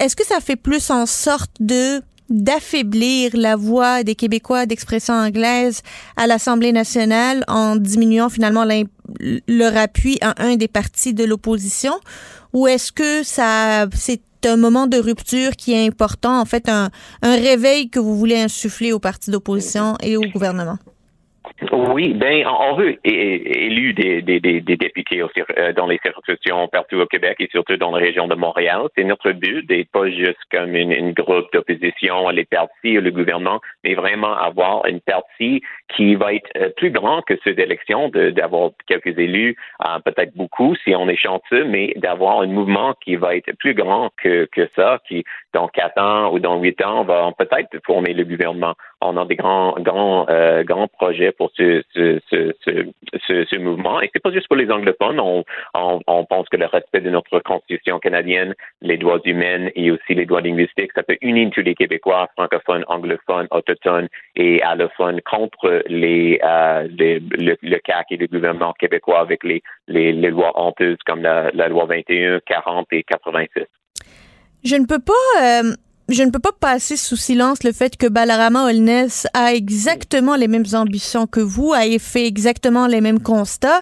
Est-ce 0.00 0.16
que 0.16 0.26
ça 0.26 0.40
fait 0.40 0.56
plus 0.56 0.90
en 0.90 1.06
sorte 1.06 1.52
de 1.60 2.02
d'affaiblir 2.30 3.32
la 3.34 3.56
voix 3.56 4.04
des 4.04 4.14
Québécois 4.14 4.64
d'expression 4.64 5.12
anglaise 5.12 5.82
à 6.16 6.26
l'Assemblée 6.26 6.72
nationale 6.72 7.44
en 7.46 7.76
diminuant 7.76 8.30
finalement 8.30 8.64
leur 9.46 9.76
appui 9.76 10.16
à 10.22 10.42
un 10.42 10.56
des 10.56 10.68
partis 10.68 11.12
de 11.12 11.24
l'opposition? 11.24 11.92
Ou 12.54 12.66
est-ce 12.66 12.90
que 12.90 13.22
ça 13.22 13.86
c'est 13.94 14.22
un 14.46 14.56
moment 14.56 14.86
de 14.86 14.98
rupture 14.98 15.52
qui 15.52 15.72
est 15.72 15.86
important, 15.86 16.40
en 16.40 16.44
fait, 16.44 16.68
un, 16.68 16.90
un 17.22 17.34
réveil 17.34 17.90
que 17.90 17.98
vous 17.98 18.16
voulez 18.16 18.40
insuffler 18.40 18.92
aux 18.92 18.98
partis 18.98 19.30
d'opposition 19.30 19.96
et 20.02 20.16
au 20.16 20.22
gouvernement? 20.22 20.78
Oui, 21.70 22.14
ben 22.14 22.46
on 22.46 22.74
veut 22.74 22.98
élu 23.04 23.92
des, 23.92 24.22
des, 24.22 24.40
des, 24.40 24.60
députés 24.60 25.22
euh, 25.22 25.72
dans 25.72 25.86
les 25.86 25.98
circonscriptions 26.02 26.66
partout 26.68 26.96
au 26.96 27.06
Québec 27.06 27.36
et 27.40 27.48
surtout 27.52 27.76
dans 27.76 27.92
la 27.92 27.98
région 27.98 28.26
de 28.26 28.34
Montréal. 28.34 28.88
C'est 28.96 29.04
notre 29.04 29.32
but 29.32 29.66
d'être 29.66 29.90
pas 29.90 30.10
juste 30.10 30.40
comme 30.50 30.74
une, 30.74 31.12
groupe 31.12 31.52
d'opposition 31.52 32.28
les 32.30 32.44
partis 32.44 32.98
ou 32.98 33.00
le 33.00 33.10
gouvernement, 33.10 33.60
mais 33.84 33.94
vraiment 33.94 34.34
avoir 34.34 34.86
une 34.86 35.00
partie 35.00 35.62
qui 35.94 36.14
va 36.14 36.34
être 36.34 36.50
euh, 36.56 36.70
plus 36.76 36.90
grand 36.90 37.22
que 37.22 37.34
ceux 37.44 37.54
d'élection, 37.54 38.08
d'avoir 38.08 38.70
quelques 38.86 39.18
élus, 39.18 39.56
euh, 39.84 39.98
peut-être 40.04 40.34
beaucoup 40.34 40.74
si 40.84 40.94
on 40.94 41.08
est 41.08 41.16
chanceux, 41.16 41.64
mais 41.64 41.92
d'avoir 41.96 42.40
un 42.40 42.46
mouvement 42.46 42.94
qui 43.04 43.16
va 43.16 43.36
être 43.36 43.52
plus 43.58 43.74
grand 43.74 44.10
que, 44.22 44.48
que 44.52 44.68
ça, 44.74 45.00
qui 45.06 45.24
dans 45.52 45.68
quatre 45.68 46.00
ans 46.00 46.32
ou 46.32 46.38
dans 46.38 46.60
huit 46.60 46.80
ans 46.82 47.04
va 47.04 47.30
peut-être 47.36 47.76
former 47.84 48.14
le 48.14 48.24
gouvernement. 48.24 48.74
on 49.00 49.16
a 49.16 49.24
des 49.24 49.36
grands, 49.36 49.74
grands, 49.78 50.26
euh, 50.28 50.62
grands 50.64 50.88
projets 50.88 51.32
pour 51.32 51.50
ce, 51.56 51.82
ce, 51.94 52.20
ce, 52.30 52.52
ce, 53.26 53.44
ce 53.44 53.56
mouvement. 53.56 54.00
Et 54.00 54.10
c'est 54.12 54.22
pas 54.22 54.32
juste 54.32 54.48
pour 54.48 54.56
les 54.56 54.70
anglophones. 54.70 55.20
On, 55.20 55.44
on, 55.74 56.00
on, 56.06 56.24
pense 56.24 56.48
que 56.48 56.56
le 56.56 56.66
respect 56.66 57.00
de 57.00 57.10
notre 57.10 57.40
constitution 57.40 57.98
canadienne, 57.98 58.54
les 58.80 58.96
droits 58.96 59.20
humains 59.24 59.68
et 59.74 59.90
aussi 59.90 60.14
les 60.14 60.24
droits 60.24 60.40
linguistiques, 60.40 60.92
ça 60.94 61.02
peut 61.02 61.18
unir 61.20 61.50
tous 61.52 61.62
les 61.62 61.74
Québécois, 61.74 62.28
francophones, 62.36 62.84
anglophones, 62.88 63.48
autochtones 63.50 64.08
et 64.36 64.62
allophones 64.62 65.20
contre 65.22 65.82
les, 65.88 66.38
euh, 66.42 66.88
les 66.98 67.20
le, 67.20 67.56
le, 67.62 67.78
CAC 67.78 68.06
et 68.10 68.16
le 68.16 68.26
gouvernement 68.26 68.72
québécois 68.74 69.20
avec 69.20 69.42
les, 69.44 69.62
les, 69.88 70.12
les 70.12 70.30
lois 70.30 70.52
honteuses 70.54 70.98
comme 71.04 71.22
la, 71.22 71.50
la 71.52 71.68
loi 71.68 71.86
21, 71.86 72.40
40 72.46 72.86
et 72.92 73.02
86. 73.02 73.66
Je 74.64 74.76
ne 74.76 74.86
peux 74.86 74.98
pas 74.98 75.12
euh, 75.40 75.74
je 76.08 76.22
ne 76.22 76.30
peux 76.30 76.38
pas 76.38 76.52
passer 76.52 76.96
sous 76.96 77.16
silence 77.16 77.62
le 77.62 77.72
fait 77.72 77.96
que 77.96 78.06
Balarama 78.06 78.64
Holness 78.66 79.26
a 79.34 79.54
exactement 79.54 80.36
les 80.36 80.48
mêmes 80.48 80.66
ambitions 80.74 81.26
que 81.26 81.40
vous, 81.40 81.72
a 81.72 81.82
fait 81.98 82.26
exactement 82.26 82.86
les 82.86 83.00
mêmes 83.00 83.20
constats. 83.20 83.80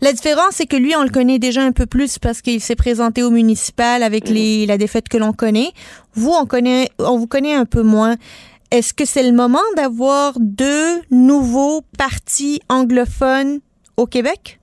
La 0.00 0.12
différence, 0.12 0.54
c'est 0.56 0.66
que 0.66 0.76
lui, 0.76 0.94
on 0.94 1.02
le 1.02 1.08
connaît 1.08 1.38
déjà 1.38 1.62
un 1.62 1.72
peu 1.72 1.86
plus 1.86 2.18
parce 2.18 2.40
qu'il 2.40 2.60
s'est 2.60 2.76
présenté 2.76 3.22
au 3.22 3.30
municipal 3.30 4.02
avec 4.02 4.28
les, 4.28 4.66
la 4.66 4.78
défaite 4.78 5.08
que 5.08 5.16
l'on 5.16 5.32
connaît. 5.32 5.72
Vous, 6.14 6.30
on 6.30 6.46
connaît, 6.46 6.88
on 6.98 7.18
vous 7.18 7.26
connaît 7.26 7.54
un 7.54 7.64
peu 7.64 7.82
moins. 7.82 8.16
Est-ce 8.70 8.94
que 8.94 9.04
c'est 9.04 9.22
le 9.22 9.32
moment 9.32 9.58
d'avoir 9.76 10.34
deux 10.38 11.00
nouveaux 11.10 11.82
partis 11.98 12.60
anglophones 12.68 13.60
au 13.96 14.06
Québec? 14.06 14.60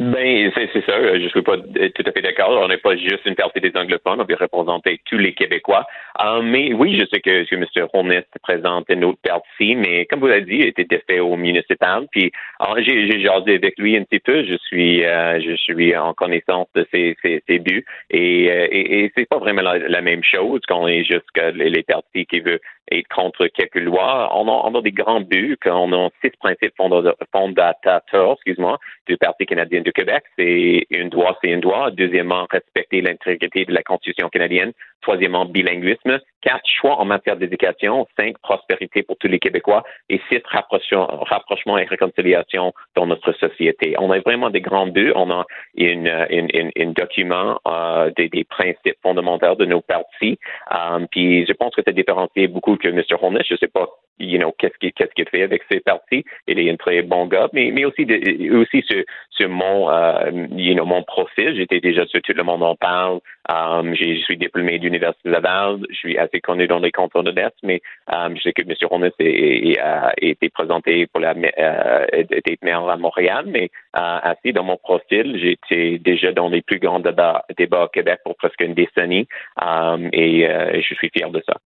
Ben, 0.00 0.50
c'est 0.54 0.82
ça. 0.86 1.18
Je 1.18 1.28
suis 1.28 1.42
pas 1.42 1.58
tout 1.58 2.02
à 2.06 2.12
fait 2.12 2.22
d'accord. 2.22 2.58
On 2.58 2.68
n'est 2.68 2.78
pas 2.78 2.96
juste 2.96 3.20
une 3.26 3.34
partie 3.34 3.60
des 3.60 3.72
anglophones. 3.76 4.18
On 4.18 4.24
veut 4.24 4.34
représenter 4.34 4.98
tous 5.04 5.18
les 5.18 5.34
Québécois. 5.34 5.86
Euh, 6.24 6.40
mais 6.40 6.72
oui, 6.72 6.98
je 6.98 7.04
sais 7.12 7.20
que, 7.20 7.44
que 7.44 7.54
M. 7.54 7.66
Holness 7.92 8.24
présente 8.42 8.86
une 8.88 9.04
autre 9.04 9.18
partie, 9.22 9.76
mais 9.76 10.06
comme 10.06 10.20
vous 10.20 10.28
l'avez 10.28 10.46
dit, 10.46 10.56
il 10.56 10.66
était 10.68 10.84
défait 10.84 11.20
au 11.20 11.36
municipal. 11.36 12.06
Puis 12.12 12.32
euh, 12.62 12.82
j'ai 12.82 13.20
jasé 13.20 13.56
avec 13.56 13.78
lui 13.78 13.94
un 13.94 14.04
petit 14.04 14.20
peu. 14.20 14.42
Je 14.42 14.56
suis 14.68 15.04
euh, 15.04 15.38
je 15.38 15.54
suis 15.56 15.94
en 15.94 16.14
connaissance 16.14 16.68
de 16.74 16.86
ses, 16.90 17.14
ses, 17.20 17.42
ses 17.46 17.58
buts. 17.58 17.84
Et, 18.08 18.44
et, 18.44 19.04
et 19.04 19.12
c'est 19.14 19.28
pas 19.28 19.38
vraiment 19.38 19.60
la, 19.60 20.00
même 20.00 20.24
chose 20.24 20.62
qu'on 20.66 20.88
est 20.88 21.04
juste 21.04 21.26
les, 21.54 21.68
les 21.68 21.82
partis 21.82 22.24
qui 22.24 22.40
veulent 22.40 22.60
être 22.90 23.08
contre 23.08 23.46
quelques 23.48 23.80
lois. 23.80 24.30
On 24.34 24.48
a, 24.48 24.68
on 24.68 24.80
des 24.80 24.92
grands 24.92 25.20
buts, 25.20 25.56
qu'on 25.62 25.92
a 25.92 26.08
six 26.22 26.30
principes 26.38 26.74
fondateurs, 26.76 28.32
excuse-moi, 28.34 28.78
du 29.06 29.16
Parti 29.16 29.46
canadien 29.46 29.80
du 29.80 29.92
Québec. 29.92 30.24
C'est 30.38 30.86
une 30.90 31.08
droit, 31.08 31.38
c'est 31.42 31.50
une 31.50 31.60
droit. 31.60 31.90
Deuxièmement, 31.90 32.46
respecter 32.50 33.00
l'intégrité 33.00 33.64
de 33.64 33.72
la 33.72 33.82
Constitution 33.82 34.28
canadienne. 34.28 34.72
Troisièmement, 35.02 35.44
bilinguisme. 35.46 36.20
Quatre, 36.42 36.66
choix 36.66 36.96
en 36.98 37.04
matière 37.04 37.36
d'éducation. 37.36 38.06
Cinq, 38.18 38.38
prospérité 38.38 39.02
pour 39.02 39.16
tous 39.18 39.28
les 39.28 39.38
Québécois. 39.38 39.84
Et 40.08 40.20
six, 40.28 40.40
rapprochement 40.44 41.78
et 41.78 41.84
réconciliation 41.84 42.72
dans 42.96 43.06
notre 43.06 43.32
société. 43.32 43.94
On 43.98 44.10
a 44.10 44.18
vraiment 44.20 44.50
des 44.50 44.60
grands 44.60 44.86
buts. 44.86 45.12
On 45.14 45.30
a 45.30 45.44
une, 45.74 46.08
une, 46.30 46.48
une, 46.54 46.70
une 46.76 46.92
document 46.92 47.60
euh, 47.66 48.10
des, 48.16 48.28
des, 48.28 48.44
principes 48.44 48.96
fondamentaux 49.02 49.54
de 49.54 49.66
nos 49.66 49.80
partis. 49.80 50.38
Um, 50.70 51.06
puis 51.10 51.46
je 51.46 51.52
pense 51.52 51.74
que 51.74 51.82
c'est 51.86 51.94
différencié 51.94 52.48
beaucoup 52.48 52.76
que 52.76 52.88
M. 52.88 53.02
Holness. 53.20 53.46
Je 53.46 53.54
ne 53.54 53.58
sais 53.58 53.68
pas 53.68 53.88
you 54.20 54.38
know, 54.38 54.52
qu'est-ce 54.58 54.76
qu'il 54.78 54.92
qu'est-ce 54.92 55.12
qu'il 55.14 55.28
fait 55.28 55.42
avec 55.42 55.62
ses 55.70 55.80
partis. 55.80 56.24
Il 56.46 56.58
est 56.58 56.70
un 56.70 56.76
très 56.76 57.02
bon 57.02 57.26
gars, 57.26 57.48
mais, 57.52 57.70
mais 57.72 57.84
aussi 57.84 58.06
aussi 58.52 58.82
sur, 58.82 59.02
sur 59.30 59.48
mon 59.48 59.90
euh, 59.90 60.30
you 60.52 60.74
know, 60.74 60.84
mon 60.84 61.02
profil. 61.02 61.54
J'étais 61.56 61.80
déjà 61.80 62.06
sur 62.06 62.20
tout 62.22 62.32
le 62.34 62.42
monde 62.42 62.62
en 62.62 62.76
parle. 62.76 63.20
Um, 63.48 63.94
je 63.94 64.20
suis 64.22 64.36
diplômé 64.36 64.78
de 64.78 64.84
l'Université 64.84 65.28
Laval. 65.28 65.80
Je 65.90 65.96
suis 65.96 66.18
assez 66.18 66.40
connu 66.40 66.66
dans 66.66 66.78
les 66.78 66.92
cantons 66.92 67.22
de 67.22 67.30
l'Est, 67.30 67.56
mais 67.62 67.80
um, 68.12 68.36
je 68.36 68.42
sais 68.42 68.52
que 68.52 68.62
M. 68.62 68.74
Holness 68.90 69.12
a 69.80 70.12
été 70.18 70.50
présenté 70.50 71.06
pour 71.06 71.20
la 71.20 71.34
euh, 71.34 72.06
maire 72.62 72.88
à 72.88 72.96
Montréal, 72.96 73.44
mais 73.46 73.70
euh, 73.96 74.18
assis 74.22 74.52
dans 74.52 74.64
mon 74.64 74.76
profil, 74.76 75.38
j'étais 75.38 75.98
déjà 75.98 76.32
dans 76.32 76.48
les 76.48 76.62
plus 76.62 76.78
grands 76.78 77.00
débats, 77.00 77.44
débats 77.56 77.84
au 77.84 77.88
Québec 77.88 78.20
pour 78.24 78.36
presque 78.36 78.60
une 78.60 78.74
décennie 78.74 79.26
um, 79.60 80.08
et 80.12 80.46
euh, 80.48 80.80
je 80.80 80.94
suis 80.94 81.10
fier 81.10 81.30
de 81.30 81.42
ça. 81.46 81.56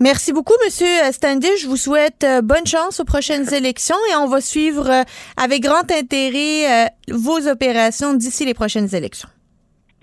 Merci 0.00 0.32
beaucoup, 0.32 0.54
Monsieur 0.64 1.12
Standish. 1.12 1.62
Je 1.62 1.68
vous 1.68 1.76
souhaite 1.76 2.24
euh, 2.24 2.42
bonne 2.42 2.66
chance 2.66 3.00
aux 3.00 3.04
prochaines 3.04 3.52
élections 3.54 3.96
et 4.10 4.16
on 4.16 4.26
va 4.26 4.40
suivre 4.40 4.90
euh, 4.90 5.02
avec 5.36 5.62
grand 5.62 5.90
intérêt 5.90 6.86
euh, 6.86 6.88
vos 7.10 7.48
opérations 7.48 8.14
d'ici 8.14 8.44
les 8.44 8.54
prochaines 8.54 8.92
élections. 8.94 9.28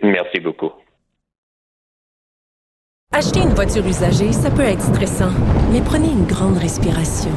Merci 0.02 0.40
beaucoup. 0.40 0.72
Acheter 3.14 3.42
une 3.42 3.54
voiture 3.54 3.86
usagée, 3.86 4.32
ça 4.32 4.50
peut 4.50 4.62
être 4.62 4.82
stressant, 4.82 5.32
mais 5.74 5.82
prenez 5.82 6.08
une 6.08 6.26
grande 6.26 6.58
respiration. 6.58 7.32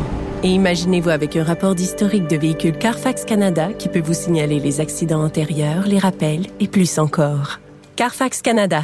Et 0.44 0.48
imaginez-vous 0.48 1.10
avec 1.10 1.34
un 1.36 1.42
rapport 1.42 1.74
d'historique 1.74 2.28
de 2.28 2.36
véhicule 2.36 2.78
Carfax 2.78 3.24
Canada 3.24 3.72
qui 3.72 3.88
peut 3.88 4.00
vous 4.00 4.14
signaler 4.14 4.60
les 4.60 4.80
accidents 4.80 5.24
antérieurs, 5.24 5.86
les 5.86 5.98
rappels 5.98 6.46
et 6.60 6.68
plus 6.68 6.98
encore. 6.98 7.58
Carfax 7.96 8.40
Canada. 8.40 8.82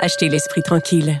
Achetez 0.00 0.28
l'esprit 0.28 0.62
tranquille. 0.62 1.20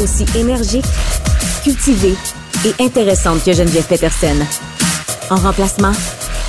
Aussi 0.00 0.24
énergique, 0.38 0.84
cultivée 1.62 2.14
et 2.66 2.82
intéressante 2.82 3.44
que 3.44 3.52
Geneviève 3.52 3.86
Peterson. 3.86 4.36
En 5.30 5.36
remplacement, 5.36 5.92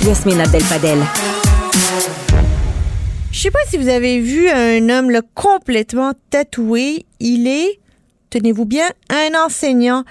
Yasmine 0.04 0.40
Abdel-Fadel. 0.40 0.98
Je 3.32 3.38
sais 3.38 3.50
pas 3.50 3.58
si 3.68 3.76
vous 3.76 3.88
avez 3.88 4.18
vu 4.18 4.48
un 4.48 4.88
homme 4.88 5.10
là, 5.10 5.20
complètement 5.34 6.12
tatoué. 6.30 7.04
Il 7.20 7.46
est, 7.46 7.78
tenez-vous 8.30 8.64
bien, 8.64 8.88
un 9.10 9.38
enseignant. 9.44 10.04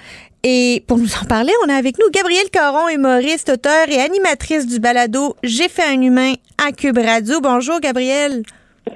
Et 0.43 0.83
pour 0.87 0.99
nous 0.99 1.09
en 1.19 1.25
parler, 1.25 1.51
on 1.65 1.69
a 1.69 1.75
avec 1.75 1.97
nous 1.97 2.09
Gabrielle 2.11 2.49
Caron, 2.51 2.87
humoriste, 2.89 3.49
auteur 3.49 3.89
et 3.89 3.99
animatrice 3.99 4.67
du 4.67 4.79
balado 4.79 5.35
J'ai 5.41 5.69
fait 5.69 5.83
un 5.83 6.01
humain 6.01 6.33
à 6.63 6.71
Cube 6.71 6.99
Radio. 6.99 7.41
Bonjour 7.41 7.79
Gabrielle. 7.79 8.43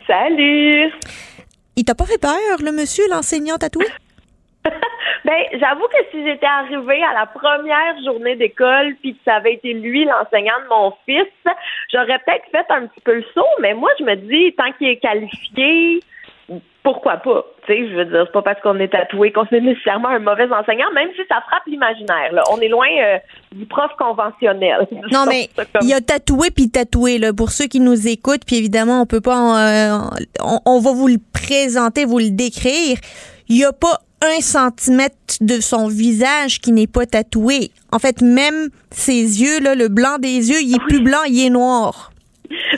Salut. 0.06 0.92
Il 1.76 1.86
t'a 1.86 1.96
pas 1.96 2.06
fait 2.06 2.20
peur, 2.20 2.62
le 2.62 2.72
monsieur, 2.72 3.04
l'enseignant 3.10 3.58
tatoué? 3.58 3.86
ben, 5.26 5.44
j'avoue 5.54 5.88
que 5.88 5.98
si 6.12 6.26
j'étais 6.26 6.46
arrivée 6.46 7.04
à 7.04 7.14
la 7.14 7.26
première 7.26 8.02
journée 8.04 8.36
d'école 8.36 8.96
puis 9.02 9.14
que 9.14 9.20
ça 9.26 9.36
avait 9.36 9.54
été 9.54 9.74
lui 9.74 10.06
l'enseignant 10.06 10.60
de 10.64 10.70
mon 10.70 10.94
fils, 11.06 11.54
j'aurais 11.92 12.20
peut-être 12.20 12.46
fait 12.52 12.66
un 12.70 12.88
petit 12.88 13.02
peu 13.02 13.16
le 13.16 13.26
saut, 13.34 13.46
mais 13.60 13.74
moi 13.74 13.90
je 14.00 14.04
me 14.04 14.16
dis 14.16 14.54
tant 14.56 14.72
qu'il 14.74 14.90
est 14.90 14.98
qualifié, 14.98 16.02
pourquoi 16.84 17.18
pas? 17.18 17.46
Tu 17.66 17.74
sais, 17.74 17.90
je 17.90 17.96
veux 17.96 18.06
dire, 18.06 18.24
c'est 18.26 18.32
pas 18.32 18.42
parce 18.42 18.62
qu'on 18.62 18.80
est 18.80 18.88
tatoué 18.88 19.32
qu'on 19.32 19.46
est 19.46 19.62
nécessairement 19.62 20.10
un 20.10 20.20
mauvais 20.20 20.52
enseignant, 20.52 20.92
même 20.94 21.10
si 21.16 21.22
ça 21.30 21.42
frappe 21.48 21.64
l'imaginaire. 21.68 22.32
On 22.52 22.60
est 22.60 22.68
loin 22.68 22.88
euh, 22.88 23.18
du 23.52 23.66
prof 23.66 23.92
conventionnel. 23.98 24.88
Non, 25.12 25.26
mais 25.28 25.50
il 25.82 25.90
y 25.90 25.94
a 25.94 26.02
tatoué 26.02 26.52
puis 26.52 26.70
tatoué. 26.70 27.18
Là, 27.18 27.34
pour 27.34 27.52
ceux 27.52 27.66
qui 27.66 27.80
nous 27.80 28.08
écoutent, 28.08 28.46
puis 28.46 28.58
évidemment, 28.58 29.02
on 29.02 29.06
peut 29.06 29.22
pas... 29.22 29.36
Euh, 29.36 29.98
on, 30.42 30.60
on, 30.66 30.80
va 30.80 30.92
vous 30.94 31.08
le 31.08 31.18
présenter, 31.34 32.06
vous 32.06 32.20
le 32.20 32.32
décrire. 32.32 32.98
Il 33.48 33.58
y 33.58 33.66
a 33.66 33.74
pas 33.74 34.00
un 34.22 34.42
centimètre 34.42 35.38
de 35.42 35.62
son 35.62 35.88
visage 35.88 36.60
qui 36.60 36.72
n'est 36.72 36.88
pas 36.88 37.06
tatoué. 37.06 37.72
En 37.92 38.00
fait, 38.00 38.22
même 38.22 38.70
ses 38.92 39.42
yeux, 39.42 39.60
le 39.60 39.88
blanc 39.88 40.18
des 40.20 40.50
yeux, 40.50 40.62
il 40.62 40.76
est 40.76 40.86
plus 40.88 41.02
blanc, 41.02 41.24
il 41.28 41.48
est 41.48 41.50
noir. 41.50 42.12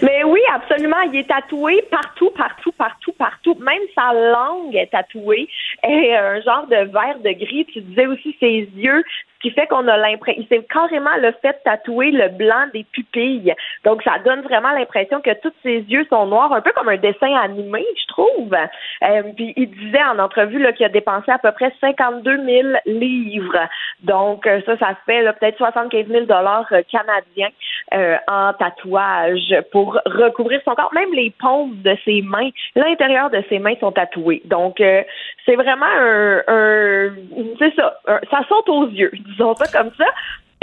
Mais 0.01 0.23
oui, 0.23 0.39
absolument. 0.53 0.99
Il 1.11 1.19
est 1.19 1.27
tatoué 1.27 1.83
partout, 1.89 2.29
partout, 2.31 2.71
partout, 2.73 3.13
partout. 3.13 3.55
Même 3.59 3.81
sa 3.95 4.13
langue 4.13 4.75
est 4.75 4.91
tatouée. 4.91 5.47
Et 5.87 6.15
un 6.15 6.41
genre 6.41 6.67
de 6.67 6.91
vert 6.91 7.19
de 7.23 7.31
gris. 7.31 7.65
Tu 7.71 7.81
disais 7.81 8.07
aussi 8.07 8.35
ses 8.39 8.69
yeux 8.75 9.03
qui 9.41 9.51
fait 9.51 9.67
qu'on 9.67 9.87
a 9.87 9.97
l'impression, 9.97 10.43
c'est 10.49 10.67
carrément 10.67 11.15
le 11.17 11.31
fait 11.41 11.53
de 11.53 11.63
tatouer 11.63 12.11
le 12.11 12.29
blanc 12.29 12.67
des 12.73 12.85
pupilles. 12.91 13.53
Donc, 13.83 14.03
ça 14.03 14.19
donne 14.23 14.41
vraiment 14.41 14.71
l'impression 14.71 15.21
que 15.21 15.33
tous 15.41 15.53
ses 15.63 15.79
yeux 15.79 16.05
sont 16.09 16.27
noirs, 16.27 16.53
un 16.53 16.61
peu 16.61 16.71
comme 16.73 16.89
un 16.89 16.97
dessin 16.97 17.33
animé, 17.35 17.85
je 17.99 18.07
trouve. 18.07 18.53
Euh, 18.53 19.23
puis, 19.35 19.53
il 19.55 19.69
disait 19.69 20.03
en 20.03 20.19
entrevue 20.19 20.61
qu'il 20.73 20.85
a 20.85 20.89
dépensé 20.89 21.31
à 21.31 21.37
peu 21.37 21.51
près 21.51 21.73
52 21.81 22.45
000 22.45 22.67
livres. 22.85 23.67
Donc, 24.03 24.45
euh, 24.47 24.61
ça, 24.65 24.77
ça 24.77 24.95
fait 25.05 25.23
peut-être 25.39 25.57
75 25.57 26.07
000 26.07 26.25
dollars 26.25 26.67
euh, 26.71 26.81
canadiens 26.89 27.49
en 28.27 28.53
tatouage 28.53 29.53
pour 29.71 29.99
recouvrir 30.05 30.61
son 30.63 30.75
corps. 30.75 30.93
Même 30.93 31.13
les 31.13 31.29
paumes 31.31 31.81
de 31.81 31.97
ses 32.05 32.21
mains, 32.21 32.49
l'intérieur 32.75 33.29
de 33.29 33.43
ses 33.49 33.59
mains 33.59 33.75
sont 33.81 33.91
tatoués. 33.91 34.41
Donc, 34.45 34.79
euh, 34.79 35.03
c'est 35.45 35.55
vraiment 35.55 35.85
un, 35.85 36.41
un 36.47 37.09
c'est 37.59 37.75
ça, 37.75 37.99
ça 38.29 38.41
saute 38.47 38.69
aux 38.69 38.87
yeux, 38.87 39.11
disons 39.31 39.55
ça 39.55 39.67
comme 39.67 39.91
ça. 39.97 40.05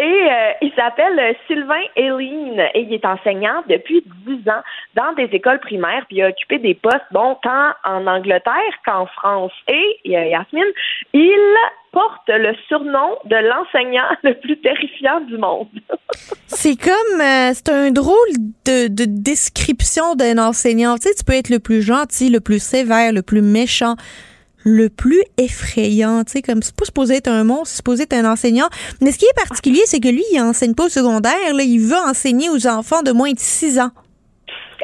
Et 0.01 0.05
euh, 0.05 0.53
il 0.63 0.73
s'appelle 0.77 1.35
Sylvain 1.49 1.83
Héline 1.97 2.61
et 2.73 2.83
il 2.83 2.93
est 2.93 3.05
enseignant 3.05 3.65
depuis 3.69 4.05
10 4.29 4.49
ans 4.49 4.63
dans 4.95 5.13
des 5.15 5.29
écoles 5.33 5.59
primaires, 5.59 6.05
puis 6.07 6.19
il 6.19 6.23
a 6.23 6.29
occupé 6.29 6.61
des 6.61 6.75
postes, 6.75 7.03
bon, 7.11 7.37
tant 7.43 7.73
en 7.85 8.07
Angleterre 8.07 8.53
qu'en 8.87 9.07
France. 9.07 9.51
Et 9.67 9.99
Yasmine, 10.05 10.63
il 11.13 11.55
porte 11.91 12.29
le 12.29 12.55
surnom 12.69 13.19
de 13.25 13.37
l'enseignant 13.49 14.07
le 14.23 14.35
plus 14.35 14.61
terrifiant 14.61 15.21
du 15.23 15.37
monde. 15.37 15.67
c'est 16.47 16.77
comme, 16.77 17.21
euh, 17.21 17.51
c'est 17.53 17.69
un 17.69 17.91
drôle 17.91 18.29
de 18.67 19.05
description 19.05 20.15
d'un 20.15 20.39
enseignant. 20.39 20.95
Tu 20.95 21.09
sais, 21.09 21.15
tu 21.17 21.25
peux 21.25 21.33
être 21.33 21.51
le 21.51 21.59
plus 21.59 21.83
gentil, 21.83 22.31
le 22.31 22.39
plus 22.39 22.63
sévère, 22.63 23.13
le 23.13 23.23
plus 23.23 23.43
méchant, 23.43 23.97
le 24.65 24.89
plus 24.89 25.23
effrayant. 25.37 26.25
Tu 26.25 26.33
sais, 26.33 26.43
comme 26.43 26.63
c'est 26.63 26.75
pas 26.75 26.85
supposé 26.85 27.17
être 27.17 27.29
un 27.29 27.45
monstre, 27.45 27.69
c'est 27.69 27.77
supposé 27.77 28.03
être 28.05 28.15
un 28.15 28.31
enseignant. 28.31 28.69
Mais 29.01 29.13
ce 29.13 29.19
qui 29.19 29.25
est 29.25 29.37
particulier, 29.37 29.83
c'est 29.87 30.01
que 30.01 30.09
lui, 30.09 30.25
il 30.33 30.41
enseigne 30.41 30.75
pas 30.75 30.87
au 30.87 30.89
secondaire. 30.89 31.55
Là, 31.55 31.63
il 31.63 31.81
veut 31.81 31.97
enseigner 31.97 32.51
aux 32.51 32.67
enfants 32.67 33.03
de 33.03 33.13
moins 33.13 33.33
de 33.33 33.39
6 33.39 33.79
ans. 33.79 33.91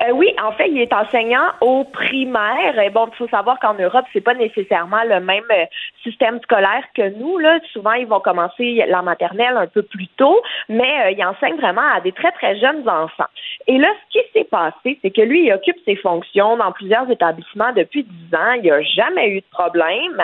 Euh, 0.03 0.11
oui, 0.13 0.35
en 0.43 0.53
fait, 0.53 0.69
il 0.69 0.81
est 0.81 0.93
enseignant 0.93 1.53
au 1.61 1.85
primaire. 1.85 2.75
Bon, 2.93 3.09
il 3.13 3.17
faut 3.17 3.29
savoir 3.29 3.59
qu'en 3.61 3.75
Europe, 3.75 4.05
c'est 4.13 4.21
pas 4.21 4.35
nécessairement 4.35 5.03
le 5.05 5.21
même 5.21 5.45
euh, 5.53 5.67
système 6.03 6.41
scolaire 6.43 6.85
que 6.95 7.17
nous. 7.17 7.39
Là, 7.39 7.61
souvent, 7.73 7.93
ils 7.93 8.07
vont 8.07 8.21
commencer 8.21 8.85
la 8.89 9.03
maternelle 9.03 9.57
un 9.57 9.67
peu 9.67 9.83
plus 9.83 10.09
tôt, 10.17 10.41
mais 10.69 11.07
euh, 11.07 11.11
il 11.11 11.25
enseigne 11.25 11.57
vraiment 11.57 11.89
à 11.95 12.01
des 12.01 12.13
très 12.13 12.33
très 12.33 12.59
jeunes 12.59 12.89
enfants. 12.89 13.29
Et 13.67 13.79
là, 13.79 13.89
ce 14.05 14.19
qui 14.19 14.27
s'est 14.33 14.45
passé, 14.45 14.99
c'est 15.01 15.11
que 15.11 15.23
lui, 15.23 15.47
il 15.47 15.53
occupe 15.53 15.79
ses 15.85 15.97
fonctions 15.97 16.57
dans 16.57 16.73
plusieurs 16.73 17.09
établissements 17.09 17.73
depuis 17.73 18.03
dix 18.03 18.37
ans. 18.37 18.53
Il 18.63 18.69
n'a 18.69 18.83
jamais 18.83 19.31
eu 19.31 19.41
de 19.41 19.51
problème. 19.53 20.23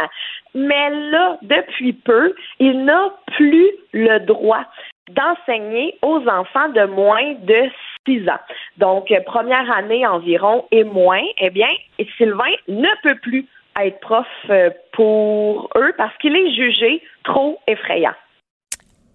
Mais 0.54 0.90
là, 1.10 1.38
depuis 1.42 1.92
peu, 1.92 2.34
il 2.58 2.84
n'a 2.84 3.10
plus 3.36 3.70
le 3.92 4.18
droit 4.18 4.64
d'enseigner 5.10 5.96
aux 6.02 6.26
enfants 6.28 6.68
de 6.68 6.84
moins 6.86 7.34
de 7.42 7.70
six 8.06 8.28
ans. 8.28 8.40
Donc, 8.78 9.10
euh, 9.10 9.20
première 9.24 9.70
année 9.70 10.06
environ 10.06 10.64
et 10.70 10.84
moins, 10.84 11.22
eh 11.38 11.50
bien, 11.50 11.68
Sylvain 12.16 12.52
ne 12.68 12.88
peut 13.02 13.18
plus 13.20 13.46
être 13.80 14.00
prof 14.00 14.26
euh, 14.48 14.70
pour 14.92 15.70
eux 15.76 15.92
parce 15.96 16.16
qu'il 16.18 16.34
est 16.36 16.54
jugé 16.54 17.02
trop 17.24 17.58
effrayant. 17.66 18.14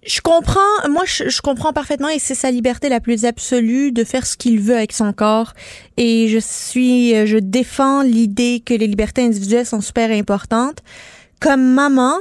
Je 0.05 0.21
comprends, 0.21 0.59
moi 0.87 1.03
je, 1.05 1.41
comprends 1.41 1.73
parfaitement 1.73 2.09
et 2.09 2.19
c'est 2.19 2.35
sa 2.35 2.51
liberté 2.51 2.89
la 2.89 2.99
plus 2.99 3.25
absolue 3.25 3.91
de 3.91 4.03
faire 4.03 4.27
ce 4.27 4.37
qu'il 4.37 4.59
veut 4.59 4.75
avec 4.75 4.91
son 4.91 5.13
corps 5.13 5.53
et 5.97 6.27
je 6.27 6.37
suis, 6.37 7.15
euh, 7.15 7.25
je 7.25 7.37
défends 7.37 8.03
l'idée 8.03 8.61
que 8.63 8.75
les 8.75 8.85
libertés 8.85 9.23
individuelles 9.25 9.65
sont 9.65 9.81
super 9.81 10.11
importantes. 10.11 10.83
Comme 11.41 11.73
maman, 11.73 12.17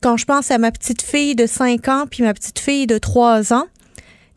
quand 0.00 0.16
je 0.16 0.26
pense 0.26 0.52
à 0.52 0.58
ma 0.58 0.70
petite 0.70 1.02
fille 1.02 1.34
de 1.34 1.46
5 1.46 1.88
ans 1.88 2.04
puis 2.08 2.22
ma 2.22 2.34
petite 2.34 2.60
fille 2.60 2.86
de 2.86 2.98
3 2.98 3.52
ans, 3.52 3.66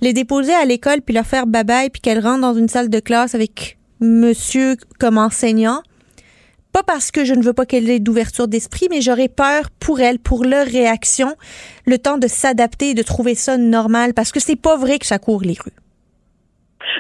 les 0.02 0.14
déposer 0.14 0.54
à 0.54 0.66
l'école 0.66 1.02
puis 1.02 1.14
leur 1.16 1.26
faire 1.26 1.48
babaye 1.48 1.89
puis 1.89 2.02
qu'elles 2.02 2.20
rentrent 2.20 2.41
dans 2.41 2.54
une 2.54 2.70
salle 2.70 2.89
de 2.89 3.00
classe 3.00 3.36
avec 3.36 3.78
monsieur 4.00 4.76
comme 5.00 5.18
enseignant. 5.18 5.82
Pas 6.72 6.84
parce 6.84 7.12
que 7.12 7.24
je 7.24 7.34
ne 7.34 7.41
veux 7.41 7.54
pas 7.54 7.66
qu'elle 7.66 7.89
ait 7.89 8.00
d'ouverture 8.00 8.50
d'esprit, 8.50 8.88
mais 8.89 9.00
j'aurais 9.00 9.30
peur 9.30 9.70
pour 9.80 10.02
elles, 10.02 10.20
pour 10.20 10.43
leur 10.43 10.68
réaction, 10.68 11.36
le 11.86 11.98
temps 11.98 12.18
de 12.18 12.28
s'adapter 12.28 12.89
et 12.89 12.93
de 12.93 13.04
trouver 13.04 13.34
ça 13.34 13.58
normal 13.58 14.14
parce 14.14 14.34
que 14.34 14.41
c'est 14.41 14.58
pas 14.58 14.76
vrai 14.76 15.00
que 15.00 15.06
ça 15.06 15.18
court 15.18 15.41
les 15.41 15.54
rues. 15.54 15.85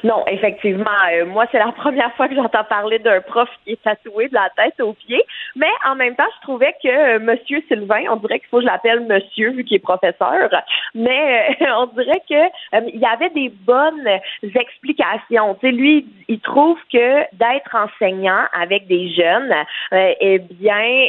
Non, 0.03 0.23
effectivement. 0.27 0.85
Euh, 1.11 1.25
moi, 1.25 1.45
c'est 1.51 1.59
la 1.59 1.71
première 1.77 2.13
fois 2.15 2.27
que 2.27 2.35
j'entends 2.35 2.63
parler 2.63 2.99
d'un 2.99 3.21
prof 3.21 3.49
qui 3.63 3.73
est 3.73 3.83
tatoué 3.83 4.29
de 4.29 4.33
la 4.33 4.49
tête 4.55 4.79
aux 4.81 4.93
pieds. 4.93 5.23
Mais 5.55 5.71
en 5.87 5.95
même 5.95 6.15
temps, 6.15 6.27
je 6.37 6.41
trouvais 6.41 6.75
que 6.81 6.87
euh, 6.87 7.19
Monsieur 7.19 7.63
Sylvain, 7.67 8.03
on 8.09 8.17
dirait 8.17 8.39
qu'il 8.39 8.49
faut 8.49 8.57
que 8.57 8.63
je 8.63 8.67
l'appelle 8.67 9.01
Monsieur 9.01 9.51
vu 9.51 9.63
qu'il 9.63 9.77
est 9.77 9.79
professeur. 9.79 10.49
Mais 10.93 11.55
euh, 11.61 11.65
on 11.77 11.87
dirait 11.87 12.21
que 12.29 12.89
il 12.93 12.99
y 12.99 13.05
avait 13.05 13.29
des 13.29 13.49
bonnes 13.49 14.07
explications. 14.43 15.55
Tu 15.55 15.71
lui, 15.71 16.05
il 16.27 16.39
trouve 16.39 16.77
que 16.91 17.21
d'être 17.35 17.75
enseignant 17.75 18.43
avec 18.53 18.87
des 18.87 19.09
jeunes, 19.13 19.53
eh 19.91 20.39
bien, 20.39 21.07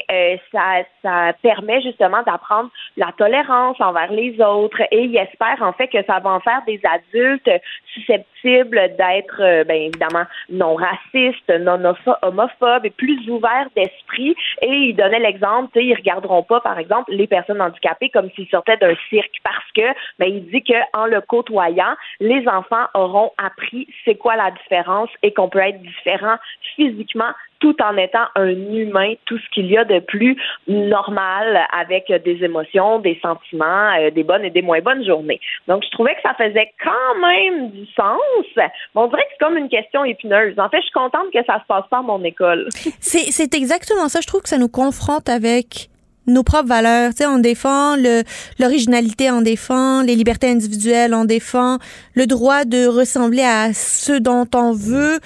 ça, 0.53 0.83
ça 1.03 1.33
permet 1.43 1.81
justement 1.83 2.23
d'apprendre 2.23 2.71
la 2.97 3.13
tolérance 3.17 3.81
envers 3.81 4.13
les 4.13 4.41
autres. 4.41 4.81
Et 4.91 5.05
il 5.05 5.17
espère 5.17 5.61
en 5.61 5.73
fait 5.73 5.89
que 5.89 6.03
ça 6.05 6.19
va 6.21 6.31
en 6.31 6.41
faire 6.41 6.63
des 6.67 6.81
adultes 6.85 7.51
susceptibles 7.95 8.76
d'être, 8.77 9.41
euh, 9.41 9.65
bien 9.65 9.77
évidemment, 9.77 10.25
non 10.51 10.75
raciste, 10.75 11.49
non 11.61 11.95
homophobe 12.23 12.85
et 12.85 12.91
plus 12.91 13.29
ouvert 13.29 13.69
d'esprit. 13.75 14.35
Et 14.63 14.71
il 14.71 14.97
donnait 14.97 15.19
l'exemple, 15.19 15.79
ils 15.79 15.95
regarderont 15.95 16.43
pas, 16.43 16.61
par 16.61 16.79
exemple, 16.79 17.13
les 17.13 17.27
personnes 17.27 17.61
handicapées 17.61 18.11
comme 18.11 18.31
s'ils 18.35 18.49
sortaient 18.49 18.77
d'un 18.77 18.95
cirque 19.09 19.37
parce 19.43 19.73
que, 19.75 19.97
ben, 20.19 20.29
il 20.29 20.47
dit 20.51 20.63
qu'en 20.63 21.07
le 21.07 21.21
côtoyant, 21.21 21.95
les 22.21 22.47
enfants 22.49 22.87
auront 22.95 23.33
appris 23.39 23.89
c'est 24.05 24.17
quoi 24.17 24.37
la 24.37 24.51
différence 24.51 25.11
et 25.23 25.33
qu'on 25.33 25.49
peut 25.49 25.59
être 25.59 25.81
différent 25.81 26.37
physiquement 26.75 27.33
tout 27.61 27.77
en 27.83 27.97
étant 27.97 28.27
un 28.35 28.51
humain, 28.51 29.15
tout 29.25 29.39
ce 29.39 29.55
qu'il 29.55 29.67
y 29.67 29.77
a 29.77 29.85
de 29.85 30.01
plus 30.01 30.37
normal 30.67 31.67
avec 31.73 32.13
des 32.25 32.45
émotions, 32.45 32.99
des 32.99 33.19
sentiments, 33.23 33.91
euh, 33.99 34.11
des 34.11 34.23
bonnes 34.23 34.45
et 34.45 34.51
des 34.51 34.63
moins 34.63 34.81
bonnes 34.81 35.05
journées. 35.05 35.41
Donc, 35.69 35.85
je 35.85 35.91
trouvais 35.91 36.15
que 36.15 36.23
ça 36.23 36.35
faisait 36.35 36.73
quand 36.83 37.21
même 37.21 37.71
du 37.71 37.87
sens. 37.95 38.21
Mais 38.57 38.71
on 38.95 39.07
dirait 39.09 39.23
que 39.23 39.29
c'est 39.39 39.45
comme 39.45 39.57
une 39.57 39.69
question 39.69 40.05
épineuse. 40.05 40.59
En 40.59 40.69
fait, 40.69 40.79
je 40.79 40.85
suis 40.85 40.93
contente 40.93 41.31
que 41.33 41.45
ça 41.47 41.61
se 41.61 41.67
passe 41.67 41.85
pas 41.91 41.99
à 41.99 42.03
mon 42.03 42.23
école. 42.25 42.69
c'est 43.01 43.55
exactement 43.55 44.09
ça. 44.09 44.21
Je 44.21 44.27
trouve 44.27 44.43
que 44.43 44.49
ça 44.49 44.59
nous 44.59 44.69
confronte 44.69 45.29
avec 45.29 45.89
nos 46.27 46.43
propres 46.43 46.69
valeurs. 46.69 47.11
Tu 47.11 47.19
sais, 47.19 47.27
on 47.27 47.39
défend 47.39 47.97
l'originalité, 48.59 49.31
on 49.31 49.43
défend 49.43 50.03
les 50.03 50.15
libertés 50.15 50.51
individuelles, 50.51 51.15
on 51.15 51.25
défend 51.25 51.79
le 52.15 52.27
droit 52.27 52.65
de 52.65 52.87
ressembler 52.87 53.43
à 53.43 53.73
ceux 53.73 54.21
dont 54.21 54.47
on 54.55 54.73
veut 54.73 55.19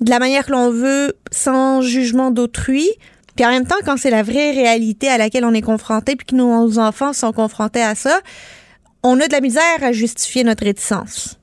de 0.00 0.10
la 0.10 0.18
manière 0.18 0.46
que 0.46 0.52
l'on 0.52 0.70
veut, 0.70 1.14
sans 1.30 1.82
jugement 1.82 2.30
d'autrui. 2.30 2.88
Puis 3.36 3.46
en 3.46 3.50
même 3.50 3.66
temps, 3.66 3.76
quand 3.84 3.96
c'est 3.96 4.10
la 4.10 4.22
vraie 4.22 4.50
réalité 4.50 5.08
à 5.08 5.18
laquelle 5.18 5.44
on 5.44 5.54
est 5.54 5.62
confronté, 5.62 6.16
puis 6.16 6.26
que 6.26 6.34
nos 6.34 6.78
enfants 6.78 7.12
sont 7.12 7.32
confrontés 7.32 7.82
à 7.82 7.94
ça, 7.94 8.20
on 9.04 9.20
a 9.20 9.26
de 9.26 9.32
la 9.32 9.40
misère 9.40 9.82
à 9.82 9.92
justifier 9.92 10.44
notre 10.44 10.64
réticence. 10.64 11.38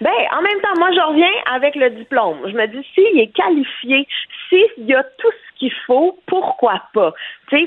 Ben, 0.00 0.10
en 0.32 0.42
même 0.42 0.60
temps, 0.62 0.78
moi, 0.78 0.88
je 0.92 1.00
reviens 1.00 1.30
avec 1.54 1.76
le 1.76 1.90
diplôme. 1.90 2.38
Je 2.46 2.56
me 2.56 2.66
dis, 2.66 2.86
s'il 2.94 3.20
est 3.20 3.32
qualifié, 3.34 4.06
s'il 4.48 4.86
y 4.86 4.94
a 4.94 5.02
tout 5.02 5.30
ce 5.30 5.51
qu'il 5.62 5.72
faut, 5.86 6.18
pourquoi 6.26 6.82
pas? 6.92 7.14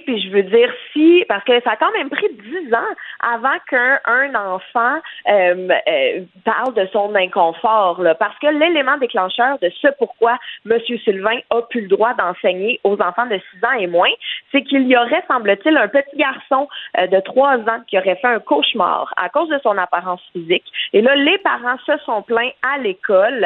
puis 0.06 0.20
je 0.20 0.30
veux 0.32 0.44
dire, 0.44 0.72
si, 0.92 1.24
parce 1.30 1.44
que 1.44 1.62
ça 1.62 1.72
a 1.72 1.76
quand 1.76 1.92
même 1.92 2.10
pris 2.10 2.28
dix 2.34 2.74
ans 2.74 2.94
avant 3.20 3.58
qu'un 3.70 4.00
un 4.06 4.34
enfant 4.34 4.98
euh, 5.30 5.70
euh, 5.88 6.22
parle 6.44 6.74
de 6.74 6.88
son 6.92 7.14
inconfort, 7.16 8.02
parce 8.20 8.38
que 8.40 8.48
l'élément 8.48 8.98
déclencheur 8.98 9.60
de 9.60 9.70
ce 9.82 9.88
pourquoi 10.00 10.38
M. 10.70 10.80
Sylvain 11.04 11.38
a 11.52 11.62
pu 11.62 11.82
le 11.82 11.88
droit 11.88 12.14
d'enseigner 12.16 12.80
aux 12.84 13.00
enfants 13.00 13.28
de 13.28 13.40
six 13.52 13.64
ans 13.64 13.78
et 13.78 13.88
moins, 13.88 14.10
c'est 14.52 14.64
qu'il 14.64 14.88
y 14.88 14.98
aurait, 14.98 15.24
semble-t-il, 15.28 15.78
un 15.78 15.88
petit 15.88 16.18
garçon 16.18 16.68
euh, 16.98 17.08
de 17.08 17.20
trois 17.20 17.58
ans 17.58 17.82
qui 17.88 17.98
aurait 17.98 18.16
fait 18.16 18.28
un 18.28 18.40
cauchemar 18.40 19.14
à 19.18 19.30
cause 19.30 19.50
de 19.50 19.60
son 19.62 19.78
apparence 19.78 20.22
physique. 20.34 20.66
Et 20.94 21.02
là, 21.02 21.16
les 21.16 21.38
parents 21.40 21.78
se 21.86 21.98
sont 22.06 22.24
plaints 22.24 22.52
à 22.64 22.80
l'école 22.80 23.46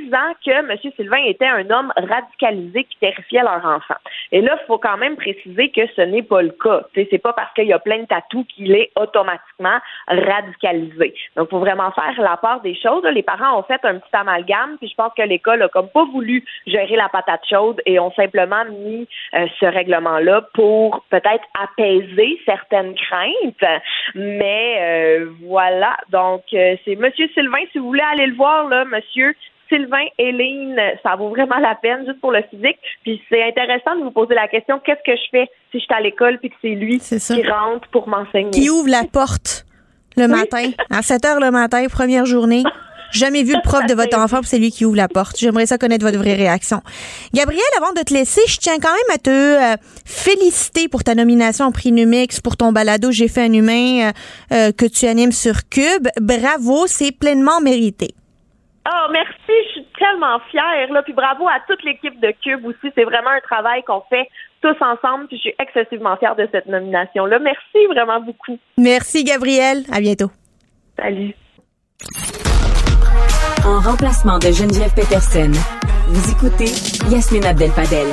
disant 0.00 0.32
que 0.44 0.50
M. 0.50 0.92
Sylvain 0.96 1.24
était 1.26 1.46
un 1.46 1.68
homme 1.70 1.92
radicalisé 1.96 2.84
qui 2.84 2.96
terrifiait 2.98 3.42
leur 3.42 3.64
enfant. 3.64 3.96
Et 4.32 4.40
là, 4.40 4.56
il 4.60 4.66
faut 4.66 4.78
quand 4.78 4.96
même 4.96 5.16
préciser 5.16 5.70
que 5.70 5.82
ce 5.96 6.02
n'est 6.02 6.22
pas 6.22 6.42
le 6.42 6.50
cas. 6.50 6.82
C'est 6.94 7.18
pas 7.18 7.32
parce 7.32 7.52
qu'il 7.54 7.66
y 7.66 7.72
a 7.72 7.78
plein 7.78 8.00
de 8.00 8.06
tatous 8.06 8.46
qu'il 8.48 8.72
est 8.72 8.90
automatiquement 8.96 9.78
radicalisé. 10.08 11.14
Donc, 11.36 11.48
il 11.48 11.50
faut 11.50 11.58
vraiment 11.58 11.90
faire 11.92 12.20
la 12.20 12.36
part 12.36 12.60
des 12.60 12.74
choses. 12.74 13.04
Les 13.04 13.22
parents 13.22 13.58
ont 13.58 13.62
fait 13.62 13.80
un 13.84 13.98
petit 13.98 14.14
amalgame, 14.14 14.76
puis 14.78 14.88
je 14.88 14.94
pense 14.94 15.12
que 15.16 15.22
l'école 15.22 15.62
a 15.62 15.68
comme 15.68 15.88
pas 15.88 16.04
voulu 16.04 16.44
gérer 16.66 16.96
la 16.96 17.08
patate 17.08 17.42
chaude 17.48 17.80
et 17.86 17.98
ont 17.98 18.12
simplement 18.12 18.64
mis 18.64 19.08
euh, 19.34 19.46
ce 19.58 19.66
règlement-là 19.66 20.42
pour 20.54 21.04
peut-être 21.10 21.44
apaiser 21.60 22.40
certaines 22.44 22.94
craintes. 22.94 23.80
Mais 24.14 24.76
euh, 24.80 25.30
voilà. 25.42 25.96
Donc, 26.10 26.42
euh, 26.52 26.76
c'est 26.84 26.96
Monsieur 26.96 27.28
Sylvain, 27.34 27.64
si 27.72 27.78
vous 27.78 27.86
voulez 27.86 28.04
aller 28.12 28.26
le 28.26 28.34
voir, 28.34 28.68
là, 28.68 28.84
Monsieur, 28.84 29.34
Sylvain, 29.70 30.04
Hélène, 30.18 30.78
ça 31.02 31.16
vaut 31.16 31.30
vraiment 31.30 31.58
la 31.58 31.74
peine 31.76 32.04
juste 32.06 32.20
pour 32.20 32.32
le 32.32 32.42
physique. 32.50 32.78
Puis 33.02 33.22
c'est 33.30 33.42
intéressant 33.42 33.96
de 33.96 34.02
vous 34.02 34.10
poser 34.10 34.34
la 34.34 34.48
question 34.48 34.78
qu'est-ce 34.84 35.02
que 35.10 35.16
je 35.16 35.30
fais 35.30 35.50
si 35.70 35.78
je 35.78 35.84
suis 35.84 35.94
à 35.94 36.00
l'école 36.00 36.38
puis 36.38 36.50
que 36.50 36.56
c'est 36.60 36.74
lui 36.74 36.98
qui 36.98 37.48
rentre 37.48 37.88
pour 37.88 38.08
m'enseigner? 38.08 38.50
Qui 38.50 38.68
ouvre 38.68 38.90
la 38.90 39.04
porte 39.10 39.64
le 40.16 40.26
matin 40.28 40.70
à 40.90 41.02
7 41.02 41.24
heures 41.24 41.40
le 41.40 41.50
matin, 41.50 41.86
première 41.88 42.26
journée. 42.26 42.64
Jamais 43.12 43.42
vu 43.42 43.54
le 43.54 43.62
prof 43.62 43.84
de 43.86 43.94
votre 43.94 44.16
enfant, 44.18 44.40
c'est 44.44 44.58
lui 44.58 44.70
qui 44.70 44.84
ouvre 44.84 44.96
la 44.96 45.08
porte. 45.08 45.36
J'aimerais 45.38 45.66
ça 45.66 45.78
connaître 45.78 46.04
votre 46.04 46.18
vraie 46.18 46.34
réaction. 46.34 46.80
Gabriel, 47.34 47.62
avant 47.78 47.92
de 47.92 48.02
te 48.02 48.14
laisser, 48.14 48.40
je 48.46 48.56
tiens 48.58 48.78
quand 48.80 48.92
même 48.92 49.14
à 49.14 49.18
te 49.18 49.30
euh, 49.30 49.76
féliciter 50.04 50.88
pour 50.88 51.02
ta 51.02 51.14
nomination 51.14 51.66
au 51.66 51.70
prix 51.72 51.90
Numix, 51.90 52.40
pour 52.40 52.56
ton 52.56 52.70
balado 52.70 53.10
J'ai 53.10 53.26
fait 53.26 53.42
un 53.42 53.52
humain 53.52 54.10
euh, 54.10 54.12
euh, 54.52 54.72
que 54.72 54.86
tu 54.86 55.06
animes 55.06 55.32
sur 55.32 55.68
Cube. 55.68 56.08
Bravo, 56.20 56.86
c'est 56.86 57.10
pleinement 57.10 57.60
mérité. 57.60 58.14
Oh, 58.88 59.06
merci, 59.12 59.52
je 59.66 59.72
suis 59.72 59.86
tellement 59.98 60.40
fière. 60.50 60.90
Là. 60.90 61.02
Puis 61.02 61.12
bravo 61.12 61.46
à 61.48 61.60
toute 61.68 61.82
l'équipe 61.84 62.18
de 62.20 62.32
Cube 62.42 62.64
aussi. 62.64 62.92
C'est 62.94 63.04
vraiment 63.04 63.30
un 63.30 63.40
travail 63.40 63.82
qu'on 63.84 64.02
fait 64.08 64.28
tous 64.62 64.76
ensemble. 64.80 65.26
Puis 65.28 65.36
je 65.36 65.42
suis 65.42 65.54
excessivement 65.58 66.16
fière 66.16 66.34
de 66.34 66.48
cette 66.50 66.66
nomination-là. 66.66 67.38
Merci 67.40 67.86
vraiment 67.88 68.20
beaucoup. 68.20 68.58
Merci, 68.78 69.24
Gabriel. 69.24 69.84
À 69.92 70.00
bientôt. 70.00 70.30
Salut. 70.98 71.34
En 73.66 73.80
remplacement 73.80 74.38
de 74.38 74.46
Geneviève 74.46 74.94
Peterson, 74.94 75.52
vous 76.08 76.30
écoutez 76.32 76.72
Yasmine 77.12 77.44
Abdel-Fadel. 77.44 78.08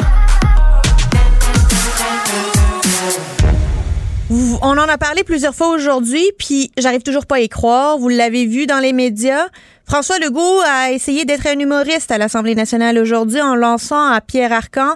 On 4.62 4.78
en 4.78 4.90
a 4.90 4.98
parlé 4.98 5.24
plusieurs 5.24 5.56
fois 5.56 5.70
aujourd'hui, 5.70 6.24
puis 6.38 6.72
j'arrive 6.78 7.02
toujours 7.02 7.26
pas 7.26 7.38
à 7.38 7.40
y 7.40 7.48
croire. 7.48 7.98
Vous 7.98 8.10
l'avez 8.10 8.46
vu 8.46 8.66
dans 8.66 8.80
les 8.80 8.92
médias. 8.92 9.48
François 9.88 10.20
Legault 10.20 10.60
a 10.66 10.92
essayé 10.92 11.24
d'être 11.24 11.48
un 11.48 11.58
humoriste 11.58 12.12
à 12.12 12.18
l'Assemblée 12.18 12.56
nationale 12.56 12.98
aujourd'hui 12.98 13.42
en 13.42 13.56
lançant 13.56 14.12
à 14.12 14.20
Pierre 14.20 14.52
Arcan. 14.52 14.96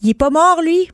Il 0.00 0.10
est 0.10 0.14
pas 0.14 0.30
mort, 0.30 0.62
lui. 0.62 0.88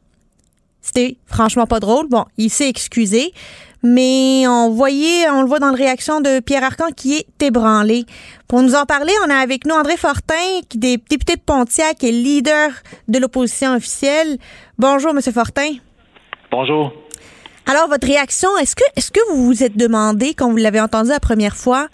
C'était 0.80 1.18
franchement 1.26 1.66
pas 1.66 1.78
drôle. 1.78 2.08
Bon, 2.08 2.24
il 2.38 2.48
s'est 2.48 2.70
excusé. 2.70 3.34
Mais 3.82 4.44
on 4.48 4.70
voyait, 4.70 5.28
on 5.28 5.42
le 5.42 5.46
voit 5.46 5.58
dans 5.58 5.72
la 5.72 5.76
réaction 5.76 6.22
de 6.22 6.40
Pierre 6.40 6.64
Arcan 6.64 6.86
qui 6.96 7.16
est 7.16 7.42
ébranlé. 7.42 8.06
Pour 8.48 8.62
nous 8.62 8.74
en 8.74 8.86
parler, 8.86 9.12
on 9.26 9.30
a 9.30 9.36
avec 9.36 9.66
nous 9.66 9.74
André 9.74 9.98
Fortin, 9.98 10.60
qui 10.70 10.78
est 10.78 10.96
député 10.96 11.36
de 11.36 11.42
Pontiac 11.42 12.02
et 12.02 12.12
leader 12.12 12.70
de 13.08 13.18
l'opposition 13.18 13.74
officielle. 13.74 14.38
Bonjour, 14.78 15.12
Monsieur 15.12 15.32
Fortin. 15.32 15.74
Bonjour. 16.50 16.94
Alors, 17.66 17.88
votre 17.88 18.06
réaction, 18.06 18.56
est-ce 18.56 18.74
que, 18.74 18.84
est-ce 18.96 19.10
que 19.10 19.20
vous 19.30 19.44
vous 19.44 19.62
êtes 19.62 19.76
demandé, 19.76 20.32
quand 20.32 20.50
vous 20.50 20.56
l'avez 20.56 20.80
entendu 20.80 21.10
la 21.10 21.20
première 21.20 21.56
fois, 21.56 21.88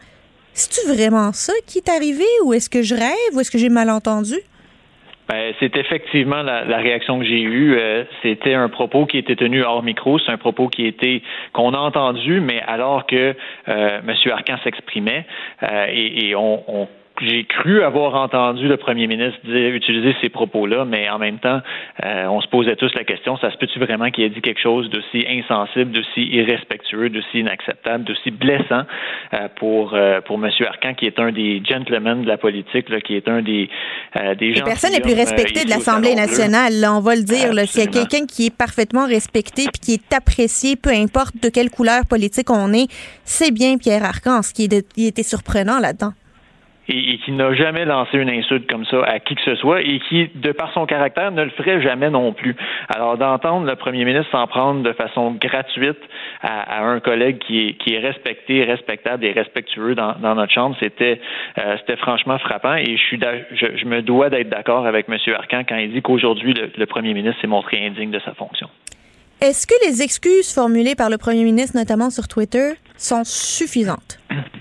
c'est-tu 0.58 0.86
vraiment 0.88 1.32
ça 1.32 1.52
qui 1.66 1.78
est 1.78 1.88
arrivé 1.88 2.24
ou 2.44 2.52
est-ce 2.52 2.68
que 2.68 2.82
je 2.82 2.94
rêve 2.94 3.34
ou 3.34 3.40
est-ce 3.40 3.50
que 3.50 3.58
j'ai 3.58 3.68
mal 3.68 3.90
entendu? 3.90 4.34
Ben, 5.28 5.52
c'est 5.60 5.76
effectivement 5.76 6.42
la, 6.42 6.78
réaction 6.78 7.18
que 7.18 7.24
j'ai 7.26 7.42
eue. 7.42 7.76
Euh, 7.76 8.04
c'était 8.22 8.54
un 8.54 8.70
propos 8.70 9.04
qui 9.04 9.18
était 9.18 9.36
tenu 9.36 9.62
hors 9.62 9.82
micro. 9.82 10.18
C'est 10.18 10.32
un 10.32 10.38
propos 10.38 10.68
qui 10.68 10.86
était 10.86 11.22
qu'on 11.52 11.74
a 11.74 11.78
entendu, 11.78 12.40
mais 12.40 12.62
alors 12.66 13.06
que 13.06 13.34
euh, 13.68 14.00
M. 14.00 14.14
Arcan 14.32 14.56
s'exprimait 14.64 15.26
euh, 15.62 15.86
et, 15.92 16.34
on, 16.34 16.62
on 16.66 16.88
j'ai 17.20 17.44
cru 17.44 17.82
avoir 17.82 18.14
entendu 18.14 18.68
le 18.68 18.76
premier 18.76 19.06
ministre 19.06 19.38
dire, 19.44 19.74
utiliser 19.74 20.14
ces 20.20 20.28
propos-là, 20.28 20.84
mais 20.84 21.08
en 21.08 21.18
même 21.18 21.38
temps, 21.38 21.60
euh, 22.04 22.26
on 22.26 22.40
se 22.40 22.48
posait 22.48 22.76
tous 22.76 22.94
la 22.94 23.04
question, 23.04 23.36
ça 23.38 23.50
se 23.50 23.56
peut-tu 23.56 23.78
vraiment 23.78 24.10
qu'il 24.10 24.24
ait 24.24 24.28
dit 24.28 24.40
quelque 24.40 24.60
chose 24.60 24.88
d'aussi 24.90 25.26
insensible, 25.28 25.90
d'aussi 25.92 26.26
irrespectueux, 26.26 27.08
d'aussi 27.10 27.40
inacceptable, 27.40 28.04
d'aussi 28.04 28.30
blessant 28.30 28.82
euh, 29.34 29.48
pour, 29.56 29.94
euh, 29.94 30.20
pour 30.20 30.36
M. 30.44 30.50
Arcan, 30.66 30.94
qui 30.94 31.06
est 31.06 31.18
un 31.18 31.32
des 31.32 31.62
gentlemen 31.64 32.22
de 32.22 32.28
la 32.28 32.38
politique, 32.38 32.88
là, 32.88 33.00
qui 33.00 33.14
est 33.14 33.28
un 33.28 33.42
des, 33.42 33.68
des 34.38 34.54
gens... 34.54 34.64
Personne 34.64 34.92
n'est 34.92 35.00
plus 35.00 35.14
respecté 35.14 35.64
de 35.64 35.70
l'Assemblée 35.70 36.14
nationale, 36.14 36.74
là, 36.80 36.94
on 36.94 37.00
va 37.00 37.14
le 37.14 37.22
dire. 37.22 37.52
S'il 37.66 37.84
y 37.84 37.86
a 37.86 37.90
quelqu'un 37.90 38.26
qui 38.26 38.46
est 38.46 38.56
parfaitement 38.56 39.06
respecté 39.06 39.64
puis 39.72 39.80
qui 39.80 39.94
est 39.94 40.14
apprécié, 40.14 40.76
peu 40.76 40.90
importe 40.90 41.34
de 41.42 41.48
quelle 41.48 41.70
couleur 41.70 42.02
politique 42.08 42.50
on 42.50 42.72
est, 42.72 42.86
c'est 43.24 43.52
bien 43.52 43.76
Pierre 43.78 44.04
Arcan, 44.04 44.42
ce 44.42 44.52
qui 44.52 44.64
était 44.64 45.22
surprenant 45.22 45.78
là-dedans 45.78 46.12
et, 46.88 47.18
qui 47.18 47.32
n'a 47.32 47.54
jamais 47.54 47.84
lancé 47.84 48.18
une 48.18 48.30
insulte 48.30 48.68
comme 48.70 48.84
ça 48.86 49.02
à 49.04 49.18
qui 49.20 49.34
que 49.34 49.42
ce 49.42 49.54
soit 49.56 49.82
et 49.82 50.00
qui, 50.08 50.30
de 50.34 50.52
par 50.52 50.72
son 50.72 50.86
caractère, 50.86 51.30
ne 51.30 51.42
le 51.42 51.50
ferait 51.50 51.80
jamais 51.80 52.10
non 52.10 52.32
plus. 52.32 52.56
Alors 52.88 53.16
d'entendre 53.16 53.66
le 53.66 53.76
premier 53.76 54.04
ministre 54.04 54.30
s'en 54.30 54.46
prendre 54.46 54.82
de 54.82 54.92
façon 54.92 55.32
gratuite 55.32 55.98
à, 56.42 56.82
un 56.82 57.00
collègue 57.00 57.38
qui 57.38 57.68
est, 57.68 57.72
qui 57.74 57.94
est 57.94 57.98
respecté, 57.98 58.64
respectable 58.64 59.24
et 59.24 59.32
respectueux 59.32 59.94
dans, 59.94 60.14
notre 60.20 60.52
chambre, 60.52 60.76
c'était 60.80 61.20
euh, 61.58 61.76
c'était 61.80 61.96
franchement 61.96 62.38
frappant 62.38 62.74
et 62.74 62.96
je 62.96 63.02
suis 63.02 63.20
je, 63.52 63.84
me 63.84 64.02
dois 64.02 64.30
d'être 64.30 64.48
d'accord 64.48 64.86
avec 64.86 65.06
M. 65.08 65.16
Arcan 65.34 65.62
quand 65.68 65.76
il 65.76 65.92
dit 65.92 66.02
qu'aujourd'hui 66.02 66.54
le, 66.54 66.70
le 66.76 66.86
premier 66.86 67.14
ministre 67.14 67.40
s'est 67.40 67.46
montré 67.46 67.84
indigne 67.84 68.10
de 68.10 68.20
sa 68.20 68.34
fonction. 68.34 68.68
Est-ce 69.40 69.66
que 69.66 69.74
les 69.86 70.02
excuses 70.02 70.52
formulées 70.52 70.96
par 70.96 71.10
le 71.10 71.16
premier 71.16 71.44
ministre, 71.44 71.76
notamment 71.76 72.10
sur 72.10 72.26
Twitter, 72.26 72.72
sont 72.96 73.22
suffisantes? 73.24 74.18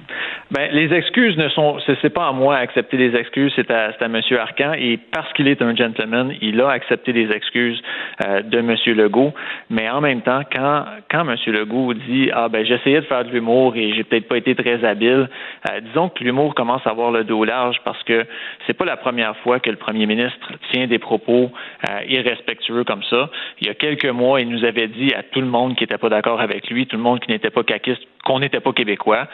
Ben, 0.49 0.69
les 0.71 0.93
excuses 0.93 1.35
ne 1.35 1.49
sont, 1.49 1.77
c'est 2.01 2.09
pas 2.09 2.29
à 2.29 2.31
moi 2.31 2.57
d'accepter 2.57 2.95
les 2.95 3.13
excuses, 3.17 3.51
c'est 3.57 3.69
à, 3.69 3.89
à 3.89 4.05
M. 4.05 4.21
Arcan. 4.39 4.71
Et 4.77 4.97
parce 5.11 5.31
qu'il 5.33 5.49
est 5.49 5.61
un 5.61 5.75
gentleman, 5.75 6.33
il 6.41 6.61
a 6.61 6.69
accepté 6.69 7.11
les 7.11 7.29
excuses 7.35 7.81
euh, 8.25 8.41
de 8.43 8.59
M. 8.59 8.75
Legault. 8.95 9.33
Mais 9.69 9.89
en 9.89 9.99
même 9.99 10.21
temps, 10.21 10.39
quand, 10.49 10.85
quand 11.11 11.27
M. 11.29 11.35
Legault 11.47 11.93
dit 11.93 12.29
Ah 12.33 12.47
ben 12.47 12.65
j'essayais 12.65 13.01
de 13.01 13.05
faire 13.05 13.25
de 13.25 13.31
l'humour 13.31 13.75
et 13.75 13.91
j'ai 13.91 14.05
peut-être 14.05 14.29
pas 14.29 14.37
été 14.37 14.55
très 14.55 14.85
habile, 14.85 15.27
euh, 15.69 15.81
disons 15.81 16.07
que 16.07 16.23
l'humour 16.23 16.55
commence 16.55 16.85
à 16.87 16.91
avoir 16.91 17.11
le 17.11 17.25
dos 17.25 17.43
large 17.43 17.77
parce 17.83 18.01
que 18.03 18.25
c'est 18.65 18.73
pas 18.73 18.85
la 18.85 18.95
première 18.95 19.35
fois 19.37 19.59
que 19.59 19.69
le 19.69 19.75
premier 19.75 20.05
ministre 20.05 20.53
tient 20.71 20.87
des 20.87 20.99
propos 20.99 21.51
euh, 21.89 21.99
irrespectueux 22.07 22.85
comme 22.85 23.03
ça. 23.09 23.29
Il 23.59 23.67
y 23.67 23.69
a 23.69 23.73
quelques 23.73 24.05
mois, 24.05 24.39
il 24.39 24.47
nous 24.47 24.63
avait 24.63 24.87
dit 24.87 25.13
à 25.13 25.23
tout 25.23 25.41
le 25.41 25.47
monde 25.47 25.75
qui 25.75 25.83
n'était 25.83 25.97
pas 25.97 26.09
d'accord 26.09 26.39
avec 26.39 26.69
lui, 26.69 26.87
tout 26.87 26.95
le 26.95 27.03
monde 27.03 27.19
qui 27.19 27.31
n'était 27.31 27.49
pas 27.49 27.63
caquiste, 27.63 28.01
qu'on 28.23 28.39
n'était 28.39 28.61
pas 28.61 28.71
québécois. 28.71 29.27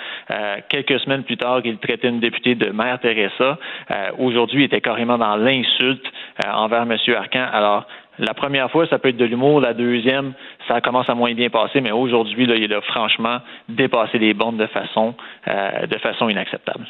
quelques 0.70 1.03
semaines 1.04 1.24
plus 1.24 1.38
tard 1.38 1.62
qu'il 1.62 1.78
traitait 1.78 2.10
une 2.10 2.20
députée 2.20 2.56
de 2.56 2.70
Mère 2.72 3.00
Teresa. 3.00 3.58
Euh, 3.92 4.10
aujourd'hui, 4.18 4.64
il 4.64 4.66
était 4.66 4.82
carrément 4.82 5.18
dans 5.18 5.36
l'insulte 5.36 6.06
euh, 6.46 6.52
envers 6.52 6.84
M. 6.84 6.98
Arcan. 7.16 7.46
Alors, 7.52 7.86
la 8.20 8.34
première 8.34 8.70
fois, 8.72 8.88
ça 8.88 9.00
peut 9.00 9.10
être 9.10 9.18
de 9.18 9.26
l'humour. 9.26 9.60
La 9.60 9.74
deuxième, 9.74 10.34
ça 10.68 10.82
commence 10.82 11.10
à 11.10 11.16
moins 11.16 11.34
bien 11.34 11.50
passer. 11.50 11.82
Mais 11.82 11.92
aujourd'hui, 11.92 12.46
il 12.46 12.74
a 12.74 12.82
franchement 12.82 13.40
dépassé 13.70 14.20
les 14.20 14.34
bornes 14.34 14.58
de 14.58 14.68
façon, 14.68 15.16
euh, 15.48 15.88
de 15.88 15.98
façon 15.98 16.30
inacceptable. 16.30 16.86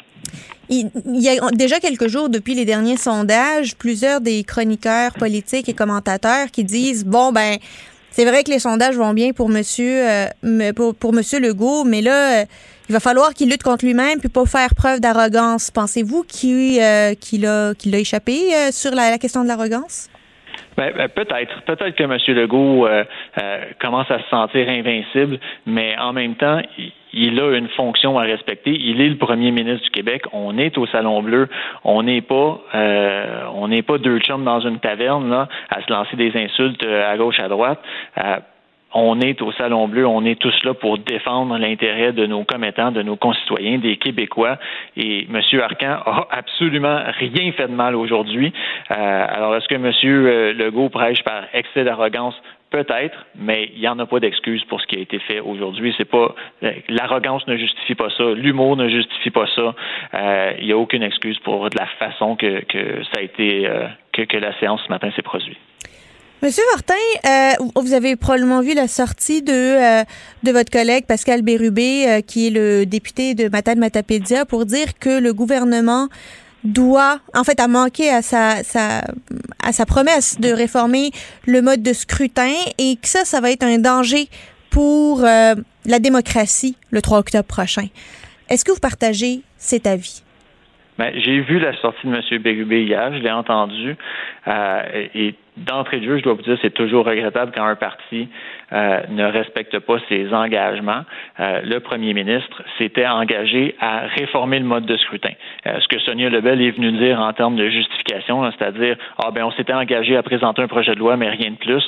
Il, 0.68 0.90
y 1.06 1.28
a 1.28 1.50
déjà 1.52 1.78
quelques 1.78 2.08
jours, 2.08 2.28
depuis 2.28 2.54
les 2.54 2.64
derniers 2.64 2.96
sondages, 2.96 3.76
plusieurs 3.76 4.20
des 4.20 4.44
chroniqueurs 4.44 5.12
politiques 5.12 5.68
et 5.68 5.74
commentateurs 5.74 6.46
qui 6.50 6.64
disent 6.64 7.04
bon 7.04 7.32
ben 7.32 7.56
c'est 8.10 8.24
vrai 8.24 8.44
que 8.44 8.50
les 8.50 8.60
sondages 8.60 8.96
vont 8.96 9.12
bien 9.12 9.32
pour 9.32 9.50
Monsieur 9.50 10.04
pour, 10.74 10.94
pour 10.94 11.12
Monsieur 11.12 11.38
Legault, 11.38 11.84
mais 11.84 12.00
là 12.00 12.46
il 12.88 12.92
va 12.92 13.00
falloir 13.00 13.32
qu'il 13.32 13.50
lutte 13.50 13.62
contre 13.62 13.84
lui-même 13.84 14.20
puis 14.20 14.28
pas 14.28 14.44
faire 14.44 14.68
preuve 14.76 15.00
d'arrogance. 15.00 15.70
Pensez-vous 15.70 16.24
qu'il 16.24 16.78
euh, 16.80 17.12
a, 17.12 17.70
a 17.70 17.98
échappé 17.98 18.32
euh, 18.52 18.70
sur 18.72 18.94
la, 18.94 19.16
question 19.18 19.42
de 19.42 19.48
l'arrogance? 19.48 20.10
Ben, 20.76 20.92
ben, 20.96 21.08
peut-être. 21.08 21.62
Peut-être 21.62 21.94
que 21.94 22.02
M. 22.02 22.18
Legault 22.36 22.86
euh, 22.86 23.04
commence 23.80 24.10
à 24.10 24.18
se 24.18 24.28
sentir 24.28 24.68
invincible, 24.68 25.38
mais 25.66 25.96
en 25.98 26.12
même 26.12 26.34
temps, 26.34 26.60
il, 27.12 27.40
a 27.40 27.56
une 27.56 27.68
fonction 27.68 28.18
à 28.18 28.22
respecter. 28.24 28.72
Il 28.72 29.00
est 29.00 29.08
le 29.08 29.16
premier 29.16 29.50
ministre 29.50 29.84
du 29.84 29.90
Québec. 29.90 30.24
On 30.32 30.58
est 30.58 30.76
au 30.76 30.86
Salon 30.86 31.22
Bleu. 31.22 31.48
On 31.84 32.02
n'est 32.02 32.22
pas, 32.22 32.60
on 33.54 33.68
n'est 33.68 33.82
pas 33.82 33.98
deux 33.98 34.18
chums 34.18 34.44
dans 34.44 34.60
une 34.60 34.80
taverne 34.80 35.30
là, 35.30 35.48
à 35.70 35.80
se 35.80 35.92
lancer 35.92 36.16
des 36.16 36.36
insultes 36.36 36.84
à 36.84 37.16
gauche 37.16 37.38
à 37.38 37.48
droite 37.48 37.80
on 38.94 39.20
est 39.20 39.42
au 39.42 39.52
Salon 39.52 39.88
Bleu, 39.88 40.06
on 40.06 40.24
est 40.24 40.38
tous 40.38 40.54
là 40.62 40.72
pour 40.72 40.98
défendre 40.98 41.58
l'intérêt 41.58 42.12
de 42.12 42.26
nos 42.26 42.44
commettants, 42.44 42.92
de 42.92 43.02
nos 43.02 43.16
concitoyens, 43.16 43.78
des 43.78 43.96
Québécois. 43.96 44.56
Et 44.96 45.26
M. 45.28 45.40
Arcan 45.60 45.98
a 46.06 46.28
absolument 46.30 47.00
rien 47.18 47.52
fait 47.52 47.66
de 47.66 47.74
mal 47.74 47.96
aujourd'hui. 47.96 48.52
Euh, 48.90 49.26
alors, 49.28 49.56
est-ce 49.56 49.66
que 49.66 49.74
M. 49.74 49.92
Euh, 50.04 50.52
Legault 50.52 50.90
prêche 50.90 51.22
par 51.24 51.44
excès 51.52 51.84
d'arrogance? 51.84 52.34
Peut-être, 52.70 53.26
mais 53.36 53.70
il 53.72 53.80
n'y 53.80 53.86
en 53.86 53.98
a 54.00 54.06
pas 54.06 54.18
d'excuse 54.18 54.64
pour 54.64 54.80
ce 54.80 54.86
qui 54.88 54.96
a 54.96 55.00
été 55.00 55.20
fait 55.20 55.38
aujourd'hui. 55.38 55.94
C'est 55.96 56.04
pas 56.10 56.34
euh, 56.64 56.72
l'arrogance 56.88 57.46
ne 57.46 57.56
justifie 57.56 57.94
pas 57.94 58.10
ça, 58.10 58.24
l'humour 58.34 58.76
ne 58.76 58.88
justifie 58.88 59.30
pas 59.30 59.46
ça. 59.54 59.74
Il 60.58 60.66
n'y 60.66 60.72
a 60.72 60.76
aucune 60.76 61.04
excuse 61.04 61.38
pour 61.40 61.68
la 61.78 61.86
façon 61.86 62.34
que, 62.34 62.64
ça 63.04 63.20
a 63.20 63.20
été 63.20 63.68
que, 64.12 64.22
que 64.22 64.38
la 64.38 64.58
séance 64.58 64.82
ce 64.84 64.88
matin 64.88 65.10
s'est 65.14 65.22
produite. 65.22 65.58
Monsieur 66.42 66.62
Martin, 66.74 66.94
euh, 67.26 67.64
vous 67.76 67.94
avez 67.94 68.16
probablement 68.16 68.60
vu 68.60 68.74
la 68.74 68.86
sortie 68.86 69.42
de, 69.42 69.52
euh, 69.52 70.04
votre 70.44 70.70
collègue 70.70 71.06
Pascal 71.06 71.40
Bérubé, 71.40 72.06
euh, 72.06 72.20
qui 72.20 72.48
est 72.48 72.50
le 72.50 72.84
député 72.84 73.34
de 73.34 73.48
Matane 73.48 73.78
Matapédia, 73.78 74.44
pour 74.44 74.66
dire 74.66 74.98
que 75.00 75.20
le 75.20 75.32
gouvernement 75.32 76.08
doit, 76.62 77.20
en 77.34 77.44
fait, 77.44 77.60
a 77.60 77.68
manqué 77.68 78.10
à 78.10 78.20
sa, 78.20 78.62
sa, 78.62 79.04
à 79.62 79.72
sa 79.72 79.86
promesse 79.86 80.38
de 80.38 80.50
réformer 80.50 81.12
le 81.46 81.62
mode 81.62 81.82
de 81.82 81.92
scrutin 81.92 82.52
et 82.78 82.96
que 82.96 83.08
ça, 83.08 83.24
ça 83.24 83.40
va 83.40 83.50
être 83.50 83.64
un 83.64 83.78
danger 83.78 84.28
pour 84.70 85.20
la 85.20 85.98
démocratie 86.00 86.76
le 86.90 87.00
3 87.00 87.18
octobre 87.18 87.44
prochain. 87.44 87.86
Est-ce 88.48 88.64
que 88.64 88.72
vous 88.72 88.80
partagez 88.80 89.42
cet 89.56 89.86
avis? 89.86 90.24
Ben, 90.98 91.12
j'ai 91.16 91.40
vu 91.40 91.58
la 91.58 91.76
sortie 91.80 92.06
de 92.06 92.14
M. 92.14 92.42
Bérubé 92.42 92.84
hier, 92.84 93.12
je 93.12 93.18
l'ai 93.18 93.30
entendu. 93.30 93.96
Et 94.46 95.34
d'entrée 95.56 96.00
de 96.00 96.04
jeu, 96.04 96.18
je 96.18 96.22
dois 96.24 96.34
vous 96.34 96.42
dire, 96.42 96.58
c'est 96.62 96.74
toujours 96.74 97.06
regrettable 97.06 97.52
quand 97.54 97.64
un 97.64 97.76
parti 97.76 98.28
euh, 98.72 99.00
ne 99.10 99.24
respecte 99.24 99.78
pas 99.78 99.98
ses 100.08 100.32
engagements. 100.32 101.02
Euh, 101.38 101.60
le 101.62 101.78
premier 101.78 102.12
ministre 102.12 102.62
s'était 102.76 103.06
engagé 103.06 103.76
à 103.80 104.00
réformer 104.00 104.58
le 104.58 104.64
mode 104.64 104.84
de 104.84 104.96
scrutin. 104.96 105.32
Euh, 105.66 105.78
ce 105.80 105.86
que 105.86 106.00
Sonia 106.00 106.28
Lebel 106.28 106.60
est 106.60 106.72
venue 106.72 106.92
dire 106.92 107.20
en 107.20 107.32
termes 107.32 107.56
de 107.56 107.68
justification, 107.68 108.50
c'est-à-dire 108.52 108.96
ah 109.24 109.30
ben 109.30 109.44
on 109.44 109.52
s'était 109.52 109.72
engagé 109.72 110.16
à 110.16 110.22
présenter 110.22 110.62
un 110.62 110.66
projet 110.66 110.94
de 110.94 110.98
loi, 110.98 111.16
mais 111.16 111.28
rien 111.28 111.52
de 111.52 111.56
plus, 111.56 111.82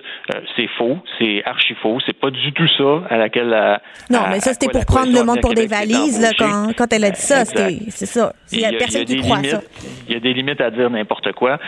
c'est 0.55 0.69
faux, 0.79 0.99
c'est 1.19 1.43
archi 1.45 1.75
faux, 1.75 1.99
c'est 2.07 2.19
pas 2.19 2.31
du 2.31 2.53
tout 2.53 2.69
ça 2.69 3.03
à 3.11 3.17
laquelle 3.17 3.49
la, 3.49 3.81
non, 4.11 4.21
mais 4.31 4.41
ça 4.41 4.53
c'était 4.53 4.71
pour 4.71 4.87
prendre 4.87 5.13
le 5.13 5.25
monde 5.25 5.41
pour 5.41 5.55
des 5.55 5.67
valises 5.67 6.21
là, 6.21 6.31
quand, 6.39 6.73
quand 6.77 6.93
elle 6.93 7.05
a 7.05 7.11
dit 7.11 7.21
ça, 7.21 7.45
c'est 7.45 8.07
ça. 8.07 8.33
Il 8.53 8.61
y 8.61 8.65
a, 8.65 8.71
personne 8.73 9.05
qui 9.05 9.17
croit 9.17 9.43
ça. 9.43 9.61
Il 10.07 10.15
y 10.15 10.17
a 10.17 10.21
des 10.21 10.33
limites 10.33 10.61
à 10.61 10.71
dire 10.71 10.89
n'importe 10.89 11.33
quoi. 11.33 11.59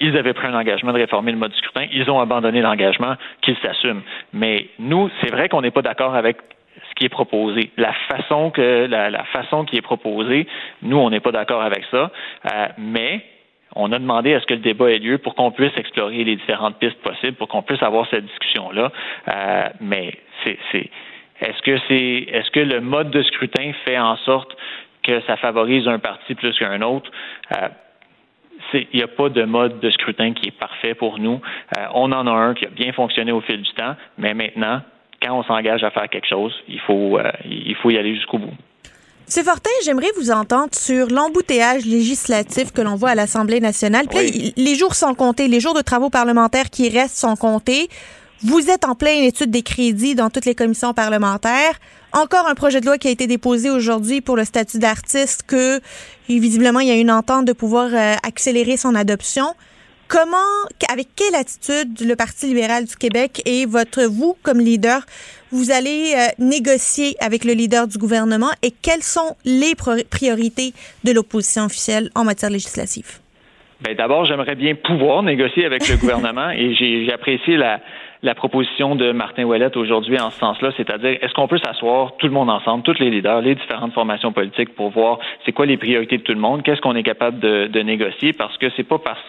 ils 0.00 0.16
avaient 0.16 0.33
pris 0.34 0.46
un 0.46 0.54
engagement 0.54 0.92
de 0.92 0.98
réformer 0.98 1.32
le 1.32 1.38
mode 1.38 1.54
scrutin, 1.54 1.86
ils 1.92 2.10
ont 2.10 2.20
abandonné 2.20 2.60
l'engagement, 2.60 3.14
qu'ils 3.42 3.56
s'assument. 3.58 4.02
Mais 4.32 4.68
nous, 4.78 5.10
c'est 5.20 5.30
vrai 5.30 5.48
qu'on 5.48 5.62
n'est 5.62 5.70
pas 5.70 5.82
d'accord 5.82 6.14
avec 6.14 6.36
ce 6.88 6.94
qui 6.96 7.06
est 7.06 7.10
proposé. 7.10 7.70
La 7.76 7.92
façon 8.08 8.50
que 8.50 8.86
la, 8.86 9.24
façon 9.24 9.64
qui 9.64 9.76
est 9.76 9.82
proposée, 9.82 10.46
nous, 10.82 10.96
on 10.96 11.10
n'est 11.10 11.20
pas 11.20 11.32
d'accord 11.32 11.62
avec 11.62 11.84
ça. 11.90 12.10
Euh, 12.52 12.66
mais 12.78 13.24
on 13.76 13.92
a 13.92 13.98
demandé 13.98 14.34
à 14.34 14.40
ce 14.40 14.46
que 14.46 14.54
le 14.54 14.60
débat 14.60 14.90
ait 14.90 14.98
lieu 14.98 15.18
pour 15.18 15.34
qu'on 15.34 15.50
puisse 15.50 15.76
explorer 15.76 16.24
les 16.24 16.36
différentes 16.36 16.78
pistes 16.78 17.00
possibles, 17.02 17.36
pour 17.36 17.48
qu'on 17.48 17.62
puisse 17.62 17.82
avoir 17.82 18.08
cette 18.08 18.24
discussion-là. 18.26 18.92
Euh, 19.28 19.68
mais 19.80 20.14
c'est, 20.44 20.90
est-ce 21.40 21.62
que 21.62 21.78
c'est 21.88 22.26
est-ce 22.28 22.50
que 22.50 22.60
le 22.60 22.80
mode 22.80 23.10
de 23.10 23.22
scrutin 23.22 23.72
fait 23.84 23.98
en 23.98 24.16
sorte 24.18 24.56
que 25.02 25.20
ça 25.22 25.36
favorise 25.36 25.88
un 25.88 25.98
parti 25.98 26.34
plus 26.34 26.56
qu'un 26.58 26.80
autre? 26.82 27.10
Euh, 27.56 27.68
il 28.72 28.86
n'y 28.94 29.02
a 29.02 29.08
pas 29.08 29.28
de 29.28 29.44
mode 29.44 29.80
de 29.80 29.90
scrutin 29.90 30.32
qui 30.32 30.48
est 30.48 30.58
parfait 30.58 30.94
pour 30.94 31.18
nous. 31.18 31.40
Euh, 31.76 31.86
on 31.94 32.10
en 32.12 32.26
a 32.26 32.30
un 32.30 32.54
qui 32.54 32.66
a 32.66 32.70
bien 32.70 32.92
fonctionné 32.92 33.32
au 33.32 33.40
fil 33.40 33.62
du 33.62 33.72
temps, 33.72 33.94
mais 34.18 34.34
maintenant, 34.34 34.80
quand 35.22 35.38
on 35.38 35.42
s'engage 35.44 35.84
à 35.84 35.90
faire 35.90 36.08
quelque 36.08 36.28
chose, 36.28 36.54
il 36.68 36.80
faut, 36.80 37.18
euh, 37.18 37.30
il 37.44 37.74
faut 37.76 37.90
y 37.90 37.98
aller 37.98 38.14
jusqu'au 38.14 38.38
bout. 38.38 38.54
C'est 39.26 39.42
Fortin, 39.42 39.70
j'aimerais 39.84 40.10
vous 40.18 40.30
entendre 40.30 40.74
sur 40.74 41.06
l'embouteillage 41.08 41.86
législatif 41.86 42.72
que 42.72 42.82
l'on 42.82 42.94
voit 42.94 43.10
à 43.10 43.14
l'Assemblée 43.14 43.58
nationale. 43.58 44.06
les 44.56 44.74
jours 44.74 44.94
sont 44.94 45.14
comptés, 45.14 45.48
les 45.48 45.60
jours 45.60 45.74
de 45.74 45.80
travaux 45.80 46.10
parlementaires 46.10 46.68
qui 46.70 46.90
restent 46.90 47.16
sont 47.16 47.36
comptés. 47.36 47.88
Vous 48.42 48.68
êtes 48.70 48.84
en 48.84 48.94
pleine 48.94 49.24
étude 49.24 49.50
des 49.50 49.62
crédits 49.62 50.14
dans 50.14 50.28
toutes 50.28 50.44
les 50.44 50.54
commissions 50.54 50.92
parlementaires. 50.92 51.78
Encore 52.16 52.46
un 52.46 52.54
projet 52.54 52.80
de 52.80 52.86
loi 52.86 52.96
qui 52.96 53.08
a 53.08 53.10
été 53.10 53.26
déposé 53.26 53.70
aujourd'hui 53.70 54.20
pour 54.20 54.36
le 54.36 54.44
statut 54.44 54.78
d'artiste 54.78 55.42
que, 55.48 55.80
visiblement, 56.28 56.78
il 56.78 56.86
y 56.86 56.92
a 56.92 56.94
une 56.94 57.10
entente 57.10 57.44
de 57.44 57.52
pouvoir 57.52 57.88
euh, 57.92 58.14
accélérer 58.22 58.76
son 58.76 58.94
adoption. 58.94 59.46
Comment, 60.06 60.36
avec 60.92 61.08
quelle 61.16 61.34
attitude 61.34 62.00
le 62.06 62.14
Parti 62.14 62.46
libéral 62.46 62.84
du 62.84 62.94
Québec 62.94 63.42
et 63.46 63.66
votre, 63.66 64.04
vous, 64.04 64.36
comme 64.44 64.60
leader, 64.60 65.00
vous 65.50 65.72
allez 65.72 66.14
euh, 66.14 66.28
négocier 66.38 67.16
avec 67.18 67.44
le 67.44 67.52
leader 67.52 67.88
du 67.88 67.98
gouvernement 67.98 68.50
et 68.62 68.70
quelles 68.70 69.02
sont 69.02 69.34
les 69.44 69.74
priorités 70.08 70.72
de 71.02 71.10
l'opposition 71.10 71.64
officielle 71.64 72.10
en 72.14 72.22
matière 72.22 72.50
législative? 72.50 73.18
Bien, 73.80 73.96
d'abord, 73.96 74.24
j'aimerais 74.24 74.54
bien 74.54 74.76
pouvoir 74.76 75.24
négocier 75.24 75.64
avec 75.64 75.88
le 75.88 75.96
gouvernement 76.00 76.50
et 76.50 76.76
j'ai 76.76 77.12
apprécié 77.12 77.56
la, 77.56 77.80
la 78.24 78.34
proposition 78.34 78.96
de 78.96 79.12
Martin 79.12 79.44
Ouellette 79.44 79.76
aujourd'hui 79.76 80.18
en 80.18 80.30
ce 80.30 80.38
sens-là, 80.38 80.70
c'est-à-dire 80.78 81.18
est-ce 81.20 81.34
qu'on 81.34 81.46
peut 81.46 81.58
s'asseoir 81.58 82.16
tout 82.16 82.26
le 82.26 82.32
monde 82.32 82.48
ensemble, 82.48 82.82
tous 82.82 82.98
les 82.98 83.10
leaders, 83.10 83.42
les 83.42 83.54
différentes 83.54 83.92
formations 83.92 84.32
politiques 84.32 84.74
pour 84.74 84.88
voir 84.88 85.18
c'est 85.44 85.52
quoi 85.52 85.66
les 85.66 85.76
priorités 85.76 86.16
de 86.16 86.22
tout 86.22 86.32
le 86.32 86.40
monde, 86.40 86.62
qu'est-ce 86.62 86.80
qu'on 86.80 86.96
est 86.96 87.02
capable 87.02 87.38
de, 87.38 87.66
de 87.66 87.80
négocier, 87.80 88.32
parce 88.32 88.56
que 88.56 88.70
c'est 88.76 88.88
pas 88.88 88.98
parce 88.98 89.20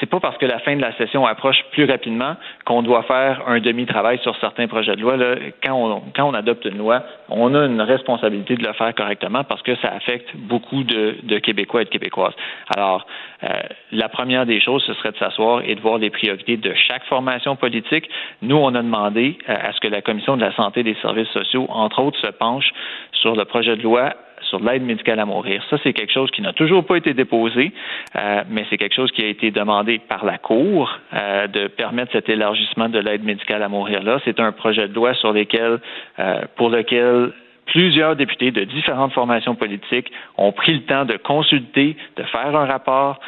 c'est 0.00 0.06
pas 0.08 0.20
parce 0.20 0.36
que 0.38 0.46
la 0.46 0.58
fin 0.60 0.76
de 0.76 0.80
la 0.80 0.92
session 0.96 1.26
approche 1.26 1.62
plus 1.72 1.84
rapidement 1.84 2.36
qu'on 2.64 2.82
doit 2.82 3.02
faire 3.02 3.42
un 3.46 3.60
demi-travail 3.60 4.18
sur 4.18 4.36
certains 4.36 4.66
projets 4.68 4.96
de 4.96 5.00
loi. 5.00 5.16
Là, 5.16 5.36
quand, 5.62 6.02
on, 6.18 6.34
adopte 6.34 6.64
une 6.64 6.78
loi, 6.78 7.02
on 7.28 7.54
a 7.54 7.66
une 7.66 7.80
responsabilité 7.80 8.56
de 8.56 8.64
le 8.64 8.72
faire 8.74 8.94
correctement 8.94 9.44
parce 9.44 9.62
que 9.62 9.74
ça 9.76 9.88
affecte 9.88 10.28
beaucoup 10.36 10.84
de, 10.84 11.16
de 11.22 11.38
Québécois 11.38 11.82
et 11.82 11.84
de 11.84 11.90
Québécoises. 11.90 12.34
Alors, 12.76 13.06
euh, 13.44 13.48
la 13.92 14.08
première 14.08 14.46
des 14.46 14.60
choses, 14.60 14.82
ce 14.84 14.94
serait 14.94 15.12
de 15.12 15.16
s'asseoir 15.16 15.62
et 15.64 15.74
de 15.74 15.80
voir 15.80 15.98
les 15.98 16.10
priorités 16.10 16.56
de 16.56 16.74
chaque 16.74 17.04
formation 17.04 17.56
politique. 17.56 18.08
Nous, 18.42 18.56
on 18.56 18.74
a 18.74 18.82
demandé 18.82 19.38
euh, 19.48 19.54
à 19.60 19.72
ce 19.72 19.80
que 19.80 19.88
la 19.88 20.02
Commission 20.02 20.36
de 20.36 20.42
la 20.42 20.52
santé 20.54 20.80
et 20.80 20.84
des 20.84 20.96
services 20.96 21.28
sociaux, 21.28 21.66
entre 21.68 22.02
autres, 22.02 22.18
se 22.20 22.30
penche 22.30 22.72
sur 23.12 23.34
le 23.34 23.44
projet 23.44 23.76
de 23.76 23.82
loi 23.82 24.14
sur 24.48 24.60
l'aide 24.60 24.82
médicale 24.82 25.20
à 25.20 25.24
mourir. 25.24 25.62
Ça, 25.70 25.76
c'est 25.82 25.92
quelque 25.92 26.12
chose 26.12 26.30
qui 26.30 26.42
n'a 26.42 26.52
toujours 26.52 26.84
pas 26.84 26.96
été 26.96 27.14
déposé, 27.14 27.72
euh, 28.16 28.42
mais 28.48 28.66
c'est 28.68 28.76
quelque 28.76 28.94
chose 28.94 29.10
qui 29.12 29.22
a 29.22 29.28
été 29.28 29.50
demandé 29.50 29.98
par 29.98 30.24
la 30.24 30.38
Cour 30.38 30.98
euh, 31.14 31.46
de 31.46 31.68
permettre 31.68 32.12
cet 32.12 32.28
élargissement 32.28 32.88
de 32.88 32.98
l'aide 32.98 33.24
médicale 33.24 33.62
à 33.62 33.68
mourir-là. 33.68 34.20
C'est 34.24 34.40
un 34.40 34.52
projet 34.52 34.88
de 34.88 34.94
loi 34.94 35.14
sur 35.14 35.32
lequel, 35.32 35.78
euh, 36.18 36.42
pour 36.56 36.70
lequel 36.70 37.32
plusieurs 37.66 38.16
députés 38.16 38.50
de 38.50 38.64
différentes 38.64 39.12
formations 39.12 39.54
politiques 39.54 40.10
ont 40.38 40.52
pris 40.52 40.72
le 40.72 40.80
temps 40.84 41.04
de 41.04 41.18
consulter, 41.18 41.96
de 42.16 42.22
faire 42.22 42.56
un 42.56 42.64
rapport 42.64 43.20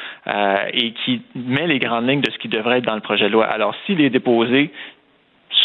et 0.72 0.92
qui 0.92 1.20
met 1.34 1.66
les 1.66 1.78
grandes 1.78 2.08
lignes 2.08 2.22
de 2.22 2.30
ce 2.30 2.38
qui 2.38 2.48
devrait 2.48 2.78
être 2.78 2.86
dans 2.86 2.94
le 2.94 3.02
projet 3.02 3.26
de 3.26 3.32
loi. 3.32 3.44
Alors, 3.44 3.74
s'il 3.84 4.00
est 4.00 4.08
déposé, 4.08 4.70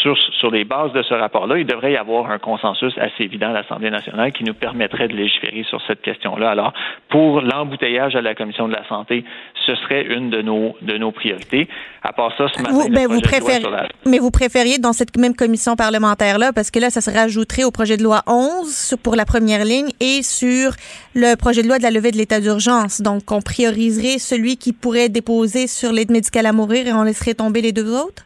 sur, 0.02 0.50
les 0.50 0.64
bases 0.64 0.92
de 0.92 1.02
ce 1.02 1.14
rapport-là, 1.14 1.58
il 1.58 1.66
devrait 1.66 1.92
y 1.92 1.96
avoir 1.96 2.30
un 2.30 2.38
consensus 2.38 2.96
assez 2.98 3.24
évident 3.24 3.50
à 3.50 3.52
l'Assemblée 3.52 3.90
nationale 3.90 4.32
qui 4.32 4.44
nous 4.44 4.54
permettrait 4.54 5.08
de 5.08 5.14
légiférer 5.14 5.64
sur 5.68 5.80
cette 5.86 6.02
question-là. 6.02 6.50
Alors, 6.50 6.72
pour 7.08 7.40
l'embouteillage 7.40 8.14
à 8.14 8.20
la 8.20 8.34
Commission 8.34 8.68
de 8.68 8.72
la 8.72 8.86
santé, 8.88 9.24
ce 9.66 9.74
serait 9.76 10.04
une 10.04 10.30
de 10.30 10.42
nos, 10.42 10.76
de 10.82 10.96
nos 10.98 11.10
priorités. 11.10 11.68
À 12.02 12.12
part 12.12 12.32
ça, 12.36 12.46
ce 12.54 12.62
matin, 12.62 12.72
vous, 12.72 12.88
ben, 12.88 13.08
vous 13.08 13.20
préférez, 13.20 13.62
Mais 14.04 14.18
vous 14.18 14.30
préfériez 14.30 14.78
dans 14.78 14.92
cette 14.92 15.16
même 15.16 15.34
commission 15.34 15.74
parlementaire-là, 15.74 16.52
parce 16.52 16.70
que 16.70 16.78
là, 16.78 16.90
ça 16.90 17.00
se 17.00 17.10
rajouterait 17.10 17.64
au 17.64 17.70
projet 17.70 17.96
de 17.96 18.02
loi 18.02 18.22
11 18.26 18.96
pour 19.02 19.16
la 19.16 19.24
première 19.24 19.64
ligne 19.64 19.88
et 20.00 20.22
sur 20.22 20.72
le 21.14 21.34
projet 21.36 21.62
de 21.62 21.68
loi 21.68 21.78
de 21.78 21.82
la 21.82 21.90
levée 21.90 22.12
de 22.12 22.16
l'état 22.16 22.40
d'urgence. 22.40 23.00
Donc, 23.00 23.32
on 23.32 23.40
prioriserait 23.40 24.18
celui 24.18 24.56
qui 24.56 24.72
pourrait 24.72 25.08
déposer 25.08 25.66
sur 25.66 25.92
l'aide 25.92 26.10
médicale 26.10 26.46
à 26.46 26.52
mourir 26.52 26.86
et 26.86 26.92
on 26.92 27.02
laisserait 27.02 27.34
tomber 27.34 27.62
les 27.62 27.72
deux 27.72 27.92
autres? 27.92 28.25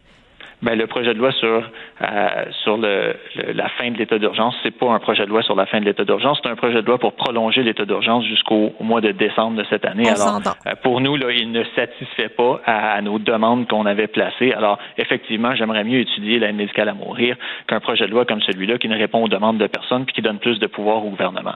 Ben, 0.62 0.76
le 0.76 0.86
projet 0.86 1.14
de 1.14 1.18
loi 1.18 1.32
sur 1.32 1.70
euh, 2.02 2.44
sur 2.62 2.78
le, 2.78 3.14
la 3.54 3.68
fin 3.68 3.90
de 3.90 3.98
l'état 3.98 4.18
d'urgence, 4.18 4.54
c'est 4.62 4.70
pas 4.70 4.90
un 4.90 4.98
projet 4.98 5.24
de 5.24 5.28
loi 5.28 5.42
sur 5.42 5.54
la 5.54 5.66
fin 5.66 5.80
de 5.80 5.84
l'état 5.84 6.04
d'urgence, 6.04 6.40
c'est 6.42 6.48
un 6.48 6.56
projet 6.56 6.80
de 6.80 6.86
loi 6.86 6.98
pour 6.98 7.12
prolonger 7.12 7.62
l'état 7.62 7.84
d'urgence 7.84 8.24
jusqu'au 8.24 8.72
mois 8.80 9.00
de 9.00 9.12
décembre 9.12 9.58
de 9.58 9.64
cette 9.68 9.84
année. 9.84 10.08
Alors, 10.08 10.40
euh, 10.66 10.72
pour 10.82 11.00
nous, 11.00 11.16
là, 11.16 11.30
il 11.30 11.52
ne 11.52 11.62
satisfait 11.76 12.30
pas 12.30 12.60
à, 12.64 13.00
nos 13.02 13.18
demandes 13.18 13.68
qu'on 13.68 13.84
avait 13.84 14.06
placées. 14.06 14.52
Alors, 14.52 14.78
effectivement, 14.96 15.54
j'aimerais 15.54 15.84
mieux 15.84 16.00
étudier 16.00 16.38
l'aide 16.38 16.56
médicale 16.56 16.88
à 16.88 16.94
mourir 16.94 17.36
qu'un 17.66 17.80
projet 17.80 18.06
de 18.06 18.12
loi 18.12 18.24
comme 18.24 18.40
celui-là 18.40 18.78
qui 18.78 18.88
ne 18.88 18.96
répond 18.96 19.22
aux 19.22 19.28
demandes 19.28 19.58
de 19.58 19.66
personne 19.66 20.06
puis 20.06 20.14
qui 20.14 20.22
donne 20.22 20.38
plus 20.38 20.58
de 20.58 20.66
pouvoir 20.66 21.04
au 21.04 21.10
gouvernement. 21.10 21.54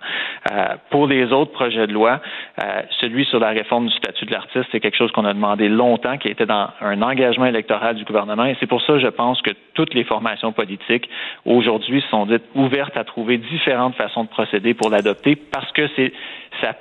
Euh, 0.52 0.74
pour 0.90 1.06
les 1.06 1.32
autres 1.32 1.52
projets 1.52 1.86
de 1.86 1.92
loi, 1.92 2.20
euh, 2.62 2.82
celui 3.00 3.24
sur 3.24 3.38
la 3.38 3.50
réforme 3.50 3.86
du 3.86 3.94
statut 3.94 4.26
de 4.26 4.32
l'artiste, 4.32 4.66
c'est 4.72 4.80
quelque 4.80 4.96
chose 4.96 5.10
qu'on 5.12 5.24
a 5.24 5.32
demandé 5.32 5.68
longtemps, 5.68 6.18
qui 6.18 6.28
était 6.28 6.46
dans 6.46 6.68
un 6.82 7.00
engagement 7.00 7.46
électoral 7.46 7.96
du 7.96 8.04
gouvernement, 8.04 8.44
et 8.44 8.56
c'est 8.60 8.66
pour 8.66 8.82
ça 8.82 8.98
je 8.98 9.08
pense 9.08 9.40
que 9.42 9.50
toutes 9.74 9.94
les 9.94 10.04
formations 10.04 10.33
politiques 10.52 11.08
aujourd'hui 11.44 12.02
sont 12.10 12.26
dites 12.26 12.44
ouvertes 12.54 12.96
à 12.96 13.04
trouver 13.04 13.38
différentes 13.38 13.94
façons 13.94 14.24
de 14.24 14.28
procéder 14.28 14.74
pour 14.74 14.90
l'adopter 14.90 15.36
parce 15.36 15.70
que 15.72 15.88
c'est 15.96 16.12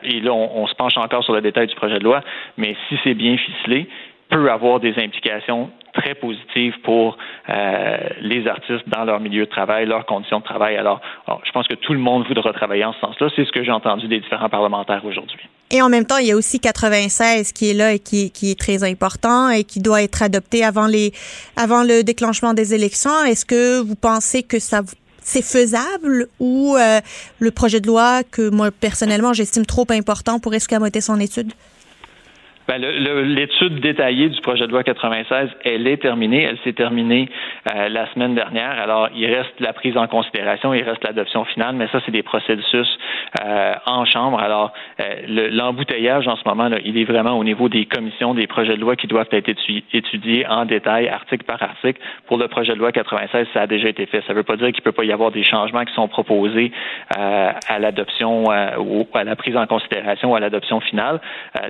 et 0.04 0.20
là 0.22 0.34
on, 0.34 0.68
se 0.68 0.76
penche 0.76 0.98
encore 0.98 1.24
sur 1.24 1.34
le 1.34 1.42
détail 1.42 1.68
du 1.68 1.76
projet 1.76 2.00
de 2.00 2.04
loi, 2.04 2.22
mais 2.58 2.76
si 2.88 2.98
c'est 3.04 3.16
bien 3.16 3.38
ficelé, 3.38 3.88
peut 4.30 4.50
avoir 4.50 4.80
des 4.80 4.94
implications 4.98 5.70
très 5.94 6.16
positives 6.16 6.80
pour 6.82 7.18
euh, 7.50 7.98
les 8.22 8.48
artistes 8.48 8.88
dans 8.88 9.04
leur 9.04 9.20
milieu 9.20 9.46
de 9.46 9.50
travail, 9.50 9.86
leurs 9.86 10.06
conditions 10.06 10.40
de 10.40 10.44
travail. 10.44 10.76
Alors, 10.78 11.02
je 11.44 11.52
pense 11.52 11.68
que 11.68 11.76
tout 11.76 11.94
le 11.94 12.00
monde 12.00 12.26
voudra 12.28 12.52
travailler 12.54 12.86
en 12.86 12.94
ce 12.94 13.00
sens-là. 13.00 13.28
C'est 13.36 13.46
ce 13.46 13.52
que 13.52 13.64
j'ai 13.64 13.72
entendu 13.72 14.08
des 14.08 14.20
différents 14.20 14.50
parlementaires 14.50 15.06
aujourd'hui. 15.06 15.40
Et 15.74 15.82
en 15.82 15.90
même 15.90 16.06
temps, 16.06 16.18
il 16.18 16.28
y 16.28 16.32
a 16.32 16.36
aussi 16.38 16.60
96 16.60 17.52
qui 17.52 17.72
est 17.72 17.74
là 17.74 17.94
et 17.94 18.00
qui, 18.00 18.32
est 18.44 18.60
très 18.60 18.84
important 18.84 19.50
et 19.50 19.64
qui 19.64 19.80
doit 19.80 20.04
être 20.04 20.22
adopté 20.22 20.64
avant 20.64 20.86
les 20.86 21.14
avant 21.56 21.84
le 21.84 22.04
déclenchement 22.04 22.54
des 22.54 22.76
élections. 22.76 23.24
Est-ce 23.26 23.44
que 23.44 23.80
vous 23.80 23.96
pensez 23.96 24.44
que 24.44 24.60
ça 24.60 24.84
c'est 25.24 25.42
faisable 25.42 26.28
ou 26.40 26.76
euh, 26.78 27.02
le 27.40 27.50
projet 27.50 27.80
de 27.80 27.88
loi 27.88 28.24
que 28.24 28.50
moi 28.50 28.70
personnellement 28.70 29.34
j'estime 29.34 29.66
trop 29.66 29.88
important 29.90 30.40
pour 30.40 30.54
escamoter 30.54 31.02
son 31.02 31.20
étude? 31.20 31.54
Ben, 32.68 32.82
L'étude 32.82 33.82
détaillée 33.82 34.30
du 34.30 34.40
projet 34.40 34.66
de 34.68 34.72
loi 34.72 34.84
96, 34.84 35.50
elle 35.66 35.86
est 35.86 35.98
terminée. 35.98 36.44
Elle 36.44 36.58
s'est 36.64 36.74
terminée 36.74 37.30
euh, 37.74 37.90
la 37.90 38.12
semaine 38.14 38.36
dernière. 38.36 38.80
Alors, 38.80 39.10
il 39.14 39.26
reste 39.26 39.60
la 39.60 39.74
prise 39.74 39.98
en 39.98 40.08
considération, 40.08 40.74
il 40.74 40.84
reste 40.84 41.04
l'adoption 41.04 41.44
finale, 41.44 41.76
mais 41.76 41.88
ça, 41.92 42.00
c'est 42.06 42.12
des 42.12 42.24
processus 42.24 42.88
euh, 43.44 43.74
en 43.86 44.06
chambre. 44.06 44.40
Alors, 44.40 44.72
euh, 45.02 45.50
l'embouteillage 45.52 46.28
en 46.28 46.38
ce 46.38 46.48
moment, 46.48 46.70
là, 46.70 46.78
il 46.86 46.98
est 46.98 47.04
vraiment 47.04 47.38
au 47.38 47.44
niveau 47.44 47.68
des 47.68 47.86
commissions, 47.86 48.34
des 48.34 48.48
projets 48.48 48.76
de 48.76 48.82
loi 48.82 48.96
qui 48.96 49.08
doivent 49.08 49.28
être 49.32 49.50
étudiés 49.94 50.48
en 50.48 50.64
détail, 50.64 51.10
article 51.10 51.44
par 51.44 51.62
article. 51.62 52.00
Pour 52.28 52.38
le 52.38 52.48
projet 52.48 52.74
de 52.74 52.80
loi 52.80 52.94
96, 52.94 53.48
ça 53.54 53.64
a 53.64 53.68
déjà 53.68 53.90
été 53.90 54.06
fait. 54.06 54.22
Ça 54.22 54.32
ne 54.32 54.38
veut 54.38 54.44
pas 54.44 54.56
dire 54.56 54.68
qu'il 54.68 54.82
ne 54.82 54.84
peut 54.84 54.94
pas 54.94 55.04
y 55.04 55.12
avoir 55.12 55.32
des 55.32 55.44
changements 55.44 55.84
qui 55.84 55.94
sont 55.94 56.08
proposés 56.08 56.72
à 57.16 57.80
l'adoption 57.80 58.46
ou 58.80 59.08
à 59.14 59.24
la 59.24 59.36
prise 59.36 59.58
en 59.58 59.68
considération 59.68 60.32
ou 60.32 60.36
à 60.36 60.40
l'adoption 60.40 60.80
finale. 60.80 61.20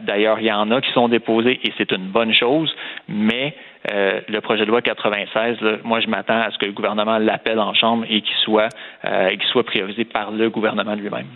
D'ailleurs, 0.01 0.39
il 0.39 0.45
y 0.45 0.51
en 0.51 0.69
a 0.71 0.82
qui 0.83 0.91
sont 0.93 1.07
déposés 1.07 1.59
et 1.63 1.73
c'est 1.77 1.91
une 1.91 2.09
bonne 2.09 2.33
chose, 2.33 2.73
mais 3.07 3.55
euh, 3.91 4.21
le 4.27 4.41
projet 4.41 4.65
de 4.65 4.69
loi 4.69 4.81
96, 4.81 5.57
moi, 5.83 5.99
je 5.99 6.07
m'attends 6.07 6.39
à 6.41 6.51
ce 6.51 6.57
que 6.57 6.65
le 6.65 6.71
gouvernement 6.71 7.17
l'appelle 7.17 7.59
en 7.59 7.73
chambre 7.73 8.05
et 8.09 8.21
qu'il 8.21 8.35
soit, 8.43 8.69
euh, 9.05 9.29
qu'il 9.29 9.47
soit 9.51 9.65
priorisé 9.65 10.05
par 10.05 10.31
le 10.31 10.49
gouvernement 10.49 10.95
lui-même. 10.95 11.27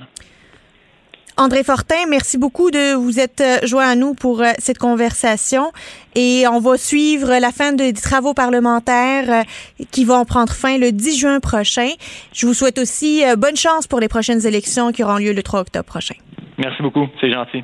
André 1.40 1.64
Fortin, 1.64 2.08
merci 2.10 2.40
beaucoup 2.40 2.72
de 2.72 2.96
vous 2.96 3.20
être 3.20 3.42
euh, 3.42 3.68
joint 3.68 3.88
à 3.88 3.96
nous 3.96 4.16
pour 4.16 4.42
euh, 4.42 4.54
cette 4.58 4.80
conversation 4.80 5.72
et 6.16 6.46
on 6.52 6.60
va 6.60 6.78
suivre 6.78 7.40
la 7.40 7.52
fin 7.52 7.74
des 7.74 7.94
travaux 7.94 8.34
parlementaires 8.34 9.44
qui 9.92 10.04
vont 10.04 10.26
prendre 10.26 10.52
fin 10.52 10.80
le 10.80 10.92
10 10.92 11.20
juin 11.20 11.40
prochain. 11.40 11.90
Je 12.34 12.48
vous 12.48 12.56
souhaite 12.56 12.80
aussi 12.80 13.24
bonne 13.38 13.56
chance 13.56 13.86
pour 13.86 14.00
les 14.00 14.08
prochaines 14.08 14.48
élections 14.48 14.92
qui 14.92 15.04
auront 15.04 15.18
lieu 15.18 15.34
le 15.34 15.44
3 15.44 15.60
octobre 15.60 15.86
prochain. 15.86 16.16
Merci 16.58 16.82
beaucoup, 16.82 17.08
c'est 17.22 17.32
gentil. 17.32 17.64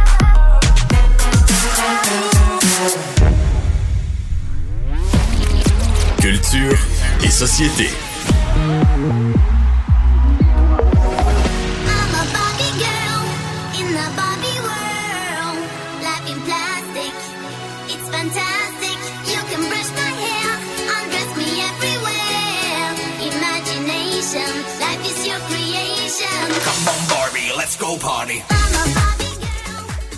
Culture 6.31 6.77
et 7.25 7.29
société. 7.29 7.89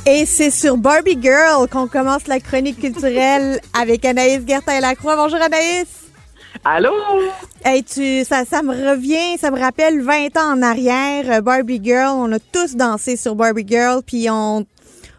Et 0.05 0.25
c'est 0.27 0.51
sur 0.51 0.77
Barbie 0.77 1.17
Girl 1.19 1.67
qu'on 1.67 1.87
commence 1.87 2.27
la 2.27 2.39
chronique 2.39 2.79
culturelle 2.79 3.59
avec 3.73 4.05
Anaïs 4.05 4.45
Gertin-Lacroix. 4.45 5.15
Bonjour 5.15 5.41
Anaïs. 5.41 6.02
Allô? 6.63 6.93
Hey, 7.65 7.83
tu, 7.83 8.23
ça, 8.23 8.45
ça 8.45 8.61
me 8.61 8.71
revient, 8.71 9.37
ça 9.37 9.51
me 9.51 9.59
rappelle 9.59 10.01
20 10.01 10.37
ans 10.37 10.57
en 10.57 10.61
arrière, 10.61 11.25
euh, 11.29 11.41
Barbie 11.41 11.81
Girl. 11.83 12.15
On 12.15 12.31
a 12.31 12.39
tous 12.39 12.75
dansé 12.75 13.17
sur 13.17 13.35
Barbie 13.35 13.65
Girl, 13.67 14.01
puis 14.05 14.29
on, 14.29 14.65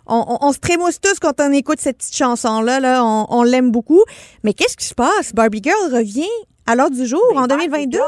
on, 0.07 0.39
on, 0.41 0.53
se 0.53 0.59
trémousse 0.59 1.01
tous 1.01 1.19
quand 1.19 1.41
on 1.41 1.53
écoute 1.53 1.81
cette 1.81 1.99
petite 1.99 2.17
chanson-là. 2.17 2.81
Là. 2.81 3.05
On, 3.05 3.27
on 3.29 3.43
l'aime 3.43 3.71
beaucoup. 3.71 4.03
Mais 4.43 4.55
qu'est-ce 4.55 4.77
qui 4.77 4.87
se 4.87 4.95
passe? 4.95 5.35
Barbie 5.35 5.63
Girl 5.63 5.95
revient 5.95 6.29
à 6.67 6.75
l'heure 6.75 6.91
du 6.91 7.07
jour, 7.07 7.33
en 7.37 7.47
2022? 7.47 7.99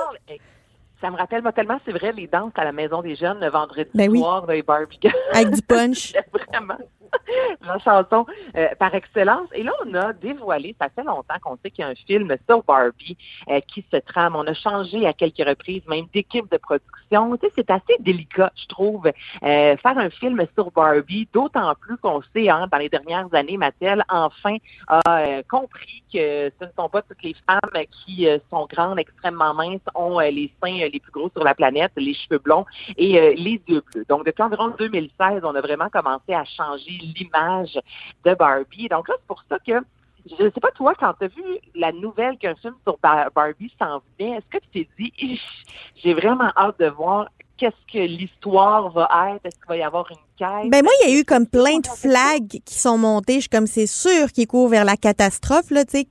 Ça 1.00 1.10
me 1.10 1.16
rappelle 1.16 1.42
tellement, 1.54 1.78
c'est 1.84 1.92
vrai, 1.92 2.12
les 2.12 2.26
danses 2.26 2.52
à 2.56 2.64
la 2.64 2.72
Maison 2.72 3.02
des 3.02 3.16
Jeunes 3.16 3.38
le 3.40 3.50
vendredi 3.50 3.90
ben 3.94 4.14
soir 4.16 4.46
des 4.46 4.62
Barbie 4.62 4.98
Avec 5.32 5.50
du 5.50 5.62
punch. 5.62 6.14
Vraiment. 6.50 6.78
la 7.66 7.78
chanson 7.78 8.26
euh, 8.56 8.68
par 8.78 8.94
excellence. 8.94 9.48
Et 9.54 9.62
là, 9.62 9.72
on 9.84 9.94
a 9.94 10.12
dévoilé, 10.12 10.74
ça 10.80 10.88
fait 10.88 11.04
longtemps 11.04 11.36
qu'on 11.42 11.56
sait 11.62 11.70
qu'il 11.70 11.84
y 11.84 11.88
a 11.88 11.90
un 11.90 11.94
film 11.94 12.34
sur 12.48 12.62
Barbie 12.62 13.16
euh, 13.48 13.60
qui 13.60 13.84
se 13.92 13.96
trame. 13.98 14.36
On 14.36 14.46
a 14.46 14.54
changé 14.54 15.06
à 15.06 15.12
quelques 15.12 15.46
reprises, 15.46 15.82
même 15.88 16.06
d'équipe 16.12 16.50
de 16.50 16.56
production. 16.56 17.36
Tu 17.36 17.46
sais, 17.46 17.52
c'est 17.56 17.70
assez 17.70 17.96
délicat, 18.00 18.52
je 18.56 18.66
trouve, 18.66 19.06
euh, 19.06 19.76
faire 19.76 19.98
un 19.98 20.10
film 20.10 20.44
sur 20.54 20.70
Barbie, 20.70 21.28
d'autant 21.32 21.74
plus 21.80 21.96
qu'on 21.98 22.22
sait, 22.34 22.48
hein, 22.48 22.66
dans 22.70 22.78
les 22.78 22.88
dernières 22.88 23.32
années, 23.34 23.56
Mattel, 23.56 24.04
enfin, 24.08 24.56
a 24.88 25.42
compris 25.44 26.02
que 26.12 26.50
ce 26.58 26.64
ne 26.64 26.70
sont 26.76 26.88
pas 26.88 27.02
toutes 27.02 27.22
les 27.22 27.34
femmes 27.46 27.84
qui 27.90 28.26
sont 28.50 28.66
grandes, 28.66 28.98
extrêmement 28.98 29.54
minces, 29.54 29.80
ont 29.94 30.18
les 30.18 30.52
seins 30.62 30.88
les 30.92 31.00
plus 31.00 31.12
gros 31.12 31.30
sur 31.30 31.44
la 31.44 31.54
planète, 31.54 31.92
les 31.96 32.14
cheveux 32.14 32.38
blonds 32.38 32.66
et 32.96 33.34
les 33.36 33.60
yeux 33.68 33.82
bleus. 33.92 34.04
Donc, 34.08 34.24
depuis 34.26 34.42
environ 34.42 34.72
2016, 34.78 35.42
on 35.44 35.54
a 35.54 35.60
vraiment 35.60 35.88
commencé 35.88 36.34
à 36.34 36.44
changer 36.44 36.95
l'image 36.96 37.78
de 38.24 38.34
Barbie. 38.34 38.88
Donc 38.88 39.08
là, 39.08 39.14
c'est 39.18 39.26
pour 39.26 39.42
ça 39.48 39.58
que 39.58 39.72
je 40.28 40.42
ne 40.42 40.50
sais 40.50 40.60
pas, 40.60 40.70
toi, 40.72 40.92
quand 40.98 41.12
tu 41.20 41.26
as 41.26 41.28
vu 41.28 41.42
la 41.74 41.92
nouvelle 41.92 42.36
qu'un 42.38 42.56
film 42.56 42.74
sur 42.82 42.98
Barbie 43.00 43.72
s'en 43.78 44.02
venait, 44.18 44.38
est-ce 44.38 44.58
que 44.58 44.64
tu 44.72 44.84
t'es 44.84 44.88
dit, 44.98 45.40
j'ai 46.02 46.14
vraiment 46.14 46.50
hâte 46.56 46.80
de 46.80 46.88
voir 46.88 47.28
qu'est-ce 47.56 47.92
que 47.92 48.04
l'histoire 48.04 48.90
va 48.90 49.08
être? 49.34 49.46
Est-ce 49.46 49.56
qu'il 49.56 49.68
va 49.68 49.76
y 49.76 49.82
avoir 49.82 50.10
une 50.10 50.16
quête? 50.36 50.70
Ben 50.70 50.82
moi, 50.82 50.92
il 51.02 51.10
y 51.10 51.16
a 51.16 51.20
eu 51.20 51.24
comme 51.24 51.46
plein 51.46 51.78
de 51.78 51.86
flags 51.86 52.60
qui 52.64 52.74
sont 52.74 52.98
montés. 52.98 53.34
Je 53.34 53.40
suis 53.40 53.48
comme, 53.48 53.66
c'est 53.66 53.86
sûr 53.86 54.32
qu'il 54.32 54.46
court 54.46 54.68
vers 54.68 54.84
la 54.84 54.96
catastrophe, 54.96 55.70
là, 55.70 55.84
tu 55.84 55.98
sais. 55.98 56.08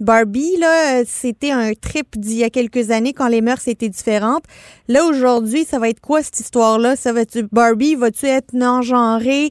Barbie, 0.00 0.56
là, 0.56 1.04
c'était 1.04 1.50
un 1.50 1.74
trip 1.74 2.18
d'il 2.18 2.38
y 2.38 2.44
a 2.44 2.48
quelques 2.48 2.90
années 2.90 3.12
quand 3.12 3.28
les 3.28 3.42
mœurs 3.42 3.68
étaient 3.68 3.90
différentes. 3.90 4.44
Là, 4.88 5.04
aujourd'hui, 5.04 5.66
ça 5.66 5.78
va 5.78 5.90
être 5.90 6.00
quoi 6.00 6.22
cette 6.22 6.40
histoire-là? 6.40 6.96
Ça 6.96 7.12
va 7.12 7.20
être 7.20 7.38
Barbie, 7.52 7.96
va-tu 7.96 8.24
être 8.24 8.54
non-genrée? 8.54 9.50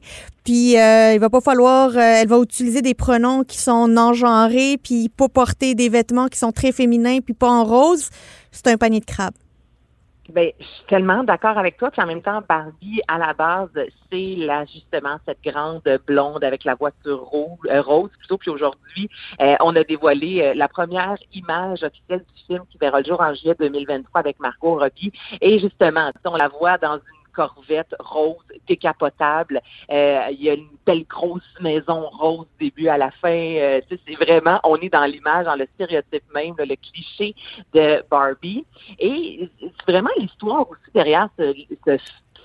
Puis 0.50 0.76
euh, 0.76 1.12
il 1.14 1.20
va 1.20 1.30
pas 1.30 1.40
falloir, 1.40 1.90
euh, 1.90 2.00
elle 2.00 2.26
va 2.26 2.38
utiliser 2.38 2.82
des 2.82 2.94
pronoms 2.94 3.44
qui 3.44 3.56
sont 3.56 3.86
non-genrés, 3.86 4.78
puis 4.82 5.08
pas 5.08 5.28
porter 5.28 5.76
des 5.76 5.88
vêtements 5.88 6.26
qui 6.26 6.40
sont 6.40 6.50
très 6.50 6.72
féminins, 6.72 7.20
puis 7.20 7.34
pas 7.34 7.48
en 7.48 7.62
rose. 7.62 8.10
C'est 8.50 8.66
un 8.66 8.76
panier 8.76 8.98
de 8.98 9.04
crabes. 9.04 9.34
Ben, 10.28 10.50
je 10.58 10.64
suis 10.64 10.84
tellement 10.88 11.22
d'accord 11.22 11.56
avec 11.56 11.76
toi. 11.76 11.92
Puis 11.92 12.02
en 12.02 12.06
même 12.06 12.22
temps, 12.22 12.42
Barbie, 12.48 13.00
à 13.06 13.18
la 13.18 13.32
base, 13.32 13.68
c'est 14.10 14.34
là 14.38 14.64
justement 14.64 15.18
cette 15.24 15.40
grande 15.44 15.82
blonde 16.04 16.42
avec 16.42 16.64
la 16.64 16.74
voiture 16.74 17.20
rose, 17.20 17.58
euh, 17.70 17.80
rose 17.80 18.10
plutôt. 18.18 18.36
Puis 18.36 18.50
aujourd'hui, 18.50 19.08
euh, 19.40 19.54
on 19.60 19.76
a 19.76 19.84
dévoilé 19.84 20.52
la 20.56 20.66
première 20.66 21.16
image 21.32 21.84
officielle 21.84 22.24
du 22.34 22.42
film 22.48 22.64
qui 22.72 22.78
verra 22.78 22.98
le 22.98 23.06
jour 23.06 23.20
en 23.20 23.32
juillet 23.34 23.54
2023 23.56 24.18
avec 24.18 24.40
Margot 24.40 24.80
Robbie. 24.80 25.12
Et 25.40 25.60
justement, 25.60 26.10
on 26.24 26.36
la 26.36 26.48
voit 26.48 26.76
dans 26.78 26.94
une 26.94 27.19
corvette 27.32 27.94
rose 27.98 28.36
décapotable. 28.66 29.60
Euh, 29.90 30.26
il 30.30 30.42
y 30.42 30.50
a 30.50 30.54
une 30.54 30.68
belle 30.86 31.04
grosse 31.04 31.42
maison 31.60 32.08
rose 32.10 32.46
début 32.58 32.88
à 32.88 32.98
la 32.98 33.10
fin. 33.10 33.28
Euh, 33.30 33.80
c'est 33.88 34.14
vraiment, 34.14 34.60
on 34.64 34.76
est 34.76 34.88
dans 34.88 35.04
l'image, 35.04 35.46
dans 35.46 35.56
le 35.56 35.66
stéréotype 35.74 36.24
même, 36.34 36.54
le 36.58 36.76
cliché 36.76 37.34
de 37.74 38.02
Barbie. 38.10 38.64
Et 38.98 39.48
c'est 39.60 39.92
vraiment 39.92 40.10
l'histoire 40.18 40.68
aussi 40.70 40.90
derrière 40.94 41.28
ce, 41.38 41.54
ce 41.86 41.98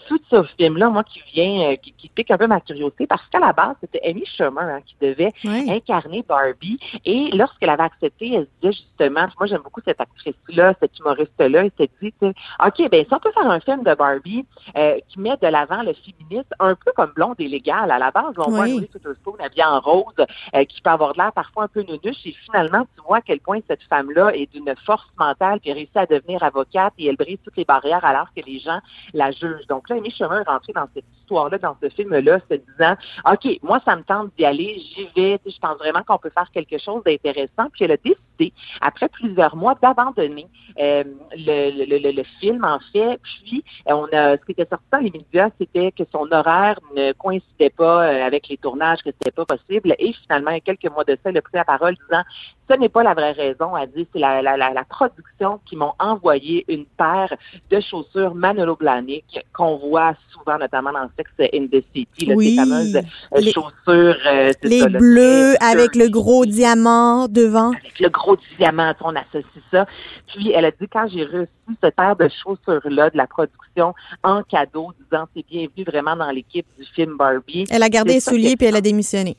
tout 0.08 0.20
ce 0.30 0.44
film-là, 0.58 0.90
moi, 0.90 1.04
qui 1.04 1.22
vient, 1.34 1.72
euh, 1.72 1.76
qui, 1.76 2.10
pique 2.10 2.32
un 2.32 2.38
peu 2.38 2.48
ma 2.48 2.62
curiosité, 2.62 3.08
parce 3.08 3.26
qu'à 3.28 3.40
la 3.40 3.54
base, 3.54 3.76
c'était 3.82 4.02
Amy 4.06 4.26
Schumer 4.26 4.62
hein, 4.62 4.80
qui 4.86 4.96
devait 5.02 5.34
incarner 5.46 6.24
Barbie. 6.28 6.80
Et 7.04 7.30
lorsqu'elle 7.32 7.70
avait 7.70 7.84
accepté, 7.84 8.34
elle 8.34 8.46
se 8.46 8.50
disait 8.62 8.74
justement, 8.74 9.28
moi, 9.38 9.48
j'aime 9.48 9.62
beaucoup 9.62 9.82
cette 9.84 10.00
actrice-là, 10.00 10.74
cette 10.80 10.98
humoriste-là, 11.00 11.66
elle 11.66 11.72
s'est 11.78 11.90
dit, 12.02 12.14
OK, 12.22 12.90
ben 12.90 13.06
si 13.06 13.14
on 13.14 13.20
peut 13.20 13.32
faire 13.32 13.50
un 13.50 13.60
film 13.60 13.84
de 13.84 13.94
Barbie 13.94 14.46
euh, 14.78 14.98
qui 15.10 15.20
met 15.20 15.38
de 15.42 15.48
l'avant 15.48 15.82
le 15.84 15.94
féminisme, 15.94 16.50
un 16.60 16.76
peu 16.76 16.92
comme 16.96 17.12
Blonde 17.16 17.36
et 17.40 17.48
Légal, 17.48 17.92
à 17.92 17.98
la 17.98 18.12
base, 18.12 18.34
on 18.38 18.50
voit 18.50 18.68
Louis 18.68 18.90
Witherspoon 18.94 19.36
habillée 19.40 19.66
en 19.66 19.80
rose, 19.80 20.14
euh, 20.18 20.64
qui 20.66 20.82
peut 20.82 20.90
avoir 20.90 21.14
de 21.14 21.20
l'air 21.20 21.34
parfois 21.34 21.64
un 21.64 21.68
peu 21.68 21.82
nunuche, 21.82 22.26
et 22.26 22.36
finalement, 22.46 22.86
tu 22.96 23.04
vois 23.06 23.18
à 23.18 23.22
quel 23.22 23.40
point 23.40 23.60
cette 23.68 23.84
femme-là 23.84 24.36
est 24.36 24.52
d'une 24.52 24.74
force 24.86 25.08
mentale, 25.20 25.60
puis 25.60 25.74
réussit 25.74 25.98
à 25.98 26.06
devenir 26.06 26.44
avocate, 26.44 26.94
et 26.98 27.08
elle 27.08 27.18
brise 27.18 27.38
toutes 27.44 27.58
les 27.58 27.66
barrières 27.66 28.06
alors 28.06 28.28
que 28.36 28.42
les 28.46 28.60
gens 28.60 28.80
la 29.14 29.32
jugent. 29.32 29.68
Donc 29.68 29.90
là, 29.90 29.95
Est 30.04 30.24
rentrée 30.44 30.74
dans 30.74 30.88
cette 30.94 31.06
histoire-là 31.26 31.58
dans 31.58 31.76
ce 31.82 31.90
film-là, 31.90 32.40
se 32.50 32.56
disant, 32.56 32.96
OK, 33.32 33.60
moi, 33.64 33.80
ça 33.84 33.96
me 33.96 34.04
tente 34.04 34.32
d'y 34.38 34.46
aller, 34.46 34.80
j'y 34.80 35.10
vais, 35.16 35.40
je 35.46 35.58
pense 35.60 35.78
vraiment 35.78 36.04
qu'on 36.04 36.18
peut 36.18 36.30
faire 36.30 36.50
quelque 36.54 36.78
chose 36.78 37.04
d'intéressant. 37.04 37.70
Puis 37.74 37.86
elle 37.86 37.92
a 37.92 37.98
décidé, 37.98 38.54
après 38.82 39.10
plusieurs 39.10 39.56
mois, 39.56 39.76
d'abandonner 39.82 40.48
euh, 40.80 41.04
le, 41.36 41.86
le, 41.86 42.12
le, 42.12 42.24
film, 42.40 42.64
en 42.64 42.80
fait. 42.94 43.20
Puis, 43.24 43.64
on 43.88 44.06
a, 44.14 44.38
ce 44.38 44.46
qui 44.46 44.52
était 44.52 44.68
sorti 44.70 44.86
dans 44.92 45.00
les 45.00 45.12
médias, 45.12 45.50
c'était 45.60 45.92
que 45.92 46.04
son 46.12 46.32
horaire 46.32 46.80
ne 46.96 47.12
coïncidait 47.14 47.70
pas 47.72 48.08
euh, 48.08 48.26
avec 48.26 48.48
les 48.48 48.58
tournages, 48.58 49.00
que 49.00 49.10
c'était 49.12 49.32
pas 49.32 49.46
possible. 49.46 49.96
Et 50.00 50.14
finalement, 50.14 50.52
il 50.52 50.56
y 50.56 50.58
a 50.58 50.62
quelques 50.62 50.92
mois 50.92 51.04
de 51.04 51.14
ça, 51.16 51.30
elle 51.30 51.38
a 51.38 51.42
pris 51.42 51.56
la 51.56 51.66
parole 51.66 51.96
disant, 52.08 52.24
ce 52.70 52.76
n'est 52.76 52.90
pas 52.90 53.04
la 53.04 53.14
vraie 53.14 53.32
raison. 53.32 53.76
Elle 53.78 53.92
dit, 53.92 54.08
c'est 54.14 54.20
la, 54.20 54.42
la, 54.42 54.58
la, 54.58 54.84
production 54.86 55.60
qui 55.66 55.76
m'ont 55.76 55.94
envoyé 56.00 56.66
une 56.68 56.86
paire 56.86 57.34
de 57.70 57.80
chaussures 57.80 58.36
Manolo 58.36 58.76
Blahnik 58.76 59.40
qu'on 59.54 59.78
voit 59.78 60.14
souvent, 60.32 60.58
notamment 60.58 60.92
dans 60.92 61.10
Sex 61.18 61.30
in 61.54 61.68
the 61.68 61.84
City, 61.94 62.26
là, 62.26 62.36
oui. 62.36 62.50
ces 62.52 62.56
fameuses 62.56 63.02
les, 63.38 63.52
chaussures. 63.52 64.18
Euh, 64.26 64.52
les 64.64 64.80
ça, 64.80 64.90
bleus 64.90 65.56
avec 65.62 65.96
le 65.96 66.10
gros 66.10 66.46
diamant 66.46 67.28
devant. 67.28 67.72
Avec 67.72 68.00
le 68.00 68.10
gros 68.10 68.38
diamant, 68.58 68.94
on 69.02 69.16
associe 69.16 69.46
ça. 69.72 69.86
Puis 70.28 70.52
elle 70.52 70.66
a 70.66 70.72
dit, 70.72 70.88
quand 70.92 71.08
j'ai 71.08 71.24
reçu 71.24 71.50
cette 71.82 71.96
paire 71.96 72.16
de 72.16 72.30
chaussures-là 72.44 73.10
de 73.10 73.18
la 73.18 73.28
production 73.28 73.94
en 74.24 74.44
cadeau, 74.44 74.92
disant, 75.04 75.26
c'est 75.36 75.46
bienvenu 75.48 75.84
vraiment 75.86 76.16
dans 76.16 76.32
l'équipe 76.32 76.66
du 76.78 76.86
film 76.94 77.18
Barbie. 77.18 77.66
Elle 77.70 77.84
a 77.84 77.90
gardé 77.90 78.14
les 78.14 78.20
souliers 78.20 78.56
puis 78.56 78.68
elle 78.68 78.76
a 78.76 78.82
démissionné. 78.82 79.36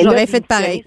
J'aurais 0.00 0.26
fait 0.26 0.44
pareil 0.46 0.84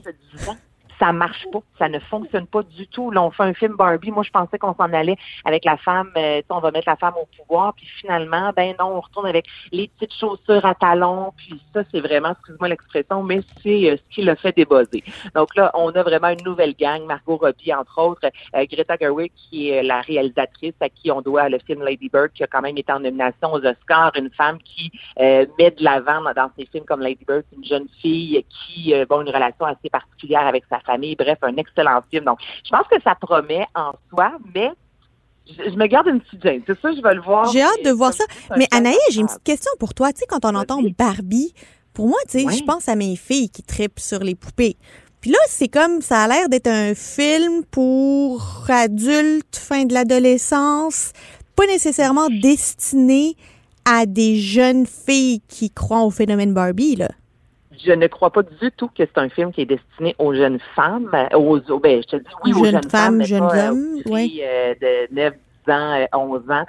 ça 0.99 1.13
marche 1.13 1.45
pas, 1.51 1.59
ça 1.77 1.87
ne 1.87 1.99
fonctionne 1.99 2.45
pas 2.45 2.61
du 2.63 2.87
tout. 2.87 3.09
Là, 3.11 3.23
on 3.23 3.31
fait 3.31 3.43
un 3.43 3.53
film 3.53 3.75
Barbie. 3.75 4.11
Moi, 4.11 4.23
je 4.23 4.31
pensais 4.31 4.57
qu'on 4.57 4.75
s'en 4.75 4.91
allait 4.93 5.15
avec 5.45 5.63
la 5.63 5.77
femme, 5.77 6.11
euh, 6.17 6.41
on 6.49 6.59
va 6.59 6.71
mettre 6.71 6.89
la 6.89 6.97
femme 6.97 7.13
au 7.21 7.27
pouvoir, 7.37 7.73
puis 7.73 7.87
finalement, 7.99 8.51
ben 8.55 8.75
non, 8.79 8.97
on 8.97 8.99
retourne 8.99 9.27
avec 9.27 9.45
les 9.71 9.87
petites 9.87 10.13
chaussures 10.13 10.65
à 10.65 10.75
talons, 10.75 11.33
puis 11.37 11.61
ça, 11.73 11.81
c'est 11.91 12.01
vraiment, 12.01 12.31
excuse-moi 12.31 12.67
l'expression, 12.67 13.23
mais 13.23 13.41
c'est 13.63 13.89
euh, 13.89 13.95
ce 13.95 14.15
qui 14.15 14.21
l'a 14.23 14.35
fait 14.35 14.55
débosser. 14.55 15.03
Donc 15.35 15.55
là, 15.55 15.71
on 15.73 15.89
a 15.91 16.03
vraiment 16.03 16.29
une 16.29 16.43
nouvelle 16.43 16.75
gang, 16.75 17.05
Margot 17.05 17.37
Robbie, 17.37 17.73
entre 17.73 18.01
autres, 18.01 18.27
euh, 18.55 18.65
Greta 18.69 18.97
Gerwig, 18.99 19.31
qui 19.35 19.69
est 19.69 19.83
la 19.83 20.01
réalisatrice 20.01 20.75
à 20.81 20.89
qui 20.89 21.11
on 21.11 21.21
doit 21.21 21.47
le 21.47 21.59
film 21.59 21.83
Lady 21.83 22.09
Bird, 22.09 22.31
qui 22.33 22.43
a 22.43 22.47
quand 22.47 22.61
même 22.61 22.77
été 22.77 22.91
en 22.91 22.99
nomination 22.99 23.53
aux 23.53 23.65
Oscars, 23.65 24.11
une 24.17 24.31
femme 24.31 24.57
qui 24.59 24.91
met 25.17 25.71
de 25.71 25.83
l'avant 25.83 26.21
dans 26.35 26.49
ses 26.57 26.65
films 26.65 26.85
comme 26.85 27.01
Lady 27.01 27.23
Bird, 27.25 27.43
une 27.55 27.63
jeune 27.63 27.87
fille 28.01 28.43
qui 28.49 28.93
a 28.93 29.01
une 29.01 29.29
relation 29.29 29.65
assez 29.65 29.89
particulière 29.89 30.47
avec 30.47 30.63
sa 30.69 30.79
famille. 30.89 31.15
Bref, 31.15 31.37
un 31.41 31.55
excellent 31.57 32.01
film. 32.09 32.25
Donc, 32.25 32.39
je 32.63 32.69
pense 32.69 32.87
que 32.87 33.01
ça 33.03 33.15
promet 33.15 33.65
en 33.75 33.91
soi, 34.09 34.31
mais 34.53 34.71
je, 35.47 35.75
me 35.75 35.87
garde 35.87 36.07
une 36.07 36.21
petite 36.21 36.43
gêne. 36.43 36.61
C'est 36.65 36.79
ça, 36.79 36.91
je 36.95 37.01
vais 37.01 37.15
le 37.15 37.21
voir. 37.21 37.51
J'ai 37.51 37.61
hâte 37.61 37.83
de 37.83 37.91
voir 37.91 38.13
ça. 38.13 38.23
Mais 38.57 38.67
Anaïs, 38.71 38.97
j'ai 39.11 39.21
une 39.21 39.27
petite 39.27 39.43
question 39.43 39.71
pour 39.79 39.93
toi. 39.93 40.11
Tu 40.13 40.19
sais, 40.19 40.25
quand 40.27 40.45
on 40.45 40.55
entend 40.55 40.79
Barbie, 40.97 41.53
pour 41.93 42.07
moi, 42.07 42.19
tu 42.29 42.39
sais, 42.39 42.57
je 42.57 42.63
pense 42.63 42.87
à 42.87 42.95
mes 42.95 43.15
filles 43.15 43.49
qui 43.49 43.63
tripent 43.63 43.99
sur 43.99 44.19
les 44.19 44.35
poupées. 44.35 44.77
Puis 45.21 45.31
là, 45.31 45.39
c'est 45.47 45.67
comme, 45.67 46.01
ça 46.01 46.23
a 46.23 46.27
l'air 46.27 46.47
d'être 46.47 46.67
un 46.67 46.95
film 46.95 47.65
pour 47.65 48.65
adultes, 48.69 49.57
fin 49.57 49.83
de 49.83 49.93
l'adolescence, 49.93 51.11
pas 51.57 51.65
nécessairement 51.65 52.29
destiné 52.29 53.35
à 53.83 54.05
des 54.05 54.37
jeunes 54.37 54.85
filles 54.85 55.41
qui 55.49 55.71
croient 55.71 56.03
au 56.03 56.09
phénomène 56.09 56.53
Barbie, 56.53 56.95
là 56.95 57.09
je 57.83 57.91
ne 57.91 58.07
crois 58.07 58.31
pas 58.31 58.43
du 58.43 58.71
tout 58.75 58.87
que 58.87 59.03
c'est 59.05 59.17
un 59.17 59.29
film 59.29 59.51
qui 59.51 59.61
est 59.61 59.65
destiné 59.65 60.15
aux 60.19 60.33
jeunes 60.33 60.59
femmes, 60.75 61.09
aux, 61.33 61.59
ben, 61.79 62.01
je 62.01 62.07
te 62.07 62.15
dis 62.17 62.29
oui, 62.43 62.53
aux 62.53 62.65
jeunes, 62.65 62.89
femmes, 62.89 63.23
jeunes 63.23 63.43
hommes, 63.43 64.01
oui. 64.05 64.41
Euh, 64.43 64.73
de 64.81 65.13
9, 65.13 65.33
ans, 65.69 66.05
11 66.13 66.43
euh, 66.49 66.53
ans. 66.53 66.65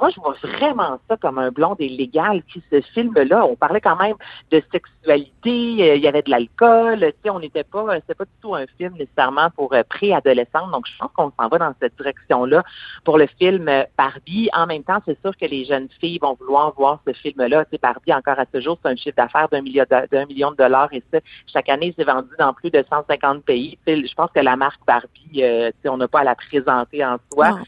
Moi, 0.00 0.10
je 0.10 0.20
vois 0.20 0.34
vraiment 0.42 0.98
ça 1.08 1.16
comme 1.16 1.38
un 1.38 1.50
blond 1.50 1.76
illégal. 1.78 2.42
Puis 2.48 2.62
ce 2.70 2.80
film-là, 2.80 3.44
on 3.44 3.56
parlait 3.56 3.80
quand 3.80 3.96
même 3.96 4.16
de 4.50 4.62
sexualité, 4.72 5.90
euh, 5.90 5.96
il 5.96 6.02
y 6.02 6.08
avait 6.08 6.22
de 6.22 6.30
l'alcool, 6.30 7.12
tu 7.22 7.30
on 7.30 7.40
n'était 7.40 7.64
pas, 7.64 7.96
c'était 8.00 8.14
pas 8.14 8.24
du 8.24 8.30
tout 8.40 8.54
un 8.54 8.66
film 8.78 8.94
nécessairement 8.94 9.50
pour 9.50 9.72
euh, 9.72 9.82
préadolescents. 9.88 10.68
Donc, 10.68 10.86
je 10.86 10.98
pense 10.98 11.10
qu'on 11.14 11.32
s'en 11.38 11.48
va 11.48 11.58
dans 11.58 11.74
cette 11.80 11.96
direction-là 11.96 12.62
pour 13.04 13.18
le 13.18 13.26
film 13.38 13.70
Barbie. 13.96 14.48
En 14.52 14.66
même 14.66 14.84
temps, 14.84 15.00
c'est 15.06 15.20
sûr 15.20 15.36
que 15.36 15.46
les 15.46 15.64
jeunes 15.64 15.88
filles 16.00 16.18
vont 16.20 16.34
vouloir 16.34 16.74
voir 16.74 17.00
ce 17.06 17.12
film-là. 17.12 17.64
Tu 17.64 17.72
sais, 17.72 17.78
Barbie, 17.82 18.12
encore 18.12 18.38
à 18.38 18.44
ce 18.52 18.60
jour, 18.60 18.78
c'est 18.82 18.90
un 18.90 18.96
chiffre 18.96 19.16
d'affaires 19.16 19.48
d'un 19.48 19.62
million, 19.62 19.84
d'un 19.88 20.26
million 20.26 20.50
de 20.50 20.56
dollars 20.56 20.92
et 20.92 21.02
ça, 21.12 21.18
chaque 21.52 21.68
année, 21.68 21.94
c'est 21.96 22.04
vendu 22.04 22.30
dans 22.38 22.52
plus 22.52 22.70
de 22.70 22.84
150 22.88 23.44
pays. 23.44 23.78
Tu 23.86 23.94
sais, 23.94 24.06
je 24.06 24.14
pense 24.14 24.30
que 24.34 24.40
la 24.40 24.56
marque 24.56 24.80
Barbie, 24.86 25.08
tu 25.32 25.40
sais, 25.40 25.88
on 25.88 25.96
n'a 25.96 26.08
pas 26.08 26.20
à 26.20 26.24
la 26.24 26.34
présenter 26.34 27.04
en 27.04 27.16
soi. 27.32 27.58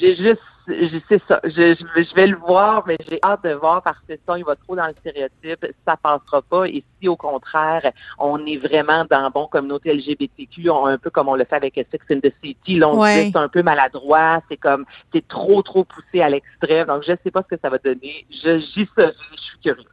J'ai 0.00 0.16
juste, 0.16 0.40
je 0.66 0.98
sais 1.08 1.20
ça. 1.28 1.40
Je, 1.44 1.74
je, 1.74 2.14
vais 2.14 2.26
le 2.26 2.36
voir, 2.36 2.84
mais 2.86 2.96
j'ai 3.08 3.18
hâte 3.22 3.44
de 3.44 3.52
voir 3.52 3.82
parce 3.82 3.98
que 4.08 4.14
ça, 4.26 4.38
il 4.38 4.44
va 4.44 4.56
trop 4.56 4.74
dans 4.74 4.86
le 4.86 4.94
stéréotype, 5.00 5.66
ça 5.86 5.96
passera 5.96 6.42
pas. 6.42 6.66
Et 6.66 6.82
si 7.00 7.08
au 7.08 7.16
contraire, 7.16 7.92
on 8.18 8.44
est 8.46 8.56
vraiment 8.56 9.04
dans 9.10 9.30
bon 9.30 9.46
communauté 9.46 9.92
LGBTQ, 9.92 10.70
un 10.70 10.98
peu 10.98 11.10
comme 11.10 11.28
on 11.28 11.34
le 11.34 11.44
fait 11.44 11.56
avec 11.56 11.74
Sex 11.74 12.04
in 12.10 12.20
the 12.20 12.32
City, 12.42 12.78
là, 12.78 12.88
on 12.88 13.00
ouais. 13.00 13.30
c'est 13.32 13.38
un 13.38 13.48
peu 13.48 13.62
maladroit, 13.62 14.40
c'est 14.48 14.56
comme 14.56 14.84
c'est 15.12 15.26
trop 15.28 15.62
trop 15.62 15.84
poussé 15.84 16.22
à 16.22 16.28
l'extrême. 16.28 16.86
Donc 16.86 17.02
je 17.06 17.12
sais 17.22 17.30
pas 17.30 17.42
ce 17.42 17.54
que 17.54 17.60
ça 17.60 17.68
va 17.68 17.78
donner. 17.78 18.26
Je 18.30 18.58
j'y 18.58 18.88
je 18.96 19.40
suis 19.40 19.58
curieux. 19.62 19.88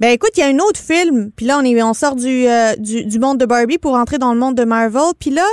Ben 0.00 0.08
écoute, 0.08 0.30
il 0.36 0.40
y 0.40 0.42
a 0.42 0.48
un 0.48 0.58
autre 0.58 0.80
film, 0.80 1.30
puis 1.34 1.46
là 1.46 1.58
on 1.58 1.64
est 1.64 1.82
on 1.82 1.94
sort 1.94 2.16
du, 2.16 2.46
euh, 2.46 2.74
du 2.76 3.06
du 3.06 3.18
monde 3.18 3.38
de 3.38 3.46
Barbie 3.46 3.78
pour 3.78 3.94
entrer 3.94 4.18
dans 4.18 4.34
le 4.34 4.40
monde 4.40 4.54
de 4.54 4.64
Marvel, 4.64 5.14
puis 5.18 5.30
là 5.30 5.46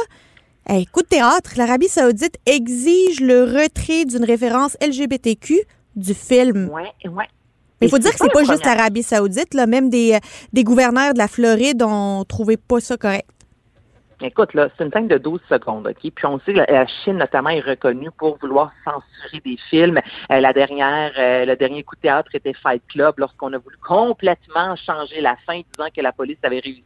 Hey, 0.65 0.85
coup 0.85 1.02
de 1.02 1.07
théâtre, 1.07 1.52
l'Arabie 1.57 1.90
saoudite 1.90 2.38
exige 2.45 3.19
le 3.19 3.44
retrait 3.44 4.06
d'une 4.06 4.23
référence 4.23 4.77
LGBTQ 4.81 5.60
du 5.98 6.14
film. 6.14 6.69
Ouais, 6.69 6.91
ouais. 7.03 7.27
Mais 7.81 7.88
il 7.88 7.90
faut 7.90 7.98
dire 7.98 8.11
que 8.11 8.18
c'est 8.18 8.31
pas, 8.31 8.45
pas 8.45 8.53
juste 8.53 8.65
l'Arabie 8.65 9.03
saoudite, 9.03 9.53
là, 9.53 9.68
même 9.68 9.90
des, 9.90 10.18
des 10.53 10.64
gouverneurs 10.64 11.14
de 11.14 11.18
la 11.18 11.27
Floride 11.27 11.84
ont 11.84 12.23
trouvé 12.23 12.56
pas 12.56 12.80
ça 12.80 12.95
correct. 12.95 13.27
Écoute, 14.22 14.53
là, 14.53 14.69
c'est 14.77 14.85
une 14.85 14.91
scène 14.91 15.10
de 15.10 15.18
12 15.18 15.41
secondes, 15.49 15.85
OK? 15.85 16.11
Puis 16.15 16.26
on 16.26 16.40
sait 16.40 16.53
que 16.53 16.60
la 16.60 16.88
Chine, 16.88 17.18
notamment, 17.18 17.49
est 17.49 17.60
reconnue 17.60 18.10
pour 18.18 18.38
vouloir 18.38 18.72
censurer 18.85 19.41
des 19.44 19.57
films. 19.69 19.99
Euh, 20.31 20.40
la 20.40 20.53
dernière, 20.53 21.11
euh, 21.18 21.44
le 21.44 21.57
dernier 21.57 21.84
coup 21.84 21.98
de 21.98 22.02
théâtre 22.02 22.34
était 22.34 22.53
Fight 22.53 22.81
Club, 22.88 23.15
lorsqu'on 23.18 23.52
a 23.52 23.57
voulu 23.57 23.76
complètement 23.85 24.77
changer 24.77 25.19
la 25.19 25.35
fin, 25.45 25.56
disant 25.56 25.90
que 25.94 26.02
la 26.02 26.14
police 26.14 26.38
avait 26.44 26.60
réussi 26.60 26.85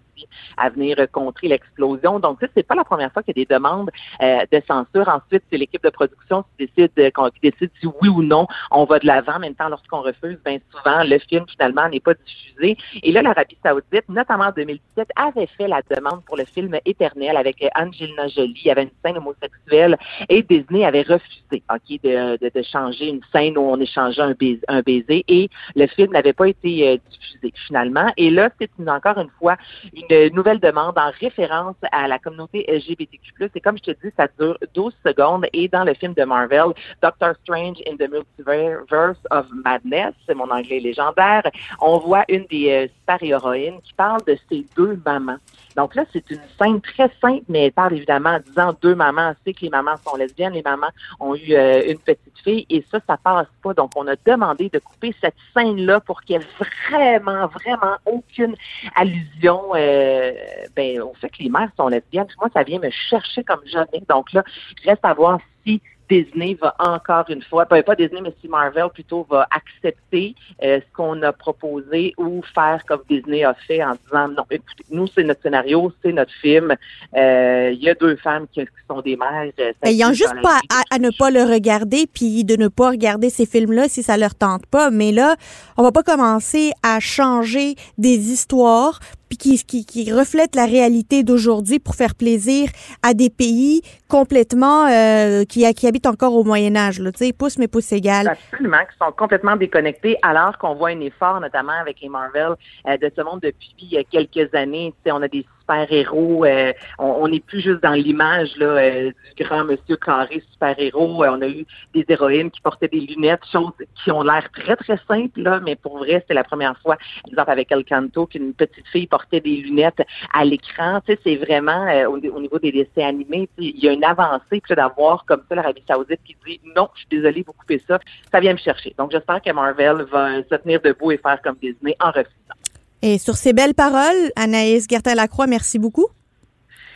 à 0.57 0.69
venir 0.69 0.98
contrer 1.11 1.48
l'explosion. 1.48 2.19
Donc, 2.19 2.39
c'est 2.56 2.68
pas 2.68 2.76
la 2.76 2.84
première 2.84 3.11
fois 3.11 3.23
qu'il 3.23 3.38
y 3.38 3.41
a 3.41 3.45
des 3.45 3.53
demandes 3.53 3.89
euh, 4.22 4.39
de 4.52 4.61
censure. 4.68 5.07
Ensuite, 5.07 5.44
c'est 5.49 5.57
l'équipe 5.57 5.84
de 5.84 5.89
production 5.89 6.44
qui 6.44 6.68
décide, 6.68 6.91
qui 6.95 7.52
décide 7.52 7.72
si 7.80 7.88
oui 8.02 8.10
ou 8.10 8.23
non 8.23 8.48
on 8.72 8.85
va 8.85 8.99
de 8.99 9.07
l'avant. 9.07 9.39
Même 9.39 9.56
temps, 9.56 9.69
lorsqu'on 9.69 10.02
refuse, 10.02 10.38
bien 10.45 10.60
souvent, 10.72 11.03
le 11.03 11.19
film 11.19 11.45
finalement 11.48 11.88
n'est 11.89 11.99
pas 11.99 12.14
diffusé. 12.14 12.77
Et 13.03 13.11
là, 13.11 13.22
l'Arabie 13.22 13.57
Saoudite, 13.64 14.07
notamment 14.10 14.45
en 14.45 14.52
2017, 14.52 15.10
avait 15.15 15.48
fait 15.57 15.68
la 15.68 15.81
demande 15.89 16.23
pour 16.26 16.38
le 16.38 16.45
film 16.45 16.76
Éternel 16.85 17.38
avec 17.38 17.64
Angelina 17.76 18.27
Jolie. 18.27 18.60
Il 18.64 18.68
y 18.68 18.72
avait 18.72 18.84
une 18.84 18.91
scène 19.03 19.18
homosexuelle 19.18 19.98
et 20.30 20.44
Disney 20.44 20.85
avait 20.85 21.03
refusé, 21.03 21.64
ok, 21.69 22.02
de, 22.03 22.38
de, 22.38 22.52
de 22.53 22.61
changer 22.64 23.10
une 23.10 23.22
scène 23.31 23.57
où 23.57 23.61
on 23.61 23.80
échangeait 23.80 24.22
un 24.22 24.34
baiser, 24.34 24.61
un 24.68 24.81
baiser 24.81 25.23
et 25.27 25.49
le 25.76 25.88
film 25.88 26.11
n'avait 26.11 26.34
pas 26.34 26.48
été 26.48 26.88
euh, 26.88 26.98
diffusé 27.10 27.53
finalement. 27.68 28.11
Et 28.18 28.30
là, 28.30 28.49
c'est 28.60 28.69
encore 28.88 29.18
une 29.18 29.30
fois 29.39 29.57
une 29.94 30.06
une 30.09 30.35
nouvelle 30.35 30.59
demande 30.59 30.97
en 30.97 31.11
référence 31.19 31.75
à 31.91 32.07
la 32.07 32.19
communauté 32.19 32.65
LGBTQ+. 32.67 33.49
Et 33.55 33.61
comme 33.61 33.77
je 33.77 33.91
te 33.91 33.91
dis, 33.91 34.13
ça 34.15 34.27
dure 34.39 34.57
12 34.73 34.93
secondes. 35.05 35.45
Et 35.53 35.67
dans 35.67 35.84
le 35.84 35.93
film 35.93 36.13
de 36.13 36.23
Marvel, 36.23 36.73
Doctor 37.01 37.35
Strange 37.43 37.77
in 37.88 37.95
the 37.95 38.09
Multiverse 38.09 39.17
of 39.31 39.45
Madness, 39.65 40.13
c'est 40.25 40.35
mon 40.35 40.49
anglais 40.49 40.79
légendaire, 40.79 41.43
on 41.81 41.99
voit 41.99 42.25
une 42.29 42.45
des 42.45 42.69
euh, 42.69 42.88
super-héroïnes 42.99 43.81
qui 43.84 43.93
parle 43.93 44.23
de 44.25 44.38
ses 44.49 44.65
deux 44.75 44.99
mamans. 45.05 45.38
Donc 45.78 45.94
là, 45.94 46.04
c'est 46.12 46.30
une 46.32 46.41
scène 46.60 46.82
très 46.82 47.10
simple, 47.22 47.44
mais 47.48 47.66
elle 47.66 47.72
parle 47.72 47.94
évidemment 47.94 48.32
en 48.32 48.40
disant 48.40 48.74
deux 48.82 48.95
mamans. 48.95 49.34
Sait 49.45 49.54
que 49.54 49.62
les 49.62 49.70
mamans 49.70 49.95
sont 50.04 50.16
lesbiennes, 50.16 50.54
les 50.54 50.64
mamans 50.64 50.90
ont 51.20 51.36
eu 51.36 51.54
euh, 51.54 51.84
une 51.88 51.99
petite 51.99 52.38
fille, 52.44 52.66
et 52.70 52.84
ça, 52.91 52.99
ça 53.06 53.16
passe 53.16 53.48
pas. 53.62 53.76
Donc, 53.76 53.91
on 53.95 54.08
a 54.08 54.16
demandé 54.26 54.70
de 54.70 54.80
couper 54.80 55.14
cette 55.22 55.36
scène-là 55.54 55.99
pour 55.99 56.22
qu'il 56.24 56.40
n'y 56.40 56.44
ait 56.44 56.48
vraiment, 56.90 57.45
vraiment 57.48 57.98
aucune 58.06 58.56
allusion 58.95 59.62
euh, 59.76 60.32
ben, 60.76 61.02
au 61.02 61.14
fait 61.14 61.30
que 61.30 61.44
les 61.44 61.49
mères 61.49 61.70
sont 61.78 61.88
lesbiennes. 61.90 62.28
Moi, 62.40 62.49
ça 62.54 62.64
vient 62.64 62.80
me 62.80 62.90
chercher 62.90 63.44
comme 63.44 63.62
jamais. 63.66 64.02
Donc 64.10 64.34
là, 64.34 64.44
reste 64.84 65.06
à 65.06 65.14
voir 65.14 65.40
si 65.64 65.80
Disney 66.09 66.57
va 66.59 66.75
encore 66.79 67.25
une 67.29 67.41
fois, 67.41 67.65
pas, 67.65 67.81
pas 67.84 67.95
Disney, 67.95 68.21
mais 68.21 68.34
si 68.41 68.47
Marvel 68.47 68.89
plutôt 68.93 69.25
va 69.29 69.47
accepter 69.51 70.35
euh, 70.63 70.79
ce 70.79 70.95
qu'on 70.95 71.21
a 71.21 71.31
proposé 71.34 72.13
ou 72.17 72.41
faire 72.53 72.84
comme 72.88 73.01
Disney 73.09 73.43
a 73.43 73.53
fait 73.53 73.84
en 73.84 73.95
disant 74.05 74.29
non, 74.29 74.43
écoutez, 74.49 74.84
nous 74.89 75.07
c'est 75.07 75.23
notre 75.23 75.41
scénario, 75.41 75.91
c'est 76.03 76.13
notre 76.13 76.34
film. 76.41 76.75
Euh, 77.15 77.71
il 77.73 77.84
y 77.84 77.89
a 77.89 77.95
deux 77.95 78.15
femmes 78.17 78.47
qui, 78.53 78.61
sont 78.89 79.01
des 79.01 79.17
mères. 79.17 79.51
Euh, 79.59 79.73
n'ont 79.84 80.13
juste 80.13 80.41
pas 80.41 80.59
à, 80.91 80.99
ne 80.99 81.09
pas 81.17 81.29
le 81.29 81.43
regarder 81.43 82.07
puis 82.07 82.43
de 82.43 82.55
ne 82.55 82.67
pas 82.67 82.91
regarder 82.91 83.29
ces 83.29 83.45
films-là 83.45 83.89
si 83.89 84.03
ça 84.03 84.17
leur 84.17 84.35
tente 84.35 84.65
pas. 84.65 84.89
Mais 84.89 85.11
là, 85.11 85.35
on 85.77 85.84
va 85.84 85.91
pas 85.91 86.03
commencer 86.03 86.71
à 86.84 86.99
changer 86.99 87.75
des 87.97 88.31
histoires 88.31 88.99
puis 89.28 89.38
qui, 89.38 89.64
qui, 89.64 89.86
qui 89.86 90.12
reflètent 90.12 90.56
la 90.56 90.66
réalité 90.66 91.24
d'aujourd'hui 91.24 91.80
pour 91.80 91.95
faire 91.95 92.16
plaisir 92.16 92.70
à 93.04 93.14
des 93.14 93.30
pays 93.30 93.82
complètement 94.08 94.86
euh, 94.86 95.44
qui, 95.44 95.72
qui 95.74 95.88
habitent 95.88 96.08
encore 96.08 96.34
au 96.34 96.44
Moyen 96.44 96.76
Âge. 96.76 96.98
Tu 96.98 97.12
sais, 97.16 97.34
pouce 97.34 97.58
mais 97.58 97.68
pouce 97.68 97.91
égal. 97.91 98.28
Absolument, 98.28 98.80
qui 98.90 98.98
sont 99.06 99.12
complètement 99.12 99.56
déconnectés 99.56 100.18
alors 100.22 100.58
qu'on 100.58 100.76
voit 100.76 100.90
un 100.90 100.99
effort, 101.02 101.40
notamment 101.40 101.80
avec 101.80 102.02
les 102.02 102.10
Marvel, 102.10 102.56
euh, 102.88 102.98
de 102.98 103.12
ce 103.16 103.22
monde 103.22 103.41
depuis 103.41 104.06
quelques 104.10 104.54
années. 104.54 104.94
Tu 104.98 105.10
sais, 105.10 105.12
on 105.12 105.22
a 105.22 105.28
des 105.28 105.45
super-héros. 105.68 106.45
Euh, 106.45 106.73
on 106.98 107.27
n'est 107.27 107.39
plus 107.39 107.61
juste 107.61 107.84
dans 107.84 107.91
l'image 107.91 108.52
euh, 108.61 109.11
du 109.35 109.44
grand 109.44 109.65
monsieur 109.65 109.98
carré 109.98 110.41
super-héros. 110.52 111.23
Euh, 111.23 111.30
on 111.31 111.41
a 111.41 111.48
eu 111.48 111.65
des 111.94 112.06
héroïnes 112.07 112.52
qui 112.52 112.61
portaient 112.61 112.88
des 112.88 113.02
lunettes, 113.02 113.41
choses 113.52 113.72
qui 114.03 114.11
ont 114.11 114.23
l'air 114.23 114.49
très, 114.52 114.76
très 114.76 114.98
simples, 115.07 115.41
là, 115.41 115.60
mais 115.64 115.76
pour 115.76 115.98
vrai, 115.98 116.19
c'était 116.22 116.34
la 116.34 116.44
première 116.44 116.77
fois, 116.80 116.95
par 116.95 117.27
exemple 117.27 117.52
avec 117.52 117.72
El 117.72 117.85
Canto, 117.85 118.26
qu'une 118.27 118.53
petite 118.53 118.88
fille 118.88 119.07
portait 119.07 119.41
des 119.41 119.57
lunettes 119.57 120.02
à 120.34 120.45
l'écran. 120.45 121.02
Tu 121.06 121.14
sais, 121.14 121.19
c'est 121.23 121.35
vraiment, 121.35 121.85
au, 122.07 122.18
niveau 122.19 122.60
des 122.60 122.72
dessins 122.72 123.07
animés, 123.07 123.49
il 123.57 123.77
y 123.80 123.89
a 123.89 123.91
une 123.91 124.03
avancée 124.03 124.61
d'avoir 124.69 125.26
comme 125.26 125.41
ça 125.49 125.56
l'Arabie 125.56 125.84
Saoudite 125.88 126.19
qui 126.23 126.35
dit 126.45 126.60
non, 126.76 126.89
je 126.94 126.99
suis 126.99 127.07
désolée, 127.10 127.44
vous 127.45 127.53
coupez 127.53 127.81
ça. 127.88 127.99
Ça 128.31 128.39
vient 128.39 128.53
me 128.53 128.57
chercher. 128.57 128.94
Donc, 128.98 129.11
j'espère 129.11 129.41
que 129.41 129.52
Marvel 129.52 130.03
va 130.11 130.38
se 130.44 130.56
tenir 130.56 130.81
debout 130.81 131.11
et 131.11 131.18
faire 131.18 131.41
comme 131.41 131.56
Disney 131.61 131.95
en 131.99 132.11
refusant. 132.11 132.56
Et 133.02 133.18
sur 133.18 133.36
ces 133.36 133.53
belles 133.53 133.76
paroles, 133.76 134.32
Anaïs 134.36 134.88
Gertin-Lacroix, 134.90 135.48
merci 135.48 135.80
beaucoup. 135.80 136.07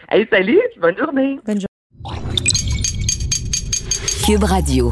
Allez, 0.08 0.28
salut, 0.32 0.60
bonne 0.80 0.98
journée. 0.98 1.40
Bonne 1.46 1.60
journée. 1.60 1.68
Cube 4.26 4.44
Radio. 4.44 4.92